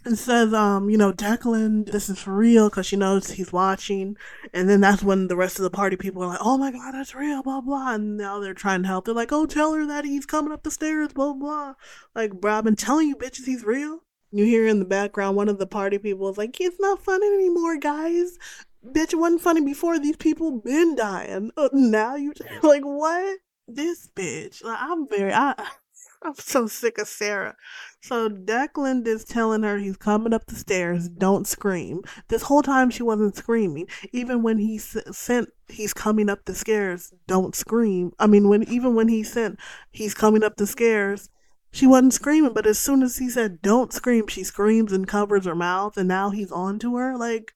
And 0.05 0.17
says, 0.17 0.53
um, 0.53 0.89
you 0.89 0.97
know, 0.97 1.11
Declan, 1.11 1.91
this 1.91 2.09
is 2.09 2.19
for 2.19 2.33
real 2.33 2.69
because 2.69 2.85
she 2.85 2.95
knows 2.95 3.31
he's 3.31 3.51
watching. 3.51 4.15
And 4.53 4.69
then 4.69 4.79
that's 4.79 5.03
when 5.03 5.27
the 5.27 5.35
rest 5.35 5.59
of 5.59 5.63
the 5.63 5.69
party 5.69 5.97
people 5.97 6.23
are 6.23 6.27
like, 6.27 6.39
oh 6.41 6.57
my 6.57 6.71
god, 6.71 6.93
that's 6.93 7.13
real, 7.13 7.43
blah 7.43 7.61
blah. 7.61 7.95
And 7.95 8.15
now 8.15 8.39
they're 8.39 8.53
trying 8.53 8.83
to 8.83 8.87
help. 8.87 9.05
They're 9.05 9.13
like, 9.13 9.33
oh, 9.33 9.45
tell 9.45 9.73
her 9.73 9.85
that 9.85 10.05
he's 10.05 10.25
coming 10.25 10.53
up 10.53 10.63
the 10.63 10.71
stairs, 10.71 11.11
blah 11.11 11.33
blah. 11.33 11.73
Like, 12.15 12.39
bro, 12.39 12.53
I've 12.53 12.63
been 12.63 12.77
telling 12.77 13.09
you 13.09 13.15
bitches 13.17 13.45
he's 13.45 13.65
real. 13.65 14.03
You 14.31 14.45
hear 14.45 14.67
in 14.67 14.79
the 14.79 14.85
background 14.85 15.37
one 15.37 15.49
of 15.49 15.57
the 15.57 15.67
party 15.67 15.97
people 15.97 16.29
is 16.29 16.37
like, 16.37 16.59
"It's 16.59 16.79
not 16.79 17.03
funny 17.03 17.27
anymore, 17.27 17.77
guys. 17.77 18.37
Bitch, 18.85 19.13
it 19.13 19.17
wasn't 19.17 19.41
funny 19.41 19.61
before. 19.61 19.99
These 19.99 20.17
people 20.17 20.59
been 20.59 20.95
dying. 20.95 21.51
Uh, 21.57 21.69
now 21.73 22.15
you 22.15 22.33
like 22.63 22.83
what? 22.83 23.39
This 23.67 24.09
bitch. 24.15 24.63
Like, 24.63 24.77
I'm 24.79 25.07
very. 25.07 25.33
I, 25.33 25.53
I'm 26.23 26.35
so 26.35 26.67
sick 26.67 26.97
of 26.97 27.07
Sarah. 27.07 27.55
So 28.01 28.27
Declan 28.29 29.05
is 29.05 29.23
telling 29.23 29.63
her 29.63 29.77
he's 29.77 29.97
coming 29.97 30.33
up 30.33 30.45
the 30.47 30.55
stairs. 30.55 31.09
Don't 31.09 31.47
scream. 31.47 32.01
This 32.27 32.43
whole 32.43 32.63
time 32.63 32.89
she 32.89 33.03
wasn't 33.03 33.35
screaming. 33.35 33.87
Even 34.11 34.41
when 34.43 34.57
he 34.57 34.77
sent 34.77 35.49
he's 35.67 35.93
coming 35.93 36.29
up 36.29 36.45
the 36.45 36.55
stairs. 36.55 37.13
Don't 37.27 37.55
scream. 37.55 38.11
I 38.19 38.27
mean, 38.27 38.49
when 38.49 38.63
even 38.63 38.95
when 38.95 39.07
he 39.07 39.23
sent 39.23 39.59
he's 39.91 40.13
coming 40.13 40.43
up 40.43 40.57
the 40.57 40.67
stairs 40.67 41.29
she 41.71 41.85
wasn't 41.85 42.13
screaming, 42.13 42.53
but 42.53 42.65
as 42.65 42.79
soon 42.79 43.03
as 43.03 43.17
he 43.17 43.29
said, 43.29 43.61
don't 43.61 43.93
scream, 43.93 44.27
she 44.27 44.43
screams 44.43 44.91
and 44.91 45.07
covers 45.07 45.45
her 45.45 45.55
mouth, 45.55 45.97
and 45.97 46.07
now 46.07 46.29
he's 46.29 46.51
on 46.51 46.79
to 46.79 46.95
her. 46.95 47.17
Like, 47.17 47.53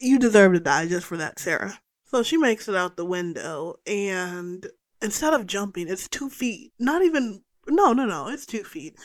you 0.00 0.18
deserve 0.18 0.52
to 0.54 0.60
die 0.60 0.86
just 0.86 1.06
for 1.06 1.16
that, 1.16 1.38
Sarah. 1.38 1.80
So 2.04 2.22
she 2.22 2.36
makes 2.36 2.68
it 2.68 2.74
out 2.74 2.96
the 2.96 3.04
window, 3.04 3.76
and 3.86 4.66
instead 5.02 5.34
of 5.34 5.46
jumping, 5.46 5.88
it's 5.88 6.08
two 6.08 6.30
feet. 6.30 6.72
Not 6.78 7.02
even, 7.02 7.42
no, 7.66 7.92
no, 7.92 8.06
no, 8.06 8.28
it's 8.28 8.46
two 8.46 8.64
feet. 8.64 8.96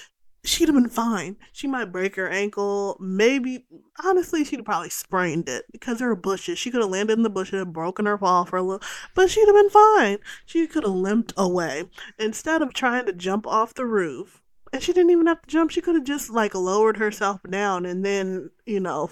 She'd 0.46 0.68
have 0.68 0.76
been 0.76 0.90
fine. 0.90 1.38
She 1.54 1.68
might 1.68 1.94
break 1.94 2.18
her 2.18 2.28
ankle. 2.28 2.98
Maybe, 3.00 3.66
honestly, 4.04 4.44
she'd 4.44 4.58
have 4.58 4.66
probably 4.66 4.90
sprained 4.90 5.48
it 5.48 5.64
because 5.72 6.00
there 6.00 6.10
are 6.10 6.18
bushes. 6.18 6.60
She 6.60 6.70
could 6.70 6.82
have 6.82 6.90
landed 6.90 7.18
in 7.18 7.24
the 7.24 7.30
bushes, 7.30 7.62
and 7.62 7.72
broken 7.72 8.06
her 8.06 8.18
fall 8.18 8.44
for 8.44 8.58
a 8.58 8.62
little, 8.62 8.86
but 9.16 9.30
she'd 9.30 9.48
have 9.48 9.56
been 9.56 9.70
fine. 9.70 10.18
She 10.46 10.68
could 10.68 10.84
have 10.84 10.92
limped 10.92 11.34
away. 11.38 11.86
Instead 12.20 12.62
of 12.62 12.74
trying 12.74 13.06
to 13.06 13.14
jump 13.14 13.48
off 13.48 13.74
the 13.74 13.86
roof, 13.86 14.42
and 14.74 14.82
she 14.82 14.92
didn't 14.92 15.12
even 15.12 15.28
have 15.28 15.42
to 15.44 15.48
jump. 15.48 15.70
She 15.70 15.82
could 15.82 15.94
have 15.94 16.04
just 16.04 16.32
like 16.32 16.56
lowered 16.56 16.98
herself 16.98 17.42
down 17.48 17.86
and 17.86 18.04
then, 18.04 18.50
you 18.66 18.80
know, 18.80 19.12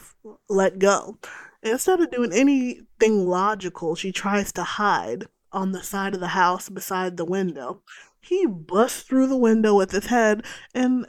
let 0.50 0.80
go. 0.80 1.20
Instead 1.62 2.02
of 2.02 2.10
doing 2.10 2.34
anything 2.34 3.28
logical, 3.28 3.96
she 3.96 4.12
tries 4.12 4.52
to 4.54 4.64
hide 4.64 5.28
on 5.52 5.72
the 5.72 5.84
side 5.84 6.16
of 6.16 6.20
the 6.20 6.30
house 6.30 6.68
beside 6.68 7.16
the 7.16 7.26
window. 7.26 7.84
He 8.20 8.48
busts 8.48 9.04
through 9.04 9.28
the 9.28 9.38
window 9.38 9.76
with 9.76 9.92
his 9.92 10.08
head. 10.08 10.44
And 10.74 11.06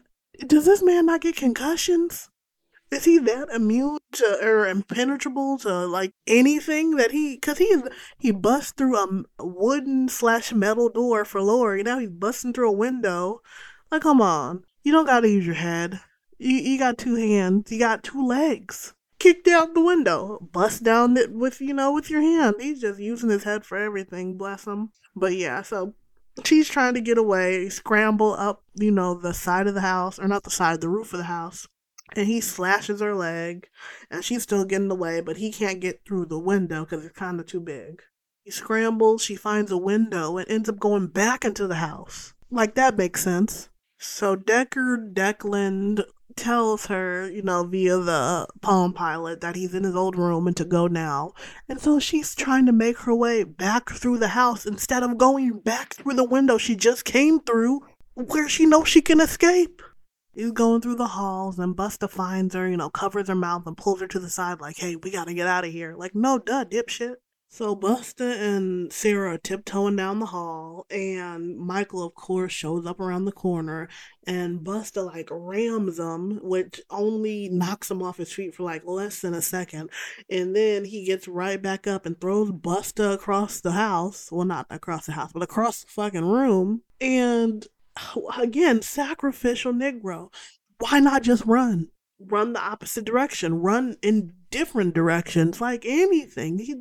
does 0.46 0.66
this 0.66 0.82
man 0.82 1.06
not 1.06 1.22
get 1.22 1.36
concussions? 1.36 2.28
Is 2.90 3.04
he 3.06 3.16
that 3.16 3.48
immune 3.48 4.00
to 4.12 4.38
or 4.42 4.66
impenetrable 4.66 5.56
to 5.60 5.86
like 5.86 6.12
anything 6.26 6.96
that 6.96 7.12
he? 7.12 7.38
Cause 7.38 7.56
he 7.56 7.74
he 8.18 8.32
busts 8.32 8.72
through 8.72 8.98
a 8.98 9.24
wooden 9.38 10.10
slash 10.10 10.52
metal 10.52 10.90
door 10.90 11.24
for 11.24 11.40
Laurie. 11.40 11.82
Now 11.82 11.98
he's 11.98 12.10
busting 12.10 12.52
through 12.52 12.68
a 12.68 12.76
window 12.76 13.40
like, 13.92 14.02
come 14.02 14.20
on. 14.20 14.64
You 14.82 14.90
don't 14.90 15.06
gotta 15.06 15.28
use 15.28 15.46
your 15.46 15.54
head. 15.54 16.00
You, 16.38 16.56
you 16.56 16.78
got 16.78 16.98
two 16.98 17.14
hands. 17.14 17.70
You 17.70 17.78
got 17.78 18.02
two 18.02 18.26
legs. 18.26 18.94
Kicked 19.18 19.46
out 19.46 19.74
the 19.74 19.84
window. 19.84 20.48
Bust 20.50 20.82
down 20.82 21.16
it 21.16 21.30
with, 21.30 21.60
you 21.60 21.74
know, 21.74 21.92
with 21.92 22.10
your 22.10 22.22
hand. 22.22 22.56
He's 22.58 22.80
just 22.80 22.98
using 22.98 23.30
his 23.30 23.44
head 23.44 23.64
for 23.64 23.78
everything. 23.78 24.36
Bless 24.36 24.66
him. 24.66 24.90
But 25.14 25.36
yeah, 25.36 25.62
so 25.62 25.94
she's 26.44 26.68
trying 26.68 26.94
to 26.94 27.00
get 27.00 27.18
away, 27.18 27.68
scramble 27.68 28.32
up, 28.32 28.64
you 28.74 28.90
know, 28.90 29.14
the 29.14 29.34
side 29.34 29.66
of 29.66 29.74
the 29.74 29.82
house, 29.82 30.18
or 30.18 30.26
not 30.26 30.42
the 30.42 30.50
side, 30.50 30.80
the 30.80 30.88
roof 30.88 31.12
of 31.12 31.18
the 31.18 31.24
house. 31.24 31.68
And 32.16 32.26
he 32.26 32.40
slashes 32.40 33.00
her 33.00 33.14
leg, 33.14 33.68
and 34.10 34.24
she's 34.24 34.42
still 34.42 34.64
getting 34.64 34.90
away, 34.90 35.20
but 35.20 35.36
he 35.36 35.52
can't 35.52 35.80
get 35.80 36.00
through 36.06 36.26
the 36.26 36.38
window 36.38 36.84
because 36.84 37.04
it's 37.04 37.16
kind 37.16 37.40
of 37.40 37.46
too 37.46 37.60
big. 37.60 38.02
He 38.42 38.50
scrambles, 38.50 39.22
she 39.22 39.36
finds 39.36 39.70
a 39.70 39.78
window, 39.78 40.36
and 40.36 40.48
ends 40.48 40.68
up 40.68 40.78
going 40.78 41.06
back 41.06 41.44
into 41.44 41.66
the 41.66 41.76
house. 41.76 42.34
Like, 42.50 42.74
that 42.74 42.96
makes 42.96 43.22
sense. 43.22 43.68
So 44.04 44.34
Deckard 44.34 45.14
Deckland 45.14 46.02
tells 46.34 46.86
her, 46.86 47.30
you 47.30 47.42
know, 47.42 47.62
via 47.62 47.98
the 47.98 48.48
Palm 48.60 48.92
Pilot 48.92 49.40
that 49.42 49.54
he's 49.54 49.74
in 49.74 49.84
his 49.84 49.94
old 49.94 50.16
room 50.16 50.48
and 50.48 50.56
to 50.56 50.64
go 50.64 50.88
now. 50.88 51.34
And 51.68 51.80
so 51.80 52.00
she's 52.00 52.34
trying 52.34 52.66
to 52.66 52.72
make 52.72 52.98
her 52.98 53.14
way 53.14 53.44
back 53.44 53.90
through 53.90 54.18
the 54.18 54.28
house 54.28 54.66
instead 54.66 55.04
of 55.04 55.18
going 55.18 55.60
back 55.60 55.94
through 55.94 56.14
the 56.14 56.24
window 56.24 56.58
she 56.58 56.74
just 56.74 57.04
came 57.04 57.38
through 57.40 57.86
where 58.14 58.48
she 58.48 58.66
knows 58.66 58.88
she 58.88 59.02
can 59.02 59.20
escape. 59.20 59.80
He's 60.34 60.50
going 60.50 60.80
through 60.80 60.96
the 60.96 61.06
halls 61.06 61.60
and 61.60 61.76
Busta 61.76 62.10
finds 62.10 62.56
her, 62.56 62.68
you 62.68 62.76
know, 62.76 62.90
covers 62.90 63.28
her 63.28 63.36
mouth 63.36 63.68
and 63.68 63.76
pulls 63.76 64.00
her 64.00 64.08
to 64.08 64.18
the 64.18 64.30
side 64.30 64.60
like, 64.60 64.78
hey, 64.78 64.96
we 64.96 65.12
gotta 65.12 65.32
get 65.32 65.46
out 65.46 65.64
of 65.64 65.70
here. 65.70 65.94
Like, 65.94 66.16
no, 66.16 66.40
duh, 66.40 66.64
dipshit. 66.64 67.16
So 67.54 67.76
Busta 67.76 68.34
and 68.40 68.90
Sarah 68.90 69.34
are 69.34 69.38
tiptoeing 69.38 69.96
down 69.96 70.20
the 70.20 70.26
hall, 70.26 70.86
and 70.90 71.58
Michael, 71.58 72.02
of 72.02 72.14
course, 72.14 72.50
shows 72.50 72.86
up 72.86 72.98
around 72.98 73.26
the 73.26 73.30
corner, 73.30 73.90
and 74.26 74.60
Busta 74.60 75.04
like 75.04 75.28
rams 75.30 75.98
him, 75.98 76.40
which 76.42 76.80
only 76.88 77.50
knocks 77.50 77.90
him 77.90 78.02
off 78.02 78.16
his 78.16 78.32
feet 78.32 78.54
for 78.54 78.62
like 78.62 78.86
less 78.86 79.20
than 79.20 79.34
a 79.34 79.42
second, 79.42 79.90
and 80.30 80.56
then 80.56 80.86
he 80.86 81.04
gets 81.04 81.28
right 81.28 81.60
back 81.60 81.86
up 81.86 82.06
and 82.06 82.18
throws 82.18 82.50
Busta 82.50 83.12
across 83.12 83.60
the 83.60 83.72
house. 83.72 84.32
Well, 84.32 84.46
not 84.46 84.64
across 84.70 85.04
the 85.04 85.12
house, 85.12 85.32
but 85.34 85.42
across 85.42 85.82
the 85.82 85.90
fucking 85.90 86.24
room, 86.24 86.80
and 87.02 87.66
again, 88.38 88.80
sacrificial 88.80 89.74
Negro. 89.74 90.32
Why 90.78 91.00
not 91.00 91.22
just 91.22 91.44
run? 91.44 91.88
Run 92.26 92.52
the 92.52 92.60
opposite 92.60 93.04
direction, 93.04 93.60
run 93.60 93.96
in 94.02 94.32
different 94.50 94.94
directions, 94.94 95.60
like 95.60 95.84
anything. 95.86 96.58
He, 96.58 96.76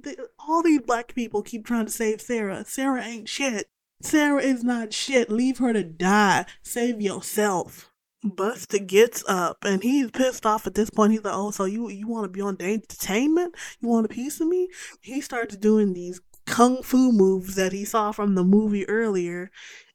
all 0.47 0.61
these 0.61 0.81
black 0.81 1.13
people 1.15 1.41
keep 1.41 1.65
trying 1.65 1.85
to 1.85 1.91
save 1.91 2.21
Sarah. 2.21 2.65
Sarah 2.65 3.03
ain't 3.03 3.29
shit. 3.29 3.67
Sarah 4.01 4.41
is 4.41 4.63
not 4.63 4.93
shit. 4.93 5.29
Leave 5.29 5.59
her 5.59 5.73
to 5.73 5.83
die. 5.83 6.45
Save 6.63 7.01
yourself. 7.01 7.91
Busta 8.25 8.85
gets 8.85 9.23
up 9.27 9.63
and 9.63 9.81
he's 9.81 10.11
pissed 10.11 10.45
off 10.45 10.67
at 10.67 10.75
this 10.75 10.91
point. 10.91 11.11
He's 11.11 11.23
like, 11.23 11.33
"Oh, 11.33 11.49
so 11.49 11.65
you 11.65 11.89
you 11.89 12.07
want 12.07 12.25
to 12.25 12.29
be 12.29 12.41
on 12.41 12.57
entertainment? 12.59 13.55
You 13.79 13.87
want 13.89 14.05
a 14.05 14.09
piece 14.09 14.39
of 14.39 14.47
me?" 14.47 14.69
He 15.01 15.21
starts 15.21 15.57
doing 15.57 15.93
these 15.93 16.21
kung 16.45 16.83
fu 16.83 17.11
moves 17.11 17.55
that 17.55 17.71
he 17.71 17.83
saw 17.83 18.11
from 18.11 18.35
the 18.35 18.43
movie 18.43 18.87
earlier, 18.87 19.49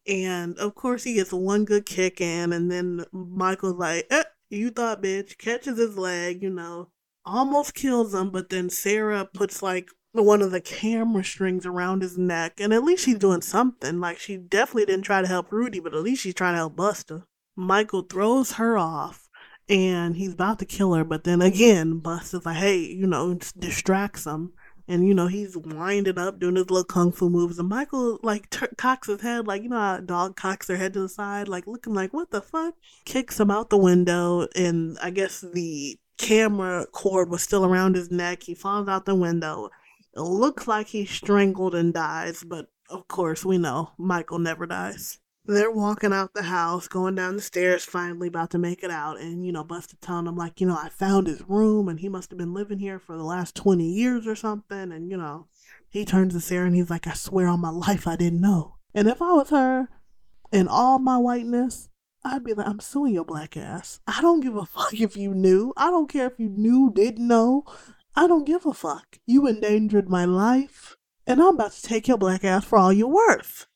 and 0.06 0.58
of 0.58 0.74
course 0.74 1.04
he 1.04 1.14
gets 1.14 1.32
one 1.32 1.64
good 1.64 1.86
kick 1.86 2.20
in, 2.20 2.52
and 2.52 2.70
then 2.70 3.04
Michael's 3.12 3.76
like, 3.76 4.06
eh, 4.10 4.24
you 4.48 4.70
thought, 4.70 5.02
bitch, 5.02 5.38
catches 5.38 5.78
his 5.78 5.96
leg, 5.96 6.42
you 6.42 6.50
know, 6.50 6.90
almost 7.24 7.74
kills 7.74 8.14
him, 8.14 8.30
but 8.30 8.50
then 8.50 8.70
Sarah 8.70 9.24
puts 9.24 9.62
like 9.62 9.90
one 10.12 10.40
of 10.42 10.50
the 10.50 10.60
camera 10.60 11.24
strings 11.24 11.66
around 11.66 12.02
his 12.02 12.16
neck, 12.16 12.60
and 12.60 12.72
at 12.72 12.84
least 12.84 13.04
she's 13.04 13.18
doing 13.18 13.42
something. 13.42 14.00
Like, 14.00 14.18
she 14.18 14.36
definitely 14.36 14.86
didn't 14.86 15.04
try 15.04 15.20
to 15.20 15.28
help 15.28 15.52
Rudy, 15.52 15.80
but 15.80 15.94
at 15.94 16.02
least 16.02 16.22
she's 16.22 16.34
trying 16.34 16.54
to 16.54 16.58
help 16.58 16.76
Busta. 16.76 17.24
Michael 17.56 18.02
throws 18.02 18.52
her 18.52 18.78
off, 18.78 19.28
and 19.68 20.16
he's 20.16 20.32
about 20.34 20.58
to 20.60 20.64
kill 20.64 20.94
her, 20.94 21.04
but 21.04 21.24
then 21.24 21.42
again, 21.42 22.00
Busta's 22.00 22.46
like, 22.46 22.56
hey, 22.56 22.78
you 22.78 23.06
know, 23.06 23.38
distracts 23.58 24.26
him 24.26 24.52
and 24.88 25.06
you 25.06 25.14
know 25.14 25.26
he's 25.26 25.56
winding 25.56 26.18
up 26.18 26.38
doing 26.38 26.56
his 26.56 26.70
little 26.70 26.84
kung 26.84 27.12
fu 27.12 27.28
moves. 27.28 27.58
And 27.58 27.68
michael 27.68 28.18
like 28.22 28.50
t- 28.50 28.66
cocks 28.76 29.08
his 29.08 29.20
head 29.20 29.46
like 29.46 29.62
you 29.62 29.68
know 29.68 29.78
how 29.78 29.96
a 29.96 30.02
dog 30.02 30.36
cocks 30.36 30.66
their 30.66 30.76
head 30.76 30.92
to 30.94 31.00
the 31.00 31.08
side 31.08 31.48
like 31.48 31.66
looking 31.66 31.94
like 31.94 32.12
what 32.12 32.30
the 32.30 32.40
fuck? 32.40 32.74
Kicks 33.04 33.40
him 33.40 33.50
out 33.50 33.70
the 33.70 33.76
window 33.76 34.48
and 34.54 34.98
i 35.02 35.10
guess 35.10 35.44
the 35.52 35.98
camera 36.18 36.86
cord 36.92 37.28
was 37.30 37.42
still 37.42 37.64
around 37.64 37.94
his 37.94 38.10
neck. 38.10 38.42
He 38.44 38.54
falls 38.54 38.88
out 38.88 39.04
the 39.04 39.14
window. 39.14 39.68
It 40.14 40.20
looks 40.20 40.66
like 40.66 40.88
he's 40.88 41.10
strangled 41.10 41.74
and 41.74 41.92
dies 41.92 42.42
but 42.44 42.66
of 42.88 43.08
course 43.08 43.44
we 43.44 43.58
know 43.58 43.92
michael 43.98 44.38
never 44.38 44.66
dies 44.66 45.18
they're 45.46 45.70
walking 45.70 46.12
out 46.12 46.34
the 46.34 46.42
house, 46.42 46.88
going 46.88 47.14
down 47.14 47.36
the 47.36 47.42
stairs, 47.42 47.84
finally 47.84 48.28
about 48.28 48.50
to 48.50 48.58
make 48.58 48.82
it 48.82 48.90
out. 48.90 49.20
And, 49.20 49.44
you 49.44 49.52
know, 49.52 49.64
Busta 49.64 49.94
telling 50.00 50.24
them, 50.24 50.36
like, 50.36 50.60
you 50.60 50.66
know, 50.66 50.76
I 50.76 50.88
found 50.88 51.26
his 51.26 51.42
room 51.48 51.88
and 51.88 52.00
he 52.00 52.08
must 52.08 52.30
have 52.30 52.38
been 52.38 52.54
living 52.54 52.78
here 52.78 52.98
for 52.98 53.16
the 53.16 53.24
last 53.24 53.54
20 53.54 53.84
years 53.84 54.26
or 54.26 54.34
something. 54.34 54.92
And, 54.92 55.10
you 55.10 55.16
know, 55.16 55.46
he 55.88 56.04
turns 56.04 56.34
to 56.34 56.40
Sarah 56.40 56.66
and 56.66 56.74
he's 56.74 56.90
like, 56.90 57.06
I 57.06 57.14
swear 57.14 57.46
on 57.46 57.60
my 57.60 57.70
life 57.70 58.06
I 58.06 58.16
didn't 58.16 58.40
know. 58.40 58.76
And 58.94 59.08
if 59.08 59.22
I 59.22 59.32
was 59.32 59.50
her, 59.50 59.88
in 60.52 60.68
all 60.68 60.98
my 60.98 61.18
whiteness, 61.18 61.88
I'd 62.24 62.44
be 62.44 62.54
like, 62.54 62.66
I'm 62.66 62.80
suing 62.80 63.14
your 63.14 63.24
black 63.24 63.56
ass. 63.56 64.00
I 64.06 64.20
don't 64.20 64.40
give 64.40 64.56
a 64.56 64.66
fuck 64.66 64.94
if 64.94 65.16
you 65.16 65.32
knew. 65.32 65.72
I 65.76 65.90
don't 65.90 66.10
care 66.10 66.26
if 66.26 66.38
you 66.38 66.48
knew, 66.48 66.90
didn't 66.92 67.26
know. 67.26 67.64
I 68.14 68.26
don't 68.26 68.46
give 68.46 68.66
a 68.66 68.72
fuck. 68.72 69.18
You 69.26 69.46
endangered 69.46 70.08
my 70.08 70.24
life, 70.24 70.96
and 71.26 71.40
I'm 71.40 71.54
about 71.54 71.72
to 71.72 71.82
take 71.82 72.08
your 72.08 72.16
black 72.16 72.42
ass 72.44 72.64
for 72.64 72.78
all 72.78 72.92
you're 72.92 73.08
worth. 73.08 73.66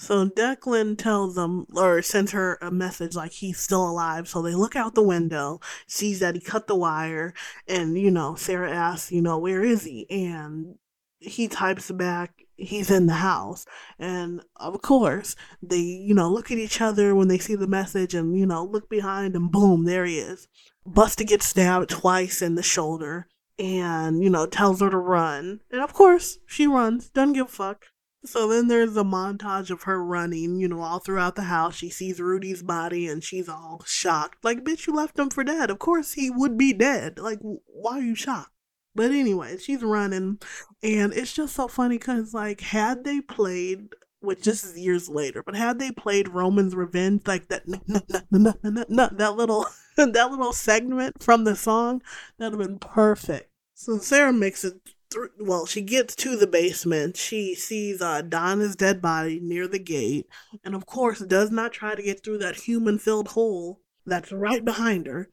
So 0.00 0.26
Declan 0.26 0.96
tells 0.96 1.34
them 1.34 1.66
or 1.76 2.00
sends 2.00 2.32
her 2.32 2.56
a 2.62 2.70
message 2.70 3.14
like 3.14 3.32
he's 3.32 3.60
still 3.60 3.86
alive. 3.86 4.28
So 4.28 4.40
they 4.40 4.54
look 4.54 4.74
out 4.74 4.94
the 4.94 5.02
window, 5.02 5.60
sees 5.86 6.20
that 6.20 6.34
he 6.34 6.40
cut 6.40 6.66
the 6.66 6.74
wire, 6.74 7.34
and 7.68 7.98
you 7.98 8.10
know, 8.10 8.34
Sarah 8.34 8.72
asks, 8.72 9.12
you 9.12 9.20
know, 9.20 9.36
where 9.36 9.62
is 9.62 9.84
he? 9.84 10.06
And 10.08 10.76
he 11.18 11.48
types 11.48 11.90
back, 11.90 12.32
he's 12.56 12.90
in 12.90 13.08
the 13.08 13.12
house. 13.12 13.66
And 13.98 14.40
of 14.56 14.80
course, 14.80 15.36
they, 15.62 15.76
you 15.76 16.14
know, 16.14 16.30
look 16.30 16.50
at 16.50 16.56
each 16.56 16.80
other 16.80 17.14
when 17.14 17.28
they 17.28 17.38
see 17.38 17.54
the 17.54 17.66
message 17.66 18.14
and, 18.14 18.38
you 18.38 18.46
know, 18.46 18.64
look 18.64 18.88
behind 18.88 19.36
and 19.36 19.52
boom, 19.52 19.84
there 19.84 20.06
he 20.06 20.18
is. 20.18 20.48
Busta 20.88 21.26
gets 21.26 21.44
stabbed 21.44 21.90
twice 21.90 22.40
in 22.40 22.54
the 22.54 22.62
shoulder 22.62 23.28
and, 23.58 24.24
you 24.24 24.30
know, 24.30 24.46
tells 24.46 24.80
her 24.80 24.88
to 24.88 24.96
run. 24.96 25.60
And 25.70 25.82
of 25.82 25.92
course, 25.92 26.38
she 26.46 26.66
runs, 26.66 27.10
doesn't 27.10 27.34
give 27.34 27.48
a 27.48 27.50
fuck. 27.50 27.84
So 28.24 28.48
then 28.48 28.68
there's 28.68 28.96
a 28.96 29.02
montage 29.02 29.70
of 29.70 29.84
her 29.84 30.04
running, 30.04 30.60
you 30.60 30.68
know, 30.68 30.82
all 30.82 30.98
throughout 30.98 31.36
the 31.36 31.42
house. 31.42 31.74
She 31.74 31.88
sees 31.88 32.20
Rudy's 32.20 32.62
body 32.62 33.08
and 33.08 33.24
she's 33.24 33.48
all 33.48 33.82
shocked. 33.86 34.44
Like, 34.44 34.62
bitch, 34.62 34.86
you 34.86 34.94
left 34.94 35.18
him 35.18 35.30
for 35.30 35.42
dead. 35.42 35.70
Of 35.70 35.78
course 35.78 36.12
he 36.12 36.28
would 36.28 36.58
be 36.58 36.72
dead. 36.74 37.18
Like, 37.18 37.38
why 37.40 37.98
are 37.98 38.02
you 38.02 38.14
shocked? 38.14 38.52
But 38.94 39.12
anyway, 39.12 39.56
she's 39.56 39.82
running. 39.82 40.38
And 40.82 41.14
it's 41.14 41.32
just 41.32 41.54
so 41.54 41.66
funny 41.66 41.96
because, 41.96 42.34
like, 42.34 42.60
had 42.60 43.04
they 43.04 43.22
played, 43.22 43.88
which 44.20 44.42
this 44.42 44.64
is 44.64 44.78
years 44.78 45.08
later, 45.08 45.42
but 45.42 45.56
had 45.56 45.78
they 45.78 45.90
played 45.90 46.28
Roman's 46.28 46.74
Revenge, 46.74 47.22
like 47.26 47.48
that, 47.48 47.64
that 47.66 49.34
little, 49.36 49.66
that 49.96 50.30
little 50.30 50.52
segment 50.52 51.22
from 51.22 51.44
the 51.44 51.56
song, 51.56 52.02
that'd 52.36 52.58
have 52.58 52.68
been 52.68 52.78
perfect. 52.78 53.50
So 53.74 53.96
Sarah 53.96 54.32
makes 54.32 54.62
it 54.62 54.74
through, 55.10 55.30
well, 55.38 55.66
she 55.66 55.82
gets 55.82 56.14
to 56.16 56.36
the 56.36 56.46
basement. 56.46 57.16
She 57.16 57.54
sees 57.54 58.00
uh, 58.00 58.22
Donna's 58.22 58.76
dead 58.76 59.02
body 59.02 59.40
near 59.40 59.66
the 59.66 59.78
gate, 59.78 60.26
and 60.64 60.74
of 60.74 60.86
course, 60.86 61.20
does 61.20 61.50
not 61.50 61.72
try 61.72 61.94
to 61.94 62.02
get 62.02 62.22
through 62.22 62.38
that 62.38 62.56
human 62.56 62.98
filled 62.98 63.28
hole 63.28 63.80
that's 64.06 64.32
right 64.32 64.64
behind 64.64 65.06
her. 65.06 65.28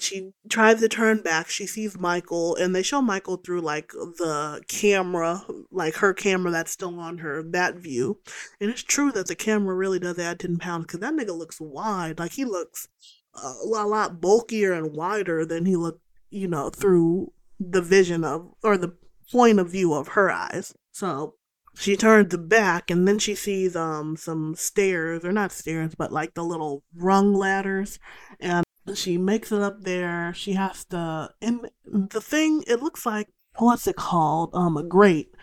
She 0.00 0.32
tries 0.48 0.80
to 0.80 0.88
turn 0.88 1.20
back. 1.20 1.50
She 1.50 1.66
sees 1.66 1.98
Michael, 1.98 2.56
and 2.56 2.74
they 2.74 2.82
show 2.82 3.02
Michael 3.02 3.36
through 3.36 3.60
like 3.60 3.92
the 3.92 4.62
camera, 4.66 5.42
like 5.70 5.96
her 5.96 6.14
camera 6.14 6.50
that's 6.50 6.72
still 6.72 6.98
on 6.98 7.18
her, 7.18 7.42
that 7.42 7.76
view. 7.76 8.18
And 8.60 8.70
it's 8.70 8.82
true 8.82 9.12
that 9.12 9.26
the 9.26 9.34
camera 9.34 9.74
really 9.74 9.98
does 9.98 10.18
add 10.18 10.40
10 10.40 10.56
pounds 10.58 10.86
because 10.86 11.00
that 11.00 11.12
nigga 11.12 11.36
looks 11.36 11.60
wide. 11.60 12.18
Like 12.18 12.32
he 12.32 12.46
looks 12.46 12.88
a 13.34 13.66
lot 13.66 14.20
bulkier 14.20 14.72
and 14.72 14.94
wider 14.94 15.44
than 15.44 15.66
he 15.66 15.76
looked, 15.76 16.00
you 16.30 16.48
know, 16.48 16.70
through 16.70 17.32
the 17.60 17.82
vision 17.82 18.24
of, 18.24 18.50
or 18.62 18.78
the 18.78 18.94
point 19.32 19.58
of 19.58 19.70
view 19.70 19.94
of 19.94 20.08
her 20.08 20.30
eyes. 20.30 20.74
So 20.92 21.34
she 21.74 21.96
turns 21.96 22.36
back 22.36 22.90
and 22.90 23.08
then 23.08 23.18
she 23.18 23.34
sees 23.34 23.74
um 23.74 24.16
some 24.16 24.54
stairs 24.54 25.24
or 25.24 25.32
not 25.32 25.50
stairs 25.52 25.94
but 25.96 26.12
like 26.12 26.34
the 26.34 26.44
little 26.44 26.84
rung 26.94 27.32
ladders 27.32 27.98
and 28.40 28.64
she 28.94 29.16
makes 29.16 29.50
it 29.50 29.62
up 29.62 29.82
there. 29.82 30.34
She 30.34 30.52
has 30.52 30.84
to 30.86 31.30
and 31.40 31.68
the 31.86 32.20
thing 32.20 32.62
it 32.66 32.82
looks 32.82 33.06
like 33.06 33.28
what's 33.56 33.86
it 33.86 33.96
called? 33.96 34.50
Um 34.54 34.76
a 34.76 34.82
grate. 34.82 35.34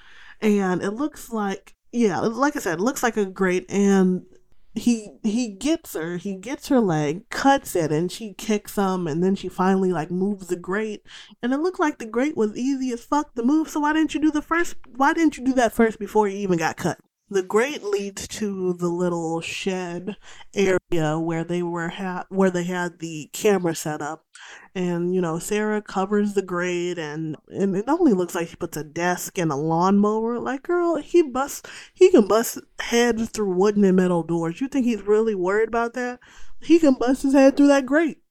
And 0.42 0.82
it 0.84 0.92
looks 0.92 1.32
like 1.32 1.74
yeah 1.92 2.20
like 2.20 2.56
i 2.56 2.60
said 2.60 2.78
it 2.78 2.84
looks 2.84 3.02
like 3.02 3.18
a 3.18 3.26
grate 3.26 3.66
and 3.68 4.24
he 4.76 5.10
he 5.24 5.50
gets 5.50 5.94
her 5.94 6.18
he 6.18 6.36
gets 6.36 6.68
her 6.68 6.80
leg 6.80 7.28
cuts 7.30 7.76
it 7.76 7.92
and 7.92 8.12
she 8.12 8.34
kicks 8.34 8.76
him 8.76 9.08
and 9.08 9.24
then 9.24 9.36
she 9.36 9.50
finally 9.50 9.92
like 9.92 10.12
moves 10.12 10.48
the 10.48 10.56
grate. 10.56 11.04
And 11.42 11.54
it 11.54 11.60
looked 11.60 11.80
like 11.80 11.98
the 11.98 12.06
grate 12.06 12.38
was 12.38 12.58
easy 12.58 12.92
as 12.92 13.04
fuck 13.04 13.34
to 13.36 13.44
move 13.44 13.70
so 13.70 13.80
why 13.80 13.94
didn't 13.94 14.14
you 14.14 14.22
do 14.22 14.32
the 14.32 14.42
first 14.42 14.76
why 14.96 15.14
didn't 15.14 15.38
you 15.38 15.46
do 15.46 15.54
that 15.54 15.74
first 15.74 16.00
before 16.00 16.28
you 16.28 16.38
even 16.38 16.58
got 16.58 16.78
cut? 16.78 17.00
The 17.32 17.44
grate 17.44 17.84
leads 17.84 18.28
to 18.30 18.74
the 18.74 18.88
little 18.88 19.40
shed 19.40 20.18
area 20.56 21.20
where 21.20 21.44
they 21.44 21.62
were 21.62 21.90
ha- 21.90 22.26
where 22.30 22.50
they 22.50 22.64
had 22.64 23.00
the 23.00 23.30
camera 23.34 23.76
set 23.76 24.02
up 24.02 24.26
and 24.76 25.14
you 25.14 25.22
know 25.22 25.40
sarah 25.40 25.82
covers 25.82 26.34
the 26.34 26.42
grate 26.42 27.00
and 27.00 27.36
and 27.50 27.76
it 27.76 27.86
only 27.88 28.14
looks 28.14 28.36
like 28.36 28.48
she 28.48 28.56
puts 28.56 28.78
a 28.78 28.84
desk 28.84 29.38
and 29.38 29.52
a 29.52 29.56
lawnmower. 29.56 30.40
Like 30.40 30.64
girl 30.64 30.98
he 30.98 31.22
bust 31.22 31.68
he 31.94 32.10
can 32.12 32.28
bust 32.28 32.60
heads 32.80 33.30
through 33.30 33.54
wooden 33.54 33.84
and 33.84 33.98
metal 33.98 34.24
doors. 34.24 34.62
You 34.62 34.68
think 34.68 34.86
he's 34.86 35.02
really 35.02 35.36
worried 35.36 35.70
about 35.70 35.94
that? 35.94 36.20
He 36.62 36.80
can 36.80 36.96
bust 36.96 37.24
his 37.24 37.34
head 37.34 37.58
through 37.58 37.68
that 37.68 37.86
grate. 37.86 38.22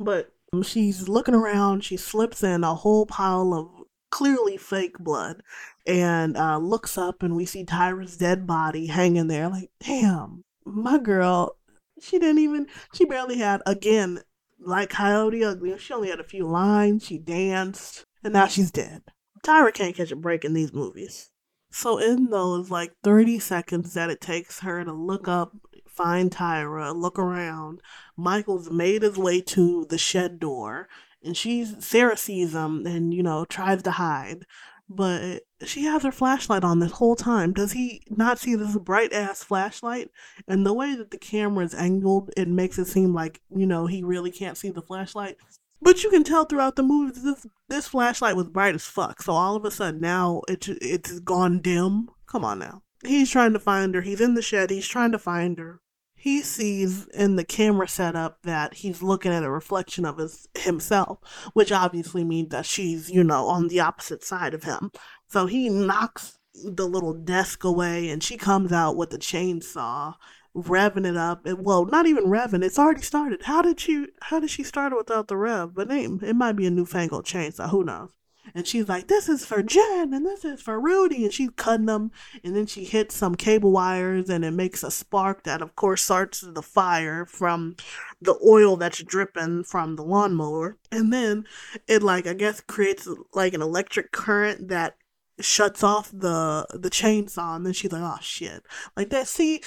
But 0.00 0.32
she's 0.62 1.08
looking 1.08 1.34
around 1.34 1.84
she 1.84 1.96
slips 1.96 2.42
in 2.42 2.64
a 2.64 2.74
whole 2.74 3.06
pile 3.06 3.54
of 3.54 3.68
clearly 4.10 4.56
fake 4.56 4.98
blood 4.98 5.42
and 5.86 6.36
uh, 6.36 6.58
looks 6.58 6.98
up 6.98 7.22
and 7.22 7.34
we 7.36 7.46
see 7.46 7.64
Tyra's 7.64 8.16
dead 8.16 8.46
body 8.46 8.86
hanging 8.86 9.28
there. 9.28 9.48
Like, 9.48 9.70
damn, 9.80 10.44
my 10.64 10.98
girl, 10.98 11.56
she 12.00 12.18
didn't 12.18 12.38
even, 12.38 12.66
she 12.94 13.04
barely 13.04 13.38
had, 13.38 13.62
again, 13.66 14.20
like 14.60 14.90
Coyote 14.90 15.44
Ugly, 15.44 15.78
she 15.78 15.92
only 15.92 16.10
had 16.10 16.20
a 16.20 16.24
few 16.24 16.46
lines, 16.46 17.04
she 17.04 17.18
danced, 17.18 18.04
and 18.22 18.32
now 18.32 18.46
she's 18.46 18.70
dead. 18.70 19.02
Tyra 19.44 19.72
can't 19.72 19.96
catch 19.96 20.10
a 20.10 20.16
break 20.16 20.44
in 20.44 20.54
these 20.54 20.72
movies. 20.72 21.30
So, 21.70 21.98
in 21.98 22.26
those 22.26 22.70
like 22.70 22.92
30 23.04 23.38
seconds 23.38 23.94
that 23.94 24.10
it 24.10 24.20
takes 24.20 24.60
her 24.60 24.84
to 24.84 24.92
look 24.92 25.28
up, 25.28 25.52
find 25.86 26.30
Tyra, 26.30 26.94
look 26.94 27.18
around, 27.18 27.80
Michael's 28.16 28.70
made 28.70 29.02
his 29.02 29.16
way 29.16 29.40
to 29.42 29.86
the 29.88 29.98
shed 29.98 30.40
door, 30.40 30.88
and 31.22 31.36
she's 31.36 31.84
Sarah 31.84 32.16
sees 32.16 32.54
him 32.54 32.86
and, 32.86 33.12
you 33.12 33.22
know, 33.22 33.44
tries 33.44 33.82
to 33.82 33.92
hide 33.92 34.44
but 34.88 35.42
she 35.64 35.84
has 35.84 36.02
her 36.02 36.12
flashlight 36.12 36.64
on 36.64 36.78
this 36.78 36.92
whole 36.92 37.16
time. 37.16 37.52
Does 37.52 37.72
he 37.72 38.02
not 38.08 38.38
see 38.38 38.54
this 38.54 38.76
bright 38.76 39.12
ass 39.12 39.42
flashlight? 39.42 40.10
And 40.46 40.64
the 40.64 40.72
way 40.72 40.94
that 40.94 41.10
the 41.10 41.18
camera 41.18 41.64
is 41.64 41.74
angled, 41.74 42.30
it 42.36 42.48
makes 42.48 42.78
it 42.78 42.86
seem 42.86 43.12
like, 43.12 43.40
you 43.54 43.66
know, 43.66 43.86
he 43.86 44.02
really 44.02 44.30
can't 44.30 44.56
see 44.56 44.70
the 44.70 44.82
flashlight. 44.82 45.36
But 45.80 46.02
you 46.02 46.10
can 46.10 46.24
tell 46.24 46.44
throughout 46.44 46.76
the 46.76 46.82
movie 46.82 47.18
this 47.20 47.46
this 47.68 47.88
flashlight 47.88 48.34
was 48.34 48.48
bright 48.48 48.74
as 48.74 48.84
fuck. 48.84 49.22
So 49.22 49.32
all 49.32 49.56
of 49.56 49.64
a 49.64 49.70
sudden 49.70 50.00
now 50.00 50.42
it's 50.48 50.68
it's 50.68 51.20
gone 51.20 51.60
dim. 51.60 52.08
Come 52.26 52.44
on 52.44 52.58
now. 52.58 52.82
He's 53.04 53.30
trying 53.30 53.52
to 53.52 53.60
find 53.60 53.94
her. 53.94 54.00
He's 54.00 54.20
in 54.20 54.34
the 54.34 54.42
shed. 54.42 54.70
He's 54.70 54.88
trying 54.88 55.12
to 55.12 55.18
find 55.18 55.58
her 55.58 55.80
he 56.18 56.42
sees 56.42 57.06
in 57.08 57.36
the 57.36 57.44
camera 57.44 57.86
setup 57.86 58.42
that 58.42 58.74
he's 58.74 59.02
looking 59.02 59.32
at 59.32 59.44
a 59.44 59.50
reflection 59.50 60.04
of 60.04 60.18
his 60.18 60.48
himself, 60.56 61.18
which 61.54 61.70
obviously 61.70 62.24
means 62.24 62.48
that 62.48 62.66
she's, 62.66 63.08
you 63.08 63.22
know, 63.22 63.46
on 63.46 63.68
the 63.68 63.78
opposite 63.78 64.24
side 64.24 64.52
of 64.52 64.64
him. 64.64 64.90
So 65.28 65.46
he 65.46 65.68
knocks 65.68 66.38
the 66.54 66.88
little 66.88 67.14
desk 67.14 67.62
away 67.62 68.10
and 68.10 68.20
she 68.22 68.36
comes 68.36 68.72
out 68.72 68.96
with 68.96 69.14
a 69.14 69.18
chainsaw, 69.18 70.16
revving 70.56 71.06
it 71.06 71.16
up. 71.16 71.46
And, 71.46 71.64
well, 71.64 71.84
not 71.84 72.06
even 72.06 72.24
revving, 72.24 72.64
it's 72.64 72.80
already 72.80 73.02
started. 73.02 73.42
How 73.44 73.62
did 73.62 73.78
she 73.78 74.08
how 74.22 74.40
did 74.40 74.50
she 74.50 74.64
start 74.64 74.92
it 74.92 74.96
without 74.96 75.28
the 75.28 75.36
rev? 75.36 75.72
But 75.72 75.88
name 75.88 76.18
it 76.24 76.34
might 76.34 76.56
be 76.56 76.66
a 76.66 76.70
newfangled 76.70 77.26
chainsaw, 77.26 77.70
who 77.70 77.84
knows? 77.84 78.10
And 78.54 78.66
she's 78.66 78.88
like, 78.88 79.08
"This 79.08 79.28
is 79.28 79.44
for 79.44 79.62
Jen, 79.62 80.12
and 80.12 80.24
this 80.26 80.44
is 80.44 80.60
for 80.60 80.80
Rudy," 80.80 81.24
and 81.24 81.32
she's 81.32 81.50
cutting 81.56 81.86
them, 81.86 82.10
and 82.44 82.54
then 82.54 82.66
she 82.66 82.84
hits 82.84 83.14
some 83.14 83.34
cable 83.34 83.72
wires, 83.72 84.28
and 84.28 84.44
it 84.44 84.52
makes 84.52 84.82
a 84.82 84.90
spark 84.90 85.44
that, 85.44 85.62
of 85.62 85.76
course, 85.76 86.02
starts 86.02 86.40
the 86.40 86.62
fire 86.62 87.26
from 87.26 87.76
the 88.20 88.38
oil 88.46 88.76
that's 88.76 89.02
dripping 89.02 89.64
from 89.64 89.96
the 89.96 90.04
lawnmower, 90.04 90.78
and 90.90 91.12
then 91.12 91.46
it 91.86 92.02
like 92.02 92.26
I 92.26 92.34
guess 92.34 92.60
creates 92.60 93.08
like 93.34 93.54
an 93.54 93.62
electric 93.62 94.12
current 94.12 94.68
that 94.68 94.96
shuts 95.40 95.82
off 95.82 96.10
the 96.12 96.66
the 96.70 96.90
chainsaw, 96.90 97.56
and 97.56 97.66
then 97.66 97.72
she's 97.72 97.92
like, 97.92 98.02
"Oh 98.02 98.18
shit!" 98.20 98.62
Like 98.96 99.10
that. 99.10 99.28
See, 99.28 99.62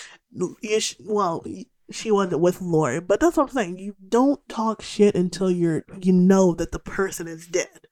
well 1.00 1.44
she 1.92 2.12
wasn't 2.12 2.42
with 2.42 2.62
Laurie, 2.62 3.02
but 3.02 3.20
that's 3.20 3.38
what 3.38 3.50
I'm 3.50 3.54
saying. 3.56 3.78
You 3.80 3.96
don't 4.08 4.48
talk 4.48 4.82
shit 4.82 5.16
until 5.16 5.52
you're 5.52 5.84
you 6.02 6.14
know 6.14 6.54
that 6.56 6.72
the 6.72 6.80
person 6.80 7.28
is 7.28 7.48
dead 7.48 7.88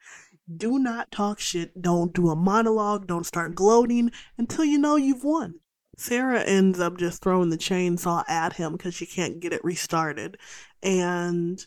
do 0.58 0.80
not 0.80 1.12
talk 1.12 1.40
shit. 1.40 1.82
Don't 1.82 2.14
do 2.14 2.30
a 2.30 2.36
monologue. 2.36 3.08
Don't 3.08 3.26
start 3.26 3.56
gloating 3.56 4.12
until 4.38 4.66
you 4.66 4.78
know 4.78 4.96
you've 4.96 5.24
won. 5.24 5.56
Sarah 5.98 6.42
ends 6.42 6.80
up 6.80 6.98
just 6.98 7.22
throwing 7.22 7.50
the 7.50 7.58
chainsaw 7.58 8.24
at 8.30 8.54
him 8.54 8.74
because 8.74 8.96
she 8.96 9.06
can't 9.06 9.40
get 9.40 9.54
it 9.54 9.64
restarted. 9.64 10.38
And 10.82 11.60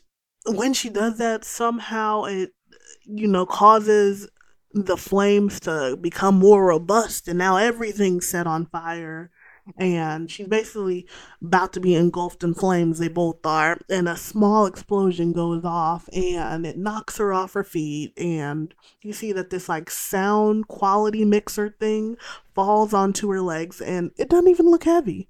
when 0.46 0.72
she 0.72 0.88
does 0.88 1.18
that, 1.18 1.44
somehow 1.44 2.24
it, 2.24 2.52
you 3.04 3.28
know, 3.28 3.44
causes 3.44 4.28
the 4.72 4.96
flames 4.96 5.60
to 5.60 5.98
become 6.00 6.36
more 6.36 6.64
robust. 6.64 7.28
And 7.28 7.38
now 7.38 7.56
everything's 7.58 8.26
set 8.26 8.46
on 8.46 8.66
fire 8.66 9.30
and 9.76 10.30
she's 10.30 10.48
basically 10.48 11.06
about 11.40 11.72
to 11.72 11.80
be 11.80 11.94
engulfed 11.94 12.42
in 12.42 12.54
flames. 12.54 12.98
They 12.98 13.08
both 13.08 13.44
are, 13.46 13.78
and 13.88 14.08
a 14.08 14.16
small 14.16 14.66
explosion 14.66 15.32
goes 15.32 15.64
off, 15.64 16.08
and 16.12 16.66
it 16.66 16.76
knocks 16.76 17.18
her 17.18 17.32
off 17.32 17.54
her 17.54 17.64
feet. 17.64 18.12
And 18.16 18.74
you 19.02 19.12
see 19.12 19.32
that 19.32 19.50
this 19.50 19.68
like 19.68 19.90
sound 19.90 20.68
quality 20.68 21.24
mixer 21.24 21.70
thing 21.78 22.16
falls 22.54 22.92
onto 22.92 23.30
her 23.30 23.40
legs, 23.40 23.80
and 23.80 24.10
it 24.16 24.28
doesn't 24.28 24.48
even 24.48 24.66
look 24.66 24.84
heavy. 24.84 25.28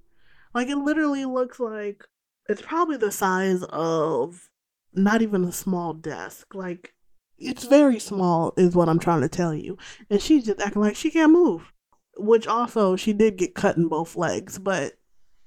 Like 0.54 0.68
it 0.68 0.76
literally 0.76 1.24
looks 1.24 1.60
like 1.60 2.04
it's 2.48 2.62
probably 2.62 2.96
the 2.96 3.12
size 3.12 3.62
of 3.64 4.50
not 4.94 5.22
even 5.22 5.44
a 5.44 5.52
small 5.52 5.94
desk. 5.94 6.54
Like 6.54 6.94
it's 7.38 7.64
very 7.64 7.98
small, 7.98 8.54
is 8.56 8.74
what 8.74 8.88
I'm 8.88 8.98
trying 8.98 9.22
to 9.22 9.28
tell 9.28 9.54
you. 9.54 9.76
And 10.08 10.20
she's 10.20 10.46
just 10.46 10.60
acting 10.60 10.82
like 10.82 10.96
she 10.96 11.10
can't 11.10 11.32
move 11.32 11.71
which 12.22 12.46
also 12.46 12.96
she 12.96 13.12
did 13.12 13.36
get 13.36 13.54
cut 13.54 13.76
in 13.76 13.88
both 13.88 14.16
legs. 14.16 14.58
But 14.58 14.94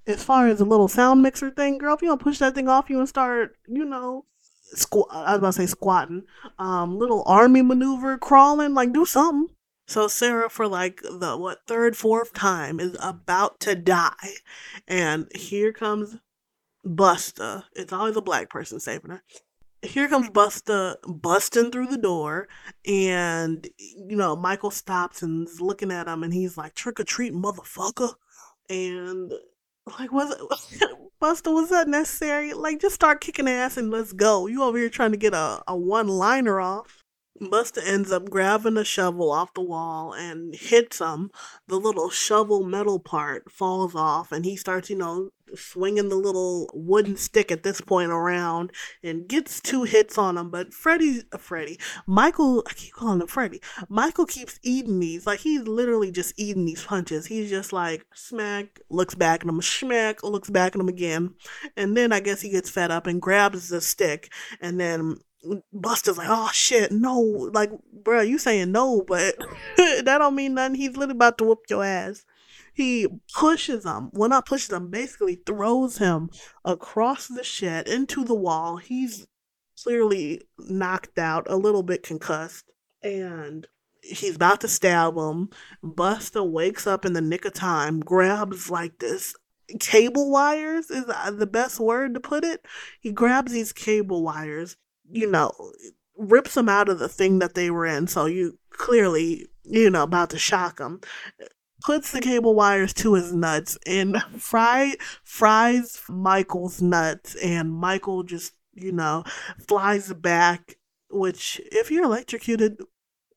as 0.08 0.24
far 0.24 0.48
as 0.48 0.60
the 0.60 0.66
little 0.66 0.88
sound 0.88 1.22
mixer 1.22 1.50
thing, 1.50 1.78
girl, 1.78 1.96
if 1.96 2.02
you 2.02 2.08
don't 2.08 2.22
push 2.22 2.40
that 2.40 2.56
thing 2.56 2.68
off 2.68 2.90
you 2.90 3.00
and 3.00 3.10
start, 3.10 3.56
you 3.68 3.86
know, 3.86 4.26
squat, 4.62 5.08
I 5.12 5.32
was 5.32 5.40
about 5.40 5.48
to 5.48 5.54
say 5.54 5.66
squatting, 5.66 6.24
um, 6.60 6.98
little 6.98 7.24
army 7.26 7.62
maneuver, 7.62 8.18
crawling, 8.18 8.74
like 8.74 8.94
do 8.94 9.06
something. 9.06 9.54
So 9.88 10.08
Sarah, 10.08 10.50
for 10.50 10.68
like 10.68 11.02
the 11.02 11.38
what 11.38 11.60
third, 11.68 11.96
fourth 11.96 12.34
time, 12.34 12.80
is 12.80 12.98
about 13.00 13.60
to 13.62 13.76
die, 13.76 14.34
and 14.88 15.32
here 15.36 15.72
comes 15.72 16.18
Busta. 16.86 17.66
It's 17.76 17.94
always 17.94 18.16
a 18.16 18.22
black 18.22 18.50
person 18.50 18.80
saving 18.80 19.12
her 19.12 19.24
here 19.86 20.08
comes 20.08 20.30
Busta 20.30 20.96
busting 21.08 21.72
through 21.72 21.88
the 21.88 21.98
door, 21.98 22.48
and 22.86 23.68
you 23.78 24.16
know 24.16 24.36
Michael 24.36 24.72
stops 24.72 25.22
and 25.22 25.48
is 25.48 25.62
looking 25.62 25.92
at 25.92 26.08
him, 26.08 26.24
and 26.24 26.34
he's 26.34 26.58
like, 26.58 26.74
"Trick 26.74 27.00
or 27.00 27.04
treat, 27.04 27.34
motherfucker!" 27.34 28.14
And 28.70 29.34
like, 30.00 30.12
was 30.12 30.36
Busta? 31.22 31.54
Was 31.54 31.70
that 31.70 31.88
necessary? 31.88 32.54
Like, 32.54 32.82
just 32.82 32.96
start 32.96 33.22
kicking 33.22 33.48
ass 33.48 33.78
and 33.78 33.92
let's 33.92 34.14
go. 34.14 34.48
You 34.48 34.64
over 34.64 34.78
here 34.78 34.90
trying 34.90 35.12
to 35.12 35.18
get 35.18 35.34
a, 35.34 35.62
a 35.68 35.76
one 35.76 36.08
liner 36.08 36.60
off. 36.60 37.05
Busta 37.42 37.82
ends 37.86 38.12
up 38.12 38.30
grabbing 38.30 38.78
a 38.78 38.86
shovel 38.86 39.32
off 39.32 39.54
the 39.54 39.62
wall 39.62 40.14
and 40.14 40.56
hits 40.56 41.00
him. 41.00 41.32
The 41.68 41.78
little 41.78 42.10
shovel 42.10 42.64
metal 42.64 43.00
part 43.00 43.52
falls 43.52 43.94
off, 43.94 44.32
and 44.32 44.46
he 44.46 44.56
starts, 44.56 44.90
you 44.90 44.96
know, 44.96 45.32
swinging 45.54 46.10
the 46.10 46.16
little 46.16 46.70
wooden 46.74 47.18
stick 47.18 47.52
at 47.52 47.64
this 47.64 47.82
point 47.82 48.12
around 48.12 48.72
and 49.04 49.28
gets 49.28 49.60
two 49.62 49.84
hits 49.84 50.18
on 50.18 50.38
him. 50.38 50.50
But 50.50 50.74
Freddie, 50.74 51.22
uh, 51.32 51.38
Freddie, 51.38 51.80
Michael, 52.08 52.64
I 52.68 52.74
keep 52.74 52.94
calling 52.94 53.22
him 53.22 53.28
Freddie. 53.28 53.62
Michael 53.90 54.26
keeps 54.26 54.60
eating 54.64 55.00
these. 55.00 55.28
Like 55.28 55.40
he's 55.40 55.68
literally 55.68 56.12
just 56.12 56.34
eating 56.38 56.66
these 56.66 56.84
punches. 56.84 57.26
He's 57.26 57.50
just 57.50 57.74
like 57.74 58.06
smack, 58.14 58.80
looks 58.90 59.16
back 59.16 59.44
at 59.44 59.50
him, 59.50 59.62
smack, 59.62 60.24
looks 60.24 60.50
back 60.50 60.76
at 60.76 60.82
him 60.82 60.90
again. 60.90 61.36
And 61.76 61.96
then 61.96 62.12
I 62.12 62.22
guess 62.22 62.42
he 62.42 62.50
gets 62.50 62.70
fed 62.70 62.92
up 62.92 63.08
and 63.08 63.22
grabs 63.22 63.70
the 63.70 63.82
stick. 63.82 64.32
And 64.62 64.80
then 64.80 65.18
Busta's 65.74 66.18
like, 66.18 66.28
oh 66.30 66.50
shit, 66.54 66.92
no, 66.92 67.20
like, 67.20 67.72
bro, 68.04 68.22
you 68.22 68.38
saying 68.38 68.72
no, 68.72 69.04
but 69.08 69.36
that 69.78 70.04
don't 70.06 70.36
mean 70.36 70.56
nothing. 70.56 70.76
He's 70.76 70.98
literally 70.98 71.12
about 71.12 71.38
to 71.40 71.44
whoop 71.46 71.64
your 71.70 71.84
ass 71.84 72.26
he 72.76 73.08
pushes 73.34 73.86
him. 73.86 74.10
Well, 74.14 74.30
not 74.30 74.46
pushes 74.46 74.70
him, 74.70 74.90
basically 74.90 75.36
throws 75.36 75.98
him 75.98 76.30
across 76.66 77.28
the 77.28 77.44
shed 77.44 77.88
into 77.88 78.26
the 78.26 78.36
wall. 78.36 78.78
He's 78.78 79.26
clearly 79.82 80.42
knocked 80.60 81.18
out, 81.18 81.48
a 81.50 81.56
little 81.56 81.84
bit 81.84 82.04
concussed, 82.04 82.66
and 83.02 83.66
he's 84.02 84.36
about 84.36 84.62
to 84.62 84.68
stab 84.68 85.16
him. 85.16 85.50
Busta 85.82 86.48
wakes 86.48 86.86
up 86.86 87.06
in 87.06 87.14
the 87.14 87.22
nick 87.22 87.46
of 87.46 87.54
time, 87.54 88.02
grabs 88.02 88.70
like 88.70 89.00
this 89.00 89.34
cable 89.80 90.30
wires 90.30 90.92
is 90.92 91.06
the 91.06 91.48
best 91.48 91.80
word 91.80 92.14
to 92.14 92.20
put 92.20 92.44
it. 92.44 92.66
He 93.00 93.12
grabs 93.12 93.54
these 93.54 93.72
cable 93.72 94.22
wires, 94.22 94.76
you 95.12 95.30
know, 95.30 95.52
rips 96.18 96.54
them 96.54 96.70
out 96.70 96.90
of 96.90 97.00
the 97.00 97.10
thing 97.10 97.40
that 97.40 97.56
they 97.56 97.70
were 97.70 97.86
in. 97.86 98.08
So 98.08 98.26
you 98.26 98.58
clearly, 98.70 99.48
you 99.64 99.90
know, 99.90 100.04
about 100.04 100.30
to 100.32 100.40
shock 100.40 100.80
him 100.80 101.02
puts 101.86 102.12
the 102.12 102.20
cable 102.20 102.56
wires 102.56 102.94
to 102.94 103.14
his 103.14 103.32
nuts 103.32 103.78
and 103.86 104.22
fry 104.40 104.96
fries 105.24 106.02
Michael's 106.10 106.82
nuts 106.82 107.36
and 107.36 107.72
Michael 107.72 108.24
just, 108.24 108.54
you 108.74 108.92
know, 108.92 109.24
flies 109.68 110.12
back, 110.14 110.78
which 111.12 111.62
if 111.72 111.92
you're 111.92 112.04
electrocuted, 112.04 112.82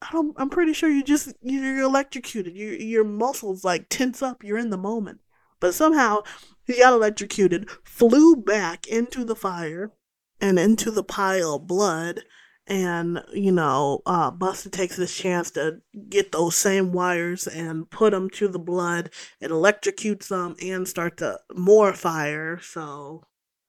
I 0.00 0.10
don't 0.12 0.34
I'm 0.38 0.48
pretty 0.48 0.72
sure 0.72 0.88
you 0.88 1.04
just 1.04 1.34
you're 1.42 1.80
electrocuted. 1.80 2.56
Your 2.56 2.74
your 2.74 3.04
muscles 3.04 3.64
like 3.64 3.88
tense 3.90 4.22
up, 4.22 4.42
you're 4.42 4.58
in 4.58 4.70
the 4.70 4.78
moment. 4.78 5.20
But 5.60 5.74
somehow 5.74 6.22
he 6.64 6.78
got 6.78 6.92
electrocuted, 6.92 7.68
flew 7.84 8.36
back 8.36 8.86
into 8.86 9.24
the 9.24 9.34
fire 9.34 9.92
and 10.40 10.58
into 10.58 10.90
the 10.90 11.04
pile 11.04 11.54
of 11.54 11.66
blood 11.66 12.24
and 12.66 13.22
you 13.32 13.50
know 13.50 14.02
uh, 14.06 14.30
busta 14.30 14.70
takes 14.70 14.96
this 14.96 15.16
chance 15.16 15.50
to 15.50 15.80
get 16.08 16.32
those 16.32 16.54
same 16.54 16.92
wires 16.92 17.46
and 17.46 17.90
put 17.90 18.10
them 18.12 18.28
to 18.30 18.46
the 18.46 18.58
blood. 18.58 19.10
It 19.40 19.50
electrocutes 19.50 20.28
them 20.28 20.54
and 20.62 20.86
start 20.86 21.16
to 21.18 21.38
more 21.54 21.92
fire. 21.94 22.60
So 22.60 23.24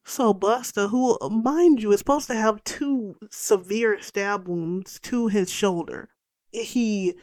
so 0.10 0.34
Busta, 0.34 0.90
who 0.90 1.18
mind 1.30 1.84
you 1.84 1.92
is 1.92 2.00
supposed 2.00 2.28
to 2.28 2.36
have 2.36 2.64
two 2.64 3.16
severe 3.30 4.02
stab 4.02 4.48
wounds 4.48 5.00
to 5.04 5.28
his 5.28 5.52
shoulder. 5.52 6.10
He 6.52 7.14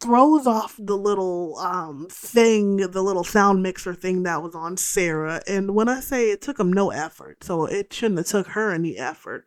throws 0.00 0.46
off 0.46 0.76
the 0.78 0.96
little 0.96 1.56
um 1.58 2.06
thing 2.10 2.78
the 2.78 3.02
little 3.02 3.24
sound 3.24 3.62
mixer 3.62 3.94
thing 3.94 4.22
that 4.22 4.42
was 4.42 4.54
on 4.54 4.76
sarah 4.76 5.42
and 5.46 5.74
when 5.74 5.88
i 5.88 6.00
say 6.00 6.30
it 6.30 6.40
took 6.40 6.58
him 6.58 6.72
no 6.72 6.90
effort 6.90 7.42
so 7.44 7.66
it 7.66 7.92
shouldn't 7.92 8.18
have 8.18 8.26
took 8.26 8.48
her 8.48 8.72
any 8.72 8.96
effort 8.96 9.44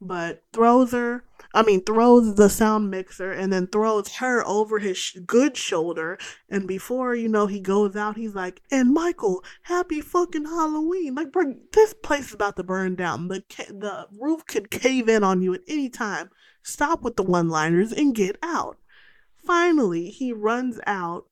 but 0.00 0.42
throws 0.52 0.92
her 0.92 1.24
I 1.56 1.62
mean, 1.62 1.84
throws 1.84 2.34
the 2.34 2.50
sound 2.50 2.90
mixer 2.90 3.30
and 3.30 3.52
then 3.52 3.68
throws 3.68 4.16
her 4.16 4.44
over 4.44 4.80
his 4.80 4.98
sh- 4.98 5.18
good 5.24 5.56
shoulder. 5.56 6.18
And 6.50 6.66
before, 6.66 7.14
you 7.14 7.28
know, 7.28 7.46
he 7.46 7.60
goes 7.60 7.94
out, 7.94 8.16
he's 8.16 8.34
like, 8.34 8.60
and 8.72 8.92
Michael, 8.92 9.44
happy 9.62 10.00
fucking 10.00 10.46
Halloween. 10.46 11.14
Like, 11.14 11.30
bro, 11.30 11.54
this 11.72 11.94
place 11.94 12.28
is 12.28 12.34
about 12.34 12.56
to 12.56 12.64
burn 12.64 12.96
down. 12.96 13.28
The, 13.28 13.44
ca- 13.48 13.72
the 13.72 14.08
roof 14.20 14.44
could 14.46 14.68
cave 14.72 15.08
in 15.08 15.22
on 15.22 15.42
you 15.42 15.54
at 15.54 15.60
any 15.68 15.88
time. 15.88 16.30
Stop 16.64 17.02
with 17.02 17.14
the 17.14 17.22
one 17.22 17.48
liners 17.48 17.92
and 17.92 18.16
get 18.16 18.36
out. 18.42 18.78
Finally 19.46 20.10
he 20.10 20.32
runs 20.32 20.80
out. 20.86 21.26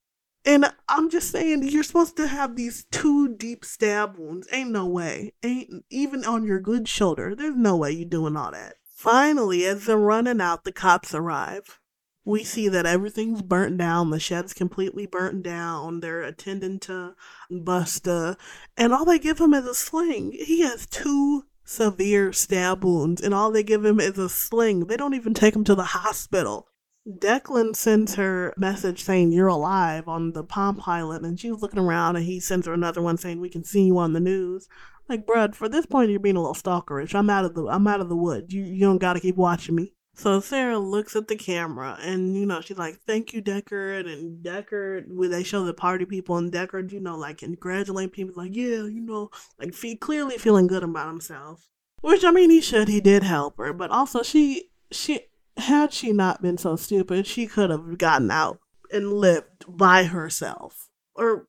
And 0.45 0.65
I'm 0.89 1.09
just 1.09 1.31
saying, 1.31 1.63
you're 1.63 1.83
supposed 1.83 2.17
to 2.17 2.27
have 2.27 2.55
these 2.55 2.85
two 2.91 3.33
deep 3.35 3.63
stab 3.63 4.17
wounds. 4.17 4.47
Ain't 4.51 4.71
no 4.71 4.85
way. 4.85 5.33
Ain't 5.41 5.85
even 5.89 6.25
on 6.25 6.43
your 6.43 6.59
good 6.59 6.87
shoulder. 6.87 7.33
There's 7.33 7.55
no 7.55 7.77
way 7.77 7.91
you're 7.91 8.09
doing 8.09 8.35
all 8.35 8.51
that. 8.51 8.75
Finally, 8.93 9.65
as 9.65 9.85
they're 9.85 9.97
running 9.97 10.41
out, 10.41 10.65
the 10.65 10.73
cops 10.73 11.15
arrive. 11.15 11.79
We 12.25 12.43
see 12.43 12.69
that 12.69 12.85
everything's 12.85 13.41
burnt 13.41 13.77
down. 13.77 14.09
The 14.09 14.19
shed's 14.19 14.53
completely 14.53 15.05
burnt 15.05 15.43
down. 15.43 15.99
They're 15.99 16.23
attending 16.23 16.79
to 16.81 17.15
Busta. 17.51 18.37
And 18.77 18.93
all 18.93 19.05
they 19.05 19.19
give 19.19 19.39
him 19.39 19.53
is 19.53 19.65
a 19.65 19.75
sling. 19.75 20.31
He 20.31 20.61
has 20.61 20.85
two 20.85 21.45
severe 21.65 22.31
stab 22.31 22.83
wounds, 22.83 23.21
and 23.21 23.33
all 23.33 23.51
they 23.51 23.63
give 23.63 23.83
him 23.83 23.99
is 23.99 24.17
a 24.17 24.29
sling. 24.29 24.87
They 24.87 24.97
don't 24.97 25.13
even 25.13 25.33
take 25.33 25.55
him 25.55 25.63
to 25.65 25.75
the 25.75 25.83
hospital. 25.83 26.67
Declan 27.07 27.75
sends 27.75 28.15
her 28.15 28.53
message 28.55 29.03
saying 29.03 29.31
you're 29.31 29.47
alive 29.47 30.07
on 30.07 30.31
the 30.31 30.43
Palm 30.43 30.77
Pilot, 30.77 31.23
and 31.23 31.39
she's 31.39 31.61
looking 31.61 31.79
around, 31.79 32.15
and 32.15 32.25
he 32.25 32.39
sends 32.39 32.65
her 32.65 32.73
another 32.73 33.01
one 33.01 33.17
saying 33.17 33.41
we 33.41 33.49
can 33.49 33.63
see 33.63 33.83
you 33.83 33.97
on 33.97 34.13
the 34.13 34.19
news. 34.21 34.69
Like, 35.09 35.25
bruh, 35.25 35.53
for 35.53 35.67
this 35.67 35.85
point, 35.85 36.11
you're 36.11 36.19
being 36.19 36.37
a 36.37 36.41
little 36.41 36.55
stalkerish. 36.55 37.13
I'm 37.13 37.29
out 37.29 37.43
of 37.43 37.55
the 37.55 37.67
I'm 37.67 37.87
out 37.87 37.99
of 37.99 38.07
the 38.07 38.15
wood. 38.15 38.53
You 38.53 38.63
you 38.63 38.79
don't 38.79 38.99
gotta 38.99 39.19
keep 39.19 39.35
watching 39.35 39.75
me. 39.75 39.93
So 40.15 40.39
Sarah 40.39 40.77
looks 40.77 41.15
at 41.15 41.27
the 41.27 41.35
camera 41.35 41.97
and 41.99 42.37
you 42.37 42.45
know 42.45 42.61
she's 42.61 42.77
like, 42.77 42.99
"Thank 43.05 43.33
you, 43.33 43.41
Deckard." 43.41 44.07
And 44.11 44.43
Deckard, 44.45 45.05
when 45.07 45.31
they 45.31 45.43
show 45.43 45.65
the 45.65 45.73
party 45.73 46.05
people, 46.05 46.37
and 46.37 46.53
Deckard, 46.53 46.91
you 46.91 46.99
know, 46.99 47.17
like 47.17 47.39
congratulating 47.39 48.11
people, 48.11 48.41
like, 48.41 48.55
"Yeah, 48.55 48.85
you 48.85 49.01
know, 49.01 49.29
like 49.59 49.73
fe- 49.73 49.95
clearly 49.95 50.37
feeling 50.37 50.67
good 50.67 50.83
about 50.83 51.07
himself." 51.09 51.67
Which 52.01 52.23
I 52.23 52.31
mean, 52.31 52.49
he 52.49 52.61
should. 52.61 52.87
He 52.87 53.01
did 53.01 53.23
help 53.23 53.57
her, 53.57 53.73
but 53.73 53.91
also 53.91 54.23
she 54.23 54.69
she 54.91 55.21
had 55.57 55.93
she 55.93 56.11
not 56.11 56.41
been 56.41 56.57
so 56.57 56.75
stupid, 56.75 57.27
she 57.27 57.47
could 57.47 57.69
have 57.69 57.97
gotten 57.97 58.31
out 58.31 58.59
and 58.91 59.13
lived 59.13 59.65
by 59.67 60.05
herself. 60.05 60.89
Or 61.15 61.45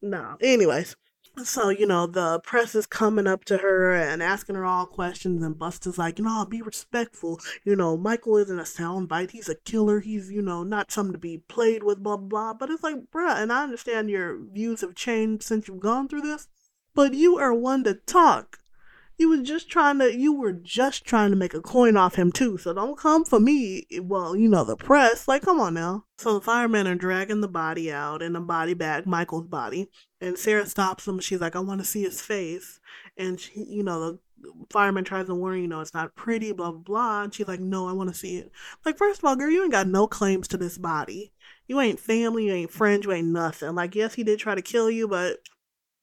no. 0.00 0.36
Anyways, 0.40 0.96
so, 1.44 1.70
you 1.70 1.86
know, 1.86 2.06
the 2.06 2.40
press 2.40 2.74
is 2.74 2.86
coming 2.86 3.26
up 3.26 3.44
to 3.46 3.58
her 3.58 3.94
and 3.94 4.22
asking 4.22 4.54
her 4.54 4.66
all 4.66 4.84
questions, 4.84 5.42
and 5.42 5.58
Busta's 5.58 5.96
like, 5.96 6.18
you 6.18 6.24
know, 6.24 6.44
be 6.44 6.60
respectful. 6.60 7.40
You 7.64 7.74
know, 7.74 7.96
Michael 7.96 8.36
isn't 8.36 8.58
a 8.58 8.64
soundbite. 8.64 9.30
He's 9.30 9.48
a 9.48 9.54
killer. 9.54 10.00
He's, 10.00 10.30
you 10.30 10.42
know, 10.42 10.62
not 10.62 10.90
something 10.90 11.14
to 11.14 11.18
be 11.18 11.38
played 11.38 11.84
with, 11.84 12.02
blah, 12.02 12.18
blah, 12.18 12.28
blah. 12.28 12.54
But 12.54 12.70
it's 12.70 12.82
like, 12.82 13.10
bruh, 13.10 13.36
and 13.36 13.52
I 13.52 13.62
understand 13.62 14.10
your 14.10 14.38
views 14.38 14.82
have 14.82 14.94
changed 14.94 15.42
since 15.42 15.68
you've 15.68 15.80
gone 15.80 16.06
through 16.06 16.22
this, 16.22 16.48
but 16.94 17.14
you 17.14 17.38
are 17.38 17.54
one 17.54 17.82
to 17.84 17.94
talk. 17.94 18.58
You 19.22 19.28
were 19.28 19.42
just 19.44 19.68
trying 19.68 20.00
to 20.00 20.12
you 20.12 20.32
were 20.32 20.52
just 20.52 21.04
trying 21.04 21.30
to 21.30 21.36
make 21.36 21.54
a 21.54 21.60
coin 21.60 21.96
off 21.96 22.16
him 22.16 22.32
too. 22.32 22.58
So 22.58 22.74
don't 22.74 22.98
come 22.98 23.24
for 23.24 23.38
me. 23.38 23.86
Well, 24.00 24.34
you 24.34 24.48
know 24.48 24.64
the 24.64 24.76
press. 24.76 25.28
Like, 25.28 25.42
come 25.42 25.60
on 25.60 25.74
now. 25.74 26.06
So 26.18 26.34
the 26.34 26.40
firemen 26.40 26.88
are 26.88 26.96
dragging 26.96 27.40
the 27.40 27.46
body 27.46 27.92
out 27.92 28.20
in 28.20 28.34
a 28.34 28.40
body 28.40 28.74
bag, 28.74 29.06
Michael's 29.06 29.46
body, 29.46 29.88
and 30.20 30.36
Sarah 30.36 30.66
stops 30.66 31.04
them. 31.04 31.20
She's 31.20 31.40
like, 31.40 31.54
"I 31.54 31.60
want 31.60 31.80
to 31.80 31.86
see 31.86 32.02
his 32.02 32.20
face," 32.20 32.80
and 33.16 33.38
she, 33.38 33.52
you 33.62 33.84
know, 33.84 34.18
the 34.40 34.52
fireman 34.70 35.04
tries 35.04 35.26
to 35.26 35.36
warn 35.36 35.60
you 35.60 35.68
know 35.68 35.82
it's 35.82 35.94
not 35.94 36.16
pretty, 36.16 36.50
blah 36.50 36.72
blah 36.72 36.80
blah. 36.80 37.22
And 37.22 37.32
she's 37.32 37.46
like, 37.46 37.60
"No, 37.60 37.88
I 37.88 37.92
want 37.92 38.10
to 38.10 38.18
see 38.18 38.38
it." 38.38 38.50
Like, 38.84 38.98
first 38.98 39.20
of 39.20 39.24
all, 39.24 39.36
girl, 39.36 39.52
you 39.52 39.62
ain't 39.62 39.70
got 39.70 39.86
no 39.86 40.08
claims 40.08 40.48
to 40.48 40.56
this 40.56 40.78
body. 40.78 41.32
You 41.68 41.80
ain't 41.80 42.00
family, 42.00 42.46
you 42.46 42.54
ain't 42.54 42.72
friends, 42.72 43.06
you 43.06 43.12
ain't 43.12 43.28
nothing. 43.28 43.76
Like, 43.76 43.94
yes, 43.94 44.14
he 44.14 44.24
did 44.24 44.40
try 44.40 44.56
to 44.56 44.62
kill 44.62 44.90
you, 44.90 45.06
but 45.06 45.38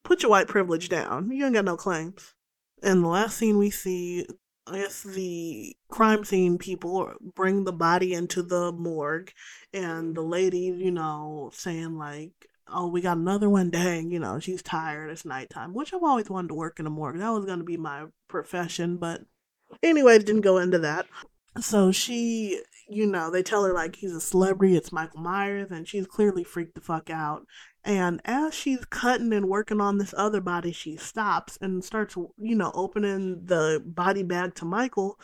put 0.06 0.24
your 0.24 0.30
white 0.32 0.48
privilege 0.48 0.88
down. 0.88 1.32
You 1.32 1.44
ain't 1.44 1.54
got 1.54 1.66
no 1.66 1.76
claims. 1.76 2.34
And 2.81 3.03
the 3.03 3.07
last 3.07 3.38
scene 3.38 3.57
we 3.57 3.69
see, 3.69 4.26
I 4.68 4.80
guess 4.80 5.03
the 5.03 5.76
crime 5.89 6.23
scene 6.23 6.57
people 6.57 7.11
bring 7.35 7.64
the 7.64 7.73
body 7.73 8.14
into 8.14 8.43
the 8.43 8.72
morgue, 8.72 9.31
and 9.73 10.15
the 10.15 10.22
lady, 10.22 10.73
you 10.77 10.91
know, 10.91 11.51
saying 11.53 11.97
like, 11.97 12.31
"Oh, 12.68 12.88
we 12.88 13.01
got 13.01 13.18
another 13.18 13.49
one." 13.49 13.69
Dang, 13.69 14.11
you 14.11 14.19
know, 14.19 14.39
she's 14.39 14.61
tired. 14.61 15.10
It's 15.10 15.26
nighttime, 15.26 15.73
which 15.73 15.93
I've 15.93 16.03
always 16.03 16.30
wanted 16.30 16.49
to 16.49 16.53
work 16.56 16.80
in 16.80 16.88
a 16.88 16.89
morgue. 16.89 17.18
That 17.19 17.30
was 17.31 17.45
going 17.45 17.60
to 17.60 17.65
be 17.65 17.77
my 17.77 18.06
profession, 18.27 18.97
but 18.97 19.22
anyway, 19.84 20.19
didn't 20.19 20.41
go 20.41 20.57
into 20.57 20.80
that. 20.80 21.07
So 21.60 21.91
she, 21.91 22.61
you 22.88 23.07
know, 23.07 23.30
they 23.31 23.43
tell 23.43 23.64
her 23.65 23.73
like 23.73 23.95
he's 23.97 24.14
a 24.14 24.22
celebrity, 24.22 24.77
it's 24.77 24.91
Michael 24.91 25.22
Myers, 25.22 25.72
and 25.72 25.88
she's 25.88 26.07
clearly 26.07 26.43
freaked 26.43 26.76
the 26.76 26.81
fuck 26.81 27.10
out. 27.10 27.45
And 27.85 28.22
as 28.26 28.53
she's 28.53 28.85
cutting 28.85 29.34
and 29.34 29.47
working 29.47 29.80
on 29.80 29.97
this 29.97 30.14
other 30.18 30.41
body, 30.41 30.72
she 30.72 30.97
stops 30.97 31.57
and 31.61 31.84
starts, 31.84 32.15
you 32.38 32.56
know, 32.56 32.72
opening 32.73 33.45
the 33.45 33.81
body 33.85 34.23
bag 34.23 34.56
to 34.56 34.65
Michael. 34.65 35.19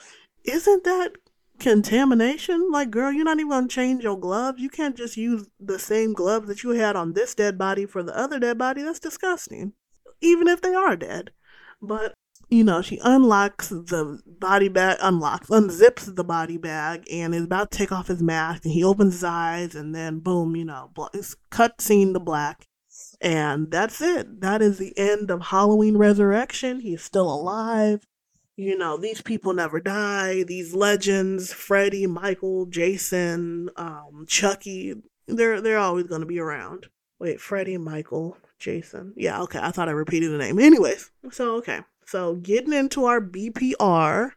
Isn't 0.45 0.83
that 0.85 1.13
contamination? 1.59 2.69
Like, 2.71 2.91
girl, 2.91 3.11
you're 3.11 3.25
not 3.25 3.39
even 3.39 3.49
gonna 3.49 3.67
change 3.67 4.03
your 4.03 4.17
gloves. 4.17 4.61
You 4.61 4.69
can't 4.69 4.95
just 4.95 5.17
use 5.17 5.47
the 5.59 5.79
same 5.79 6.13
gloves 6.13 6.47
that 6.47 6.63
you 6.63 6.71
had 6.71 6.95
on 6.95 7.13
this 7.13 7.35
dead 7.35 7.57
body 7.57 7.85
for 7.85 8.03
the 8.03 8.17
other 8.17 8.39
dead 8.39 8.57
body. 8.57 8.83
That's 8.83 8.99
disgusting. 8.99 9.73
Even 10.21 10.47
if 10.47 10.61
they 10.61 10.73
are 10.73 10.95
dead. 10.95 11.31
But 11.81 12.13
you 12.49 12.63
know, 12.63 12.81
she 12.81 12.99
unlocks 13.03 13.69
the 13.69 14.21
body 14.25 14.67
bag, 14.67 14.97
unlocks, 15.01 15.49
unzips 15.49 16.13
the 16.15 16.23
body 16.23 16.57
bag, 16.57 17.05
and 17.11 17.33
is 17.33 17.43
about 17.43 17.71
to 17.71 17.77
take 17.77 17.91
off 17.91 18.07
his 18.07 18.21
mask. 18.21 18.65
And 18.65 18.73
he 18.73 18.83
opens 18.83 19.13
his 19.13 19.23
eyes, 19.23 19.75
and 19.75 19.93
then 19.93 20.19
boom, 20.19 20.55
you 20.55 20.65
know, 20.65 20.91
it's 21.13 21.35
cut 21.49 21.81
scene 21.81 22.13
to 22.13 22.19
black. 22.19 22.67
And 23.21 23.71
that's 23.71 24.01
it. 24.01 24.41
That 24.41 24.61
is 24.61 24.77
the 24.77 24.97
end 24.97 25.31
of 25.31 25.47
Halloween 25.47 25.97
Resurrection. 25.97 26.79
He's 26.79 27.03
still 27.03 27.31
alive. 27.31 28.05
You 28.57 28.77
know, 28.77 28.97
these 28.97 29.21
people 29.21 29.53
never 29.53 29.81
die. 29.81 30.43
These 30.43 30.73
legends, 30.73 31.51
Freddy, 31.51 32.07
Michael, 32.07 32.65
Jason, 32.67 33.69
um, 33.75 34.25
Chucky, 34.27 34.95
they're 35.27 35.59
they're 35.59 35.77
always 35.77 36.05
gonna 36.07 36.25
be 36.25 36.39
around. 36.39 36.87
Wait, 37.19 37.41
Freddy, 37.41 37.77
Michael, 37.77 38.37
Jason. 38.59 39.13
Yeah, 39.17 39.41
okay. 39.41 39.59
I 39.61 39.71
thought 39.71 39.89
I 39.89 39.93
repeated 39.93 40.31
the 40.31 40.37
name. 40.37 40.59
Anyways, 40.59 41.11
so 41.31 41.55
okay. 41.55 41.81
So 42.05 42.35
getting 42.35 42.73
into 42.73 43.05
our 43.05 43.19
BPR 43.19 44.31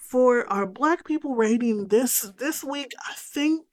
for 0.00 0.50
our 0.50 0.66
black 0.66 1.04
people 1.04 1.34
rating 1.34 1.88
this 1.88 2.22
this 2.38 2.64
week, 2.64 2.92
I 3.06 3.14
think 3.16 3.66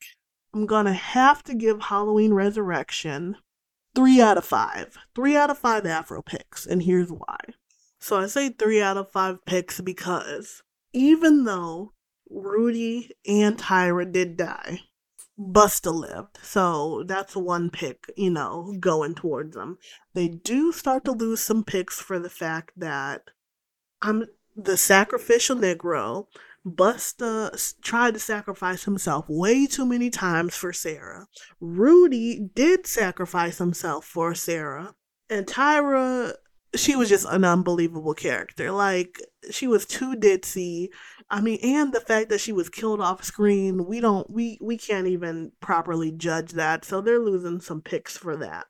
I'm 0.53 0.65
gonna 0.65 0.93
have 0.93 1.43
to 1.43 1.53
give 1.53 1.81
Halloween 1.81 2.33
Resurrection 2.33 3.37
three 3.95 4.21
out 4.21 4.37
of 4.37 4.45
five. 4.45 4.97
Three 5.15 5.35
out 5.35 5.49
of 5.49 5.57
five 5.57 5.85
Afro 5.85 6.21
picks, 6.21 6.65
and 6.65 6.83
here's 6.83 7.11
why. 7.11 7.37
So 7.99 8.17
I 8.17 8.27
say 8.27 8.49
three 8.49 8.81
out 8.81 8.97
of 8.97 9.11
five 9.11 9.43
picks 9.45 9.81
because 9.81 10.63
even 10.93 11.43
though 11.43 11.93
Rudy 12.29 13.11
and 13.27 13.57
Tyra 13.57 14.09
did 14.09 14.37
die, 14.37 14.81
Busta 15.39 15.93
lived. 15.93 16.37
So 16.43 17.03
that's 17.07 17.35
one 17.35 17.69
pick, 17.69 18.11
you 18.17 18.29
know, 18.29 18.75
going 18.79 19.15
towards 19.15 19.55
them. 19.55 19.77
They 20.13 20.27
do 20.27 20.71
start 20.71 21.05
to 21.05 21.11
lose 21.11 21.39
some 21.39 21.63
picks 21.63 22.01
for 22.01 22.19
the 22.19 22.29
fact 22.29 22.71
that 22.77 23.23
I'm 24.01 24.25
the 24.55 24.77
sacrificial 24.77 25.55
Negro. 25.55 26.27
Busta 26.67 27.73
tried 27.81 28.15
to 28.15 28.19
sacrifice 28.19 28.83
himself 28.83 29.25
way 29.29 29.65
too 29.65 29.85
many 29.85 30.09
times 30.09 30.55
for 30.55 30.73
Sarah. 30.73 31.27
Rudy 31.61 32.49
did 32.53 32.85
sacrifice 32.85 33.59
himself 33.59 34.05
for 34.05 34.35
Sarah. 34.35 34.93
And 35.29 35.47
Tyra, 35.47 36.33
she 36.75 36.95
was 36.97 37.07
just 37.07 37.25
an 37.29 37.45
unbelievable 37.45 38.13
character. 38.13 38.71
Like, 38.71 39.21
she 39.51 39.67
was 39.67 39.85
too 39.85 40.15
ditzy. 40.15 40.89
I 41.31 41.41
mean, 41.41 41.60
and 41.61 41.93
the 41.93 42.01
fact 42.01 42.30
that 42.30 42.41
she 42.41 42.51
was 42.51 42.69
killed 42.69 43.01
off 43.01 43.23
screen, 43.23 43.85
we 43.85 43.99
don't 43.99 44.30
we 44.30 44.57
we 44.61 44.77
can't 44.77 45.07
even 45.07 45.51
properly 45.60 46.11
judge 46.11 46.53
that. 46.53 46.84
So 46.84 47.01
they're 47.01 47.19
losing 47.19 47.61
some 47.61 47.81
picks 47.81 48.18
for 48.18 48.35
that. 48.38 48.65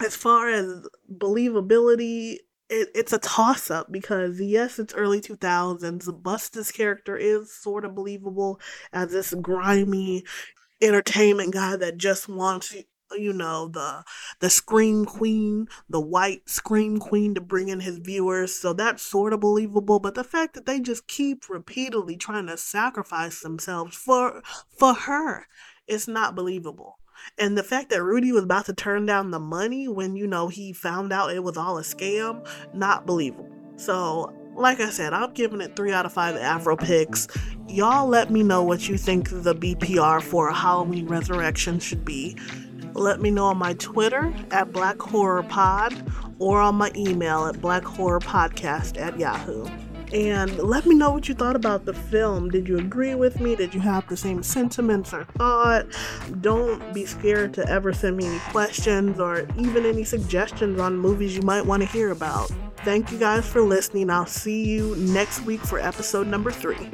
As 0.00 0.16
far 0.16 0.48
as 0.48 0.86
believability, 1.12 2.38
it, 2.70 2.88
it's 2.94 3.12
a 3.12 3.18
toss 3.18 3.70
up 3.70 3.92
because 3.92 4.40
yes, 4.40 4.78
it's 4.78 4.94
early 4.94 5.20
2000s. 5.20 6.22
Busta's 6.22 6.72
character 6.72 7.16
is 7.16 7.52
sort 7.52 7.84
of 7.84 7.94
believable 7.94 8.60
as 8.92 9.10
this 9.10 9.34
grimy 9.34 10.24
entertainment 10.80 11.52
guy 11.52 11.76
that 11.76 11.98
just 11.98 12.28
wants 12.28 12.74
you 13.16 13.32
know 13.32 13.68
the 13.68 14.04
the 14.40 14.50
scream 14.50 15.04
queen 15.04 15.66
the 15.88 16.00
white 16.00 16.48
scream 16.48 16.98
queen 16.98 17.34
to 17.34 17.40
bring 17.40 17.68
in 17.68 17.80
his 17.80 17.98
viewers 17.98 18.54
so 18.54 18.72
that's 18.72 19.02
sort 19.02 19.32
of 19.32 19.40
believable 19.40 19.98
but 19.98 20.14
the 20.14 20.24
fact 20.24 20.54
that 20.54 20.66
they 20.66 20.80
just 20.80 21.06
keep 21.06 21.48
repeatedly 21.48 22.16
trying 22.16 22.46
to 22.46 22.56
sacrifice 22.56 23.40
themselves 23.40 23.96
for 23.96 24.42
for 24.76 24.94
her 24.94 25.46
it's 25.86 26.08
not 26.08 26.34
believable 26.34 26.98
and 27.38 27.56
the 27.56 27.62
fact 27.62 27.90
that 27.90 28.02
rudy 28.02 28.32
was 28.32 28.44
about 28.44 28.66
to 28.66 28.72
turn 28.72 29.06
down 29.06 29.30
the 29.30 29.40
money 29.40 29.88
when 29.88 30.16
you 30.16 30.26
know 30.26 30.48
he 30.48 30.72
found 30.72 31.12
out 31.12 31.32
it 31.32 31.42
was 31.42 31.56
all 31.56 31.78
a 31.78 31.82
scam 31.82 32.46
not 32.74 33.06
believable 33.06 33.48
so 33.76 34.32
like 34.58 34.80
I 34.80 34.90
said, 34.90 35.12
I'm 35.12 35.32
giving 35.32 35.60
it 35.60 35.76
three 35.76 35.92
out 35.92 36.04
of 36.04 36.12
five 36.12 36.36
Afro 36.36 36.76
picks. 36.76 37.28
Y'all 37.68 38.08
let 38.08 38.30
me 38.30 38.42
know 38.42 38.62
what 38.62 38.88
you 38.88 38.98
think 38.98 39.30
the 39.30 39.54
BPR 39.54 40.20
for 40.20 40.52
Halloween 40.52 41.06
Resurrection 41.06 41.78
should 41.78 42.04
be. 42.04 42.36
Let 42.94 43.20
me 43.20 43.30
know 43.30 43.46
on 43.46 43.58
my 43.58 43.74
Twitter 43.74 44.32
at 44.50 44.72
Black 44.72 45.00
Horror 45.00 45.42
Pod 45.42 45.94
or 46.38 46.60
on 46.60 46.76
my 46.76 46.90
email 46.96 47.46
at 47.46 47.56
blackhorrorpodcast 47.56 49.00
at 49.00 49.18
yahoo. 49.18 49.66
And 50.12 50.58
let 50.58 50.86
me 50.86 50.94
know 50.94 51.10
what 51.10 51.28
you 51.28 51.34
thought 51.34 51.56
about 51.56 51.84
the 51.84 51.92
film. 51.92 52.48
Did 52.48 52.66
you 52.66 52.78
agree 52.78 53.14
with 53.14 53.40
me? 53.40 53.54
Did 53.54 53.74
you 53.74 53.80
have 53.80 54.08
the 54.08 54.16
same 54.16 54.42
sentiments 54.42 55.12
or 55.12 55.24
thought? 55.24 55.86
Don't 56.40 56.94
be 56.94 57.04
scared 57.04 57.52
to 57.54 57.68
ever 57.68 57.92
send 57.92 58.16
me 58.16 58.26
any 58.26 58.38
questions 58.50 59.20
or 59.20 59.46
even 59.58 59.84
any 59.84 60.04
suggestions 60.04 60.80
on 60.80 60.96
movies 60.96 61.36
you 61.36 61.42
might 61.42 61.66
want 61.66 61.82
to 61.82 61.88
hear 61.88 62.10
about. 62.10 62.50
Thank 62.78 63.12
you 63.12 63.18
guys 63.18 63.46
for 63.46 63.60
listening. 63.60 64.08
I'll 64.08 64.24
see 64.24 64.64
you 64.64 64.96
next 64.96 65.40
week 65.42 65.60
for 65.60 65.78
episode 65.78 66.26
number 66.26 66.50
three. 66.50 66.90